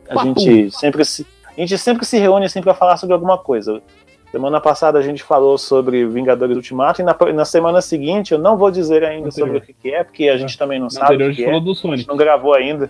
a 0.09 0.25
gente 0.25 0.71
sempre 0.71 1.05
se 1.05 1.27
a 1.45 1.61
gente 1.61 1.77
sempre 1.77 2.07
se 2.07 2.17
reúne 2.17 2.47
assim 2.47 2.63
para 2.63 2.73
falar 2.73 2.97
sobre 2.97 3.13
alguma 3.13 3.37
coisa. 3.37 3.83
Semana 4.31 4.61
passada 4.61 4.99
a 4.99 5.03
gente 5.03 5.23
falou 5.23 5.57
sobre 5.57 6.07
Vingadores 6.07 6.55
Ultimato 6.57 7.01
e 7.01 7.05
na, 7.05 7.17
na 7.35 7.45
semana 7.47 7.81
seguinte 7.81 8.33
eu 8.33 8.39
não 8.39 8.59
vou 8.59 8.71
dizer 8.71 9.03
ainda 9.03 9.29
Anterior. 9.29 9.47
sobre 9.47 9.59
o 9.59 9.61
que 9.63 9.73
que 9.73 9.91
é, 9.95 10.05
porque 10.05 10.29
a 10.29 10.37
gente 10.37 10.59
também 10.59 10.79
não 10.79 10.91
sabe 10.91 11.15
anterior 11.15 11.29
o 11.29 11.31
a 11.31 11.35
que 11.35 11.37
gente 11.37 11.45
é. 11.45 11.51
falou 11.51 11.61
do 11.65 11.73
A 11.73 11.75
Sonic. 11.75 11.99
gente 12.01 12.09
não 12.09 12.17
gravou 12.17 12.55
ainda. 12.55 12.85
A 12.85 12.89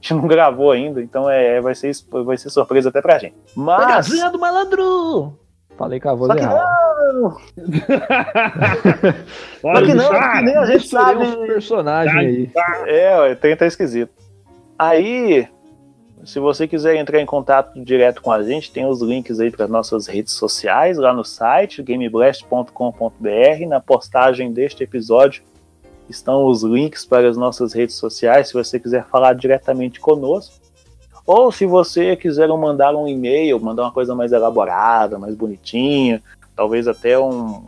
gente 0.00 0.14
não 0.14 0.28
gravou 0.28 0.70
ainda, 0.70 1.02
então 1.02 1.28
é, 1.28 1.60
vai, 1.60 1.74
ser, 1.74 1.92
vai 2.24 2.36
ser 2.36 2.50
surpresa 2.50 2.90
até 2.90 3.00
pra 3.02 3.18
gente. 3.18 3.34
Mas. 3.56 4.06
Pegadinha 4.06 4.30
do 4.30 4.38
malandro! 4.38 5.32
Falei 5.76 6.00
com 6.00 6.08
a 6.10 6.14
voz 6.14 6.28
Só 6.28 6.34
que 6.36 6.42
errada. 6.42 7.12
não, 7.12 7.30
só 9.60 9.82
que 9.82 9.94
não, 9.94 10.08
que 10.10 10.42
nem 10.42 10.56
a 10.56 10.66
gente 10.66 10.88
sabe. 10.88 11.24
uns 11.24 11.46
personagens 11.46 12.16
aí. 12.16 12.50
É, 12.86 13.34
tem 13.36 13.56
tá 13.56 13.64
esquisito. 13.66 14.10
Aí, 14.78 15.48
se 16.24 16.38
você 16.38 16.66
quiser 16.66 16.96
entrar 16.96 17.20
em 17.20 17.26
contato 17.26 17.82
direto 17.82 18.20
com 18.22 18.32
a 18.32 18.42
gente, 18.42 18.70
tem 18.70 18.86
os 18.86 19.00
links 19.00 19.40
aí 19.40 19.50
para 19.50 19.66
nossas 19.68 20.06
redes 20.06 20.32
sociais 20.34 20.98
lá 20.98 21.12
no 21.12 21.24
site 21.24 21.82
gameblast.com.br. 21.82 23.66
Na 23.68 23.80
postagem 23.80 24.52
deste 24.52 24.82
episódio 24.82 25.42
estão 26.08 26.46
os 26.46 26.62
links 26.62 27.04
para 27.04 27.28
as 27.28 27.36
nossas 27.36 27.72
redes 27.72 27.96
sociais, 27.96 28.48
se 28.48 28.54
você 28.54 28.80
quiser 28.80 29.06
falar 29.06 29.34
diretamente 29.34 30.00
conosco. 30.00 30.54
Ou 31.26 31.52
se 31.52 31.66
você 31.66 32.16
quiser 32.16 32.48
mandar 32.48 32.94
um 32.96 33.06
e-mail, 33.06 33.60
mandar 33.60 33.82
uma 33.82 33.92
coisa 33.92 34.14
mais 34.14 34.32
elaborada, 34.32 35.18
mais 35.18 35.34
bonitinha, 35.34 36.22
talvez 36.56 36.88
até 36.88 37.18
um, 37.18 37.66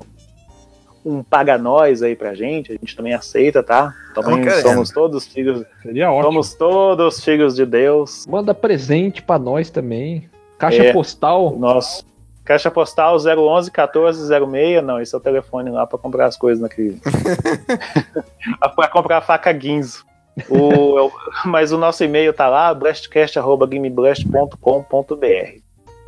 um 1.05 1.23
paga 1.23 1.57
nós 1.59 2.03
aí 2.03 2.15
pra 2.15 2.35
gente, 2.35 2.73
a 2.73 2.75
gente 2.75 2.95
também 2.97 3.15
aceita, 3.15 3.63
tá? 3.63 3.93
Também 4.15 4.49
somos 4.61 4.91
todos 4.91 5.27
filhos, 5.27 5.65
Seria 5.83 6.11
ótimo. 6.11 6.25
somos 6.33 6.55
todos 6.55 7.25
filhos 7.25 7.55
de 7.55 7.65
Deus. 7.65 8.27
Manda 8.27 8.55
presente 8.55 9.23
pra 9.23 9.39
nós 9.39 9.71
também. 9.71 10.29
Caixa 10.59 10.83
É. 10.85 10.93
postal. 10.93 11.57
Nosso 11.59 12.05
caixa 12.45 12.71
postal 12.71 13.17
011 13.17 13.71
1406, 13.71 14.83
não, 14.85 15.01
esse 15.01 15.15
é 15.15 15.19
o 15.19 15.21
telefone 15.21 15.71
lá 15.71 15.87
pra 15.87 15.99
comprar 15.99 16.27
as 16.27 16.37
coisas 16.37 16.61
naquele. 16.61 17.01
pra 18.77 18.89
comprar 18.89 19.19
a 19.19 19.23
faca 19.23 19.51
Guinzo. 19.53 20.05
O, 20.49 20.99
eu- 20.99 21.13
mas 21.45 21.71
o 21.73 21.79
nosso 21.79 22.03
e-mail 22.05 22.33
tá 22.33 22.49
lá, 22.49 22.73
blastcast.gameblast.com.br. 22.75 25.61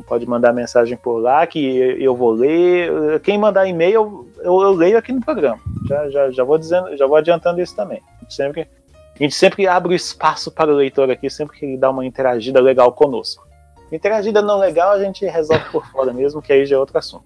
Pode 0.07 0.25
mandar 0.25 0.53
mensagem 0.53 0.97
por 0.97 1.19
lá 1.19 1.45
que 1.47 1.59
eu 1.99 2.15
vou 2.15 2.31
ler. 2.31 3.19
Quem 3.21 3.37
mandar 3.37 3.67
e-mail, 3.67 4.27
eu, 4.37 4.61
eu 4.61 4.71
leio 4.71 4.97
aqui 4.97 5.11
no 5.11 5.21
programa. 5.21 5.59
Já, 5.87 6.09
já, 6.09 6.31
já 6.31 6.43
vou 6.43 6.57
dizendo, 6.57 6.95
já 6.97 7.07
vou 7.07 7.15
adiantando 7.15 7.61
isso 7.61 7.75
também. 7.75 8.01
Sempre, 8.29 8.67
a 9.15 9.23
gente 9.23 9.35
sempre 9.35 9.67
abre 9.67 9.95
espaço 9.95 10.51
para 10.51 10.71
o 10.71 10.75
leitor 10.75 11.09
aqui, 11.09 11.29
sempre 11.29 11.57
que 11.57 11.65
ele 11.65 11.77
dá 11.77 11.89
uma 11.89 12.05
interagida 12.05 12.59
legal 12.59 12.91
conosco. 12.91 13.47
Interagida 13.91 14.41
não 14.41 14.57
legal, 14.57 14.91
a 14.91 15.03
gente 15.03 15.25
resolve 15.25 15.65
por 15.71 15.85
fora 15.91 16.11
mesmo, 16.11 16.41
que 16.41 16.51
aí 16.51 16.65
já 16.65 16.75
é 16.75 16.79
outro 16.79 16.97
assunto. 16.97 17.25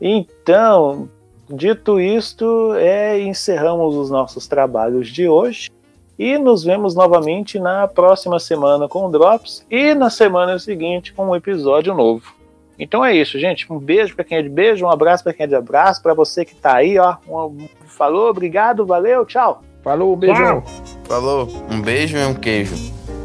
Então, 0.00 1.08
dito 1.48 2.00
isto, 2.00 2.74
é, 2.74 3.20
encerramos 3.20 3.94
os 3.94 4.10
nossos 4.10 4.46
trabalhos 4.46 5.08
de 5.08 5.28
hoje. 5.28 5.70
E 6.18 6.36
nos 6.36 6.64
vemos 6.64 6.94
novamente 6.94 7.58
na 7.60 7.86
próxima 7.86 8.38
semana 8.40 8.88
com 8.88 9.06
o 9.06 9.10
Drops 9.10 9.64
e 9.70 9.94
na 9.94 10.10
semana 10.10 10.58
seguinte 10.58 11.12
com 11.12 11.28
um 11.28 11.36
episódio 11.36 11.94
novo. 11.94 12.34
Então 12.78 13.04
é 13.04 13.14
isso, 13.16 13.38
gente. 13.38 13.70
Um 13.72 13.78
beijo 13.78 14.14
para 14.14 14.24
quem 14.24 14.38
é 14.38 14.42
de 14.42 14.48
beijo, 14.48 14.84
um 14.84 14.90
abraço 14.90 15.22
para 15.22 15.32
quem 15.32 15.44
é 15.44 15.46
de 15.46 15.54
abraço, 15.54 16.02
para 16.02 16.14
você 16.14 16.44
que 16.44 16.54
tá 16.54 16.74
aí, 16.76 16.98
ó. 16.98 17.16
Um- 17.28 17.68
falou, 17.86 18.28
obrigado, 18.30 18.84
valeu, 18.86 19.24
tchau. 19.26 19.62
Falou, 19.82 20.14
beijão. 20.16 20.62
Falou. 21.04 21.48
Um 21.70 21.80
beijo 21.80 22.16
e 22.16 22.24
um 22.24 22.34
queijo 22.34 22.74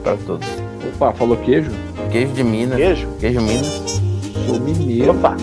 pra 0.03 0.15
todos. 0.17 0.47
Opa, 0.95 1.13
falou 1.13 1.37
queijo? 1.37 1.71
Queijo 2.11 2.33
de 2.33 2.43
Minas. 2.43 2.77
Beijo. 2.77 3.07
Queijo 3.19 3.41
Minas. 3.41 4.01
Sou 4.45 4.59
mineiro. 4.59 5.11
Opa. 5.11 5.35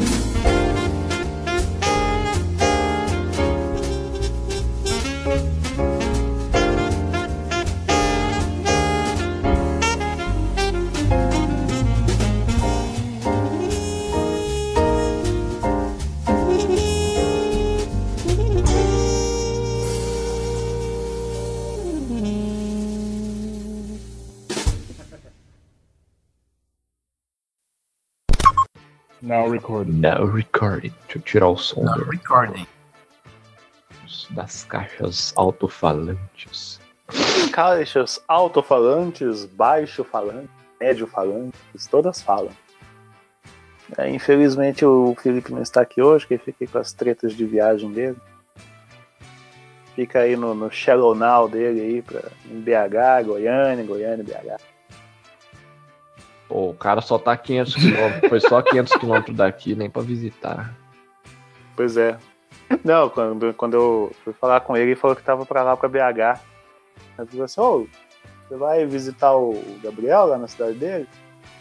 Now 29.31 29.49
recording. 29.49 29.93
Now 30.01 30.25
recording. 30.27 30.93
Deixa 31.07 31.19
eu 31.19 31.23
tirar 31.23 31.49
o 31.49 31.57
som 31.57 31.85
Não, 31.85 31.95
do- 31.95 32.05
recording. 32.11 32.67
das 34.31 34.65
caixas 34.65 35.33
alto-falantes. 35.37 36.81
Caixas 37.53 38.21
alto-falantes, 38.27 39.45
baixo-falantes, 39.45 40.51
médio-falantes, 40.81 41.87
todas 41.89 42.21
falam. 42.21 42.51
É, 43.99 44.09
infelizmente 44.11 44.85
o 44.85 45.15
Felipe 45.21 45.53
não 45.53 45.63
está 45.63 45.81
aqui 45.83 46.03
hoje, 46.03 46.27
que 46.27 46.35
ele 46.35 46.43
fica 46.43 46.67
com 46.67 46.79
as 46.79 46.93
tretas 46.93 47.33
de 47.35 47.45
viagem 47.45 47.93
dele. 47.93 48.17
Fica 49.95 50.21
aí 50.21 50.35
no, 50.37 50.55
no 50.55 50.71
Shallow 50.73 51.15
Now 51.15 51.49
dele 51.49 51.81
aí, 51.81 52.03
pra, 52.03 52.23
em 52.47 52.61
BH, 52.61 53.27
Goiânia, 53.27 53.85
Goiânia, 53.85 54.25
BH. 54.25 54.61
Pô, 56.51 56.71
o 56.71 56.75
cara 56.75 57.01
só 57.01 57.17
tá 57.17 57.37
500 57.37 57.75
km. 57.77 58.27
Foi 58.29 58.41
só 58.41 58.61
500 58.61 58.95
km 58.95 59.33
daqui, 59.33 59.77
nem 59.77 59.89
pra 59.89 60.03
visitar. 60.03 60.75
Pois 61.77 61.97
é. 61.97 62.19
Não, 62.85 63.09
quando, 63.09 63.55
quando 63.55 63.75
eu 63.75 64.13
fui 64.25 64.33
falar 64.33 64.61
com 64.61 64.77
ele, 64.77 64.91
ele 64.91 65.01
falou 65.01 65.15
que 65.15 65.23
tava 65.23 65.47
pra 65.47 65.63
lá, 65.63 65.77
pra 65.77 65.89
BH. 65.89 66.01
Aí 66.01 66.39
eu 67.19 67.27
falei 67.27 67.45
assim, 67.45 67.61
ô, 67.61 67.87
você 68.49 68.57
vai 68.57 68.85
visitar 68.85 69.33
o 69.33 69.63
Gabriel 69.81 70.27
lá 70.27 70.39
na 70.39 70.49
cidade 70.49 70.75
dele? 70.75 71.09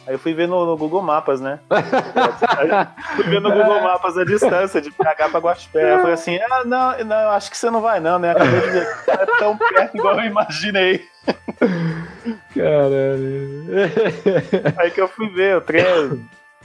Aí 0.08 0.16
eu 0.16 0.20
fui 0.20 0.34
ver 0.34 0.48
no, 0.48 0.66
no 0.66 0.76
Google 0.76 1.04
Mapas, 1.04 1.40
né? 1.40 1.60
Fui 3.16 3.26
ver 3.26 3.42
no 3.42 3.52
Google 3.52 3.82
Mapas 3.82 4.18
a 4.18 4.24
distância 4.24 4.82
de 4.82 4.90
BH 4.90 5.30
pra 5.30 5.40
Guaxupé. 5.40 5.94
Eu 5.94 6.00
falei 6.00 6.14
assim, 6.14 6.40
ah, 6.50 6.64
não, 6.66 6.98
não, 7.06 7.22
eu 7.22 7.30
acho 7.30 7.52
que 7.52 7.58
você 7.58 7.70
não 7.70 7.80
vai 7.80 8.00
não, 8.00 8.18
né? 8.18 8.32
Acabei 8.32 8.62
de 8.62 8.70
ver 8.72 9.04
que 9.04 9.12
é 9.12 9.26
tão 9.38 9.56
perto 9.56 9.98
igual 9.98 10.20
eu 10.20 10.26
imaginei. 10.26 11.06
Caralho. 12.54 13.66
Aí 14.78 14.92
que 14.92 15.02
eu 15.02 15.08
fui 15.08 15.30
ver, 15.30 15.58
o 15.58 15.62
trem 15.62 15.84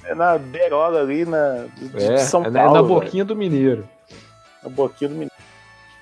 é 0.05 0.15
na 0.15 0.39
beirola 0.39 1.01
ali, 1.01 1.25
na, 1.25 1.67
de 1.77 2.05
É, 2.05 2.19
São 2.19 2.43
é 2.45 2.51
Paulo. 2.51 2.75
na 2.75 2.83
velho. 2.83 2.87
boquinha 2.95 3.25
do 3.25 3.35
Mineiro. 3.37 3.89
Na 4.63 4.69
boquinha 4.71 5.09
do 5.11 5.15
menino. 5.15 5.31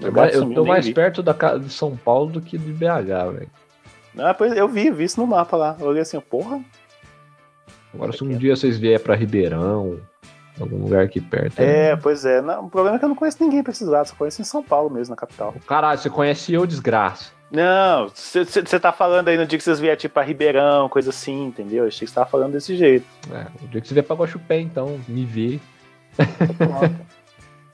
Eu, 0.00 0.12
eu 0.26 0.54
tô 0.54 0.64
mais 0.64 0.86
vi. 0.86 0.94
perto 0.94 1.22
da 1.22 1.32
casa 1.34 1.60
de 1.60 1.70
São 1.72 1.96
Paulo 1.96 2.30
do 2.30 2.40
que 2.40 2.58
de 2.58 2.72
BH, 2.72 3.32
velho. 3.34 3.50
Ah, 4.18 4.34
pois 4.34 4.52
eu 4.56 4.68
vi, 4.68 4.90
vi 4.90 5.04
isso 5.04 5.20
no 5.20 5.26
mapa 5.26 5.56
lá. 5.56 5.76
Eu 5.80 5.86
olhei 5.86 6.02
assim, 6.02 6.18
porra. 6.20 6.60
Agora, 7.94 8.12
se 8.12 8.24
um 8.24 8.28
dia 8.36 8.56
vocês 8.56 8.78
vier 8.78 8.98
pra 9.00 9.14
Ribeirão, 9.14 9.98
algum 10.60 10.78
lugar 10.82 11.04
aqui 11.04 11.20
perto. 11.20 11.60
né? 11.60 11.90
É, 11.90 11.96
pois 11.96 12.24
é. 12.24 12.40
Não, 12.40 12.64
o 12.66 12.70
problema 12.70 12.96
é 12.96 12.98
que 12.98 13.04
eu 13.04 13.08
não 13.08 13.16
conheço 13.16 13.42
ninguém 13.42 13.62
pra 13.62 13.70
esses 13.72 13.86
lados, 13.86 14.10
só 14.10 14.16
conheço 14.16 14.40
em 14.40 14.44
São 14.44 14.62
Paulo 14.62 14.90
mesmo, 14.90 15.12
na 15.12 15.16
capital. 15.16 15.54
Caralho, 15.66 15.98
você 15.98 16.10
conhece 16.10 16.52
eu, 16.52 16.66
desgraça. 16.66 17.30
Não, 17.52 18.08
você 18.08 18.80
tá 18.80 18.92
falando 18.92 19.28
aí 19.28 19.36
no 19.36 19.44
dia 19.44 19.58
que 19.58 19.64
vocês 19.64 19.78
vierem 19.78 19.98
tipo 19.98 20.14
pra 20.14 20.22
Ribeirão, 20.22 20.88
coisa 20.88 21.10
assim, 21.10 21.48
entendeu? 21.48 21.84
Eu 21.84 21.88
achei 21.88 22.06
que 22.06 22.08
você 22.10 22.14
tava 22.14 22.30
falando 22.30 22.52
desse 22.52 22.74
jeito. 22.74 23.04
É, 23.30 23.44
o 23.62 23.68
dia 23.68 23.78
que 23.78 23.88
você 23.88 23.92
vier 23.92 24.04
pra 24.04 24.16
Guaxupé, 24.16 24.58
então, 24.58 24.98
me 25.06 25.26
vê. 25.26 25.60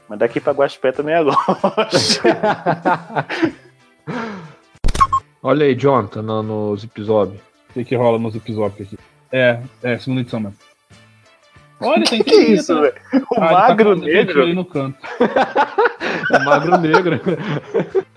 Mas 0.09 0.19
daqui 0.19 0.41
pra 0.41 0.53
Guaxupé 0.53 0.91
também 0.91 1.15
é 1.15 1.21
longe. 1.21 1.39
Olha 5.41 5.65
aí, 5.65 5.77
Jonathan, 5.77 6.23
no, 6.23 6.43
no. 6.43 6.75
O 6.75 6.79
que, 7.73 7.85
que 7.85 7.95
rola 7.95 8.19
nos 8.19 8.35
episódios 8.35 8.81
aqui? 8.81 8.99
É, 9.31 9.61
é, 9.83 9.99
segunda 9.99 10.23
edição 10.23 10.41
mesmo. 10.41 10.57
Olha, 11.81 12.03
tem 12.05 12.23
que 12.23 12.35
isso, 12.35 12.81
velho? 12.81 12.95
O 13.31 13.35
Ah, 13.43 13.49
tá 13.49 13.53
magro 13.69 13.95
gente 13.97 14.05
negro. 14.07 14.43
ali 14.43 14.55
no 14.55 14.65
canto. 14.65 14.99
É 16.31 16.39
magro 16.41 16.79
negro. 16.79 17.21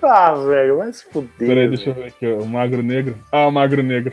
Ah, 0.00 0.32
velho, 0.32 0.78
vai 0.78 0.92
se 0.92 1.04
fuder. 1.10 1.48
Peraí, 1.48 1.68
deixa 1.68 1.90
eu 1.90 1.94
ver 1.94 2.04
aqui, 2.06 2.26
ó. 2.32 2.36
O 2.42 2.46
magro 2.48 2.82
negro. 2.82 3.16
Ah, 3.32 3.46
o 3.48 3.50
magro 3.50 3.82
negro. 3.82 4.12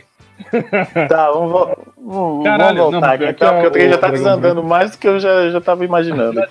Tá, 1.08 1.32
vamos, 1.32 1.52
vo- 1.98 2.44
Caralho, 2.44 2.78
vamos 2.78 2.92
não, 2.94 3.00
voltar 3.00 3.18
mas 3.20 3.30
aqui, 3.30 3.44
a- 3.46 3.54
porque 3.54 3.68
o 3.68 3.72
trem 3.72 3.90
já 3.90 3.96
o 3.96 4.00
tá 4.00 4.10
desandando 4.10 4.64
mais 4.64 4.92
do 4.92 4.98
que 4.98 5.08
eu 5.08 5.20
já, 5.20 5.50
já 5.50 5.62
tava 5.62 5.86
imaginando. 5.86 6.42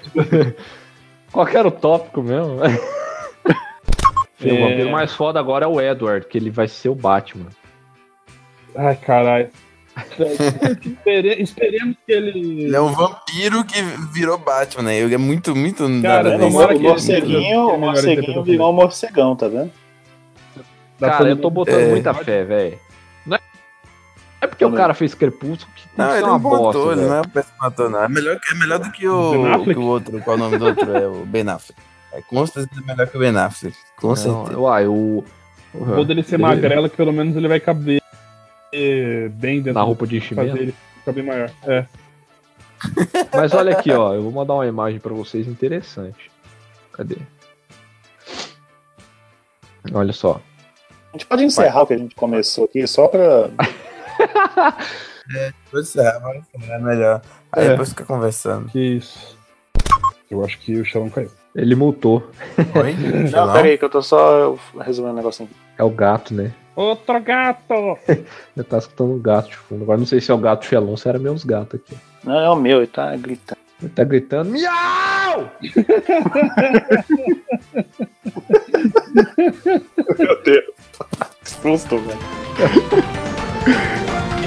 Qual 1.32 1.44
que 1.46 1.56
era 1.56 1.66
o 1.68 1.70
tópico 1.72 2.22
mesmo? 2.22 2.60
É. 2.64 4.52
O 4.52 4.60
vampiro 4.60 4.90
mais 4.90 5.12
foda 5.12 5.40
agora 5.40 5.64
é 5.64 5.68
o 5.68 5.80
Edward, 5.80 6.26
que 6.26 6.38
ele 6.38 6.51
vai 6.51 6.68
ser 6.68 6.88
o 6.90 6.94
Batman. 6.94 7.46
Ai, 8.76 8.94
caralho. 8.96 9.48
Espere- 9.96 11.42
esperemos 11.42 11.96
que 12.06 12.12
ele. 12.12 12.64
Ele 12.64 12.76
é 12.76 12.80
um 12.80 12.92
vampiro 12.92 13.64
que 13.64 13.80
virou 14.12 14.36
Batman, 14.38 14.82
né? 14.84 14.96
Ele 14.98 15.14
é 15.14 15.18
muito, 15.18 15.54
muito. 15.54 15.84
Cara, 16.02 16.36
o 16.36 16.50
morceguinho, 16.80 17.68
o 17.68 17.78
morceguinho 17.78 18.42
virou 18.42 18.70
um 18.70 18.72
morcegão, 18.72 19.36
tá 19.36 19.48
vendo? 19.48 19.70
Cara, 20.98 21.16
pra- 21.18 21.28
eu 21.28 21.36
tô 21.36 21.50
botando 21.50 21.80
É. 21.80 21.90
muita 21.90 22.12
fé, 22.14 22.44
velho. 22.44 22.78
Não 23.26 23.36
é... 23.36 23.40
não 23.40 23.44
é 24.42 24.46
porque 24.46 24.64
o 24.64 24.68
Também. 24.68 24.80
cara 24.82 24.94
fez 24.94 25.14
Crepúsculo 25.14 25.72
que 25.76 25.82
tem 25.88 25.92
Não, 25.96 26.06
que 26.06 26.12
ser 26.12 26.18
ele 26.18 26.26
é 26.26 26.28
uma 26.30 26.36
um 26.36 26.40
bosta, 26.40 26.78
ator, 26.80 26.96
não 26.96 27.14
é 27.14 27.20
um 27.20 27.24
péssimo 27.24 27.54
ator, 27.60 27.90
não. 27.90 28.02
É 28.04 28.08
melhor, 28.08 28.40
é 28.50 28.54
melhor 28.54 28.78
do 28.78 28.90
que 28.92 29.08
o, 29.08 29.64
que 29.64 29.78
o 29.78 29.82
outro. 29.82 30.20
Qual 30.22 30.36
é 30.36 30.40
o 30.40 30.42
nome 30.42 30.58
do 30.58 30.66
outro? 30.66 30.96
É 30.96 31.06
o 31.06 31.24
Ben 31.26 31.48
Affleck. 31.48 31.80
É 32.12 32.20
com 32.22 32.46
certeza 32.46 32.82
melhor 32.86 33.06
que 33.08 33.16
o 33.16 33.20
Ben 33.20 33.36
Affleck. 33.36 33.76
Com 33.96 34.08
Não, 34.08 34.16
certeza. 34.16 34.58
uai, 34.58 34.86
o... 34.86 35.24
O 35.76 35.84
bom 35.84 36.04
dele 36.04 36.22
ser 36.22 36.38
magrelo, 36.38 36.88
que 36.88 36.96
pelo 36.96 37.12
menos 37.12 37.34
ele 37.34 37.48
vai 37.48 37.58
caber 37.58 38.00
bem 39.34 39.56
dentro 39.62 39.74
Na 39.74 39.82
roupa 39.82 40.06
de 40.06 40.20
fazer 40.20 40.34
enchimento. 40.34 40.56
ele 40.62 40.74
ficar 40.98 41.12
bem 41.12 41.24
maior. 41.24 41.51
É. 41.64 41.86
Mas 43.34 43.52
olha 43.55 43.72
aqui, 43.76 43.90
ó. 43.92 44.14
Eu 44.14 44.22
vou 44.22 44.32
mandar 44.32 44.55
uma 44.55 44.66
imagem 44.66 45.01
pra 45.01 45.12
vocês 45.14 45.46
interessante. 45.48 46.30
Cadê? 46.92 47.16
Olha 49.92 50.12
só. 50.12 50.40
A 51.12 51.16
gente 51.16 51.26
pode 51.26 51.44
encerrar 51.44 51.82
o 51.82 51.86
que 51.86 51.94
a 51.94 51.98
gente 51.98 52.14
começou 52.14 52.64
aqui 52.64 52.86
só 52.86 53.06
pra. 53.09 53.51
Pode 55.70 55.86
ser, 55.86 56.02
mas 56.22 56.68
é 56.68 56.78
melhor. 56.78 57.22
Aí 57.52 57.66
É. 57.66 57.70
depois 57.70 57.88
fica 57.90 58.05
conversando. 58.05 58.68
Que 58.68 58.96
isso. 58.96 59.38
Eu 60.30 60.44
acho 60.44 60.59
que 60.59 60.78
o 60.78 60.84
Xalão 60.84 61.09
caiu. 61.09 61.30
Ele 61.55 61.74
multou. 61.74 62.30
Oi? 62.59 62.94
Não, 63.30 63.52
pera 63.52 63.68
aí, 63.68 63.78
que 63.78 63.84
eu 63.84 63.88
tô 63.90 64.02
só 64.02 64.56
resolvendo 64.80 65.14
um 65.14 65.16
negocinho 65.16 65.48
aqui. 65.51 65.59
É 65.78 65.84
o 65.84 65.90
gato, 65.90 66.34
né? 66.34 66.52
Outro 66.76 67.20
gato! 67.20 67.98
Eu 68.56 68.64
tava 68.64 68.82
escutando 68.82 69.12
um 69.12 69.20
gato 69.20 69.51
de 69.51 69.56
fundo. 69.56 69.84
Agora 69.84 69.98
não 69.98 70.06
sei 70.06 70.20
se 70.20 70.30
é 70.30 70.34
o 70.34 70.38
gato 70.38 70.64
Xelon 70.66 70.90
ou 70.90 70.96
se 70.96 71.09
era 71.09 71.18
meus 71.18 71.44
gatos 71.44 71.80
aqui. 71.80 71.96
Não, 72.24 72.38
é 72.38 72.51
o 72.51 72.56
meu, 72.56 72.78
ele 72.78 72.86
tá 72.86 73.14
gritando. 73.16 73.59
Ele 73.82 73.90
tá 73.90 74.05
gritando. 74.05 74.51
Miau! 74.51 75.51
Meu 80.18 80.42
Deus. 80.42 80.74
Que 81.42 81.51
susto, 81.51 81.98
velho. 81.98 82.18